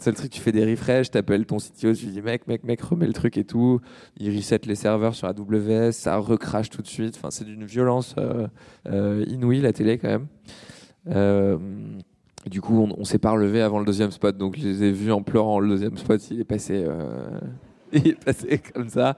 seul 0.00 0.14
truc, 0.14 0.30
tu 0.30 0.40
fais 0.40 0.52
des 0.52 0.64
refresh, 0.64 1.10
t'appelles 1.10 1.46
ton 1.46 1.56
CTO, 1.56 1.94
tu 1.94 2.06
dis 2.06 2.22
mec, 2.22 2.46
mec, 2.46 2.62
mec, 2.64 2.80
remets 2.80 3.06
le 3.06 3.12
truc 3.12 3.36
et 3.36 3.44
tout. 3.44 3.80
Il 4.18 4.34
reset 4.36 4.60
les 4.66 4.76
serveurs 4.76 5.14
sur 5.14 5.28
AWS, 5.28 5.92
ça 5.92 6.16
recrache 6.16 6.70
tout 6.70 6.82
de 6.82 6.86
suite. 6.86 7.14
Enfin, 7.16 7.30
c'est 7.30 7.44
d'une 7.44 7.64
violence 7.64 8.14
euh, 8.18 8.46
euh, 8.86 9.24
inouïe 9.26 9.60
la 9.60 9.72
télé 9.72 9.98
quand 9.98 10.08
même. 10.08 10.26
Euh, 11.08 11.58
du 12.46 12.60
coup, 12.60 12.78
on, 12.80 12.94
on 12.98 13.04
s'est 13.04 13.18
pas 13.18 13.32
relevé 13.32 13.62
avant 13.62 13.80
le 13.80 13.84
deuxième 13.84 14.12
spot, 14.12 14.36
donc 14.36 14.56
je 14.56 14.62
les 14.62 14.84
ai 14.84 14.92
vus 14.92 15.10
en 15.10 15.22
pleurant. 15.22 15.58
Le 15.58 15.68
deuxième 15.68 15.96
spot, 15.96 16.30
il 16.30 16.40
est 16.40 16.44
passé, 16.44 16.86
il 17.92 18.08
est 18.08 18.24
passé 18.24 18.60
comme 18.72 18.88
ça. 18.88 19.16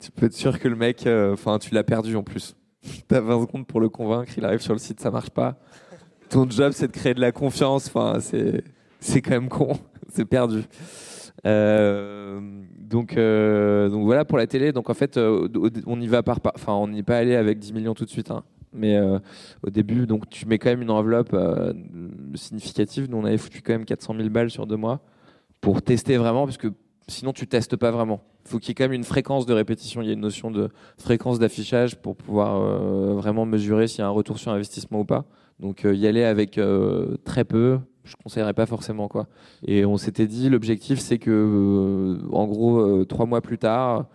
Tu 0.00 0.10
peux 0.10 0.26
être 0.26 0.34
sûr 0.34 0.58
que 0.58 0.66
le 0.66 0.76
mec, 0.76 1.06
enfin, 1.06 1.58
tu 1.58 1.74
l'as 1.74 1.84
perdu 1.84 2.16
en 2.16 2.24
plus. 2.24 2.56
T'as 3.08 3.20
20 3.20 3.42
secondes 3.42 3.66
pour 3.66 3.80
le 3.80 3.88
convaincre, 3.88 4.32
il 4.36 4.44
arrive 4.44 4.60
sur 4.60 4.72
le 4.72 4.78
site, 4.78 5.00
ça 5.00 5.10
marche 5.10 5.30
pas. 5.30 5.58
Ton 6.30 6.48
job, 6.48 6.72
c'est 6.72 6.86
de 6.86 6.92
créer 6.92 7.14
de 7.14 7.20
la 7.20 7.32
confiance. 7.32 7.88
Enfin, 7.88 8.20
c'est 8.20 8.62
c'est 9.00 9.20
quand 9.20 9.32
même 9.32 9.48
con, 9.48 9.72
c'est 10.12 10.24
perdu. 10.24 10.62
Euh, 11.46 12.40
donc, 12.78 13.16
euh, 13.16 13.88
donc 13.88 14.04
voilà 14.04 14.24
pour 14.24 14.38
la 14.38 14.46
télé. 14.46 14.72
Donc 14.72 14.90
en 14.90 14.94
fait, 14.94 15.16
euh, 15.16 15.48
on 15.86 16.00
y 16.00 16.06
va 16.06 16.22
par, 16.22 16.38
enfin, 16.54 16.74
on 16.74 16.88
n'y 16.88 17.02
pas 17.02 17.16
allé 17.16 17.34
avec 17.34 17.58
10 17.58 17.72
millions 17.72 17.94
tout 17.94 18.04
de 18.04 18.10
suite. 18.10 18.30
hein. 18.30 18.44
Mais 18.72 18.96
au 19.64 19.70
début, 19.70 20.06
donc 20.06 20.30
tu 20.30 20.46
mets 20.46 20.58
quand 20.58 20.70
même 20.70 20.82
une 20.82 20.92
enveloppe 20.92 21.36
significative. 22.34 23.10
Nous, 23.10 23.16
on 23.16 23.24
avait 23.24 23.36
foutu 23.36 23.62
quand 23.62 23.72
même 23.72 23.84
400 23.84 24.14
000 24.16 24.28
balles 24.28 24.48
sur 24.48 24.68
deux 24.68 24.76
mois 24.76 25.00
pour 25.60 25.82
tester 25.82 26.16
vraiment, 26.16 26.44
parce 26.44 26.56
que 26.56 26.68
sinon 27.08 27.32
tu 27.32 27.48
testes 27.48 27.74
pas 27.74 27.90
vraiment. 27.90 28.20
Il 28.44 28.50
faut 28.50 28.58
qu'il 28.60 28.68
y 28.68 28.70
ait 28.70 28.74
quand 28.76 28.84
même 28.84 28.92
une 28.92 29.02
fréquence 29.02 29.44
de 29.44 29.54
répétition. 29.54 30.02
Il 30.02 30.06
y 30.06 30.10
a 30.10 30.12
une 30.12 30.20
notion 30.20 30.52
de 30.52 30.68
fréquence 30.98 31.40
d'affichage 31.40 31.96
pour 31.96 32.14
pouvoir 32.14 32.60
vraiment 33.16 33.44
mesurer 33.44 33.88
s'il 33.88 33.98
y 33.98 34.02
a 34.02 34.06
un 34.06 34.10
retour 34.10 34.38
sur 34.38 34.52
investissement 34.52 35.00
ou 35.00 35.04
pas. 35.04 35.24
Donc 35.60 35.84
euh, 35.84 35.94
y 35.94 36.06
aller 36.06 36.24
avec 36.24 36.56
euh, 36.58 37.16
très 37.24 37.44
peu, 37.44 37.78
je 38.04 38.14
conseillerais 38.22 38.54
pas 38.54 38.66
forcément 38.66 39.08
quoi. 39.08 39.26
Et 39.66 39.84
on 39.84 39.98
s'était 39.98 40.26
dit 40.26 40.48
l'objectif 40.48 40.98
c'est 40.98 41.18
que 41.18 41.30
euh, 41.30 42.26
en 42.32 42.46
gros 42.46 43.04
trois 43.04 43.26
mois 43.26 43.42
plus 43.42 43.58
tard, 43.58 44.06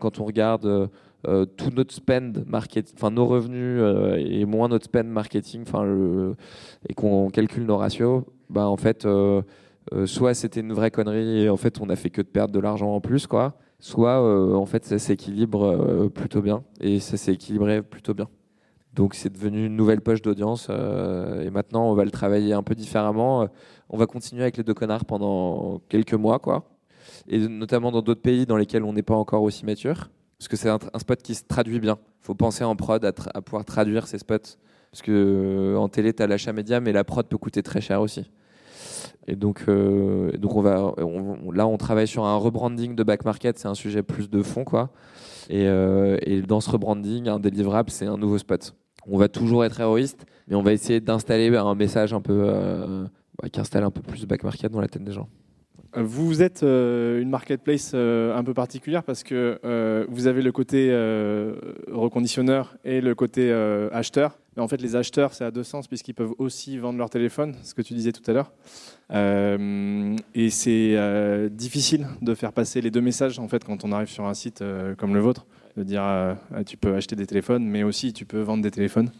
quand 0.00 0.20
on 0.20 0.24
regarde 0.24 0.88
euh, 1.26 1.44
tout 1.44 1.70
notre 1.74 1.92
spend 1.92 2.44
marketing, 2.46 2.94
enfin 2.96 3.10
nos 3.10 3.26
revenus 3.26 3.82
et 4.18 4.44
moins 4.46 4.68
notre 4.68 4.86
spend 4.86 5.08
marketing, 5.08 5.62
enfin 5.66 5.84
et 6.88 6.94
qu'on 6.94 7.28
calcule 7.28 7.66
nos 7.66 7.76
ratios, 7.76 8.22
bah 8.48 8.66
en 8.68 8.76
fait 8.76 9.06
soit 10.06 10.34
c'était 10.34 10.60
une 10.60 10.72
vraie 10.72 10.90
connerie 10.90 11.42
et 11.42 11.48
en 11.50 11.56
fait 11.58 11.80
on 11.80 11.90
a 11.90 11.96
fait 11.96 12.10
que 12.10 12.22
de 12.22 12.26
perdre 12.26 12.54
de 12.54 12.60
l'argent 12.60 12.94
en 12.94 13.00
plus 13.00 13.26
quoi, 13.26 13.58
soit 13.78 14.22
en 14.56 14.64
fait 14.64 14.84
ça 14.86 14.98
s'équilibre 14.98 16.08
plutôt 16.14 16.40
bien 16.40 16.62
et 16.80 16.98
ça 17.00 17.18
s'est 17.18 17.34
équilibré 17.34 17.82
plutôt 17.82 18.14
bien. 18.14 18.28
Donc 18.94 19.14
c'est 19.14 19.32
devenu 19.32 19.66
une 19.66 19.74
nouvelle 19.74 20.00
poche 20.00 20.22
d'audience 20.22 20.68
euh, 20.70 21.42
et 21.42 21.50
maintenant 21.50 21.90
on 21.90 21.94
va 21.94 22.04
le 22.04 22.12
travailler 22.12 22.52
un 22.52 22.62
peu 22.62 22.74
différemment. 22.74 23.42
Euh, 23.42 23.46
On 23.90 23.96
va 23.96 24.06
continuer 24.06 24.42
avec 24.42 24.56
les 24.56 24.62
deux 24.62 24.74
connards 24.74 25.04
pendant 25.04 25.80
quelques 25.88 26.14
mois 26.14 26.38
quoi, 26.38 26.64
et 27.28 27.38
notamment 27.48 27.90
dans 27.90 28.02
d'autres 28.02 28.22
pays 28.22 28.46
dans 28.46 28.56
lesquels 28.56 28.84
on 28.84 28.92
n'est 28.92 29.02
pas 29.02 29.14
encore 29.14 29.42
aussi 29.42 29.64
mature, 29.66 30.10
parce 30.38 30.48
que 30.48 30.56
c'est 30.56 30.68
un, 30.68 30.78
spot 30.98 31.22
qui 31.22 31.34
se 31.34 31.44
traduit 31.44 31.80
bien. 31.80 31.98
Il 32.22 32.26
faut 32.26 32.34
penser 32.34 32.62
en 32.62 32.76
prod 32.76 33.04
à, 33.04 33.12
pouvoir 33.42 33.64
traduire 33.64 34.06
ces 34.06 34.18
spots, 34.18 34.58
parce 34.92 35.02
que 35.02 35.10
euh, 35.10 35.76
en 35.76 35.88
télé 35.88 36.12
tu 36.12 36.22
as 36.22 36.28
l'achat 36.28 36.52
média, 36.52 36.78
mais 36.80 36.92
la 36.92 37.02
prod 37.02 37.26
peut 37.26 37.38
coûter 37.38 37.62
très 37.64 37.80
cher 37.80 38.00
aussi. 38.00 38.30
Et 39.26 39.36
donc, 39.36 39.64
donc 39.66 40.54
on 40.54 40.60
va, 40.60 40.94
là, 41.52 41.66
on 41.66 41.76
travaille 41.78 42.06
sur 42.06 42.26
un 42.26 42.36
rebranding 42.36 42.94
de 42.94 43.02
back 43.02 43.24
market. 43.24 43.58
C'est 43.58 43.68
un 43.68 43.74
sujet 43.74 44.02
plus 44.02 44.28
de 44.28 44.42
fond, 44.42 44.64
quoi. 44.64 44.90
Et 45.48 45.66
dans 46.46 46.60
ce 46.60 46.70
rebranding, 46.70 47.28
un 47.28 47.40
délivrable, 47.40 47.90
c'est 47.90 48.04
un 48.04 48.18
nouveau 48.18 48.36
spot. 48.36 48.74
On 49.06 49.18
va 49.18 49.28
toujours 49.28 49.64
être 49.64 49.80
héroïste, 49.80 50.26
mais 50.48 50.56
on 50.56 50.62
va 50.62 50.72
essayer 50.72 51.00
d'installer 51.00 51.54
un 51.54 51.74
message 51.74 52.12
un 52.12 52.20
peu 52.20 52.44
euh, 52.46 53.04
bah, 53.40 53.48
qui 53.48 53.60
installe 53.60 53.84
un 53.84 53.90
peu 53.90 54.00
plus 54.00 54.22
de 54.22 54.26
back 54.26 54.42
market 54.42 54.70
dans 54.72 54.80
la 54.80 54.88
tête 54.88 55.04
des 55.04 55.12
gens. 55.12 55.28
Vous 55.96 56.42
êtes 56.42 56.64
euh, 56.64 57.22
une 57.22 57.30
marketplace 57.30 57.92
euh, 57.94 58.36
un 58.36 58.42
peu 58.42 58.52
particulière 58.52 59.04
parce 59.04 59.22
que 59.22 59.60
vous 60.08 60.26
avez 60.26 60.42
le 60.42 60.50
côté 60.50 60.90
reconditionneur 61.92 62.76
et 62.84 63.00
le 63.00 63.14
côté 63.14 63.52
acheteur. 63.92 64.38
Mais 64.56 64.62
en 64.62 64.68
fait, 64.68 64.80
les 64.80 64.94
acheteurs, 64.96 65.34
c'est 65.34 65.44
à 65.44 65.50
deux 65.50 65.64
sens 65.64 65.88
puisqu'ils 65.88 66.14
peuvent 66.14 66.34
aussi 66.38 66.78
vendre 66.78 66.98
leur 66.98 67.10
téléphone, 67.10 67.56
ce 67.62 67.74
que 67.74 67.82
tu 67.82 67.94
disais 67.94 68.12
tout 68.12 68.28
à 68.28 68.32
l'heure. 68.32 68.52
Et 70.34 70.50
c'est 70.50 71.50
difficile 71.50 72.06
de 72.22 72.34
faire 72.34 72.52
passer 72.52 72.80
les 72.80 72.90
deux 72.90 73.00
messages 73.00 73.38
en 73.38 73.48
fait 73.48 73.64
quand 73.64 73.84
on 73.84 73.92
arrive 73.92 74.08
sur 74.08 74.26
un 74.26 74.34
site 74.34 74.64
comme 74.98 75.14
le 75.14 75.20
vôtre, 75.20 75.46
de 75.76 75.82
dire 75.82 76.02
euh, 76.02 76.34
tu 76.66 76.76
peux 76.76 76.94
acheter 76.94 77.16
des 77.16 77.26
téléphones, 77.26 77.64
mais 77.64 77.82
aussi 77.82 78.12
tu 78.12 78.24
peux 78.24 78.40
vendre 78.40 78.62
des 78.62 78.70
téléphones. 78.70 79.10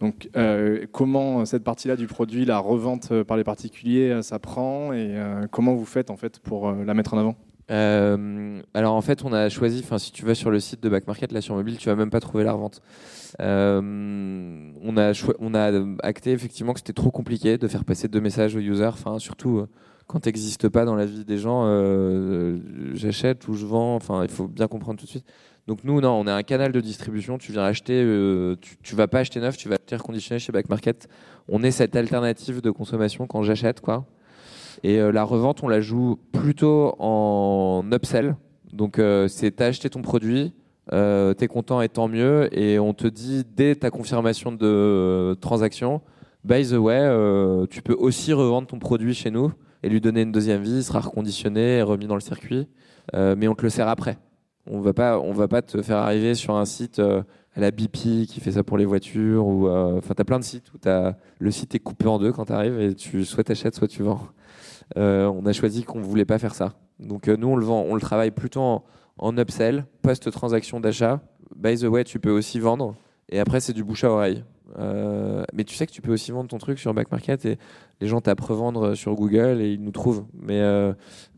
Donc, 0.00 0.28
euh, 0.36 0.86
comment 0.90 1.44
cette 1.44 1.62
partie-là 1.62 1.94
du 1.94 2.08
produit, 2.08 2.44
la 2.44 2.58
revente 2.58 3.12
euh, 3.12 3.24
par 3.24 3.36
les 3.36 3.44
particuliers, 3.44 4.20
ça 4.22 4.38
prend 4.40 4.92
et 4.92 5.14
comment 5.50 5.74
vous 5.74 5.84
faites 5.84 6.10
en 6.10 6.16
fait 6.16 6.40
pour 6.40 6.72
la 6.72 6.94
mettre 6.94 7.14
en 7.14 7.18
avant? 7.18 7.36
Alors 8.74 8.94
en 8.94 9.00
fait, 9.00 9.24
on 9.24 9.32
a 9.32 9.48
choisi, 9.48 9.80
enfin 9.82 9.96
si 9.96 10.12
tu 10.12 10.26
vas 10.26 10.34
sur 10.34 10.50
le 10.50 10.60
site 10.60 10.82
de 10.82 10.90
Back 10.90 11.06
Market, 11.06 11.32
là 11.32 11.40
sur 11.40 11.54
mobile, 11.54 11.78
tu 11.78 11.88
vas 11.88 11.96
même 11.96 12.10
pas 12.10 12.20
trouver 12.20 12.44
la 12.44 12.52
revente. 12.52 12.82
On 13.38 14.96
a 14.98 15.12
on 15.38 15.54
a 15.54 15.84
acté 16.02 16.32
effectivement 16.32 16.74
que 16.74 16.80
c'était 16.80 16.92
trop 16.92 17.10
compliqué 17.10 17.56
de 17.56 17.68
faire 17.68 17.86
passer 17.86 18.08
deux 18.08 18.20
messages 18.20 18.56
aux 18.56 18.60
users, 18.60 18.84
enfin 18.88 19.18
surtout 19.18 19.64
quand 20.06 20.20
tu 20.20 20.28
n'existes 20.28 20.68
pas 20.68 20.84
dans 20.84 20.96
la 20.96 21.06
vie 21.06 21.24
des 21.24 21.38
gens, 21.38 21.64
j'achète 22.92 23.48
ou 23.48 23.54
je 23.54 23.64
vends, 23.64 23.94
enfin 23.94 24.22
il 24.22 24.30
faut 24.30 24.48
bien 24.48 24.68
comprendre 24.68 24.98
tout 24.98 25.06
de 25.06 25.10
suite. 25.10 25.24
Donc 25.68 25.84
nous, 25.84 26.00
non, 26.00 26.10
on 26.10 26.26
a 26.26 26.34
un 26.34 26.42
canal 26.42 26.72
de 26.72 26.80
distribution. 26.80 27.38
Tu 27.38 27.52
viens 27.52 27.62
acheter, 27.62 28.02
euh, 28.04 28.56
tu, 28.60 28.76
tu 28.82 28.96
vas 28.96 29.06
pas 29.06 29.20
acheter 29.20 29.40
neuf, 29.40 29.56
tu 29.56 29.68
vas 29.68 29.76
acheter 29.76 29.94
reconditionné 29.96 30.40
chez 30.40 30.50
Back 30.50 30.68
Market. 30.68 31.08
On 31.48 31.62
est 31.62 31.70
cette 31.70 31.94
alternative 31.94 32.60
de 32.60 32.70
consommation 32.70 33.26
quand 33.26 33.42
j'achète, 33.42 33.80
quoi. 33.80 34.04
Et 34.82 34.98
euh, 34.98 35.12
la 35.12 35.22
revente, 35.22 35.62
on 35.62 35.68
la 35.68 35.80
joue 35.80 36.18
plutôt 36.32 36.96
en 36.98 37.84
upsell. 37.92 38.34
Donc, 38.72 38.98
euh, 38.98 39.28
c'est 39.28 39.52
t'as 39.52 39.66
acheté 39.66 39.88
ton 39.88 40.02
produit, 40.02 40.52
t'es 40.90 41.46
content 41.48 41.80
et 41.80 41.88
tant 41.88 42.08
mieux. 42.08 42.48
Et 42.58 42.80
on 42.80 42.92
te 42.92 43.06
dit 43.06 43.44
dès 43.54 43.76
ta 43.76 43.90
confirmation 43.90 44.50
de 44.50 45.36
transaction, 45.40 46.00
by 46.44 46.66
the 46.66 46.72
way, 46.72 47.08
tu 47.70 47.82
peux 47.82 47.94
aussi 47.94 48.32
revendre 48.32 48.66
ton 48.66 48.80
produit 48.80 49.14
chez 49.14 49.30
nous 49.30 49.52
et 49.84 49.88
lui 49.88 50.00
donner 50.00 50.22
une 50.22 50.32
deuxième 50.32 50.62
vie. 50.62 50.78
Il 50.78 50.84
sera 50.84 50.98
reconditionné 50.98 51.78
et 51.78 51.82
remis 51.82 52.06
dans 52.06 52.16
le 52.16 52.20
circuit. 52.20 52.66
Mais 53.14 53.46
on 53.46 53.54
te 53.54 53.62
le 53.62 53.70
sert 53.70 53.88
après. 53.88 54.18
On 54.66 54.80
va 54.80 54.92
pas, 54.92 55.18
va 55.18 55.48
pas 55.48 55.62
te 55.62 55.82
faire 55.82 55.98
arriver 55.98 56.34
sur 56.34 56.54
un 56.54 56.64
site 56.64 56.98
euh, 56.98 57.22
à 57.54 57.60
la 57.60 57.70
BP 57.70 58.26
qui 58.26 58.40
fait 58.40 58.52
ça 58.52 58.62
pour 58.62 58.78
les 58.78 58.84
voitures 58.84 59.46
ou 59.46 59.66
euh, 59.66 59.98
enfin 59.98 60.14
t'as 60.14 60.24
plein 60.24 60.38
de 60.38 60.44
sites 60.44 60.72
où 60.72 60.78
t'as 60.78 61.14
le 61.38 61.50
site 61.50 61.74
est 61.74 61.80
coupé 61.80 62.06
en 62.06 62.18
deux 62.18 62.32
quand 62.32 62.46
tu 62.46 62.52
arrives 62.52 62.80
et 62.80 62.94
tu 62.94 63.24
soit 63.24 63.44
t'achètes 63.44 63.74
soit 63.74 63.88
tu 63.88 64.02
vends. 64.02 64.20
Euh, 64.96 65.26
on 65.26 65.44
a 65.46 65.52
choisi 65.52 65.82
qu'on 65.82 66.00
voulait 66.00 66.24
pas 66.24 66.38
faire 66.38 66.54
ça. 66.54 66.74
Donc 67.00 67.26
nous 67.26 67.48
on 67.48 67.56
le 67.56 67.64
vend, 67.64 67.82
on 67.82 67.94
le 67.94 68.00
travaille 68.00 68.30
plutôt 68.30 68.60
en, 68.60 68.84
en 69.18 69.36
upsell, 69.36 69.84
post 70.02 70.30
transaction 70.30 70.80
d'achat. 70.80 71.20
By 71.56 71.76
the 71.76 71.84
way, 71.84 72.04
tu 72.04 72.18
peux 72.20 72.30
aussi 72.30 72.60
vendre 72.60 72.94
et 73.28 73.40
après 73.40 73.60
c'est 73.60 73.72
du 73.72 73.82
bouche 73.82 74.04
à 74.04 74.10
oreille. 74.10 74.44
Euh, 74.78 75.44
mais 75.52 75.64
tu 75.64 75.74
sais 75.74 75.86
que 75.86 75.92
tu 75.92 76.00
peux 76.00 76.12
aussi 76.12 76.32
vendre 76.32 76.48
ton 76.48 76.58
truc 76.58 76.78
sur 76.78 76.94
Back 76.94 77.10
Market 77.10 77.44
et 77.44 77.58
les 78.00 78.06
gens 78.06 78.20
tapent 78.20 78.40
revendre 78.40 78.96
sur 78.96 79.14
Google 79.14 79.60
et 79.60 79.72
ils 79.72 79.82
nous 79.82 79.90
trouvent. 79.90 80.24
Mais 80.34 80.60
euh, 80.60 80.92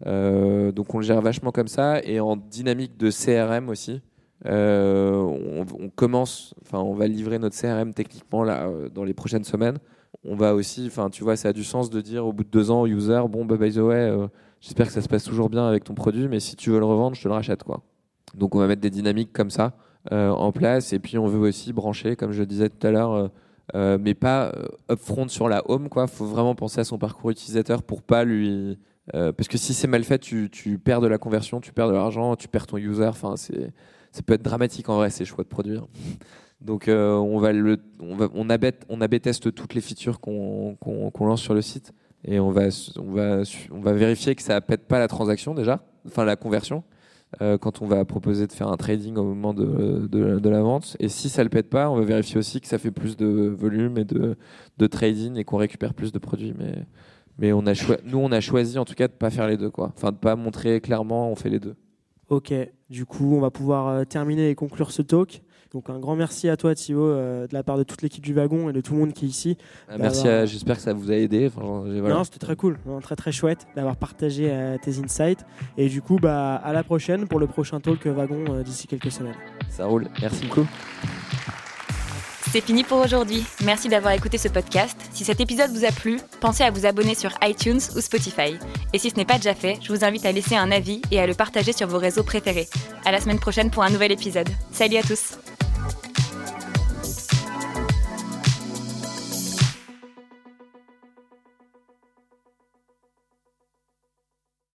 euh, 0.06 0.72
donc 0.72 0.94
on 0.94 0.98
le 0.98 1.04
gère 1.04 1.20
vachement 1.20 1.50
comme 1.50 1.68
ça 1.68 2.00
et 2.02 2.20
en 2.20 2.36
dynamique 2.36 2.96
de 2.96 3.10
CRM 3.10 3.68
aussi. 3.68 4.02
Euh, 4.46 5.22
on, 5.22 5.88
commence, 5.88 6.54
enfin 6.62 6.78
on 6.78 6.92
va 6.92 7.06
livrer 7.06 7.38
notre 7.38 7.58
CRM 7.58 7.94
techniquement 7.94 8.44
là 8.44 8.66
euh, 8.66 8.88
dans 8.90 9.04
les 9.04 9.14
prochaines 9.14 9.44
semaines. 9.44 9.78
On 10.22 10.36
va 10.36 10.54
aussi, 10.54 10.84
enfin 10.86 11.08
tu 11.08 11.24
vois, 11.24 11.36
ça 11.36 11.48
a 11.48 11.52
du 11.52 11.64
sens 11.64 11.88
de 11.88 12.00
dire 12.00 12.26
au 12.26 12.32
bout 12.32 12.44
de 12.44 12.50
deux 12.50 12.70
ans 12.70 12.82
au 12.82 12.86
user, 12.86 13.22
bon 13.30 13.44
bah 13.44 13.56
by 13.56 13.72
the 13.72 13.78
way, 13.78 13.96
euh, 13.96 14.26
j'espère 14.60 14.86
que 14.86 14.92
ça 14.92 15.00
se 15.00 15.08
passe 15.08 15.24
toujours 15.24 15.48
bien 15.48 15.66
avec 15.66 15.84
ton 15.84 15.94
produit, 15.94 16.28
mais 16.28 16.40
si 16.40 16.56
tu 16.56 16.70
veux 16.70 16.78
le 16.78 16.84
revendre, 16.84 17.16
je 17.16 17.22
te 17.22 17.28
le 17.28 17.34
rachète 17.34 17.62
quoi. 17.62 17.82
Donc 18.34 18.54
on 18.54 18.58
va 18.58 18.66
mettre 18.66 18.82
des 18.82 18.90
dynamiques 18.90 19.32
comme 19.32 19.50
ça 19.50 19.64
euh, 19.64 19.68
en 20.10 20.52
place 20.52 20.92
et 20.92 20.98
puis 20.98 21.18
on 21.18 21.26
veut 21.26 21.38
aussi 21.38 21.72
brancher, 21.72 22.16
comme 22.16 22.32
je 22.32 22.42
disais 22.42 22.68
tout 22.68 22.86
à 22.86 22.90
l'heure, 22.90 23.12
euh, 23.12 23.28
euh, 23.74 23.98
mais 24.00 24.14
pas 24.14 24.52
euh, 24.54 24.66
upfront 24.92 25.28
sur 25.28 25.48
la 25.48 25.62
home 25.70 25.88
quoi. 25.88 26.06
Faut 26.06 26.26
vraiment 26.26 26.54
penser 26.54 26.80
à 26.80 26.84
son 26.84 26.98
parcours 26.98 27.30
utilisateur 27.30 27.82
pour 27.82 28.02
pas 28.02 28.24
lui, 28.24 28.78
euh, 29.14 29.32
parce 29.32 29.48
que 29.48 29.56
si 29.56 29.72
c'est 29.72 29.86
mal 29.86 30.04
fait, 30.04 30.18
tu, 30.18 30.50
perds 30.82 31.00
de 31.00 31.06
la 31.06 31.18
conversion, 31.18 31.60
tu 31.60 31.72
perds 31.72 31.88
de 31.88 31.94
l'argent, 31.94 32.36
tu 32.36 32.48
perds 32.48 32.66
ton 32.66 32.76
user. 32.76 33.06
Enfin 33.06 33.36
c'est 33.36 33.72
ça 34.12 34.22
peut 34.22 34.34
être 34.34 34.42
dramatique 34.42 34.88
en 34.88 34.96
vrai 34.96 35.10
ces 35.10 35.24
choix 35.24 35.44
de 35.44 35.48
produire. 35.48 35.86
Donc 36.60 36.88
euh, 36.88 37.14
on 37.14 37.38
va 37.38 37.52
le, 37.52 37.78
on 38.00 38.14
va, 38.16 38.28
on 38.34 38.48
on 38.88 39.00
AB 39.00 39.20
teste 39.20 39.54
toutes 39.54 39.74
les 39.74 39.80
features 39.80 40.20
qu'on 40.20 40.76
qu'on 40.76 41.26
lance 41.26 41.40
sur 41.40 41.54
le 41.54 41.62
site 41.62 41.92
et 42.24 42.40
on 42.40 42.50
va, 42.50 42.68
on 42.96 43.12
va, 43.12 43.42
on 43.70 43.80
va 43.80 43.92
vérifier 43.92 44.34
que 44.34 44.42
ça 44.42 44.60
pète 44.60 44.86
pas 44.86 44.98
la 44.98 45.08
transaction 45.08 45.54
déjà, 45.54 45.84
enfin 46.06 46.24
la 46.24 46.36
conversion, 46.36 46.82
euh, 47.42 47.58
quand 47.58 47.82
on 47.82 47.86
va 47.86 48.04
proposer 48.04 48.46
de 48.46 48.52
faire 48.52 48.68
un 48.68 48.76
trading 48.76 49.16
au 49.16 49.24
moment 49.24 49.54
de, 49.54 50.06
de, 50.08 50.48
la 50.48 50.62
vente. 50.62 50.96
Et 51.00 51.08
si 51.08 51.28
ça 51.28 51.42
le 51.42 51.50
pète 51.50 51.68
pas, 51.68 51.90
on 51.90 51.96
va 51.96 52.04
vérifier 52.04 52.38
aussi 52.38 52.60
que 52.60 52.66
ça 52.66 52.78
fait 52.78 52.90
plus 52.90 53.16
de 53.16 53.54
volume 53.56 53.98
et 53.98 54.04
de, 54.04 54.36
de 54.78 54.86
trading 54.86 55.36
et 55.36 55.44
qu'on 55.44 55.56
récupère 55.56 55.94
plus 55.94 56.12
de 56.12 56.18
produits. 56.18 56.54
Mais, 56.58 56.74
mais 57.38 57.52
on 57.52 57.66
a 57.66 57.72
nous 58.04 58.18
on 58.18 58.32
a 58.32 58.40
choisi 58.40 58.78
en 58.78 58.84
tout 58.84 58.94
cas 58.94 59.08
de 59.08 59.12
pas 59.12 59.30
faire 59.30 59.48
les 59.48 59.56
deux 59.56 59.70
quoi, 59.70 59.92
enfin 59.96 60.12
de 60.12 60.16
pas 60.16 60.36
montrer 60.36 60.80
clairement 60.80 61.30
on 61.30 61.34
fait 61.34 61.50
les 61.50 61.60
deux. 61.60 61.74
Ok, 62.30 62.54
du 62.88 63.04
coup, 63.04 63.34
on 63.34 63.40
va 63.40 63.50
pouvoir 63.50 63.88
euh, 63.88 64.04
terminer 64.04 64.48
et 64.48 64.54
conclure 64.54 64.90
ce 64.90 65.02
talk. 65.02 65.42
Donc 65.74 65.90
un 65.90 65.98
grand 65.98 66.14
merci 66.14 66.48
à 66.48 66.56
toi 66.56 66.72
Thibaut 66.74 67.08
euh, 67.08 67.46
de 67.48 67.52
la 67.52 67.62
part 67.64 67.76
de 67.76 67.82
toute 67.82 68.00
l'équipe 68.00 68.22
du 68.24 68.32
wagon 68.32 68.70
et 68.70 68.72
de 68.72 68.80
tout 68.80 68.92
le 68.94 69.00
monde 69.00 69.12
qui 69.12 69.24
est 69.26 69.28
ici. 69.28 69.58
Ah, 69.88 69.98
merci, 69.98 70.28
à- 70.28 70.46
j'espère 70.46 70.76
que 70.76 70.82
ça 70.82 70.92
vous 70.92 71.10
a 71.10 71.16
aidé. 71.16 71.50
Enfin, 71.54 71.82
j'ai- 71.90 71.98
voilà. 72.00 72.14
Non, 72.14 72.22
c'était 72.24 72.38
très 72.38 72.54
cool, 72.54 72.78
Non, 72.86 73.00
très 73.00 73.16
très 73.16 73.32
chouette 73.32 73.66
d'avoir 73.74 73.96
partagé 73.96 74.48
euh, 74.50 74.78
tes 74.80 74.98
insights. 75.00 75.44
Et 75.76 75.88
du 75.88 76.00
coup, 76.00 76.16
bah, 76.22 76.54
à 76.54 76.72
la 76.72 76.84
prochaine 76.84 77.26
pour 77.26 77.40
le 77.40 77.48
prochain 77.48 77.80
talk 77.80 78.06
wagon 78.06 78.44
euh, 78.50 78.62
d'ici 78.62 78.86
quelques 78.86 79.10
semaines. 79.10 79.34
Ça 79.68 79.86
roule. 79.86 80.06
Merci 80.22 80.46
beaucoup. 80.46 80.64
C'est 82.52 82.60
fini 82.60 82.84
pour 82.84 82.98
aujourd'hui. 83.04 83.42
Merci 83.64 83.88
d'avoir 83.88 84.12
écouté 84.12 84.38
ce 84.38 84.46
podcast. 84.46 84.96
Si 85.12 85.24
cet 85.24 85.40
épisode 85.40 85.72
vous 85.72 85.84
a 85.84 85.90
plu, 85.90 86.20
pensez 86.40 86.62
à 86.62 86.70
vous 86.70 86.86
abonner 86.86 87.16
sur 87.16 87.30
iTunes 87.42 87.80
ou 87.96 88.00
Spotify. 88.00 88.54
Et 88.92 88.98
si 89.00 89.10
ce 89.10 89.16
n'est 89.16 89.24
pas 89.24 89.38
déjà 89.38 89.54
fait, 89.54 89.78
je 89.82 89.92
vous 89.92 90.04
invite 90.04 90.24
à 90.24 90.30
laisser 90.30 90.54
un 90.54 90.70
avis 90.70 91.02
et 91.10 91.18
à 91.18 91.26
le 91.26 91.34
partager 91.34 91.72
sur 91.72 91.88
vos 91.88 91.98
réseaux 91.98 92.22
préférés. 92.22 92.68
À 93.04 93.10
la 93.10 93.20
semaine 93.20 93.40
prochaine 93.40 93.70
pour 93.72 93.82
un 93.82 93.90
nouvel 93.90 94.12
épisode. 94.12 94.48
Salut 94.70 94.98
à 94.98 95.02
tous! 95.02 95.36